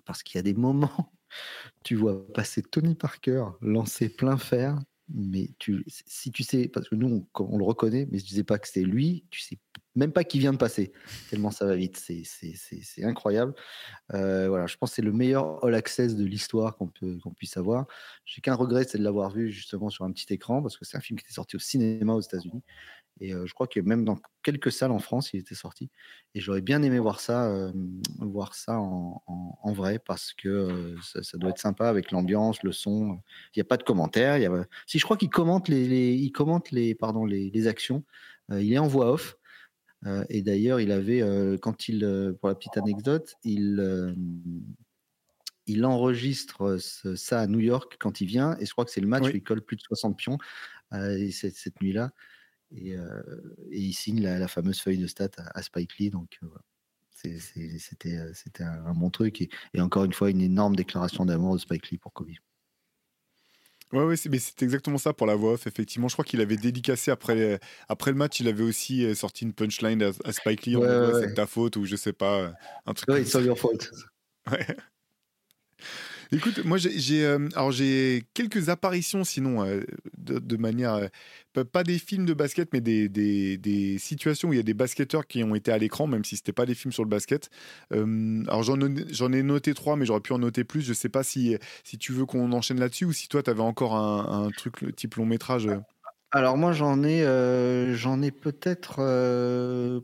parce 0.09 0.23
qu'il 0.23 0.37
y 0.37 0.39
a 0.39 0.41
des 0.41 0.55
moments, 0.55 1.13
tu 1.83 1.93
vois 1.93 2.27
passer 2.33 2.63
Tony 2.63 2.95
Parker 2.95 3.45
lancer 3.61 4.09
plein 4.09 4.37
fer, 4.37 4.79
mais 5.07 5.51
tu, 5.59 5.85
si 5.87 6.31
tu 6.31 6.41
sais, 6.41 6.67
parce 6.67 6.89
que 6.89 6.95
nous, 6.95 7.27
on, 7.35 7.57
le 7.59 7.63
reconnaît, 7.63 8.07
mais 8.11 8.17
je 8.17 8.25
disais 8.25 8.43
pas 8.43 8.57
que 8.57 8.65
c'était 8.65 8.87
lui, 8.87 9.27
tu 9.29 9.39
sais 9.39 9.59
même 9.95 10.11
pas 10.11 10.23
qui 10.23 10.39
vient 10.39 10.53
de 10.53 10.57
passer, 10.57 10.93
tellement 11.29 11.51
ça 11.51 11.65
va 11.65 11.75
vite. 11.75 11.97
C'est 11.97 13.03
incroyable. 13.03 13.53
Euh, 14.13 14.47
voilà, 14.47 14.65
je 14.65 14.77
pense 14.77 14.91
que 14.91 14.95
c'est 14.95 15.01
le 15.01 15.11
meilleur 15.11 15.63
All 15.63 15.75
Access 15.75 16.15
de 16.15 16.25
l'histoire 16.25 16.77
qu'on 16.77 16.89
qu'on 17.21 17.33
puisse 17.33 17.57
avoir. 17.57 17.85
J'ai 18.25 18.41
qu'un 18.41 18.55
regret, 18.55 18.85
c'est 18.87 18.97
de 18.97 19.03
l'avoir 19.03 19.29
vu 19.29 19.51
justement 19.51 19.89
sur 19.89 20.05
un 20.05 20.11
petit 20.11 20.31
écran, 20.33 20.61
parce 20.61 20.77
que 20.77 20.85
c'est 20.85 20.97
un 20.97 21.01
film 21.01 21.19
qui 21.19 21.25
était 21.25 21.33
sorti 21.33 21.55
au 21.55 21.59
cinéma 21.59 22.13
aux 22.13 22.21
États-Unis. 22.21 22.63
Et 23.21 23.31
je 23.31 23.53
crois 23.53 23.67
que 23.67 23.79
même 23.79 24.05
dans 24.05 24.17
quelques 24.43 24.71
salles 24.71 24.91
en 24.91 24.99
France, 24.99 25.33
il 25.33 25.39
était 25.41 25.55
sorti. 25.55 25.89
Et 26.35 26.39
j'aurais 26.39 26.61
bien 26.61 26.81
aimé 26.83 26.99
voir 26.99 27.19
ça, 27.19 27.49
euh, 27.49 27.71
voir 28.19 28.55
ça 28.55 28.79
en, 28.79 29.21
en, 29.27 29.73
vrai, 29.73 29.99
parce 29.99 30.33
que 30.33 30.95
ça, 31.03 31.37
doit 31.37 31.49
être 31.49 31.59
sympa 31.59 31.89
avec 31.89 32.11
l'ambiance, 32.11 32.63
le 32.63 32.71
son. 32.71 33.19
Il 33.53 33.59
n'y 33.59 33.61
a 33.61 33.65
pas 33.65 33.77
de 33.77 33.83
commentaires. 33.83 34.37
Il 34.37 34.43
y 34.43 34.45
a... 34.45 34.65
Si 34.87 34.99
je 34.99 35.03
crois 35.03 35.17
qu'il 35.17 35.29
commente 35.29 35.67
les, 35.67 35.87
les, 35.87 36.13
il 36.13 36.31
commente 36.31 36.71
les, 36.71 36.95
pardon, 36.95 37.25
les, 37.25 37.49
les 37.49 37.67
actions. 37.67 38.03
il 38.49 38.71
est 38.71 38.79
en 38.79 38.87
voix 38.87 39.11
off. 39.11 39.37
Et 40.29 40.41
d'ailleurs, 40.41 40.79
il 40.79 40.91
avait, 40.91 41.21
quand 41.61 41.89
il, 41.89 42.35
pour 42.39 42.47
la 42.47 42.55
petite 42.55 42.77
anecdote, 42.77 43.35
il, 43.43 44.15
il 45.67 45.85
enregistre 45.85 46.77
ça 47.15 47.41
à 47.41 47.47
New 47.47 47.59
York 47.59 47.97
quand 47.99 48.21
il 48.21 48.27
vient, 48.27 48.57
et 48.59 48.65
je 48.65 48.71
crois 48.71 48.85
que 48.85 48.91
c'est 48.91 49.01
le 49.01 49.07
match 49.07 49.25
où 49.25 49.35
il 49.35 49.43
colle 49.43 49.61
plus 49.61 49.75
de 49.75 49.81
60 49.81 50.17
pions 50.17 50.37
cette 51.31 51.81
nuit-là. 51.81 52.11
Et, 52.75 52.95
il 53.71 53.93
signe 53.93 54.21
la, 54.21 54.47
fameuse 54.47 54.79
feuille 54.81 54.97
de 54.97 55.07
stats 55.07 55.29
à, 55.37 55.61
Spike 55.61 55.97
Lee. 55.97 56.09
Donc, 56.09 56.39
c'était 57.13 58.63
un, 58.63 58.93
bon 58.93 59.09
truc. 59.09 59.41
Et, 59.41 59.49
et, 59.73 59.81
encore 59.81 60.05
une 60.05 60.13
fois, 60.13 60.29
une 60.29 60.41
énorme 60.41 60.75
déclaration 60.75 61.25
d'amour 61.25 61.55
de 61.55 61.59
Spike 61.59 61.89
Lee 61.89 61.97
pour 61.97 62.13
Kobe. 62.13 62.29
Ouais, 63.91 64.03
ouais, 64.03 64.15
mais 64.29 64.37
c'est 64.37 64.61
exactement 64.61 64.99
ça 64.99 65.13
pour 65.13 65.25
la 65.25 65.35
voix 65.35 65.53
off. 65.53 65.65
Effectivement, 65.65 66.07
je 66.07 66.13
crois 66.13 66.25
qu'il 66.25 66.41
avait 66.41 66.57
dédicacé 66.57 67.09
après, 67.09 67.59
après 67.87 68.11
le 68.11 68.17
match, 68.17 68.39
il 68.39 68.47
avait 68.47 68.63
aussi 68.63 69.03
euh, 69.03 69.15
sorti 69.15 69.45
une 69.45 69.53
punchline 69.53 70.03
à, 70.03 70.31
Spike 70.31 70.67
Lee 70.67 70.75
en 70.75 70.81
ouais, 70.81 71.21
c'est 71.21 71.33
ta 71.33 71.47
faute 71.47 71.75
ou 71.75 71.85
je 71.85 71.95
sais 71.95 72.13
pas, 72.13 72.53
un 72.85 72.93
truc. 72.93 73.09
Ouais, 73.09 73.21
it's 73.21 73.33
all 73.35 73.45
your 73.45 73.57
fault. 73.57 73.89
Ouais. 74.49 74.65
Écoute, 76.31 76.63
moi 76.63 76.77
j'ai 76.77 77.25
euh, 77.25 77.49
j'ai 77.71 78.23
quelques 78.35 78.69
apparitions 78.69 79.23
sinon 79.23 79.65
euh, 79.65 79.81
de, 80.19 80.57
manière 80.57 81.09
euh, 81.55 81.63
pas 81.63 81.83
des 81.83 81.97
films 81.97 82.27
de 82.27 82.35
basket 82.35 82.69
mais 82.71 82.81
des, 82.81 83.09
des, 83.09 83.97
situations 83.97 84.49
où 84.49 84.53
il 84.53 84.57
y 84.57 84.59
a 84.59 84.63
des 84.63 84.75
basketteurs 84.75 85.25
qui 85.25 85.43
ont 85.43 85.55
été 85.55 85.71
à 85.71 85.79
l'écran 85.79 86.05
même 86.05 86.23
si 86.23 86.37
c'était 86.37 86.53
pas 86.53 86.67
des 86.67 86.75
films 86.75 86.91
sur 86.91 87.03
le 87.03 87.09
basket. 87.09 87.49
alors 87.91 88.61
j'en 88.61 89.33
ai 89.33 89.43
noté 89.43 89.73
trois 89.73 89.95
mais 89.95 90.05
j'aurais 90.05 90.21
pu 90.21 90.33
en 90.33 90.39
noter 90.39 90.63
plus. 90.63 90.81
Je 90.81 90.93
sais 90.93 91.09
pas 91.09 91.23
si 91.23 91.57
si 91.83 91.97
tu 91.97 92.13
veux 92.13 92.27
qu'on 92.27 92.51
enchaîne 92.51 92.79
là-dessus 92.79 93.05
ou 93.05 93.13
si 93.13 93.27
toi 93.27 93.41
tu 93.41 93.49
avais 93.49 93.61
encore 93.61 93.95
un, 93.95 94.45
un, 94.45 94.51
truc 94.51 94.95
type 94.95 95.15
long 95.15 95.25
métrage. 95.25 95.67
Alors 96.31 96.57
moi 96.57 96.73
j'en 96.73 97.03
ai 97.03 97.23
j'en 97.95 98.21
ai 98.21 98.29
peut-être 98.29 98.97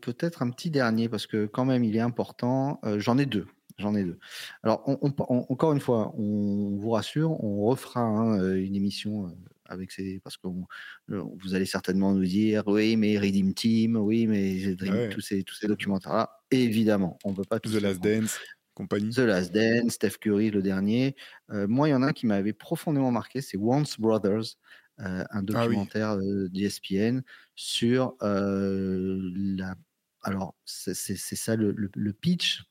peut-être 0.02 0.42
un 0.42 0.50
petit 0.50 0.72
dernier 0.72 1.08
parce 1.08 1.28
que 1.28 1.46
quand 1.46 1.66
même 1.66 1.84
il 1.84 1.96
est 1.96 2.02
important. 2.02 2.82
j'en 2.98 3.20
ai 3.20 3.28
deux. 3.28 3.46
J'en 3.78 3.94
ai 3.96 4.04
deux. 4.04 4.18
Alors, 4.64 4.84
encore 4.86 5.74
une 5.74 5.82
fois, 5.82 6.14
on 6.18 6.78
vous 6.78 6.92
rassure, 6.92 7.44
on 7.44 7.66
refera 7.66 8.00
hein, 8.00 8.40
euh, 8.40 8.56
une 8.56 8.76
émission 8.76 9.28
euh, 9.28 9.32
avec 9.66 9.92
ces. 9.92 10.22
Parce 10.24 10.38
que 10.38 10.48
euh, 10.48 11.24
vous 11.40 11.56
allez 11.56 11.66
certainement 11.66 12.14
nous 12.14 12.24
dire 12.24 12.64
oui, 12.68 12.96
mais 12.96 13.18
Redeem 13.18 13.54
Team, 13.54 13.98
oui, 13.98 14.28
mais 14.28 14.76
tous, 15.12 15.20
ces, 15.20 15.44
tous 15.44 15.56
ces 15.56 15.68
documentaires-là. 15.68 16.40
Évidemment, 16.52 17.20
on 17.26 17.32
ne 17.32 17.36
peut 17.36 17.44
pas. 17.44 17.60
The 17.60 17.82
Last 17.82 18.02
Dance, 18.02 18.40
compagnie. 18.76 19.10
The 19.10 19.20
Last 19.20 19.54
Dance, 19.54 19.94
Steph 19.94 20.20
Curry, 20.22 20.52
le 20.52 20.62
dernier. 20.62 21.16
moi, 21.50 21.90
il 21.90 21.92
y 21.92 21.96
en 21.96 22.02
a 22.02 22.08
un 22.08 22.14
qui 22.14 22.28
m'avait 22.28 22.54
profondément 22.54 23.12
marqué, 23.12 23.42
c'est 23.42 23.58
Once 23.58 24.00
Brothers. 24.00 24.56
un 25.00 25.26
ah 25.30 25.42
documentaire 25.42 26.18
d'ESPN 26.50 27.24
sur 27.56 28.16
la. 28.22 29.76
Alors, 30.22 30.56
c'est 30.64 30.96
ça 30.96 31.58
le, 31.58 31.76
le 31.78 32.14
pitch 32.14 32.64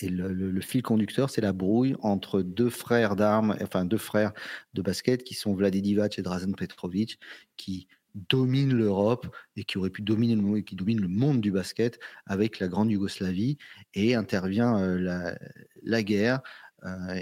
et 0.00 0.08
le, 0.08 0.60
fil 0.60 0.82
conducteur, 0.82 1.30
c'est 1.30 1.40
la 1.40 1.52
brouille 1.52 1.96
entre 2.00 2.42
deux 2.42 2.70
frères 2.70 3.16
d'armes, 3.16 3.56
enfin 3.62 3.84
deux 3.84 3.98
frères 3.98 4.32
de 4.74 4.82
basket 4.82 5.24
qui 5.24 5.34
sont 5.34 5.54
Vlade 5.54 5.74
Divac 5.74 6.18
et 6.18 6.22
Drazen 6.22 6.54
Petrovic, 6.54 7.18
qui 7.56 7.88
dominent 8.14 8.74
l'Europe 8.74 9.26
et 9.56 9.64
qui 9.64 9.78
auraient 9.78 9.90
pu 9.90 10.02
dominer 10.02 10.36
le, 10.36 10.60
qui 10.60 10.76
le 10.76 11.08
monde 11.08 11.40
du 11.40 11.50
basket 11.50 11.98
avec 12.26 12.60
la 12.60 12.68
grande 12.68 12.90
Yougoslavie. 12.90 13.58
Et 13.94 14.14
intervient 14.14 14.78
euh, 14.78 15.34
la, 15.82 16.02
guerre 16.02 16.40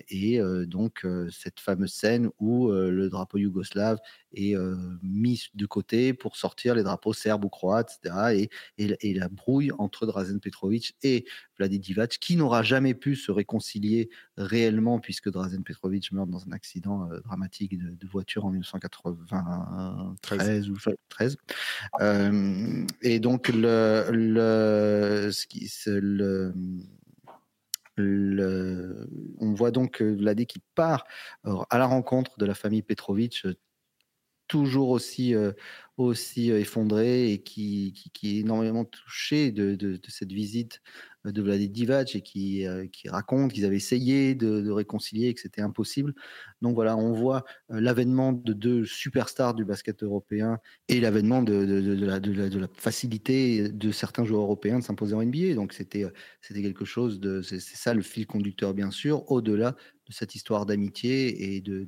et 0.09 0.41
euh, 0.41 0.67
donc 0.67 1.05
euh, 1.05 1.29
cette 1.31 1.61
fameuse 1.61 1.93
scène 1.93 2.31
où 2.39 2.73
le 2.73 3.09
drapeau 3.09 3.39
yougoslave 3.39 3.99
est 4.35 4.57
mis 5.03 5.51
de 5.55 5.67
côté 5.67 6.15
pour 6.15 6.37
sortir 6.37 6.75
les 6.75 6.83
drapeaux 6.83 7.13
serbes 7.13 7.45
ou 7.45 7.51
croates, 7.51 8.01
etc. 8.03 8.49
Et, 8.79 8.97
et, 9.01 9.15
la 9.15 9.29
brouille 9.29 9.71
entre 9.79 10.07
Drazen 10.07 10.41
Petrovic 10.41 10.97
et 11.03 11.27
Vladi 11.59 11.79
Divac, 11.79 12.17
qui 12.19 12.37
n'aura 12.37 12.63
jamais 12.63 12.95
pu 12.95 13.15
se 13.15 13.31
réconcilier 13.31 14.09
réellement 14.39 15.01
puisque 15.01 15.31
Drazen 15.31 15.63
Petrovic 15.63 16.13
meurt 16.13 16.31
dans 16.31 16.49
un 16.49 16.53
accident 16.53 17.11
dramatique 17.25 17.77
de, 17.79 18.07
voiture 18.07 18.47
en 18.47 18.51
1993 18.51 20.71
ou 20.71 20.77
13. 21.11 21.37
et 23.03 23.21
donc 23.21 23.49
le, 23.49 24.07
le, 24.11 25.31
ce 25.31 25.47
qui, 25.47 25.71
le 25.87 26.55
on 27.99 29.55
voit 29.55 29.71
donc 29.71 30.03
Vladé 30.03 30.47
qui 30.47 30.61
part 30.75 31.05
à 31.45 31.79
la 31.79 31.87
rencontre 31.87 32.39
de 32.39 32.47
la 32.47 32.55
famille 32.55 32.83
Petrovic, 32.83 33.47
toujours 34.49 34.91
aussi, 34.91 35.35
aussi 35.97 36.51
effondré 36.51 37.33
et 37.33 37.43
qui, 37.43 37.93
qui, 38.15 38.37
est 38.37 38.41
énormément 38.41 38.85
touché 38.85 39.53
de 39.53 40.01
cette 40.09 40.33
visite 40.33 40.81
de 41.25 41.43
Vlade 41.43 41.61
Divac 41.61 42.17
et 42.17 42.21
qui, 42.21 42.67
euh, 42.67 42.87
qui 42.87 43.09
raconte 43.09 43.53
qu'ils 43.53 43.65
avaient 43.65 43.77
essayé 43.77 44.35
de, 44.35 44.71
réconcilier 44.71 45.29
et 45.29 45.35
que 45.35 45.41
c'était 45.41 45.63
impossible. 45.63 46.15
Donc 46.61 46.75
voilà, 46.75 46.97
on 46.97 47.13
voit 47.13 47.45
euh, 47.71 47.81
l'avènement 47.81 48.33
de 48.33 48.53
deux 48.53 48.85
superstars 48.85 49.55
du 49.55 49.65
basket 49.65 50.03
européen 50.03 50.59
et 50.89 51.01
l'avènement 51.01 51.43
de, 51.43 51.65
de, 51.65 52.07
la, 52.07 52.21
de, 52.21 52.59
la, 52.59 52.69
facilité 52.75 53.69
de 53.69 53.93
certains 53.93 54.25
joueurs 54.25 54.43
européens 54.43 54.79
de 54.79 54.85
s'imposer 54.85 55.15
en 55.15 55.23
NBA. 55.23 55.55
Donc 55.55 55.73
c'était, 55.73 56.05
euh, 56.05 56.11
c'était 56.41 56.63
quelque 56.63 56.85
chose 56.85 57.21
de. 57.21 57.43
C'est, 57.43 57.61
ça 57.61 57.95
le 57.95 58.03
fil 58.03 58.27
conducteur, 58.27 58.75
bien 58.75 58.91
sûr, 58.91 59.31
au-delà 59.31 59.77
de 60.07 60.13
cette 60.13 60.35
histoire 60.35 60.67
d'amitié 60.67 61.55
et 61.55 61.61
de, 61.61 61.87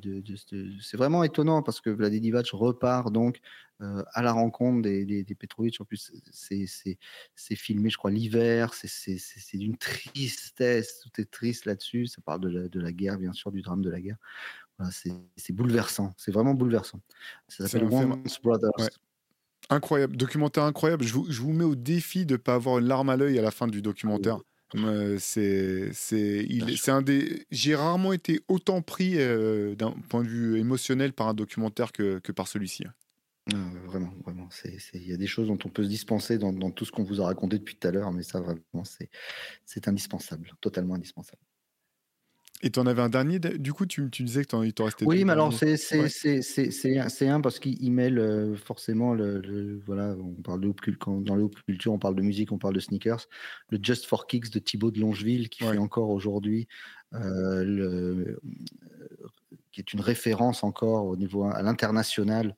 c'est 0.80 0.96
vraiment 0.96 1.24
étonnant 1.24 1.62
parce 1.62 1.80
que 1.80 1.90
Vlade 1.90 2.14
Divac 2.14 2.48
repart 2.52 3.12
donc 3.12 3.40
euh, 3.80 4.04
à 4.12 4.22
la 4.22 4.32
rencontre 4.32 4.82
des, 4.82 5.04
des, 5.04 5.34
Petrovic. 5.34 5.80
En 5.80 5.84
plus, 5.84 6.12
c'est 6.30 7.56
filmé, 7.56 7.90
je 7.90 7.96
crois, 7.96 8.10
l'hiver. 8.12 8.72
C'est 8.72 9.58
d'une 9.58 9.76
tristesse. 9.76 11.00
Tout 11.00 11.20
est 11.20 11.30
triste 11.30 11.66
là-dessus. 11.66 12.06
Ça 12.06 12.22
parle 12.22 12.40
de 12.40 12.48
la, 12.48 12.68
de 12.68 12.80
la, 12.80 12.92
guerre, 12.92 13.18
bien 13.18 13.32
sûr, 13.32 13.50
du 13.50 13.62
drame 13.62 13.82
de 13.82 13.90
la 13.90 14.00
guerre. 14.00 14.16
Voilà, 14.78 14.92
c'est 14.92 15.52
bouleversant. 15.52 16.14
C'est 16.16 16.32
vraiment 16.32 16.54
bouleversant. 16.54 17.00
Ça 17.48 17.66
s'appelle 17.66 17.88
Once 17.90 18.40
Brothers. 18.40 18.90
Incroyable, 19.70 20.16
documentaire 20.16 20.64
incroyable. 20.64 21.04
Je 21.04 21.14
vous, 21.14 21.26
je 21.30 21.40
vous, 21.40 21.52
mets 21.52 21.64
au 21.64 21.74
défi 21.74 22.26
de 22.26 22.34
ne 22.34 22.36
pas 22.36 22.54
avoir 22.54 22.78
une 22.78 22.86
larme 22.86 23.08
à 23.08 23.16
l'œil 23.16 23.38
à 23.38 23.42
la 23.42 23.50
fin 23.50 23.66
du 23.66 23.82
documentaire. 23.82 24.38
C'est, 25.18 25.92
c'est 25.92 26.88
un 26.90 27.02
des. 27.02 27.46
J'ai 27.50 27.74
rarement 27.74 28.12
été 28.12 28.40
autant 28.48 28.82
pris 28.82 29.14
euh, 29.16 29.74
d'un 29.74 29.92
point 30.08 30.22
de 30.22 30.28
vue 30.28 30.58
émotionnel 30.58 31.12
par 31.12 31.28
un 31.28 31.34
documentaire 31.34 31.92
que, 31.92 32.18
que 32.18 32.32
par 32.32 32.48
celui-ci. 32.48 32.84
Ah, 33.52 33.56
vraiment, 33.86 34.12
vraiment. 34.24 34.48
Il 34.94 35.06
y 35.06 35.12
a 35.12 35.16
des 35.16 35.26
choses 35.26 35.48
dont 35.48 35.58
on 35.64 35.68
peut 35.68 35.84
se 35.84 35.88
dispenser 35.88 36.38
dans, 36.38 36.52
dans 36.52 36.70
tout 36.70 36.84
ce 36.84 36.92
qu'on 36.92 37.04
vous 37.04 37.20
a 37.20 37.26
raconté 37.26 37.58
depuis 37.58 37.76
tout 37.76 37.86
à 37.86 37.90
l'heure, 37.90 38.10
mais 38.10 38.22
ça, 38.22 38.40
vraiment, 38.40 38.84
c'est 39.64 39.88
indispensable, 39.88 40.52
totalement 40.60 40.94
indispensable. 40.94 41.42
Et 42.64 42.70
tu 42.70 42.80
en 42.80 42.86
avais 42.86 43.02
un 43.02 43.10
dernier, 43.10 43.38
du 43.38 43.74
coup, 43.74 43.84
tu, 43.84 44.08
tu 44.08 44.22
disais 44.22 44.42
que 44.42 44.48
t'en 44.48 44.60
restait 44.84 45.04
Oui, 45.04 45.22
mais 45.26 45.32
alors 45.32 45.52
c'est 45.52 47.28
un 47.28 47.40
parce 47.42 47.58
qu'il 47.58 47.92
mêle 47.92 48.18
euh, 48.18 48.56
forcément 48.56 49.12
le, 49.12 49.78
voilà, 49.84 50.16
on 50.18 50.40
parle 50.40 50.62
de 50.62 50.72
quand, 50.98 51.20
dans 51.20 51.36
le 51.36 51.48
culture, 51.48 51.92
on 51.92 51.98
parle 51.98 52.16
de 52.16 52.22
musique, 52.22 52.52
on 52.52 52.58
parle 52.58 52.74
de 52.74 52.80
sneakers, 52.80 53.28
le 53.68 53.78
Just 53.82 54.06
for 54.06 54.26
Kicks 54.26 54.50
de 54.50 54.58
Thibaut 54.58 54.90
de 54.90 54.98
Longeville 54.98 55.50
qui 55.50 55.62
fait 55.62 55.76
encore 55.76 56.08
aujourd'hui 56.08 56.66
euh, 57.12 58.34
qui 59.70 59.82
est 59.82 59.92
une 59.92 60.00
référence 60.00 60.64
encore 60.64 61.04
au 61.04 61.16
niveau 61.16 61.44
à 61.44 61.60
l'international 61.60 62.56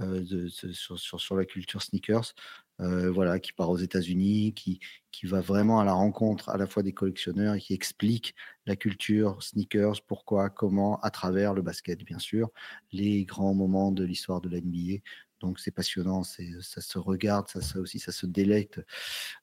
euh, 0.00 0.20
de, 0.20 0.48
sur, 0.48 0.98
sur, 0.98 1.36
la 1.36 1.46
culture 1.46 1.80
sneakers, 1.80 2.34
euh, 2.80 3.10
voilà, 3.10 3.38
qui 3.40 3.52
part 3.52 3.70
aux 3.70 3.78
États-Unis, 3.78 4.52
qui, 4.54 4.80
qui 5.10 5.26
va 5.26 5.40
vraiment 5.40 5.80
à 5.80 5.84
la 5.84 5.92
rencontre 5.94 6.50
à 6.50 6.56
la 6.56 6.66
fois 6.66 6.82
des 6.82 6.92
collectionneurs 6.92 7.54
et 7.54 7.60
qui 7.60 7.72
explique 7.74 8.34
la 8.66 8.76
culture 8.76 9.42
sneakers, 9.42 10.02
pourquoi, 10.06 10.50
comment, 10.50 11.00
à 11.00 11.10
travers 11.10 11.54
le 11.54 11.62
basket, 11.62 12.04
bien 12.04 12.18
sûr, 12.18 12.50
les 12.92 13.24
grands 13.24 13.54
moments 13.54 13.92
de 13.92 14.04
l'histoire 14.04 14.40
de 14.40 14.48
la 14.48 14.58
NBA. 14.58 15.00
Donc 15.40 15.60
c'est 15.60 15.70
passionnant, 15.70 16.22
c'est 16.24 16.50
ça 16.62 16.80
se 16.80 16.98
regarde, 16.98 17.48
ça, 17.48 17.78
aussi 17.78 17.98
ça 17.98 18.12
se 18.12 18.26
délecte, 18.26 18.80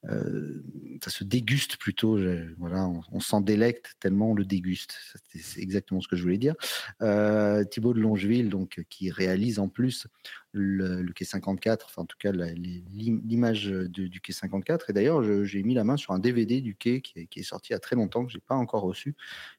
euh, 0.08 0.62
ça 1.02 1.10
se 1.10 1.22
déguste 1.22 1.76
plutôt. 1.76 2.18
voilà, 2.58 2.90
on, 3.12 3.20
s'en 3.20 3.40
délecte 3.40 3.94
tellement 4.00 4.32
on 4.32 4.34
le 4.34 4.44
déguste. 4.44 4.98
C'est 5.34 5.60
exactement 5.60 6.00
ce 6.00 6.08
que 6.08 6.16
je 6.16 6.22
voulais 6.22 6.38
dire. 6.38 6.54
Euh, 7.02 7.64
Thibaut 7.64 7.94
de 7.94 8.00
Longeville, 8.00 8.48
donc 8.48 8.84
qui 8.88 9.10
réalise 9.10 9.58
en 9.58 9.68
plus 9.68 10.08
le, 10.52 11.04
quai 11.12 11.24
54, 11.24 11.86
enfin 11.86 12.02
en 12.02 12.06
tout 12.06 12.16
cas 12.18 12.32
l'image 12.32 13.66
du 13.68 14.20
quai 14.20 14.32
54. 14.32 14.90
Et 14.90 14.92
d'ailleurs, 14.92 15.22
j'ai 15.44 15.62
mis 15.62 15.74
la 15.74 15.84
main 15.84 15.96
sur 15.96 16.12
un 16.12 16.18
DVD 16.18 16.60
du 16.60 16.74
quai 16.74 17.00
qui 17.02 17.28
est, 17.30 17.42
sorti 17.42 17.70
il 17.70 17.74
y 17.74 17.76
a 17.76 17.80
très 17.80 17.96
longtemps 17.96 18.24
que 18.24 18.32
j'ai 18.32 18.40
pas 18.40 18.54
encore 18.54 18.82
reçu, 18.82 19.14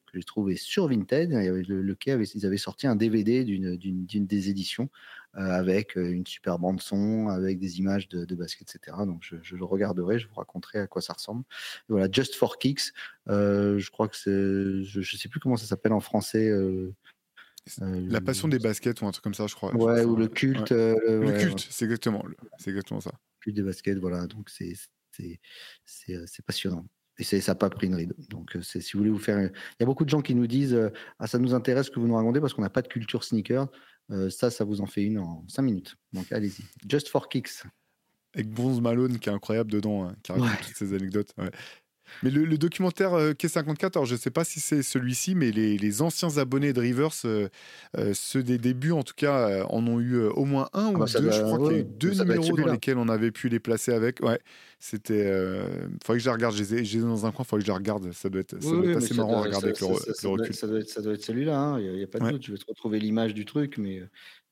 que 0.06 0.18
j'ai 0.18 0.24
trouvé 0.24 0.56
sur 0.56 0.88
Vinted. 0.88 1.34
Avait 1.34 1.64
le, 1.64 1.96
quai 1.96 2.12
avait, 2.12 2.26
ils 2.26 2.46
avaient 2.46 2.58
sorti 2.58 2.88
un 2.88 2.96
DVD 2.96 3.44
d'une 3.44 3.78
des 4.26 4.50
éditions 4.50 4.90
avec 5.36 5.98
euh, 5.98 6.12
une 6.12 6.26
super 6.26 6.60
bande 6.60 6.82
son, 6.82 7.28
avec 7.28 7.60
des 7.60 7.80
images 7.80 8.08
de, 8.08 8.36
basket, 8.36 8.76
etc. 8.76 8.98
Donc 9.06 9.22
je, 9.22 9.56
le 9.56 9.66
regarderai, 9.66 10.20
je 10.20 10.28
vous 10.28 10.36
raconterai 10.36 10.80
à 10.80 10.88
quoi 10.88 11.02
ça 11.02 11.14
ressemble. 11.14 11.44
voilà, 11.90 12.08
Just 12.12 12.36
for 12.36 12.58
Kicks, 12.58 12.94
euh, 13.30 13.78
je 13.80 13.92
crois 13.92 14.08
que 14.08 14.16
c'est, 14.16 14.84
je, 14.84 15.00
ne 15.00 15.04
sais 15.04 15.30
plus 15.30 15.40
comment 15.40 15.58
ça 15.58 15.66
s'appelle 15.66 15.94
en 15.94 16.00
français. 16.00 16.52
la 17.80 18.22
passion 18.22 18.48
des 18.48 18.60
baskets 18.60 19.02
ou 19.02 19.06
un 19.06 19.12
truc 19.12 19.24
comme 19.24 19.34
ça, 19.34 19.48
je 19.48 19.56
crois. 19.56 19.76
Ouais, 19.76 20.04
ou 20.04 20.16
le 20.16 20.28
culte. 20.28 20.72
le 20.72 21.38
culte, 21.40 21.68
c'est 21.70 21.86
exactement, 21.86 22.24
c'est 22.58 22.70
exactement 22.70 23.02
ça. 23.02 23.12
Le 23.12 23.44
culte 23.44 23.56
des 23.56 23.64
baskets, 23.64 23.98
voilà. 23.98 24.28
Donc 24.28 24.50
c'est 24.50 24.74
c'est 25.86 26.46
passionnant. 26.46 26.86
Et 27.18 27.24
ça 27.24 27.52
n'a 27.52 27.56
pas 27.56 27.70
pris 27.70 27.88
une 27.88 27.96
ride. 27.96 28.14
Donc, 28.30 28.58
si 28.62 28.80
vous 28.94 29.00
voulez 29.00 29.12
vous 29.12 29.18
faire. 29.18 29.40
Il 29.40 29.52
y 29.80 29.84
a 29.84 29.86
beaucoup 29.86 30.04
de 30.04 30.10
gens 30.10 30.22
qui 30.22 30.36
nous 30.36 30.48
disent 30.48 30.78
Ah, 31.20 31.28
ça 31.28 31.40
nous 31.40 31.54
intéresse 31.54 31.90
que 31.90 32.00
vous 32.00 32.08
nous 32.08 32.16
racontez 32.16 32.42
parce 32.42 32.54
qu'on 32.54 32.62
n'a 32.62 32.70
pas 32.70 32.82
de 32.82 32.88
culture 32.88 33.24
sneaker. 33.24 33.68
Euh, 34.12 34.30
ça, 34.30 34.52
ça 34.52 34.64
vous 34.64 34.82
en 34.82 34.86
fait 34.86 35.04
une 35.04 35.20
en 35.20 35.44
5 35.48 35.62
minutes. 35.62 35.96
Donc 36.14 36.32
allez-y. 36.32 36.64
Just 36.88 37.10
for 37.10 37.30
Kicks. 37.30 37.64
Avec 38.34 38.50
Bonze 38.50 38.82
Malone 38.82 39.18
qui 39.18 39.30
est 39.30 39.32
incroyable 39.32 39.72
dedans, 39.72 40.10
hein, 40.10 40.16
qui 40.22 40.32
raconte 40.32 40.50
toutes 40.62 40.76
ces 40.76 40.94
anecdotes. 40.94 41.34
Mais 42.24 42.30
le, 42.30 42.58
documentaire 42.58 43.14
euh, 43.14 43.34
K54, 43.34 43.94
alors 43.96 44.06
je 44.06 44.14
ne 44.14 44.20
sais 44.20 44.32
pas 44.32 44.44
si 44.44 44.60
c'est 44.60 44.84
celui-ci, 44.84 45.36
mais 45.36 45.52
les, 45.52 46.02
anciens 46.02 46.38
abonnés 46.38 46.74
de 46.74 46.80
Rivers, 46.80 47.10
euh, 47.26 47.48
euh, 47.98 48.14
ceux 48.14 48.44
des 48.44 48.58
débuts 48.58 48.92
en 48.92 49.04
tout 49.04 49.14
cas, 49.16 49.66
en 49.70 49.86
ont 49.88 50.00
eu 50.00 50.18
au 50.22 50.46
moins 50.46 50.70
un 50.74 50.88
ah 50.88 50.92
ou 50.92 50.98
bah, 50.98 51.06
deux. 51.06 51.32
je 51.32 51.42
crois 51.42 51.58
qu'il 51.58 51.78
y 51.78 51.80
a 51.80 51.82
eu 51.82 51.86
deux 51.86 52.12
numéros 52.12 52.58
dans 52.58 52.72
lesquels 52.72 52.98
on 52.98 53.10
avait 53.10 53.32
pu 53.32 53.50
les 53.50 53.60
placer 53.60 53.94
avec. 53.94 54.20
Ouais, 54.22 54.40
c'était. 54.80 55.26
Il 55.26 55.98
faudrait 56.04 56.18
que 56.18 56.24
je 56.24 56.30
les 56.30 56.34
regarde. 56.34 56.56
Je 56.56 56.76
les 56.76 57.00
dans 57.00 57.26
un 57.26 57.32
coin, 57.32 57.46
il 57.46 57.48
faudrait 57.48 57.62
que 57.62 57.68
je 57.68 57.72
les 57.72 57.78
regarde. 57.78 58.12
Ça 58.12 58.30
doit 58.30 58.42
être, 58.42 58.56
assez 58.98 59.14
marrant 59.14 59.40
à 59.40 59.44
regarder 59.44 59.68
avec 59.68 59.80
le, 59.80 59.88
recul. 59.88 60.54
Ça 60.54 60.68
doit 60.68 61.14
être, 61.14 61.24
celui-là, 61.24 61.78
il 61.80 61.88
hein, 61.88 61.94
n'y 61.94 62.04
a, 62.04 62.08
pas 62.08 62.20
de 62.20 62.32
doute. 62.32 62.46
Je 62.46 62.52
vais 62.52 62.58
te 62.58 62.66
retrouver 62.68 63.00
l'image 63.00 63.34
du 63.34 63.46
truc, 63.46 63.78
mais, 63.78 64.02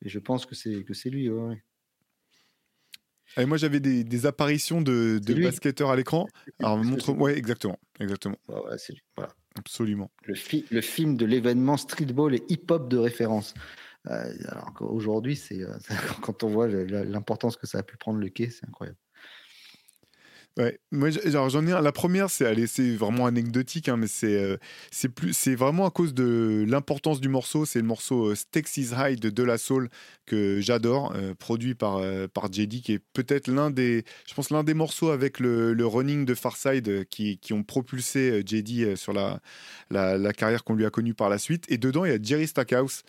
je 0.04 0.20
pense 0.20 0.46
que 0.46 0.56
c'est 0.56 1.10
lui. 1.10 1.30
Ouais 1.30 1.62
moi, 3.38 3.58
j'avais 3.58 3.80
des, 3.80 4.26
apparitions 4.26 4.82
de, 4.82 5.20
basketteurs 5.42 5.90
à 5.90 5.96
l'écran. 5.96 6.28
Alors, 6.60 6.78
montre 6.78 7.12
Ouais, 7.14 7.38
exactement. 7.38 7.80
exactement. 8.00 8.38
c'est 8.78 8.94
Voilà. 9.16 9.32
Absolument. 9.56 10.10
Le, 10.26 10.34
le 10.72 10.82
film 10.82 11.16
de 11.16 11.26
l'événement 11.26 11.78
streetball 11.78 12.34
et 12.34 12.44
hip-hop 12.50 12.90
de 12.90 12.98
référence. 12.98 13.54
Euh, 14.10 14.34
alors 14.48 14.74
qu'aujourd'hui, 14.74 15.36
c'est, 15.36 15.62
euh, 15.62 15.78
quand 16.22 16.44
on 16.44 16.50
voit 16.50 16.68
l'importance 16.68 17.56
que 17.56 17.68
ça 17.68 17.80
a 17.80 17.84
pu 17.84 17.98
prendre 17.98 18.20
le 18.20 18.30
quai, 18.30 18.50
c'est 18.50 18.68
incroyable. 18.68 18.98
Ouais, 20.60 20.80
moi 20.92 21.10
j'en 21.10 21.66
ai. 21.66 21.72
La 21.82 21.92
première, 21.92 22.30
c'est 22.30 22.96
vraiment 22.96 23.26
anecdotique, 23.26 23.90
hein, 23.90 23.98
mais 23.98 24.06
c'est 24.06 24.40
euh, 24.40 24.58
c'est 24.92 25.56
vraiment 25.56 25.88
à 25.88 25.90
cause 25.90 26.14
de 26.14 26.64
l'importance 26.68 27.20
du 27.20 27.28
morceau. 27.28 27.66
C'est 27.66 27.80
le 27.80 27.88
morceau 27.88 28.30
euh, 28.30 28.36
Texas 28.52 28.94
High 28.96 29.20
de 29.20 29.32
De 29.32 29.42
La 29.42 29.58
Soul 29.58 29.90
que 30.28 30.62
j'adore, 30.62 31.12
euh, 31.16 31.34
produit 31.34 31.74
par 31.74 32.02
par 32.36 32.54
JD, 32.54 32.82
qui 32.84 32.94
est 32.94 33.02
peut-être 33.14 33.48
l'un 33.48 33.72
des, 33.72 34.04
des 34.64 34.74
morceaux 34.76 35.10
avec 35.10 35.40
le, 35.40 35.74
le 35.74 35.86
running 35.88 36.24
de 36.24 36.36
Farside 36.36 37.06
qui, 37.10 37.40
qui 37.40 37.54
ont 37.54 37.64
propulsé 37.64 38.44
JD 38.46 38.96
sur 38.96 39.12
la, 39.12 39.40
la 39.90 40.34
carrière 40.34 40.64
qu'on 40.64 40.76
lui 40.76 40.86
a 40.86 40.92
connue 40.92 41.16
par 41.16 41.30
la 41.30 41.40
suite. 41.40 41.66
Et 41.70 41.80
dedans, 41.80 42.06
il 42.06 42.12
y 42.12 42.16
a 42.16 42.20
Jerry 42.22 42.46
Stackhouse. 42.46 43.02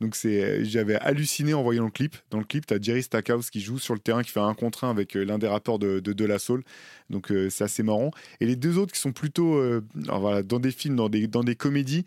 Donc 0.00 0.16
c'est, 0.16 0.64
j'avais 0.64 0.96
halluciné 0.96 1.54
en 1.54 1.62
voyant 1.62 1.84
le 1.84 1.90
clip. 1.90 2.16
Dans 2.30 2.38
le 2.38 2.44
clip, 2.44 2.66
tu 2.66 2.74
as 2.74 2.80
Jerry 2.80 3.02
Stackhouse 3.02 3.50
qui 3.50 3.60
joue 3.60 3.78
sur 3.78 3.94
le 3.94 4.00
terrain, 4.00 4.22
qui 4.22 4.30
fait 4.30 4.40
un 4.40 4.54
contre 4.54 4.84
un 4.84 4.90
avec 4.90 5.16
euh, 5.16 5.24
l'un 5.24 5.38
des 5.38 5.46
rappeurs 5.46 5.78
de, 5.78 6.00
de, 6.00 6.24
La 6.24 6.38
Soul. 6.38 6.64
Donc 7.10 7.30
euh, 7.30 7.48
c'est 7.48 7.64
assez 7.64 7.82
marrant. 7.82 8.10
Et 8.40 8.46
les 8.46 8.56
deux 8.56 8.76
autres 8.76 8.92
qui 8.92 8.98
sont 8.98 9.12
plutôt 9.12 9.54
euh, 9.54 9.82
dans 9.94 10.60
des 10.60 10.72
films, 10.72 10.96
dans 10.96 11.08
des, 11.08 11.28
dans 11.28 11.44
des 11.44 11.56
comédies. 11.56 12.04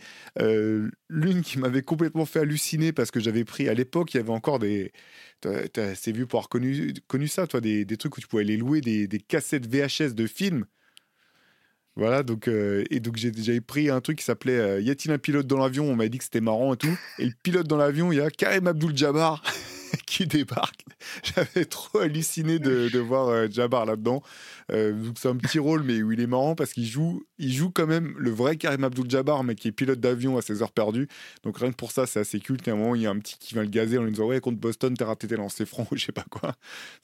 L'une 1.10 1.42
qui 1.42 1.60
m'avait 1.60 1.82
complètement 1.82 2.26
fait 2.26 2.40
halluciner 2.40 2.92
parce 2.92 3.12
que 3.12 3.20
j'avais 3.20 3.46
pris 3.46 3.70
à 3.70 3.74
l'époque, 3.74 4.14
il 4.14 4.18
y 4.18 4.20
avait 4.20 4.30
encore 4.32 4.60
des. 4.60 4.92
C'est 5.44 6.12
vu 6.12 6.26
pour 6.26 6.40
avoir 6.40 6.50
connu, 6.50 6.94
connu 7.08 7.28
ça, 7.28 7.48
toi, 7.48 7.62
des, 7.62 7.86
des, 7.86 7.98
trucs 7.98 8.18
où 8.18 8.22
tu 8.22 8.28
pouvais 8.28 8.44
aller 8.44 8.58
louer 8.58 8.82
des, 8.82 9.08
des 9.08 9.20
cassettes 9.20 9.68
VHS 9.68 10.14
de 10.14 10.28
films 10.28 10.66
voilà, 11.98 12.22
donc, 12.22 12.48
euh, 12.48 12.84
et 12.92 13.00
donc 13.00 13.18
j'avais 13.18 13.60
pris 13.60 13.90
un 13.90 14.02
truc 14.02 14.20
qui 14.20 14.24
s'appelait 14.24 14.60
euh, 14.60 14.80
Y 14.80 14.92
a-t-il 14.92 15.12
un 15.12 15.18
pilote 15.18 15.48
dans 15.48 15.58
l'avion? 15.58 15.86
On 15.86 15.96
m'a 15.96 16.08
dit 16.08 16.20
que 16.20 16.24
c'était 16.24 16.42
marrant 16.42 16.76
et 16.76 16.78
tout. 16.78 16.96
Et 17.18 17.26
le 17.26 17.34
pilote 17.42 17.66
dans 17.68 17.76
l'avion, 17.76 18.12
il 18.12 18.20
y 18.20 18.22
a 18.22 18.30
Karim 18.30 18.68
Abdul-Jabbar 18.68 19.42
qui 20.08 20.26
débarque. 20.26 20.86
J'avais 21.24 21.66
trop 21.66 22.00
halluciné 22.00 22.58
de, 22.58 22.98
voir 22.98 23.28
euh, 23.28 23.48
Jabbar 23.52 23.86
là-dedans. 23.86 24.24
Euh, 24.72 25.12
c'est 25.16 25.28
un 25.28 25.36
petit 25.36 25.60
rôle, 25.60 25.84
mais 25.84 26.02
où 26.02 26.12
il 26.12 26.22
est 26.22 26.28
marrant 26.28 26.56
parce 26.56 26.74
qu'il 26.74 26.86
joue, 26.86 27.24
il 27.38 27.54
joue 27.54 27.70
quand 27.70 27.86
même 27.86 28.16
le 28.18 28.32
vrai 28.32 28.56
Karim 28.56 28.86
Abdul-Jabbar, 28.86 29.44
mais 29.44 29.54
qui 29.54 29.68
est 29.68 29.72
pilote 29.72 30.00
d'avion 30.00 30.38
à 30.38 30.42
ses 30.42 30.64
heures 30.64 30.72
perdues. 30.72 31.08
Donc 31.44 31.60
rien 31.60 31.70
que 31.70 31.76
pour 31.76 31.92
ça, 31.92 32.08
c'est 32.08 32.22
assez 32.22 32.40
culte. 32.40 32.68
Et 32.68 32.72
à 32.72 32.74
un 32.74 32.78
moment, 32.78 32.96
il 32.96 33.02
y 33.02 33.06
a 33.06 33.12
un 33.12 33.20
petit 33.20 33.38
qui 33.38 33.54
va 33.54 33.62
le 33.62 33.70
gazer 33.70 34.00
en 34.00 34.04
lui 34.04 34.12
disant 34.12 34.26
Ouais, 34.26 34.40
contre 34.40 34.58
Boston, 34.58 34.96
t'as 34.98 35.06
raté 35.06 35.28
tes 35.28 35.36
lancers 35.36 35.68
francs, 35.68 35.90
je 35.96 36.06
sais 36.06 36.12
pas 36.14 36.26
quoi. 36.30 36.56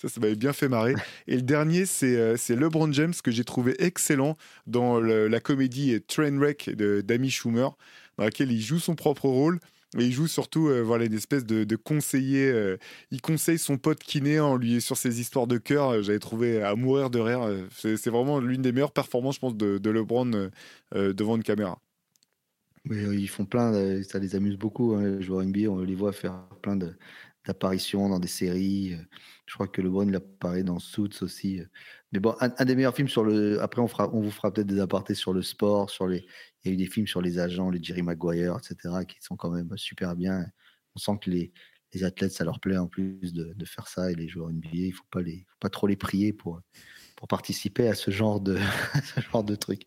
Ça, 0.02 0.08
ça 0.08 0.20
m'avait 0.20 0.36
bien 0.36 0.54
fait 0.54 0.70
marrer. 0.70 0.96
Et 1.28 1.36
le 1.36 1.44
dernier, 1.44 1.86
c'est 1.86 2.16
euh, 2.16 2.38
LeBron 2.50 2.92
James 2.94 3.14
que 3.22 3.32
j'ai 3.32 3.44
trouvé 3.44 3.76
excellent 3.80 4.38
dans 4.66 5.00
la 5.00 5.40
comédie 5.42 6.02
Trainwreck 6.08 6.70
d'Amy 6.70 7.30
Schumer, 7.30 7.76
dans 8.18 8.24
laquelle 8.24 8.52
il 8.52 8.62
joue 8.62 8.80
son 8.80 8.96
propre 8.96 9.28
rôle. 9.28 9.60
Et 9.98 10.06
il 10.06 10.12
joue 10.12 10.28
surtout 10.28 10.70
euh, 10.70 10.82
voilà, 10.82 11.06
une 11.06 11.14
espèce 11.14 11.46
de, 11.46 11.76
conseiller. 11.76 12.50
Euh, 12.50 12.78
il 13.12 13.22
conseille 13.22 13.60
son 13.60 13.78
pote 13.78 14.00
kiné 14.00 14.40
en 14.40 14.56
lui 14.56 14.82
sur 14.82 14.98
ses 14.98 15.20
histoires 15.20 15.48
de 15.48 15.58
cœur. 15.58 15.90
Euh, 15.90 16.02
j'avais 16.02 16.20
trouvé 16.20 16.62
à 16.64 16.76
mourir 16.76 17.10
de 17.10 17.20
rire. 17.20 17.42
C'est 17.72 18.08
vraiment 18.08 18.40
l'une 18.40 18.62
des 18.62 18.72
meilleures 18.72 18.92
performances, 18.92 19.36
je 19.36 19.40
pense, 19.40 19.56
de, 19.56 19.78
de 19.78 19.90
LeBron 19.90 20.50
devant 20.94 21.36
une 21.36 21.44
caméra. 21.44 21.80
Mais 22.86 23.02
ils 23.16 23.28
font 23.30 23.46
plein, 23.46 24.04
ça 24.04 24.20
les 24.20 24.36
amuse 24.36 24.58
beaucoup. 24.58 24.96
Hein, 24.96 25.18
les 25.18 25.22
joueurs 25.22 25.46
NBA, 25.46 25.70
on 25.70 25.80
les 25.80 25.96
voit 25.96 26.12
faire 26.12 26.48
plein 26.62 26.76
d'apparitions 27.46 28.10
dans 28.10 28.20
des 28.20 28.28
séries. 28.28 28.98
Je 29.46 29.54
crois 29.54 29.68
que 29.68 29.82
LeBron 29.82 30.08
il 30.08 30.16
apparaît 30.16 30.64
dans 30.64 30.80
Suits 30.80 31.22
aussi. 31.22 31.62
Mais 32.12 32.20
bon, 32.20 32.36
un, 32.40 32.66
des 32.66 32.76
meilleurs 32.76 32.96
films 32.96 33.08
sur 33.08 33.24
le. 33.24 33.62
Après, 33.62 33.82
on 33.82 33.86
vous 34.22 34.32
fera 34.32 34.52
peut-être 34.52 34.68
des 34.68 34.80
apartés 34.80 35.16
sur 35.16 35.34
le 35.34 35.42
sport, 35.42 35.90
sur 35.90 36.08
les. 36.08 36.26
Il 36.64 36.70
y 36.70 36.72
a 36.72 36.74
eu 36.74 36.78
des 36.78 36.86
films 36.86 37.08
sur 37.08 37.22
les 37.22 37.40
agents, 37.40 37.70
les 37.70 37.82
Jerry 37.82 38.02
Maguire, 38.02 38.58
etc., 38.58 38.96
qui 39.08 39.18
sont 39.22 39.36
quand 39.36 39.52
même 39.52 39.70
super 39.78 40.16
bien. 40.16 40.46
On 40.96 41.00
sent 41.00 41.20
que 41.22 41.30
les, 41.30 41.52
les 41.94 42.04
athlètes, 42.04 42.32
ça 42.32 42.44
leur 42.44 42.60
plaît 42.60 42.78
en 42.78 42.88
plus 42.88 43.34
de, 43.34 43.54
de 43.54 43.66
faire 43.66 43.88
ça, 43.88 44.12
et 44.12 44.16
les 44.16 44.28
joueurs 44.28 44.50
NBA, 44.50 44.70
il 44.74 44.94
faut 44.94 45.04
pas 45.12 45.22
les, 45.22 45.46
faut 45.50 45.58
pas 45.60 45.70
trop 45.70 45.88
les 45.88 45.96
prier 45.96 46.34
pour, 46.34 46.62
pour 47.16 47.28
participer 47.28 47.88
à 47.88 47.96
ce 47.96 48.12
genre 48.12 48.40
de, 48.40 48.58
ce 49.16 49.22
genre 49.22 49.44
de 49.44 49.56
truc. 49.56 49.84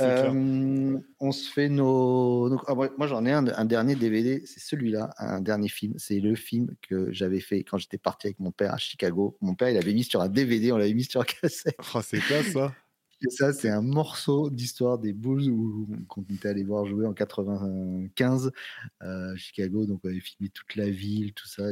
Euh, 0.00 0.98
on 1.20 1.32
se 1.32 1.50
fait 1.50 1.68
nos. 1.68 2.58
Ah, 2.66 2.74
moi, 2.74 3.06
j'en 3.06 3.24
ai 3.24 3.32
un, 3.32 3.46
un, 3.46 3.64
dernier 3.64 3.94
DVD, 3.94 4.42
c'est 4.44 4.60
celui-là, 4.60 5.10
un 5.18 5.40
dernier 5.40 5.68
film. 5.68 5.94
C'est 5.96 6.20
le 6.20 6.34
film 6.34 6.74
que 6.82 7.12
j'avais 7.12 7.40
fait 7.40 7.64
quand 7.64 7.78
j'étais 7.78 7.98
parti 7.98 8.26
avec 8.26 8.40
mon 8.40 8.52
père 8.52 8.74
à 8.74 8.78
Chicago. 8.78 9.36
Mon 9.40 9.54
père, 9.54 9.70
il 9.70 9.76
avait 9.76 9.94
mis 9.94 10.04
sur 10.04 10.20
un 10.20 10.28
DVD, 10.28 10.72
on 10.72 10.76
l'avait 10.76 10.94
mis 10.94 11.04
sur 11.04 11.24
cassette. 11.24 11.76
Oh, 11.94 12.00
c'est 12.02 12.20
quoi 12.20 12.42
ça 12.42 12.74
Et 13.20 13.30
ça, 13.30 13.52
c'est 13.52 13.68
un 13.68 13.82
morceau 13.82 14.48
d'histoire 14.48 14.98
des 14.98 15.12
Bulls 15.12 15.50
où, 15.50 15.88
on 16.16 16.22
était 16.34 16.48
allé 16.48 16.62
voir 16.62 16.86
jouer 16.86 17.06
en 17.06 17.12
95 17.12 18.52
à 19.00 19.36
Chicago. 19.36 19.86
Donc, 19.86 20.00
on 20.04 20.08
avait 20.08 20.20
filmé 20.20 20.50
toute 20.50 20.76
la 20.76 20.88
ville, 20.88 21.32
tout 21.34 21.48
ça. 21.48 21.64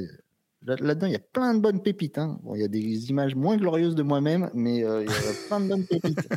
Là-dedans, 0.62 1.06
il 1.06 1.12
y 1.12 1.16
a 1.16 1.20
plein 1.20 1.54
de 1.54 1.60
bonnes 1.60 1.82
pépites. 1.82 2.18
Hein. 2.18 2.40
il 2.54 2.60
y 2.60 2.64
a 2.64 2.68
des 2.68 3.10
images 3.10 3.36
moins 3.36 3.56
glorieuses 3.56 3.94
de 3.94 4.02
moi-même, 4.02 4.50
mais 4.54 4.84
euh, 4.84 5.04
il 5.04 5.10
y 5.10 5.12
a 5.12 5.14
plein 5.48 5.60
de 5.60 5.68
bonnes 5.68 5.86
pépites. 5.86 6.28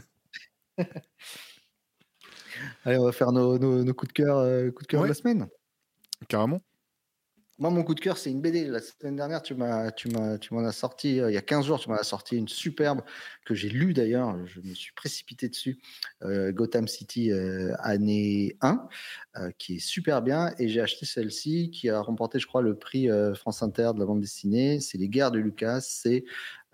Allez, 2.86 2.97
on 2.97 3.05
va 3.05 3.12
faire 3.12 3.32
nos, 3.32 3.57
coups 3.93 4.10
de 4.10 4.14
cœur, 4.14 4.38
euh, 4.38 4.66
de, 4.66 4.86
cœur 4.86 5.03
de 5.03 5.07
la 5.07 5.14
semaine. 5.14 5.47
Carrément. 6.28 6.62
Moi, 7.60 7.72
mon 7.72 7.84
coup 7.84 7.93
de 7.93 7.99
cœur, 7.99 8.18
c'est 8.18 8.32
une 8.32 8.39
BD. 8.39 8.66
La 8.68 8.80
semaine 8.80 9.18
dernière, 9.18 9.41
tu 9.41 9.53
m'as, 9.53 9.91
tu 9.91 10.07
m'en 10.07 10.64
as 10.66 10.72
sorti, 10.72 11.20
euh, 11.20 11.30
il 11.30 11.34
y 11.34 11.38
a 11.38 11.41
15 11.41 11.66
jours, 11.66 11.78
tu 11.78 11.89
m'en 11.89 11.95
as 11.95 12.03
sorti 12.03 12.38
une 12.38 12.47
superbe 12.47 13.01
que 13.43 13.53
j'ai 13.53 13.68
lue 13.68 13.93
d'ailleurs. 13.93 14.34
Je 14.47 14.62
me 14.62 14.74
suis 14.74 14.93
précipité 14.93 15.49
dessus. 15.49 15.78
Euh, 16.24 16.53
Gotham 16.53 16.88
City, 16.88 17.34
euh, 17.34 17.74
année 17.80 18.55
1, 18.62 18.88
qui 19.57 19.76
est 19.76 19.80
super 19.80 20.22
bien. 20.22 20.53
Et 20.57 20.70
j'ai 20.70 20.80
acheté 20.80 21.05
celle-ci 21.05 21.70
qui 21.70 21.89
a 21.89 21.99
remporté, 21.99 22.39
je 22.39 22.47
crois, 22.47 22.62
le 22.62 22.76
prix 22.76 23.10
France 23.36 23.62
Inter 23.62 23.91
de 23.93 23.99
la 23.99 24.05
bande 24.05 24.22
dessinée. 24.22 24.80
C'est 24.80 24.97
Les 24.97 25.10
Guerres 25.10 25.32
de 25.32 25.39
Lucas. 25.39 25.82
C'est 25.82 26.24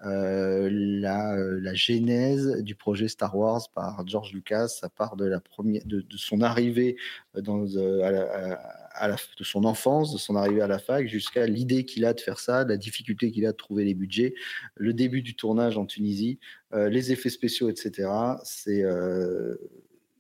la, 0.04 1.36
la, 1.36 1.74
genèse 1.74 2.62
du 2.62 2.76
projet 2.76 3.08
Star 3.08 3.36
Wars 3.36 3.70
par 3.74 4.06
George 4.08 4.34
Lucas. 4.34 4.68
Ça 4.68 4.90
part 4.90 5.16
de, 5.16 5.26
la 5.26 5.40
première, 5.40 5.82
de, 5.86 6.06
son 6.16 6.42
arrivée 6.42 6.96
dans, 7.34 7.66
à, 8.04 8.85
de 9.38 9.44
son 9.44 9.66
enfance, 9.66 10.14
de 10.14 10.18
son 10.18 10.36
arrivée 10.36 10.62
à 10.62 10.68
la 10.68 10.80
fac, 10.80 11.08
jusqu'à 11.08 11.46
l'idée 11.48 11.86
qu'il 11.86 12.06
a 12.06 12.14
de 12.14 12.22
faire 12.22 12.40
ça, 12.40 12.64
la 12.64 12.78
difficulté 12.78 13.32
qu'il 13.32 13.46
a 13.46 13.52
de 13.52 13.58
trouver 13.58 13.86
les 13.86 13.94
budgets, 13.94 14.34
le 14.76 14.94
début 14.94 15.22
du 15.22 15.36
tournage 15.36 15.78
en 15.78 15.86
Tunisie, 15.86 16.40
les 16.74 17.12
effets 17.12 17.30
spéciaux, 17.30 17.70
etc. 17.70 18.10
C'est 18.44 18.84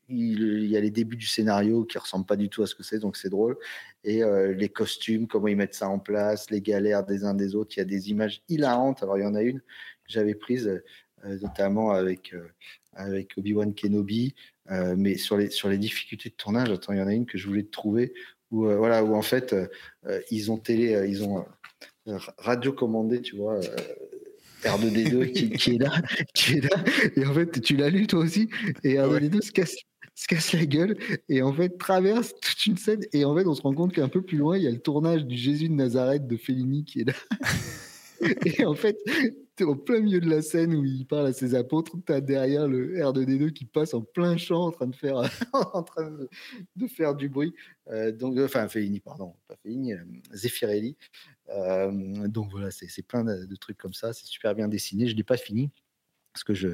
il, 0.09 0.65
y 0.67 0.78
a 0.78 0.80
les 0.80 0.91
débuts 0.91 1.15
du 1.15 1.26
scénario 1.26 1.84
qui 1.84 1.97
ressemblent 1.97 2.26
pas 2.26 2.36
du 2.36 2.49
tout 2.49 2.63
à 2.63 2.67
ce 2.67 2.76
que 2.76 2.84
c'est, 2.84 2.99
donc 2.99 3.17
c'est 3.17 3.30
drôle. 3.30 3.57
Et 4.03 4.21
les 4.55 4.69
costumes, 4.69 5.28
comment 5.28 5.47
ils 5.47 5.57
mettent 5.57 5.76
ça 5.76 5.89
en 5.89 5.99
place, 5.99 6.49
les 6.49 6.61
galères 6.61 7.05
des 7.05 7.23
uns 7.23 7.34
des 7.34 7.55
autres. 7.55 7.76
Il 7.78 7.80
y 7.80 7.82
a 7.82 7.86
des 7.86 8.09
images 8.09 8.43
hilarantes. 8.49 9.03
Alors 9.03 9.17
il 9.17 9.23
y 9.23 9.28
en 9.28 9.36
a 9.36 9.41
une 9.41 9.59
que 9.59 9.65
j'avais 10.07 10.36
prise 10.36 10.82
notamment 11.23 11.91
avec 11.91 12.36
avec 12.93 13.34
Obi-Wan 13.38 13.73
Kenobi, 13.73 14.36
mais 14.69 15.17
sur 15.17 15.38
les 15.38 15.49
sur 15.49 15.69
les 15.69 15.78
difficultés 15.78 16.30
de 16.30 16.36
tournage. 16.36 16.69
Attends, 16.69 16.93
il 16.93 16.99
y 16.99 17.01
en 17.01 17.07
a 17.07 17.13
une 17.13 17.26
que 17.26 17.38
je 17.38 17.47
voulais 17.47 17.63
te 17.63 17.71
trouver 17.71 18.13
où 18.56 18.78
voilà 18.78 19.03
où 19.03 19.16
en 19.16 19.22
fait 19.22 19.56
ils 20.32 20.51
ont 20.51 20.58
télé, 20.58 21.06
ils 21.08 21.24
ont 21.24 21.45
radio 22.38 22.74
commandé, 22.74 23.22
tu 23.22 23.36
vois. 23.36 23.60
R2D2 24.64 25.32
qui, 25.34 25.49
qui, 25.51 25.76
est 25.76 25.78
là, 25.78 25.91
qui 26.34 26.53
est 26.53 26.62
là, 26.62 26.84
et 27.16 27.24
en 27.24 27.34
fait, 27.36 27.62
tu 27.62 27.76
l'as 27.76 27.89
lu 27.89 28.08
toi 28.08 28.22
aussi, 28.22 28.49
et 28.84 28.95
R2D2 28.95 29.43
se 29.43 29.51
casse, 29.51 29.76
se 30.16 30.28
casse 30.28 30.53
la 30.53 30.66
gueule 30.66 30.97
et 31.28 31.41
en 31.41 31.53
fait 31.53 31.78
traverse 31.78 32.34
toute 32.41 32.66
une 32.66 32.78
scène. 32.78 33.01
Et 33.14 33.26
en 33.26 33.36
fait 33.36 33.45
on 33.45 33.53
se 33.53 33.62
rend 33.62 33.74
compte 33.74 33.93
qu'un 33.93 34.08
peu 34.08 34.22
plus 34.22 34.38
loin 34.38 34.58
il 34.58 34.64
y 34.64 34.68
a 34.68 34.72
le 34.72 34.80
tournage 34.80 35.26
du 35.26 35.36
Jésus 35.36 35.68
de 35.68 35.74
Nazareth 35.74 36.26
de 36.26 36.38
Fellini 36.38 36.86
qui 36.86 37.01
est 37.01 37.06
là. 37.06 37.14
Et 38.45 38.66
en 38.66 38.76
fait 38.76 38.97
tu 39.56 39.64
es 39.64 39.66
au 39.66 39.76
plein 39.76 39.99
milieu 39.99 40.20
de 40.20 40.30
la 40.30 40.41
scène 40.41 40.74
où 40.76 40.84
il 40.84 41.06
parle 41.06 41.28
à 41.28 41.34
ses 41.34 41.56
apôtres 41.56 41.93
tu 42.06 42.12
as 42.12 42.22
derrière 42.22 42.68
le 42.68 42.97
R2D2 42.97 43.51
qui 43.51 43.66
passe 43.66 43.93
en 43.93 44.01
plein 44.01 44.38
champ 44.38 44.66
en 44.66 44.72
train 44.72 44.88
de 44.88 44.95
faire 44.95 45.18
en 45.53 45.84
train 45.84 46.12
de, 46.76 46.88
faire 46.88 47.16
du 47.16 47.30
bruit 47.30 47.53
euh, 47.89 48.12
donc 48.12 48.38
enfin 48.39 48.68
Fellini 48.68 48.99
pardon 48.99 49.36
pas 49.47 49.56
Fellini 49.64 49.93
euh, 49.93 50.03
Zeffirelli 50.34 50.97
euh, 51.49 52.28
donc 52.28 52.51
voilà 52.51 52.72
c'est 52.72 53.08
plein 53.08 53.24
de, 53.24 53.56
trucs 53.56 53.78
comme 53.78 53.93
ça 53.93 54.14
c'est 54.14 54.26
super 54.26 54.56
bien 54.56 54.68
dessiné 54.68 55.08
je 55.08 55.16
l'ai 55.16 55.24
pas 55.24 55.38
fini 55.38 55.72
parce 56.34 56.43
que 56.43 56.53
je, 56.53 56.68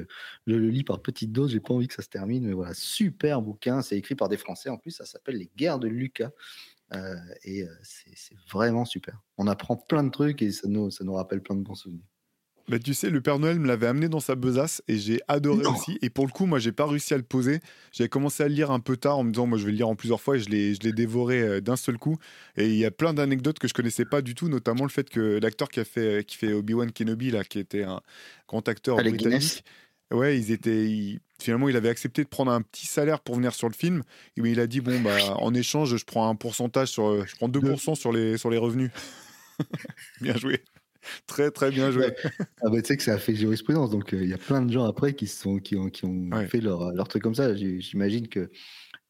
le 0.46 0.58
lis 0.70 0.82
par 0.82 1.00
petites 1.00 1.30
doses, 1.30 1.52
j'ai 1.52 1.60
pas 1.60 1.72
envie 1.72 1.86
que 1.86 1.94
ça 1.94 2.02
se 2.02 2.08
termine, 2.08 2.44
mais 2.44 2.52
voilà, 2.52 2.74
super 2.74 3.40
bouquin, 3.40 3.80
c'est 3.80 3.96
écrit 3.96 4.16
par 4.16 4.28
des 4.28 4.36
Français 4.36 4.70
en 4.70 4.76
plus, 4.76 4.90
ça 4.90 5.06
s'appelle 5.06 5.36
Les 5.36 5.52
Guerres 5.56 5.78
de 5.78 5.86
Lucas, 5.86 6.32
euh, 6.94 7.16
et 7.44 7.62
euh, 7.62 7.74
c'est 7.82 8.36
vraiment 8.50 8.84
super. 8.84 9.22
On 9.38 9.46
apprend 9.46 9.76
plein 9.76 10.04
de 10.04 10.10
trucs 10.10 10.42
et 10.42 10.52
ça 10.52 10.68
nous, 10.68 10.90
ça 10.90 11.04
nous 11.04 11.14
rappelle 11.14 11.42
plein 11.42 11.56
de 11.56 11.62
bons 11.62 11.74
souvenirs. 11.74 12.04
Bah, 12.68 12.78
tu 12.78 12.94
sais, 12.94 13.10
le 13.10 13.20
Père 13.20 13.38
Noël 13.38 13.58
me 13.58 13.66
l'avait 13.66 13.86
amené 13.86 14.08
dans 14.08 14.20
sa 14.20 14.34
besace 14.34 14.82
et 14.88 14.96
j'ai 14.96 15.20
adoré 15.28 15.66
aussi. 15.66 15.98
Et 16.00 16.10
pour 16.10 16.26
le 16.26 16.32
coup, 16.32 16.46
moi, 16.46 16.58
j'ai 16.58 16.72
pas 16.72 16.86
réussi 16.86 17.12
à 17.12 17.16
le 17.16 17.22
poser. 17.22 17.60
J'avais 17.92 18.08
commencé 18.08 18.42
à 18.42 18.48
le 18.48 18.54
lire 18.54 18.70
un 18.70 18.80
peu 18.80 18.96
tard 18.96 19.18
en 19.18 19.24
me 19.24 19.32
disant, 19.32 19.46
moi, 19.46 19.58
je 19.58 19.64
vais 19.64 19.72
le 19.72 19.76
lire 19.76 19.88
en 19.88 19.96
plusieurs 19.96 20.20
fois 20.20 20.36
et 20.36 20.40
je 20.40 20.48
l'ai, 20.48 20.74
je 20.74 20.80
l'ai 20.80 20.92
dévoré 20.92 21.40
euh, 21.40 21.60
d'un 21.60 21.76
seul 21.76 21.98
coup. 21.98 22.18
Et 22.56 22.68
il 22.68 22.76
y 22.76 22.84
a 22.84 22.90
plein 22.90 23.14
d'anecdotes 23.14 23.58
que 23.58 23.68
je 23.68 23.74
connaissais 23.74 24.04
pas 24.04 24.22
du 24.22 24.34
tout, 24.34 24.48
notamment 24.48 24.84
le 24.84 24.90
fait 24.90 25.10
que 25.10 25.38
l'acteur 25.42 25.68
qui 25.68 25.80
a 25.80 25.84
fait, 25.84 26.24
qui 26.26 26.36
fait 26.36 26.52
Obi-Wan 26.52 26.92
Kenobi, 26.92 27.30
là, 27.30 27.44
qui 27.44 27.58
était 27.58 27.82
un 27.82 28.00
grand 28.46 28.66
acteur 28.68 28.96
britannique. 28.96 29.64
Ouais, 30.12 30.38
ils 30.38 30.52
étaient. 30.52 31.18
finalement, 31.40 31.68
il 31.68 31.76
avait 31.76 31.88
accepté 31.88 32.22
de 32.22 32.28
prendre 32.28 32.52
un 32.52 32.60
petit 32.60 32.86
salaire 32.86 33.20
pour 33.20 33.36
venir 33.36 33.54
sur 33.54 33.68
le 33.68 33.74
film. 33.74 34.02
Mais 34.36 34.52
il 34.52 34.60
a 34.60 34.66
dit 34.66 34.80
bon, 34.80 35.00
bah, 35.00 35.16
en 35.36 35.54
échange, 35.54 35.96
je 35.96 36.04
prends 36.04 36.28
un 36.28 36.34
pourcentage 36.34 36.88
sur. 36.88 37.26
Je 37.26 37.34
prends 37.36 37.48
2% 37.48 37.94
sur 37.94 38.12
les, 38.12 38.36
sur 38.36 38.50
les 38.50 38.58
revenus. 38.58 38.90
Bien 40.20 40.36
joué. 40.36 40.62
Très, 41.26 41.50
très 41.50 41.70
bien 41.70 41.90
joué. 41.90 42.14
Ah 42.62 42.70
bah, 42.70 42.80
tu 42.80 42.88
sais 42.88 42.96
que 42.96 43.02
ça 43.02 43.14
a 43.14 43.18
fait 43.18 43.34
jurisprudence. 43.34 43.90
Donc, 43.90 44.14
euh, 44.14 44.22
il 44.22 44.28
y 44.28 44.34
a 44.34 44.38
plein 44.38 44.62
de 44.62 44.72
gens 44.72 44.84
après 44.84 45.14
qui, 45.14 45.26
sont, 45.26 45.58
qui 45.58 45.76
ont, 45.76 45.88
qui 45.90 46.04
ont 46.04 46.30
fait 46.48 46.60
leur, 46.60 46.92
leur, 46.92 47.08
truc 47.08 47.22
comme 47.22 47.34
ça. 47.34 47.54
J'imagine 47.54 48.28
que 48.28 48.50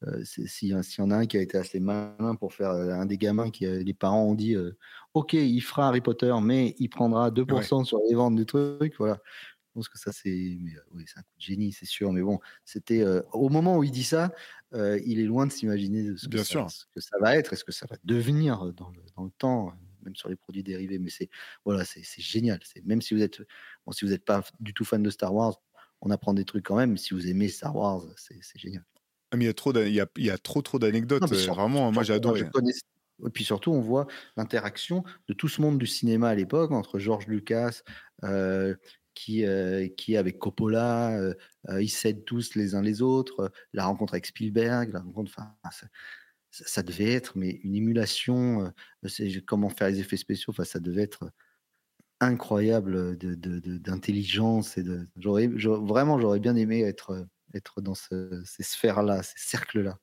euh, 0.05 0.25
s'il 0.25 0.69
y 0.69 1.01
en 1.01 1.11
a 1.11 1.17
un 1.17 1.27
qui 1.27 1.37
a 1.37 1.41
été 1.41 1.59
assez 1.59 1.81
malin 1.81 2.35
pour 2.35 2.55
faire 2.55 2.71
euh, 2.71 2.91
un 2.91 3.07
des 3.07 3.19
gamins 3.19 3.51
qui 3.51 3.67
les 3.67 3.95
parents 3.95 4.25
ont 4.25 4.35
dit 4.35 4.57
Ok, 5.15 5.35
il 5.35 5.61
fera 5.61 5.89
Harry 5.89 6.01
Potter, 6.01 6.35
mais 6.43 6.75
il 6.79 6.89
prendra 6.89 7.31
2% 7.31 7.85
sur 7.85 8.01
les 8.09 8.15
ventes 8.15 8.37
du 8.37 8.47
truc. 8.47 8.95
Voilà. 8.99 9.21
Je 9.75 9.81
pense 9.81 9.89
que 9.89 9.99
ça, 9.99 10.13
c'est 10.13 10.59
oui, 10.93 11.05
un 11.17 11.23
coup 11.23 11.37
de 11.39 11.43
génie, 11.43 11.73
c'est 11.73 11.87
sûr. 11.87 12.13
Mais 12.13 12.21
bon, 12.21 12.41
c'était 12.65 13.05
au 13.33 13.49
moment 13.49 13.79
où 13.79 13.85
il 13.85 13.91
dit 13.91 14.05
ça, 14.05 14.33
il 14.75 15.21
est 15.21 15.25
loin 15.25 15.47
de 15.47 15.53
s'imaginer 15.53 16.17
ce, 16.17 16.29
que 16.29 16.43
ça, 16.43 16.67
ce 16.69 16.85
que 16.95 17.01
ça 17.01 17.17
va 17.21 17.37
être, 17.37 17.53
est-ce 17.53 17.65
que 17.65 17.73
ça 17.73 17.87
va 17.89 17.97
devenir 18.05 18.73
dans 18.75 18.91
le, 18.91 19.03
dans 19.17 19.25
le 19.25 19.31
temps 19.39 19.73
même 20.03 20.17
sur 20.17 20.29
les 20.29 20.37
produits 20.37 20.63
dérivés. 20.63 20.99
Mais 20.99 21.11
c'est 21.11 21.31
voilà, 21.65 21.85
c'est 21.85 22.05
génial. 22.19 22.61
C'est 22.65 22.85
même 22.85 23.03
si 23.03 23.15
vous 23.15 23.23
êtes 23.23 23.43
bon, 23.87 23.93
si 23.93 24.05
vous 24.05 24.11
n'êtes 24.11 24.25
pas 24.25 24.45
du 24.61 24.75
tout 24.75 24.85
fan 24.85 25.03
de 25.03 25.11
Star 25.11 25.35
Wars, 25.35 25.61
on 26.01 26.11
apprend 26.11 26.35
des 26.35 26.45
trucs 26.45 26.65
quand 26.65 26.77
même. 26.77 26.97
Si 26.97 27.15
vous 27.15 27.29
aimez 27.29 27.49
Star 27.49 27.75
Wars, 27.75 28.05
c'est 28.17 28.59
génial. 28.59 28.85
Ah, 29.33 29.37
mais 29.37 29.45
il 29.45 29.47
y 29.47 29.51
a 29.51 29.55
trop, 29.55 29.73
il 29.75 29.93
y 29.93 30.01
a, 30.01 30.07
il 30.17 30.27
y 30.27 30.31
a 30.31 30.37
trop 30.37 30.61
trop 30.61 30.79
d'anecdotes. 30.79 31.23
Euh, 31.23 31.47
vraiment, 31.47 31.91
moi 31.91 32.03
j'ai 32.03 32.13
adoré. 32.13 32.43
Et 33.25 33.31
puis 33.31 33.45
surtout, 33.45 33.71
on 33.71 33.81
voit 33.81 34.07
l'interaction 34.37 35.05
de 35.29 35.33
tout 35.33 35.49
ce 35.49 35.63
monde 35.63 35.79
du 35.79 35.87
cinéma 35.87 36.31
à 36.31 36.35
l'époque 36.35 36.73
entre 36.73 36.99
George 36.99 37.29
Lucas, 37.29 37.83
euh, 38.25 38.75
qui, 39.15 39.47
euh, 39.47 39.87
qui 39.89 40.17
avec 40.17 40.39
Coppola, 40.39 41.17
ils 41.79 41.89
s'aident 41.89 42.25
tous 42.25 42.57
les 42.57 42.75
uns 42.75 42.83
les 42.83 43.01
autres, 43.01 43.53
la 43.73 43.87
rencontre 43.87 44.15
avec 44.15 44.27
Spielberg, 44.27 44.93
la 44.93 45.01
rencontre, 45.01 45.31
enfin, 45.35 45.55
ça, 46.53 46.83
devait 46.83 47.13
être 47.13 47.33
mais 47.37 47.61
une 47.65 47.75
émulation. 47.75 48.73
Euh, 49.05 49.41
comment 49.47 49.71
faire 49.71 49.89
les 49.89 50.01
effets 50.01 50.17
spéciaux. 50.17 50.53
Enfin, 50.53 50.65
ça 50.65 50.81
devait 50.81 51.03
être 51.03 51.31
incroyable 52.21 53.17
d'intelligence 53.17 54.79
de, 54.79 54.83
de, 54.83 54.89
et 54.91 54.99
de. 54.99 55.09
J'aurais 55.17 55.47
vraiment, 55.49 56.21
j'aurais 56.21 56.41
bien 56.41 56.55
aimé 56.55 56.83
être 56.83 57.27
être 57.55 57.81
dans 57.81 57.95
ces 57.95 58.63
sphères-là, 58.63 59.23
ces 59.23 59.35
cercles-là. 59.37 59.99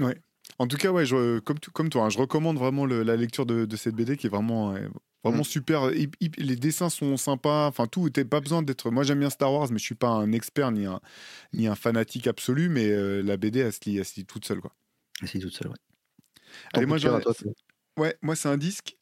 Ouais. 0.00 0.20
En 0.58 0.66
tout 0.66 0.76
cas, 0.76 0.90
ouais, 0.90 1.06
je, 1.06 1.38
comme, 1.40 1.58
comme 1.58 1.90
toi, 1.90 2.04
hein, 2.04 2.08
je 2.08 2.18
recommande 2.18 2.58
vraiment 2.58 2.86
la 2.86 3.16
lecture 3.16 3.46
de, 3.46 3.76
cette 3.76 3.94
BD 3.94 4.16
qui 4.16 4.26
est 4.26 4.30
vraiment, 4.30 4.74
vraiment 5.22 5.40
mmh. 5.40 5.44
super. 5.44 5.90
les 5.90 6.56
dessins 6.56 6.88
sont 6.88 7.16
sympas. 7.16 7.66
Enfin, 7.66 7.86
tout. 7.86 8.08
T'as 8.10 8.24
pas 8.24 8.40
besoin 8.40 8.62
d'être. 8.62 8.90
Moi, 8.90 9.02
j'aime 9.02 9.20
bien 9.20 9.30
Star 9.30 9.52
Wars, 9.52 9.68
mais 9.70 9.78
je 9.78 9.84
suis 9.84 9.94
pas 9.94 10.08
un 10.08 10.32
expert 10.32 10.70
ni 10.72 10.86
un, 10.86 11.00
ni 11.52 11.66
un 11.66 11.74
fanatique 11.74 12.26
absolu. 12.26 12.68
Mais 12.68 12.88
la 13.22 13.36
BD, 13.36 13.60
elle 13.60 13.72
se 13.72 13.80
lit, 13.84 13.98
elle 13.98 14.04
se 14.04 14.16
lit 14.16 14.26
toute 14.26 14.44
seule, 14.44 14.60
quoi. 14.60 14.72
C'est 15.24 15.38
toute 15.38 15.54
seule, 15.54 15.68
ouais. 15.68 15.76
Allez, 16.74 16.86
moi, 16.86 16.98
ouais, 17.98 18.16
moi, 18.22 18.36
c'est 18.36 18.48
un 18.48 18.56
disque. 18.56 18.96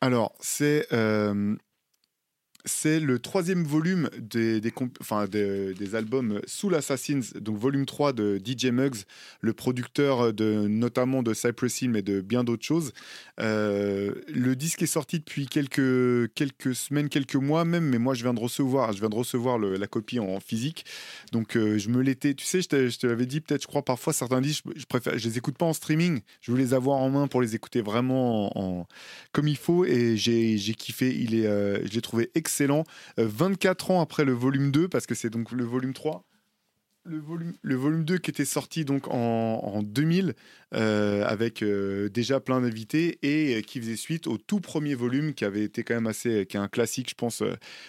Alors, 0.00 0.34
c'est 0.40 0.86
euh, 0.92 1.56
c'est 2.64 3.00
le 3.00 3.18
troisième 3.18 3.64
volume 3.64 4.10
des, 4.18 4.60
des, 4.60 4.72
enfin 5.00 5.26
des, 5.26 5.94
albums 5.94 6.40
Soul 6.46 6.74
Assassins, 6.74 7.20
donc 7.40 7.56
volume 7.56 7.86
3 7.86 8.12
de 8.12 8.40
DJ 8.44 8.66
Muggs, 8.66 9.04
le 9.40 9.52
producteur 9.52 10.32
de, 10.32 10.66
notamment 10.68 11.22
de 11.22 11.34
Cypress 11.34 11.82
Hill, 11.82 11.90
mais 11.90 12.02
de 12.02 12.20
bien 12.20 12.44
d'autres 12.44 12.64
choses. 12.64 12.92
Euh, 13.40 14.14
le 14.28 14.54
disque 14.56 14.82
est 14.82 14.86
sorti 14.86 15.18
depuis 15.18 15.46
quelques, 15.46 16.32
quelques 16.34 16.74
semaines, 16.74 17.08
quelques 17.08 17.36
mois 17.36 17.64
même, 17.64 17.84
mais 17.84 17.98
moi 17.98 18.14
je 18.14 18.22
viens 18.22 18.34
de 18.34 18.40
recevoir, 18.40 18.92
je 18.92 19.00
viens 19.00 19.08
de 19.08 19.14
recevoir 19.14 19.58
la 19.58 19.86
copie 19.86 20.18
en 20.18 20.38
physique. 20.40 20.84
Donc 21.32 21.56
euh, 21.56 21.78
je 21.78 21.88
me 21.88 22.02
l'étais, 22.02 22.34
tu 22.34 22.44
sais, 22.44 22.60
je 22.60 22.68
te, 22.68 23.06
l'avais 23.06 23.26
dit 23.26 23.40
peut-être, 23.40 23.62
je 23.62 23.66
crois 23.66 23.82
parfois 23.82 24.12
certains 24.12 24.40
disques, 24.40 24.64
je, 24.76 24.84
préfère, 24.84 25.18
je 25.18 25.26
les 25.26 25.38
écoute 25.38 25.56
pas 25.56 25.66
en 25.66 25.72
streaming, 25.72 26.20
je 26.40 26.52
veux 26.52 26.58
les 26.58 26.74
avoir 26.74 26.98
en 26.98 27.10
main 27.10 27.26
pour 27.26 27.40
les 27.40 27.54
écouter 27.54 27.80
vraiment 27.80 28.56
en, 28.58 28.86
comme 29.32 29.48
il 29.48 29.56
faut 29.56 29.84
et 29.84 30.16
j'ai 30.16 30.74
kiffé, 30.74 31.14
il 31.14 31.34
est, 31.34 31.46
euh, 31.46 31.84
je 31.86 31.92
l'ai 31.92 32.02
trouvé 32.02 32.30
excellent 32.34 32.49
excellent. 32.50 32.84
24 33.16 33.90
euh, 33.90 33.94
ans 33.94 34.00
après 34.00 34.24
le 34.24 34.32
volume 34.32 34.72
2, 34.72 34.88
parce 34.88 35.06
que 35.06 35.14
c'est 35.14 35.30
donc 35.30 35.52
le 35.52 35.64
volume 35.64 35.94
3. 35.94 36.24
Le 37.04 37.18
volume, 37.18 37.54
le 37.62 37.76
volume 37.76 38.04
2 38.04 38.18
qui 38.18 38.30
était 38.30 38.44
sorti 38.44 38.84
donc 38.84 39.08
en, 39.08 39.82
2000 39.82 40.34
euh, 40.74 41.24
avec 41.26 41.62
euh, 41.62 42.10
déjà 42.10 42.40
plein 42.40 42.60
d'invités 42.60 43.18
et 43.22 43.62
qui 43.62 43.80
faisait 43.80 43.96
suite 43.96 44.26
au 44.26 44.36
tout 44.36 44.60
premier 44.60 44.94
volume 44.94 45.32
qui 45.32 45.46
avait 45.46 45.64
été 45.64 45.82
quand 45.82 45.94
même 45.94 46.06
assez 46.06 46.44
qui 46.44 46.58
est 46.58 46.60
un 46.60 46.68
classique 46.68 47.08
je 47.08 47.14
pense 47.14 47.42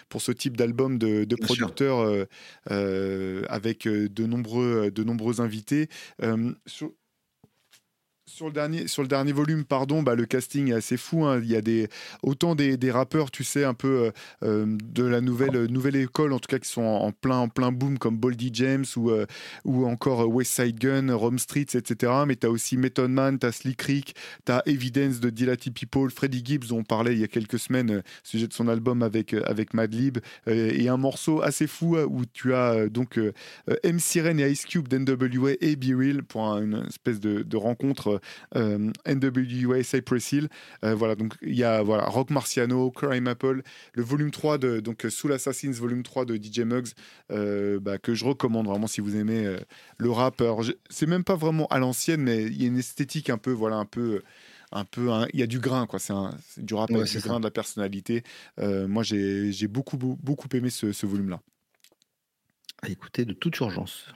pour 0.08 0.22
ce 0.22 0.32
type 0.32 0.56
d'album 0.56 0.96
de, 0.96 1.26
producteurs 1.36 2.26
avec 2.70 3.86
de 3.86 4.26
nombreux 4.26 4.90
de 4.90 5.04
nombreux 5.04 5.42
invités 5.42 5.90
sur, 6.64 6.92
sur 8.32 8.46
le 8.46 8.52
dernier, 8.52 8.88
sur 8.88 9.02
le 9.02 9.08
dernier 9.08 9.32
volume, 9.32 9.64
pardon, 9.64 10.02
bah, 10.02 10.14
le 10.14 10.24
casting 10.24 10.70
est 10.70 10.74
assez 10.74 10.96
fou. 10.96 11.24
Hein. 11.24 11.40
Il 11.42 11.50
y 11.50 11.56
a 11.56 11.60
des, 11.60 11.88
autant 12.22 12.54
des, 12.54 12.78
des 12.78 12.90
rappeurs, 12.90 13.30
tu 13.30 13.44
sais, 13.44 13.64
un 13.64 13.74
peu 13.74 14.06
euh, 14.06 14.10
euh, 14.42 14.78
de 14.82 15.04
la 15.04 15.20
nouvelle, 15.20 15.66
nouvelle 15.66 15.96
école, 15.96 16.32
en 16.32 16.38
tout 16.38 16.48
cas, 16.48 16.58
qui 16.58 16.68
sont 16.68 16.82
en, 16.82 17.12
plein, 17.12 17.36
en 17.36 17.48
plein 17.48 17.72
boom, 17.72 17.98
comme 17.98 18.16
Boldy 18.16 18.50
James 18.54 18.86
ou, 18.96 19.10
euh, 19.10 19.26
ou 19.64 19.84
encore 19.84 20.26
West 20.28 20.52
Side 20.52 20.78
Gun, 20.78 21.14
Rome 21.14 21.38
Streets, 21.38 21.74
etc. 21.76 22.12
Mais 22.26 22.36
tu 22.36 22.46
as 22.46 22.50
aussi 22.50 22.78
Method 22.78 23.10
Man, 23.10 23.38
tu 23.38 23.46
as 23.46 23.52
Slick 23.52 23.82
Rick, 23.82 24.16
tu 24.46 24.52
as 24.52 24.62
Evidence 24.66 25.20
de 25.20 25.28
Dilati 25.28 25.70
People, 25.70 26.10
Freddie 26.10 26.42
Gibbs, 26.42 26.68
dont 26.68 26.78
on 26.78 26.84
parlait 26.84 27.12
il 27.12 27.20
y 27.20 27.24
a 27.24 27.28
quelques 27.28 27.58
semaines, 27.58 28.02
sujet 28.22 28.46
de 28.46 28.54
son 28.54 28.66
album 28.68 29.02
avec, 29.02 29.34
avec 29.34 29.74
Madlib, 29.74 30.18
et 30.46 30.88
un 30.88 30.96
morceau 30.96 31.42
assez 31.42 31.66
fou 31.66 31.98
où 31.98 32.24
tu 32.24 32.54
as 32.54 32.88
donc 32.88 33.20
M. 33.84 33.98
Siren 33.98 34.40
et 34.40 34.50
Ice 34.50 34.64
Cube 34.64 34.88
d'NWA 34.88 35.52
et 35.60 35.76
Be 35.76 35.96
Real 35.96 36.22
pour 36.22 36.42
une 36.56 36.84
espèce 36.88 37.20
de, 37.20 37.42
de 37.42 37.56
rencontre 37.56 38.12
euh, 38.12 38.18
NWA, 38.54 39.82
Cypress 39.82 40.32
Hill. 40.32 40.48
Euh, 40.84 40.94
voilà, 40.94 41.14
donc 41.14 41.34
il 41.42 41.56
y 41.56 41.64
a 41.64 41.82
voilà, 41.82 42.04
Rock 42.04 42.30
Marciano, 42.30 42.90
Crime 42.90 43.26
Apple, 43.26 43.62
le 43.94 44.02
volume 44.02 44.30
3 44.30 44.58
de 44.58 44.80
donc 44.80 45.06
Soul 45.08 45.32
Assassins, 45.32 45.72
volume 45.72 46.02
3 46.02 46.24
de 46.24 46.36
DJ 46.36 46.60
Muggs, 46.60 46.90
euh, 47.30 47.80
bah, 47.80 47.98
que 47.98 48.14
je 48.14 48.24
recommande 48.24 48.66
vraiment 48.66 48.86
si 48.86 49.00
vous 49.00 49.16
aimez 49.16 49.56
le 49.98 50.10
rap. 50.10 50.42
C'est 50.90 51.06
même 51.06 51.24
pas 51.24 51.36
vraiment 51.36 51.66
à 51.68 51.78
l'ancienne, 51.78 52.22
mais 52.22 52.44
il 52.44 52.60
y 52.60 52.64
a 52.64 52.68
une 52.68 52.78
esthétique 52.78 53.30
un 53.30 53.38
peu, 53.38 53.50
voilà, 53.50 53.76
un 53.76 53.86
peu 53.86 54.22
un 54.74 54.86
peu, 54.86 55.10
il 55.34 55.40
y 55.40 55.42
a 55.42 55.46
du 55.46 55.58
grain, 55.58 55.86
quoi. 55.86 55.98
C'est 55.98 56.14
du 56.64 56.74
rap 56.74 56.90
avec 56.90 57.06
du 57.06 57.18
grain, 57.18 57.40
de 57.40 57.44
la 57.44 57.50
personnalité. 57.50 58.22
moi, 58.58 59.02
j'ai 59.02 59.68
beaucoup, 59.68 59.96
beaucoup 59.96 60.48
aimé 60.54 60.70
ce, 60.70 61.06
volume-là. 61.06 61.40
À 62.82 62.88
écouter 62.88 63.24
de 63.24 63.32
toute 63.32 63.56
urgence. 63.60 64.06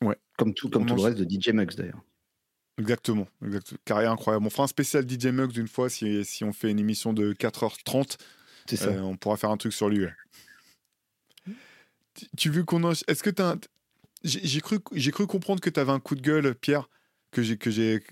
Ouais. 0.00 0.16
Comme 0.36 0.54
tout, 0.54 0.68
comme 0.68 0.86
tout 0.86 0.94
le 0.94 1.02
reste 1.02 1.18
de 1.18 1.24
DJ 1.28 1.48
Muggs 1.52 1.74
d'ailleurs. 1.76 2.02
Exactement, 2.78 3.26
exactement. 3.44 3.78
Carrière 3.84 4.12
incroyable. 4.12 4.46
On 4.46 4.50
fera 4.50 4.64
un 4.64 4.68
spécial 4.68 5.08
DJ 5.08 5.26
Muggs 5.26 5.56
une 5.56 5.68
fois 5.68 5.88
si, 5.88 6.24
si 6.24 6.44
on 6.44 6.52
fait 6.52 6.70
une 6.70 6.78
émission 6.78 7.12
de 7.12 7.32
4h30. 7.32 8.18
C'est 8.68 8.76
ça. 8.76 8.90
on 8.90 9.16
pourra 9.16 9.36
faire 9.36 9.50
un 9.50 9.56
truc 9.56 9.72
sur 9.72 9.88
lui. 9.88 10.06
Tu, 12.36 12.50
veux 12.50 12.64
qu'on 12.64 12.90
Est-ce 12.92 13.22
que 13.22 13.30
tu 13.30 13.42
as. 13.42 13.56
J'ai 14.24 14.60
cru, 14.60 14.80
cru 14.80 15.26
comprendre 15.26 15.60
que 15.60 15.70
tu 15.70 15.78
avais 15.78 15.92
un 15.92 16.00
coup 16.00 16.16
de 16.16 16.20
gueule, 16.20 16.54
Pierre, 16.54 16.88
que 17.30 17.42
j'ai 17.42 17.56
que 17.56 17.70
j'ai 17.70 18.02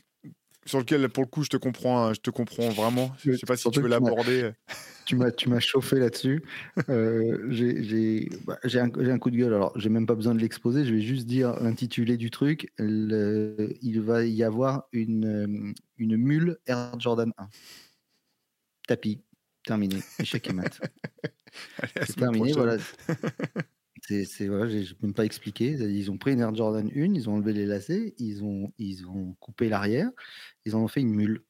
sur 0.66 0.78
lequel 0.78 1.08
pour 1.08 1.22
le 1.22 1.28
coup 1.28 1.42
je 1.42 1.48
te 1.48 1.56
comprends 1.56 2.12
je 2.14 2.20
te 2.20 2.30
comprends 2.30 2.68
vraiment. 2.70 3.12
Je 3.18 3.32
sais 3.32 3.46
pas 3.46 3.56
si 3.56 3.70
tu 3.70 3.80
veux 3.80 3.88
l'aborder. 3.88 4.52
tu 5.06 5.16
m'as 5.16 5.30
tu 5.30 5.48
m'as 5.48 5.60
chauffé 5.60 5.98
là-dessus. 5.98 6.42
Euh, 6.88 7.46
j'ai 7.50 8.28
bah, 8.44 8.58
un, 8.62 9.10
un, 9.10 9.18
coup 9.18 9.30
de 9.30 9.36
gueule. 9.36 9.54
Alors 9.54 9.78
j'ai 9.78 9.88
même 9.88 10.06
pas 10.06 10.14
besoin 10.14 10.34
de 10.34 10.40
l'exposer. 10.40 10.84
Je 10.84 10.94
vais 10.94 11.00
juste 11.00 11.26
dire 11.26 11.54
l'intitulé 11.60 12.16
du 12.16 12.30
truc. 12.30 12.72
Il 12.78 14.00
va 14.04 14.24
y 14.24 14.42
avoir 14.42 14.88
une 14.92 15.74
une 15.98 16.16
mule 16.16 16.58
Air 16.66 16.98
Jordan 16.98 17.32
1 17.38 17.48
tapis. 18.88 19.22
Terminé. 19.64 19.96
Échec 20.18 20.48
et 20.48 20.52
mat. 20.52 20.80
C'est 22.06 22.16
terminé 22.16 22.52
voilà 22.52 22.76
C'est, 24.06 24.48
voilà, 24.48 24.68
j'ai 24.68 24.94
même 25.00 25.14
pas 25.14 25.24
expliqué. 25.24 25.70
Ils 25.70 26.10
ont 26.10 26.18
pris 26.18 26.32
une 26.32 26.40
Air 26.40 26.54
Jordan 26.54 26.86
1, 26.94 27.14
ils 27.14 27.30
ont 27.30 27.34
enlevé 27.34 27.54
les 27.54 27.64
lacets, 27.64 28.14
ils 28.18 28.44
ont, 28.44 28.70
ils 28.78 29.06
ont 29.06 29.34
coupé 29.40 29.68
l'arrière, 29.68 30.10
ils 30.66 30.76
en 30.76 30.80
ont 30.80 30.88
fait 30.88 31.00
une 31.00 31.14
mule, 31.14 31.42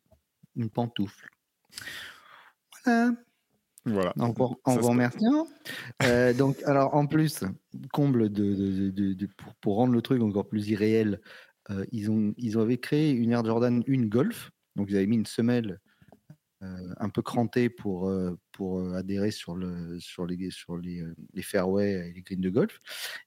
une 0.55 0.71
pantoufle. 0.71 1.29
Voilà. 2.85 3.13
Voilà. 3.87 4.13
Donc, 4.17 4.41
en 4.41 4.77
vous 4.77 4.89
remerciant. 4.89 5.47
Euh, 6.05 6.33
donc, 6.35 6.63
alors, 6.65 6.95
en 6.95 7.07
plus, 7.07 7.45
comble 7.93 8.31
de, 8.31 8.91
de, 8.91 9.27
pour, 9.37 9.55
pour, 9.57 9.77
rendre 9.77 9.93
le 9.93 10.01
truc 10.01 10.23
encore 10.23 10.49
plus 10.49 10.69
irréel, 10.69 11.21
euh, 11.71 11.85
ils, 11.93 12.11
ont, 12.11 12.35
ils 12.39 12.57
avaient 12.59 12.79
créé 12.79 13.11
une 13.11 13.33
Air 13.33 13.45
Jordan 13.45 13.83
1 13.87 14.07
Golf. 14.07 14.53
Donc, 14.77 14.89
ils 14.91 14.97
avaient 14.97 15.07
mis 15.07 15.17
une 15.17 15.27
semelle 15.27 15.81
un 16.61 17.09
peu 17.09 17.23
cranté 17.23 17.69
pour, 17.69 18.09
euh, 18.09 18.39
pour 18.53 18.81
euh, 18.81 18.95
adhérer 18.95 19.31
sur, 19.31 19.57
le, 19.57 19.99
sur, 20.01 20.27
les, 20.27 20.51
sur 20.51 20.77
les, 20.77 21.05
les 21.33 21.43
fairways 21.43 22.09
et 22.09 22.13
les 22.13 22.23
greens 22.23 22.41
de 22.41 22.51
golf, 22.51 22.79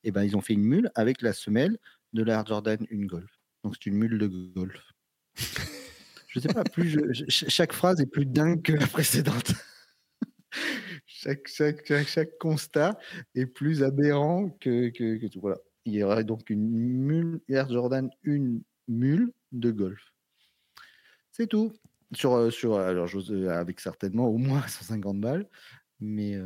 et 0.04 0.12
ben, 0.12 0.24
ils 0.24 0.36
ont 0.36 0.42
fait 0.42 0.54
une 0.54 0.64
mule 0.64 0.92
avec 0.96 1.22
la 1.22 1.34
semelle 1.34 1.78
de 2.14 2.24
l'Air 2.24 2.46
Jordan 2.46 2.86
une 2.90 3.06
golf. 3.06 3.40
Donc 3.64 3.76
c'est 3.76 3.90
une 3.90 3.98
mule 3.98 4.18
de 4.18 4.28
golf. 4.28 4.94
je 6.28 6.40
sais 6.40 6.48
pas, 6.48 6.64
plus 6.64 6.98
chaque 7.28 7.74
phrase 7.74 8.02
est 8.02 8.06
plus 8.06 8.26
dingue 8.26 8.62
que 8.62 8.74
la 8.74 8.88
précédente. 8.88 9.54
chaque, 11.06 11.48
chaque, 11.48 11.92
chaque, 12.06 12.38
constat 12.40 12.98
est 13.36 13.46
plus 13.46 13.84
aberrant 13.84 14.50
que, 14.50 14.90
que, 14.90 15.18
que, 15.18 15.28
tout. 15.28 15.42
Voilà. 15.42 15.58
Il 15.86 15.94
y 15.94 16.04
aurait 16.04 16.24
donc 16.24 16.50
une 16.50 16.70
mule 16.70 17.40
Air 17.50 17.70
Jordan, 17.70 18.10
une 18.24 18.62
mule 18.88 19.32
de 19.52 19.72
golf. 19.72 20.14
C'est 21.32 21.48
tout. 21.48 21.72
Sur, 22.14 22.52
sur 22.54 22.78
alors, 22.78 23.10
avec 23.50 23.80
certainement 23.80 24.28
au 24.28 24.38
moins 24.38 24.62
150 24.68 25.20
balles, 25.20 25.50
mais, 26.00 26.38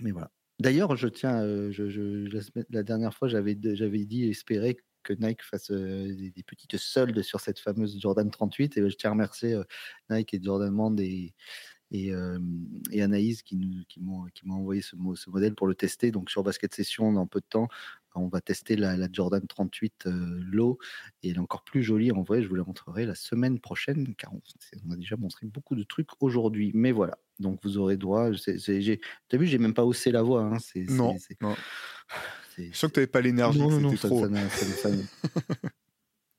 mais 0.00 0.10
voilà. 0.10 0.30
D'ailleurs, 0.58 0.96
je 0.96 1.08
tiens, 1.08 1.42
je, 1.70 1.88
je, 1.88 2.28
la, 2.70 2.82
dernière 2.82 3.14
fois, 3.14 3.28
j'avais, 3.28 3.56
j'avais 3.74 4.04
dit 4.06 4.28
espérer 4.28 4.78
que 5.02 5.12
Nike 5.12 5.42
fasse 5.42 5.70
des, 5.70 6.32
petites 6.46 6.78
soldes 6.78 7.20
sur 7.22 7.40
cette 7.40 7.58
fameuse 7.58 8.00
Jordan 8.00 8.30
38, 8.30 8.78
et 8.78 8.90
je 8.90 8.96
tiens 8.96 9.10
à 9.10 9.12
remercier 9.12 9.60
Nike 10.10 10.34
et 10.34 10.40
Jordan 10.42 10.72
Mand 10.72 10.98
et, 10.98 11.34
et, 11.90 12.12
Anaïs 13.02 13.42
qui, 13.42 13.56
nous, 13.56 13.84
qui, 13.88 14.00
m'ont, 14.00 14.24
qui 14.34 14.48
envoyé 14.48 14.82
ce, 14.82 14.96
ce, 15.14 15.30
modèle 15.30 15.54
pour 15.54 15.66
le 15.66 15.74
tester. 15.74 16.10
Donc 16.10 16.30
sur 16.30 16.42
Basket 16.42 16.74
Session, 16.74 17.12
dans 17.12 17.26
peu 17.26 17.40
de 17.40 17.46
temps, 17.48 17.68
on 18.16 18.28
va 18.28 18.40
tester 18.40 18.76
la, 18.76 18.96
Jordan 19.12 19.46
38 19.46 20.06
euh, 20.06 20.40
Low 20.50 20.78
et 21.22 21.30
elle 21.30 21.36
est 21.36 21.40
encore 21.40 21.62
plus 21.62 21.82
jolie 21.82 22.12
en 22.12 22.22
vrai. 22.22 22.42
Je 22.42 22.48
vous 22.48 22.54
la 22.54 22.64
montrerai 22.64 23.06
la 23.06 23.14
semaine 23.14 23.58
prochaine 23.60 24.14
car 24.14 24.32
on, 24.34 24.92
a 24.92 24.96
déjà 24.96 25.16
montré 25.16 25.46
beaucoup 25.46 25.74
de 25.74 25.82
trucs 25.82 26.08
aujourd'hui. 26.20 26.72
Mais 26.74 26.92
voilà, 26.92 27.18
donc 27.38 27.60
vous 27.62 27.78
aurez 27.78 27.96
droit. 27.96 28.30
Tu 28.32 28.50
as 28.52 29.36
vu, 29.36 29.46
j'ai 29.46 29.58
même 29.58 29.74
pas 29.74 29.84
haussé 29.84 30.10
la 30.10 30.22
voix. 30.22 30.42
Hein. 30.42 30.58
C'est, 30.58 30.88
non, 30.90 31.16
non. 31.40 31.54
Je 32.58 32.72
sens 32.72 32.88
que 32.88 32.94
tu 32.94 33.00
n'avais 33.00 33.06
pas 33.06 33.20
l'énergie. 33.20 33.58
Non, 33.58 33.80
non, 33.80 33.94
ça, 33.96 34.08
trop. 34.08 34.26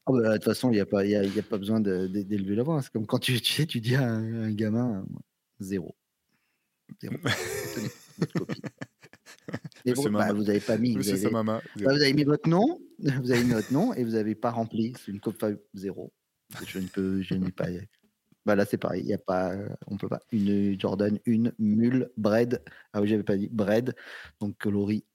Ah 0.10 0.14
bah, 0.14 0.30
de 0.30 0.34
toute 0.36 0.46
façon, 0.46 0.70
il 0.72 0.76
n'y 0.76 0.80
a, 0.80 0.86
pas, 0.86 1.02
a, 1.02 1.04
a 1.04 1.42
pas 1.44 1.58
besoin 1.58 1.82
d'élever 1.82 2.56
la 2.56 2.64
voix. 2.64 2.78
Hein. 2.78 2.82
C'est 2.82 2.94
comme 2.94 3.06
quand 3.06 3.20
tu, 3.20 3.42
tu, 3.42 3.68
tu 3.68 3.82
dis 3.82 3.96
à 3.96 4.04
un, 4.04 4.52
gamin 4.52 5.06
zéro. 5.60 5.98
Zéro. 7.02 7.16
copie. 8.34 8.62
Bah, 10.12 10.34
vous 10.34 10.44
n'avez 10.44 10.60
pas 10.60 10.78
mis. 10.78 10.96
Vous 10.96 11.10
avez, 11.10 11.30
bah, 11.30 11.62
vous 11.76 11.88
avez, 11.88 12.14
mis 12.14 12.24
votre 12.24 12.50
nom, 12.50 12.80
vous 13.00 13.32
avez 13.32 13.44
mis 13.44 13.54
votre 13.54 13.72
nom 13.72 13.94
et 13.94 14.04
vous 14.04 14.12
n'avez 14.12 14.36
pas 14.36 14.52
rempli. 14.52 14.94
C'est 15.00 15.12
une 15.12 15.20
copie 15.20 15.46
zéro. 15.74 16.12
Je 16.66 16.80
ne 16.80 16.88
peux, 16.88 17.22
je 17.22 17.34
n'ai 17.34 17.52
pas. 17.52 17.68
Bah 18.46 18.56
là, 18.56 18.66
c'est 18.66 18.78
pareil. 18.78 19.04
Il 19.04 19.08
y 19.08 19.14
a 19.14 19.18
pas, 19.18 19.54
on 19.88 19.98
peut 19.98 20.10
pas. 20.10 20.20
Une 20.32 20.80
Jordan, 20.80 21.20
une 21.26 21.54
mule, 21.60 22.10
bread. 22.18 22.62
Ah 22.94 23.02
oui, 23.02 23.08
j'avais 23.08 23.24
pas 23.24 23.38
dit 23.38 23.50
bread. 23.50 23.96
Donc 24.40 24.58
coloris 24.58 25.06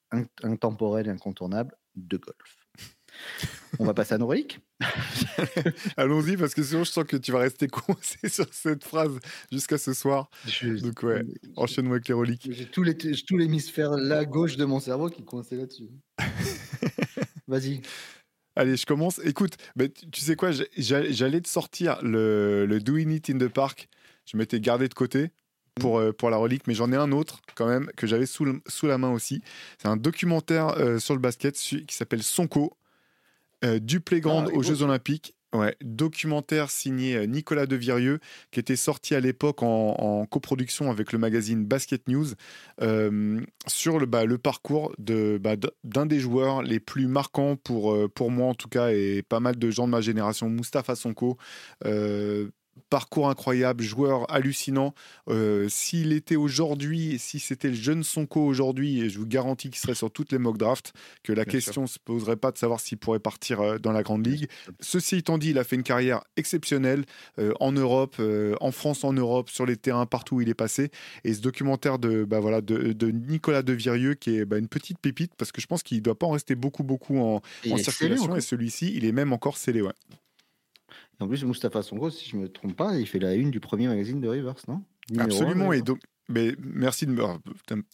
intemporel 0.43 1.07
et 1.07 1.11
incontournable 1.11 1.75
de 1.97 2.17
golf. 2.17 2.67
On 3.79 3.85
va 3.85 3.95
passer 3.95 4.15
à 4.15 4.19
nos 4.19 4.27
Allons-y, 5.97 6.37
parce 6.37 6.55
que 6.55 6.63
sinon, 6.63 6.85
je 6.85 6.91
sens 6.91 7.05
que 7.05 7.17
tu 7.17 7.33
vas 7.33 7.41
rester 7.41 7.69
coincé 7.69 8.29
sur 8.29 8.47
cette 8.53 8.85
phrase 8.85 9.19
jusqu'à 9.51 9.79
ce 9.79 9.93
soir. 9.93 10.31
Donc, 10.63 11.03
ouais, 11.03 11.25
enchaîne-moi 11.57 11.97
avec 11.97 12.09
les 12.09 12.15
reliques. 12.15 12.49
J'ai 12.51 12.67
tout 12.67 13.37
l'hémisphère 13.37 13.93
là, 13.93 14.25
gauche 14.25 14.57
de 14.57 14.65
mon 14.65 14.81
cerveau 14.81 15.09
qui 15.09 15.23
est 15.23 15.25
coincé 15.25 15.57
là-dessus. 15.57 15.89
Vas-y. 17.49 17.83
Allez, 18.55 18.77
je 18.77 18.87
commence. 18.87 19.19
Écoute, 19.25 19.55
bah, 19.77 19.85
tu 19.89 20.21
sais 20.21 20.37
quoi, 20.37 20.51
j'allais 20.77 21.41
te 21.41 21.49
sortir 21.49 21.99
le, 22.03 22.67
le 22.67 22.81
Doing 22.81 23.11
It 23.11 23.31
in 23.31 23.39
the 23.39 23.49
Park. 23.49 23.89
Je 24.31 24.37
m'étais 24.37 24.61
gardé 24.61 24.89
de 24.89 24.95
côté 24.95 25.31
pour, 25.81 25.99
euh, 25.99 26.13
pour 26.13 26.31
la 26.31 26.37
relique, 26.37 26.67
mais 26.67 26.75
j'en 26.75 26.93
ai 26.93 26.97
un 26.97 27.13
autre 27.13 27.41
quand 27.55 27.67
même 27.67 27.91
que 27.97 28.07
j'avais 28.07 28.27
sous, 28.27 28.61
sous, 28.67 28.87
la 28.87 28.99
main 28.99 29.11
aussi. 29.11 29.43
C'est 29.79 29.89
un 29.89 29.97
documentaire 29.97 30.79
euh, 30.79 30.99
sur 30.99 31.15
le 31.15 31.21
basket 31.21 31.55
qui 31.57 31.95
s'appelle 31.95 32.23
Sonko, 32.23 32.77
euh, 33.65 33.79
du 33.79 34.01
Playground 34.01 34.49
ah, 34.51 34.57
aux 34.57 34.63
Jeux 34.63 34.83
Olympiques. 34.83 35.35
Ouais, 35.55 35.77
documentaire 35.83 36.71
signé 36.71 37.15
euh, 37.15 37.27
Nicolas 37.27 37.67
Devirieux, 37.67 38.21
qui 38.51 38.59
était 38.59 38.75
sorti 38.75 39.15
à 39.15 39.21
l'époque 39.21 39.63
en, 39.63 40.25
coproduction 40.25 40.91
avec 40.91 41.13
le 41.13 41.19
magazine 41.19 41.67
Basket 41.67 42.09
News, 42.09 42.29
euh, 42.81 43.39
sur 43.67 43.99
le, 43.99 44.07
bah, 44.07 44.25
le 44.25 44.39
parcours 44.39 44.95
de, 44.99 45.39
bah, 45.39 45.57
d'un 45.85 46.07
des 46.07 46.21
joueurs 46.21 46.63
les 46.63 46.81
plus 46.81 47.07
marquants 47.07 47.57
pour, 47.57 47.95
pour 48.15 48.31
moi 48.31 48.47
en 48.47 48.55
tout 48.55 48.71
cas, 48.71 48.93
et 48.93 49.23
pas 49.23 49.41
mal 49.41 49.59
de 49.59 49.71
gens 49.71 49.87
de 49.87 49.93
ma 49.93 50.01
génération, 50.01 50.49
Mustapha 50.49 50.97
Sonko 50.97 51.37
parcours 52.91 53.29
incroyable, 53.29 53.83
joueur 53.83 54.31
hallucinant. 54.31 54.95
Euh, 55.29 55.69
s'il 55.69 56.13
était 56.13 56.37
aujourd'hui, 56.37 57.19
si 57.19 57.39
c'était 57.39 57.69
le 57.69 57.75
jeune 57.75 58.03
Sonko 58.03 58.45
aujourd'hui, 58.45 59.09
je 59.09 59.19
vous 59.19 59.27
garantis 59.27 59.71
qu'il 59.71 59.79
serait 59.79 59.95
sur 59.95 60.11
toutes 60.11 60.33
les 60.33 60.39
mock 60.39 60.59
drafts, 60.59 60.93
que 61.23 61.33
la 61.33 61.45
question 61.45 61.83
ne 61.83 61.87
se 61.87 61.99
poserait 61.99 62.37
pas 62.37 62.53
de 62.53 62.59
savoir 62.59 62.81
s'il 62.81 62.99
pourrait 62.99 63.19
partir 63.19 63.61
euh, 63.61 63.79
dans 63.79 63.93
la 63.93 64.03
grande 64.03 64.27
ligue. 64.27 64.49
Ceci 64.81 65.17
étant 65.17 65.39
dit, 65.39 65.51
il 65.51 65.59
a 65.59 65.65
fait 65.65 65.77
une 65.77 65.83
carrière 65.83 66.23
exceptionnelle 66.37 67.05
euh, 67.39 67.53
en 67.61 67.73
Europe, 67.73 68.21
en 68.61 68.73
France, 68.73 69.05
en 69.05 69.13
Europe, 69.13 69.49
sur 69.49 69.67
les 69.67 69.77
terrains 69.77 70.07
partout 70.07 70.37
où 70.37 70.41
il 70.41 70.49
est 70.49 70.55
passé. 70.55 70.91
Et 71.25 71.33
ce 71.35 71.41
documentaire 71.41 71.99
de, 71.99 72.25
bah 72.25 72.41
voilà, 72.41 72.61
de, 72.61 72.93
de 72.93 73.11
Nicolas 73.11 73.63
Devirieux, 73.63 74.15
qui 74.15 74.37
est 74.37 74.45
bah, 74.45 74.59
une 74.59 74.69
petite 74.69 74.99
pépite, 74.99 75.33
parce 75.37 75.53
que 75.53 75.61
je 75.61 75.67
pense 75.67 75.83
qu'il 75.83 75.99
ne 75.99 76.03
doit 76.03 76.19
pas 76.19 76.27
en 76.27 76.33
rester 76.33 76.55
beaucoup, 76.55 76.83
beaucoup 76.83 77.19
en, 77.19 77.41
en 77.71 77.77
circulation. 77.77 78.37
et 78.37 78.41
celui-ci, 78.41 78.93
il 78.95 79.05
est 79.05 79.13
même 79.13 79.33
encore 79.33 79.57
scellé. 79.57 79.81
Ouais. 79.81 79.93
En 81.21 81.29
plus, 81.29 81.45
Mustapha 81.45 81.83
Songo, 81.83 82.11
si 82.11 82.29
je 82.29 82.37
ne 82.37 82.43
me 82.43 82.49
trompe 82.49 82.75
pas, 82.75 82.97
il 82.97 83.07
fait 83.07 83.19
la 83.19 83.35
une 83.35 83.51
du 83.51 83.61
premier 83.61 83.87
magazine 83.87 84.21
de 84.21 84.29
Rivers, 84.29 84.57
non? 84.69 84.83
Absolument. 85.19 85.73
et 85.73 85.83
donc, 85.83 85.99
merci 86.29 87.07
de 87.07 87.13
me. 87.13 87.23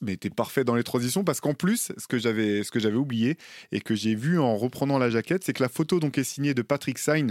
Mais 0.03 0.17
t'es 0.17 0.31
parfait 0.31 0.65
dans 0.65 0.75
les 0.75 0.83
transitions 0.83 1.25
parce 1.25 1.41
qu'en 1.41 1.55
plus, 1.55 1.93
ce 1.97 2.07
que 2.07 2.19
j'avais, 2.19 2.63
ce 2.63 2.71
que 2.71 2.81
j'avais 2.81 2.97
oublié 2.97 3.37
et 3.73 3.81
que 3.81 3.95
j'ai 3.95 4.15
vu 4.15 4.39
en 4.39 4.57
reprenant 4.57 4.99
la 4.99 5.11
jaquette, 5.11 5.45
c'est 5.45 5.53
que 5.53 5.63
la 5.63 5.69
photo 5.69 6.01
donc 6.01 6.19
est 6.19 6.25
signée 6.25 6.55
de 6.55 6.63
Patrick 6.63 6.99
Sain, 6.99 7.29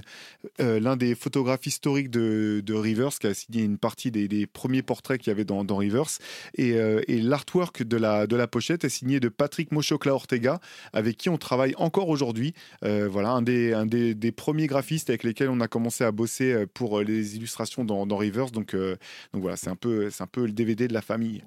euh, 0.59 0.79
l'un 0.79 0.97
des 0.97 1.15
photographes 1.15 1.65
historiques 1.65 2.09
de, 2.09 2.63
Rivers, 2.73 3.17
qui 3.19 3.27
a 3.27 3.33
signé 3.33 3.63
une 3.63 3.77
partie 3.77 4.11
des, 4.11 4.47
premiers 4.47 4.81
portraits 4.81 5.19
qu'il 5.19 5.31
y 5.31 5.31
avait 5.31 5.45
dans, 5.45 5.63
Rivers. 5.77 6.19
Et, 6.55 6.73
euh, 6.73 7.01
et 7.07 7.21
l'artwork 7.21 7.83
de 7.83 7.97
la, 7.97 8.27
de 8.27 8.35
la 8.35 8.47
pochette 8.47 8.83
est 8.83 8.89
signé 8.89 9.19
de 9.19 9.29
Patrick 9.29 9.71
Mochocla 9.71 10.13
Ortega, 10.13 10.59
avec 10.93 11.17
qui 11.17 11.29
on 11.29 11.37
travaille 11.37 11.73
encore 11.77 12.09
aujourd'hui. 12.09 12.53
Euh, 12.83 13.07
voilà, 13.07 13.31
un 13.31 13.41
des, 13.41 13.73
un 13.73 13.85
des, 13.85 14.15
des, 14.15 14.31
premiers 14.31 14.67
graphistes 14.67 15.09
avec 15.09 15.23
lesquels 15.23 15.49
on 15.49 15.59
a 15.61 15.67
commencé 15.67 16.03
à 16.03 16.11
bosser 16.11 16.65
pour 16.73 17.01
les 17.01 17.35
illustrations 17.35 17.83
dans, 17.83 18.05
dans 18.05 18.17
Rivers. 18.17 18.51
Donc, 18.51 18.75
donc 18.75 19.41
voilà, 19.41 19.57
c'est 19.57 19.69
un 19.69 19.75
peu, 19.75 20.09
c'est 20.09 20.23
un 20.23 20.27
peu 20.27 20.45
le 20.45 20.51
DVD 20.51 20.86
de 20.87 20.93
la 20.93 21.01
famille. 21.01 21.43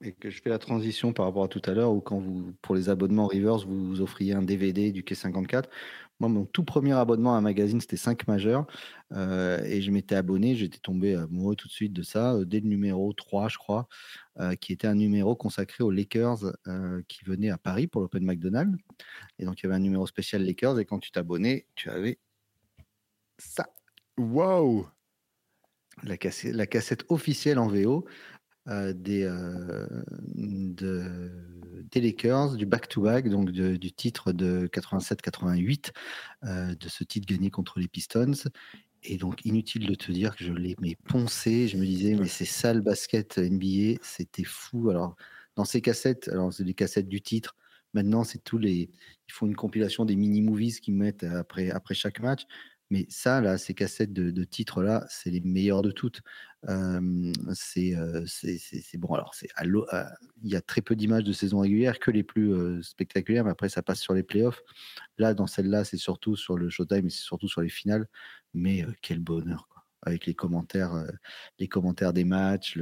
Et 0.00 0.12
que 0.12 0.30
je 0.30 0.42
fais 0.42 0.50
la 0.50 0.58
transition 0.58 1.12
par 1.12 1.26
rapport 1.26 1.44
à 1.44 1.48
tout 1.48 1.62
à 1.64 1.72
l'heure, 1.72 1.92
où 1.92 2.00
quand 2.00 2.18
vous, 2.18 2.52
pour 2.62 2.74
les 2.74 2.88
abonnements 2.88 3.26
Rivers, 3.26 3.58
vous, 3.58 3.88
vous 3.88 4.00
offriez 4.00 4.32
un 4.32 4.42
DVD 4.42 4.90
du 4.90 5.04
Quai 5.04 5.14
54. 5.14 5.68
Moi, 6.20 6.28
mon 6.28 6.44
tout 6.46 6.64
premier 6.64 6.94
abonnement 6.94 7.34
à 7.34 7.38
un 7.38 7.40
magazine, 7.40 7.80
c'était 7.80 7.96
5 7.96 8.26
majeurs. 8.26 8.66
Euh, 9.12 9.62
et 9.64 9.80
je 9.80 9.90
m'étais 9.92 10.16
abonné, 10.16 10.56
j'étais 10.56 10.78
tombé 10.78 11.14
amoureux 11.14 11.54
tout 11.54 11.68
de 11.68 11.72
suite 11.72 11.92
de 11.92 12.02
ça, 12.02 12.34
euh, 12.34 12.44
dès 12.44 12.60
le 12.60 12.68
numéro 12.68 13.12
3, 13.12 13.48
je 13.48 13.58
crois, 13.58 13.88
euh, 14.40 14.56
qui 14.56 14.72
était 14.72 14.88
un 14.88 14.96
numéro 14.96 15.36
consacré 15.36 15.84
aux 15.84 15.90
Lakers 15.90 16.52
qui 17.06 17.24
venaient 17.24 17.50
à 17.50 17.58
Paris 17.58 17.86
pour 17.86 18.00
l'Open 18.00 18.24
McDonald's. 18.24 18.76
Et 19.38 19.44
donc, 19.44 19.60
il 19.60 19.64
y 19.64 19.66
avait 19.66 19.76
un 19.76 19.80
numéro 19.80 20.06
spécial 20.06 20.44
Lakers. 20.44 20.80
Et 20.80 20.84
quand 20.84 20.98
tu 20.98 21.12
t'abonnais, 21.12 21.66
tu 21.76 21.88
avais 21.90 22.18
ça. 23.38 23.68
Waouh! 24.16 24.88
La 26.02 26.16
cassette, 26.16 26.54
la 26.54 26.66
cassette 26.66 27.04
officielle 27.08 27.58
en 27.58 27.68
VO 27.68 28.06
euh, 28.68 28.92
des, 28.92 29.22
euh, 29.22 29.86
de, 30.34 31.30
des 31.90 32.00
Lakers, 32.02 32.54
du 32.56 32.66
back-to-back, 32.66 33.30
donc 33.30 33.50
du 33.50 33.92
titre 33.92 34.32
de 34.32 34.68
87-88, 34.68 35.90
euh, 36.44 36.74
de 36.74 36.88
ce 36.88 37.02
titre 37.02 37.26
gagné 37.26 37.50
contre 37.50 37.80
les 37.80 37.88
Pistons. 37.88 38.34
Et 39.04 39.16
donc, 39.16 39.42
inutile 39.46 39.86
de 39.86 39.94
te 39.94 40.12
dire 40.12 40.36
que 40.36 40.44
je 40.44 40.52
l'ai 40.52 40.76
poncé. 41.08 41.66
Je 41.68 41.78
me 41.78 41.86
disais, 41.86 42.14
mais 42.14 42.28
c'est 42.28 42.44
ça 42.44 42.74
le 42.74 42.82
basket 42.82 43.38
NBA, 43.38 44.00
c'était 44.02 44.44
fou. 44.44 44.90
Alors, 44.90 45.16
dans 45.56 45.64
ces 45.64 45.80
cassettes, 45.80 46.28
alors 46.28 46.52
c'est 46.52 46.64
des 46.64 46.74
cassettes 46.74 47.08
du 47.08 47.22
titre. 47.22 47.56
Maintenant, 47.94 48.22
c'est 48.22 48.44
tous 48.44 48.58
les. 48.58 48.90
Ils 49.28 49.32
font 49.32 49.46
une 49.46 49.56
compilation 49.56 50.04
des 50.04 50.16
mini-movies 50.16 50.80
qu'ils 50.80 50.94
mettent 50.94 51.24
après, 51.24 51.70
après 51.70 51.94
chaque 51.94 52.20
match. 52.20 52.42
Mais 52.90 53.06
ça, 53.10 53.40
là, 53.40 53.58
ces 53.58 53.74
cassettes 53.74 54.12
de, 54.12 54.44
titres-là, 54.44 55.06
c'est 55.10 55.30
les 55.30 55.40
meilleures 55.40 55.82
de 55.82 55.90
toutes. 55.90 56.22
c'est 57.54 57.94
bon. 58.94 59.14
Alors, 59.14 59.34
c'est 59.34 59.48
il 59.62 60.50
y 60.50 60.56
a 60.56 60.60
très 60.62 60.80
peu 60.80 60.96
d'images 60.96 61.24
de 61.24 61.32
saison 61.32 61.60
régulière, 61.60 61.98
que 61.98 62.10
les 62.10 62.22
plus 62.22 62.82
spectaculaires, 62.82 63.44
mais 63.44 63.50
après, 63.50 63.68
ça 63.68 63.82
passe 63.82 64.00
sur 64.00 64.14
les 64.14 64.22
playoffs. 64.22 64.62
Là, 65.18 65.34
dans 65.34 65.46
celle-là, 65.46 65.84
c'est 65.84 65.98
surtout 65.98 66.36
sur 66.36 66.56
le 66.56 66.70
Showtime 66.70 67.06
et 67.06 67.10
c'est 67.10 67.22
surtout 67.22 67.48
sur 67.48 67.60
les 67.60 67.68
finales. 67.68 68.08
Mais 68.54 68.86
quel 69.02 69.20
bonheur, 69.20 69.68
quoi. 69.68 69.84
Avec 70.02 70.26
les 70.26 70.34
commentaires, 70.34 71.04
les 71.58 71.66
commentaires 71.66 72.12
des 72.12 72.24
matchs, 72.24 72.78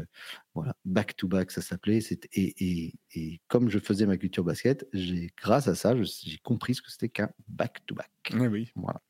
voilà, 0.54 0.76
back 0.84 1.16
to 1.16 1.26
back, 1.26 1.50
ça 1.50 1.62
s'appelait. 1.62 2.00
Et, 2.34 2.92
et, 3.14 3.40
comme 3.48 3.70
je 3.70 3.78
faisais 3.78 4.04
ma 4.06 4.18
culture 4.18 4.44
basket, 4.44 4.86
j'ai, 4.92 5.30
grâce 5.36 5.66
à 5.66 5.74
ça, 5.74 5.94
j'ai 5.96 6.38
compris 6.38 6.74
ce 6.74 6.82
que 6.82 6.90
c'était 6.90 7.08
qu'un 7.08 7.30
back 7.48 7.84
to 7.86 7.94
back. 7.94 8.10
oui. 8.34 8.70
Voilà. 8.76 9.00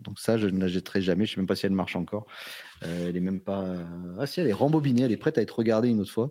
Donc 0.00 0.18
ça, 0.18 0.38
je 0.38 0.46
ne 0.46 0.60
la 0.60 0.68
jetterai 0.68 1.00
jamais. 1.00 1.26
Je 1.26 1.32
ne 1.32 1.34
sais 1.34 1.40
même 1.40 1.46
pas 1.46 1.56
si 1.56 1.66
elle 1.66 1.72
marche 1.72 1.96
encore. 1.96 2.26
Euh, 2.84 3.08
elle 3.08 3.16
est 3.16 3.20
même 3.20 3.40
pas. 3.40 3.76
Ah 4.18 4.26
si, 4.26 4.40
elle 4.40 4.48
est 4.48 4.52
rembobinée. 4.52 5.02
Elle 5.02 5.12
est 5.12 5.16
prête 5.16 5.38
à 5.38 5.42
être 5.42 5.58
regardée 5.58 5.88
une 5.88 6.00
autre 6.00 6.12
fois. 6.12 6.30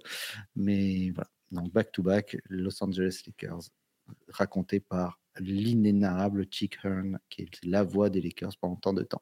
Mais 0.56 1.11
voilà. 1.11 1.30
Donc 1.52 1.72
back 1.72 1.91
to 1.91 2.03
back, 2.03 2.38
Los 2.49 2.84
Angeles 2.84 3.22
Lakers, 3.26 3.69
raconté 4.30 4.80
par 4.80 5.19
l'inénarrable 5.40 6.45
Chick 6.49 6.77
Hearn, 6.84 7.19
qui 7.30 7.44
est 7.44 7.64
la 7.64 7.84
voix 7.84 8.10
des 8.10 8.22
Lakers 8.22 8.57
pendant 8.60 8.76
tant 8.76 8.94
de 8.94 9.03
temps. 9.03 9.22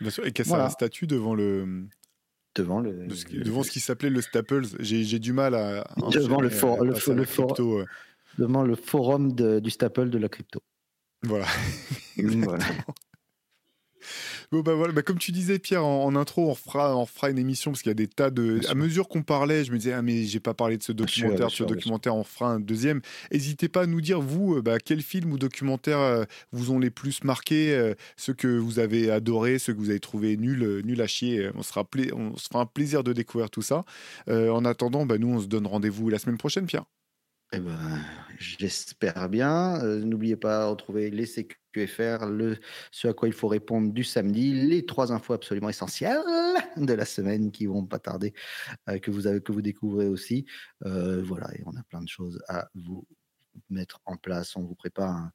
Bien 0.00 0.10
sûr, 0.10 0.26
et 0.26 0.32
qui 0.32 0.42
a 0.42 0.44
sa 0.44 0.70
statue 0.70 1.06
devant 1.06 1.34
le. 1.34 1.88
Devant 2.54 2.80
le. 2.80 3.06
devant 3.32 3.62
ce 3.62 3.70
qui 3.70 3.80
s'appait 3.80 4.10
le 4.10 4.20
Staples. 4.22 4.66
J'ai 4.80 5.18
du 5.18 5.32
mal 5.32 5.54
à. 5.54 5.86
devant 6.10 6.40
le, 6.40 6.50
for, 6.50 6.84
le, 6.84 6.92
le, 6.92 7.24
crypto, 7.24 7.84
Devant 8.38 8.62
le 8.62 8.76
forum 8.76 9.34
de, 9.34 9.60
du 9.60 9.70
Staple 9.70 10.10
de 10.10 10.18
la 10.18 10.28
crypto. 10.28 10.62
Voilà. 11.22 11.46
voilà. 12.16 12.64
bah 14.52 14.74
voilà, 14.74 14.92
bah 14.92 15.02
comme 15.02 15.18
tu 15.18 15.32
disais, 15.32 15.58
Pierre, 15.58 15.84
en, 15.84 16.14
intro, 16.16 16.50
on 16.50 16.54
fera, 16.54 16.96
on 16.96 17.06
fera 17.06 17.30
une 17.30 17.38
émission 17.38 17.72
parce 17.72 17.82
qu'il 17.82 17.90
y 17.90 17.92
a 17.92 17.94
des 17.94 18.08
tas 18.08 18.30
de. 18.30 18.60
À 18.68 18.74
mesure 18.74 19.08
qu'on 19.08 19.22
parlait, 19.22 19.64
je 19.64 19.72
me 19.72 19.78
disais, 19.78 19.92
ah, 19.92 20.02
mais 20.02 20.24
j'ai 20.24 20.40
pas 20.40 20.54
parlé 20.54 20.76
de 20.78 20.82
ce 20.82 20.92
documentaire, 20.92 21.50
ce 21.50 21.64
documentaire, 21.64 22.14
on 22.14 22.24
fera 22.24 22.50
un 22.50 22.60
deuxième. 22.60 23.00
N'hésitez 23.32 23.68
pas 23.68 23.82
à 23.82 23.86
nous 23.86 24.00
dire, 24.00 24.20
vous, 24.20 24.56
euh, 24.56 24.62
bah, 24.62 24.78
quels 24.78 25.02
films 25.02 25.32
ou 25.32 25.38
documentaires 25.38 26.00
euh, 26.00 26.24
vous 26.52 26.70
ont 26.70 26.78
les 26.78 26.90
plus 26.90 27.24
marqués, 27.24 27.74
euh, 27.74 27.94
ceux 28.16 28.34
que 28.34 28.48
vous 28.58 28.78
avez 28.78 29.10
adorés, 29.10 29.58
ceux 29.58 29.72
que 29.72 29.78
vous 29.78 29.90
avez 29.90 30.00
trouvé 30.00 30.36
nuls, 30.36 30.82
nul 30.84 31.00
à 31.00 31.06
chier. 31.06 31.50
On, 31.54 31.62
sera 31.62 31.86
on 32.14 32.36
se 32.36 32.48
fera 32.48 32.60
un 32.60 32.66
plaisir 32.66 33.02
de 33.02 33.12
découvrir 33.12 33.50
tout 33.50 33.62
ça. 33.62 33.84
en 34.28 34.64
attendant, 34.64 35.06
bah, 35.06 35.18
nous, 35.18 35.28
on 35.28 35.40
se 35.40 35.46
donne 35.46 35.66
rendez-vous 35.66 36.08
la 36.08 36.18
semaine 36.18 36.38
prochaine, 36.38 36.66
Pierre. 36.66 36.84
Eh 37.52 37.60
ben, 37.60 38.00
j'espère 38.38 39.28
bien. 39.28 39.78
N'oubliez 39.82 40.36
pas 40.36 40.64
de 40.64 40.70
retrouver 40.70 41.10
les 41.10 41.26
sécu 41.26 41.56
faire 41.84 42.26
le, 42.26 42.56
ce 42.90 43.08
à 43.08 43.12
quoi 43.12 43.28
il 43.28 43.34
faut 43.34 43.48
répondre 43.48 43.92
du 43.92 44.04
samedi, 44.04 44.54
les 44.54 44.86
trois 44.86 45.12
infos 45.12 45.34
absolument 45.34 45.68
essentielles 45.68 46.22
de 46.76 46.92
la 46.94 47.04
semaine 47.04 47.50
qui 47.50 47.66
vont 47.66 47.84
pas 47.84 47.98
tarder, 47.98 48.32
euh, 48.88 48.98
que, 48.98 49.10
vous 49.10 49.26
avez, 49.26 49.42
que 49.42 49.52
vous 49.52 49.62
découvrez 49.62 50.08
aussi. 50.08 50.46
Euh, 50.86 51.22
voilà, 51.22 51.54
et 51.54 51.62
on 51.66 51.76
a 51.76 51.82
plein 51.82 52.00
de 52.00 52.08
choses 52.08 52.40
à 52.48 52.68
vous 52.74 53.06
mettre 53.70 54.00
en 54.06 54.16
place. 54.16 54.56
On 54.56 54.62
vous 54.62 54.74
prépare 54.74 55.30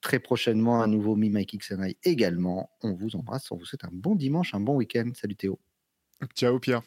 très 0.00 0.18
prochainement 0.18 0.82
un 0.82 0.86
nouveau 0.86 1.16
Me 1.16 1.28
My 1.28 1.46
Kicks 1.46 1.72
également. 2.02 2.70
On 2.82 2.94
vous 2.94 3.16
embrasse, 3.16 3.50
on 3.50 3.56
vous 3.56 3.64
souhaite 3.64 3.84
un 3.84 3.92
bon 3.92 4.16
dimanche, 4.16 4.54
un 4.54 4.60
bon 4.60 4.76
week-end. 4.76 5.10
Salut 5.14 5.36
Théo. 5.36 5.60
Ciao 6.34 6.58
Pierre. 6.58 6.82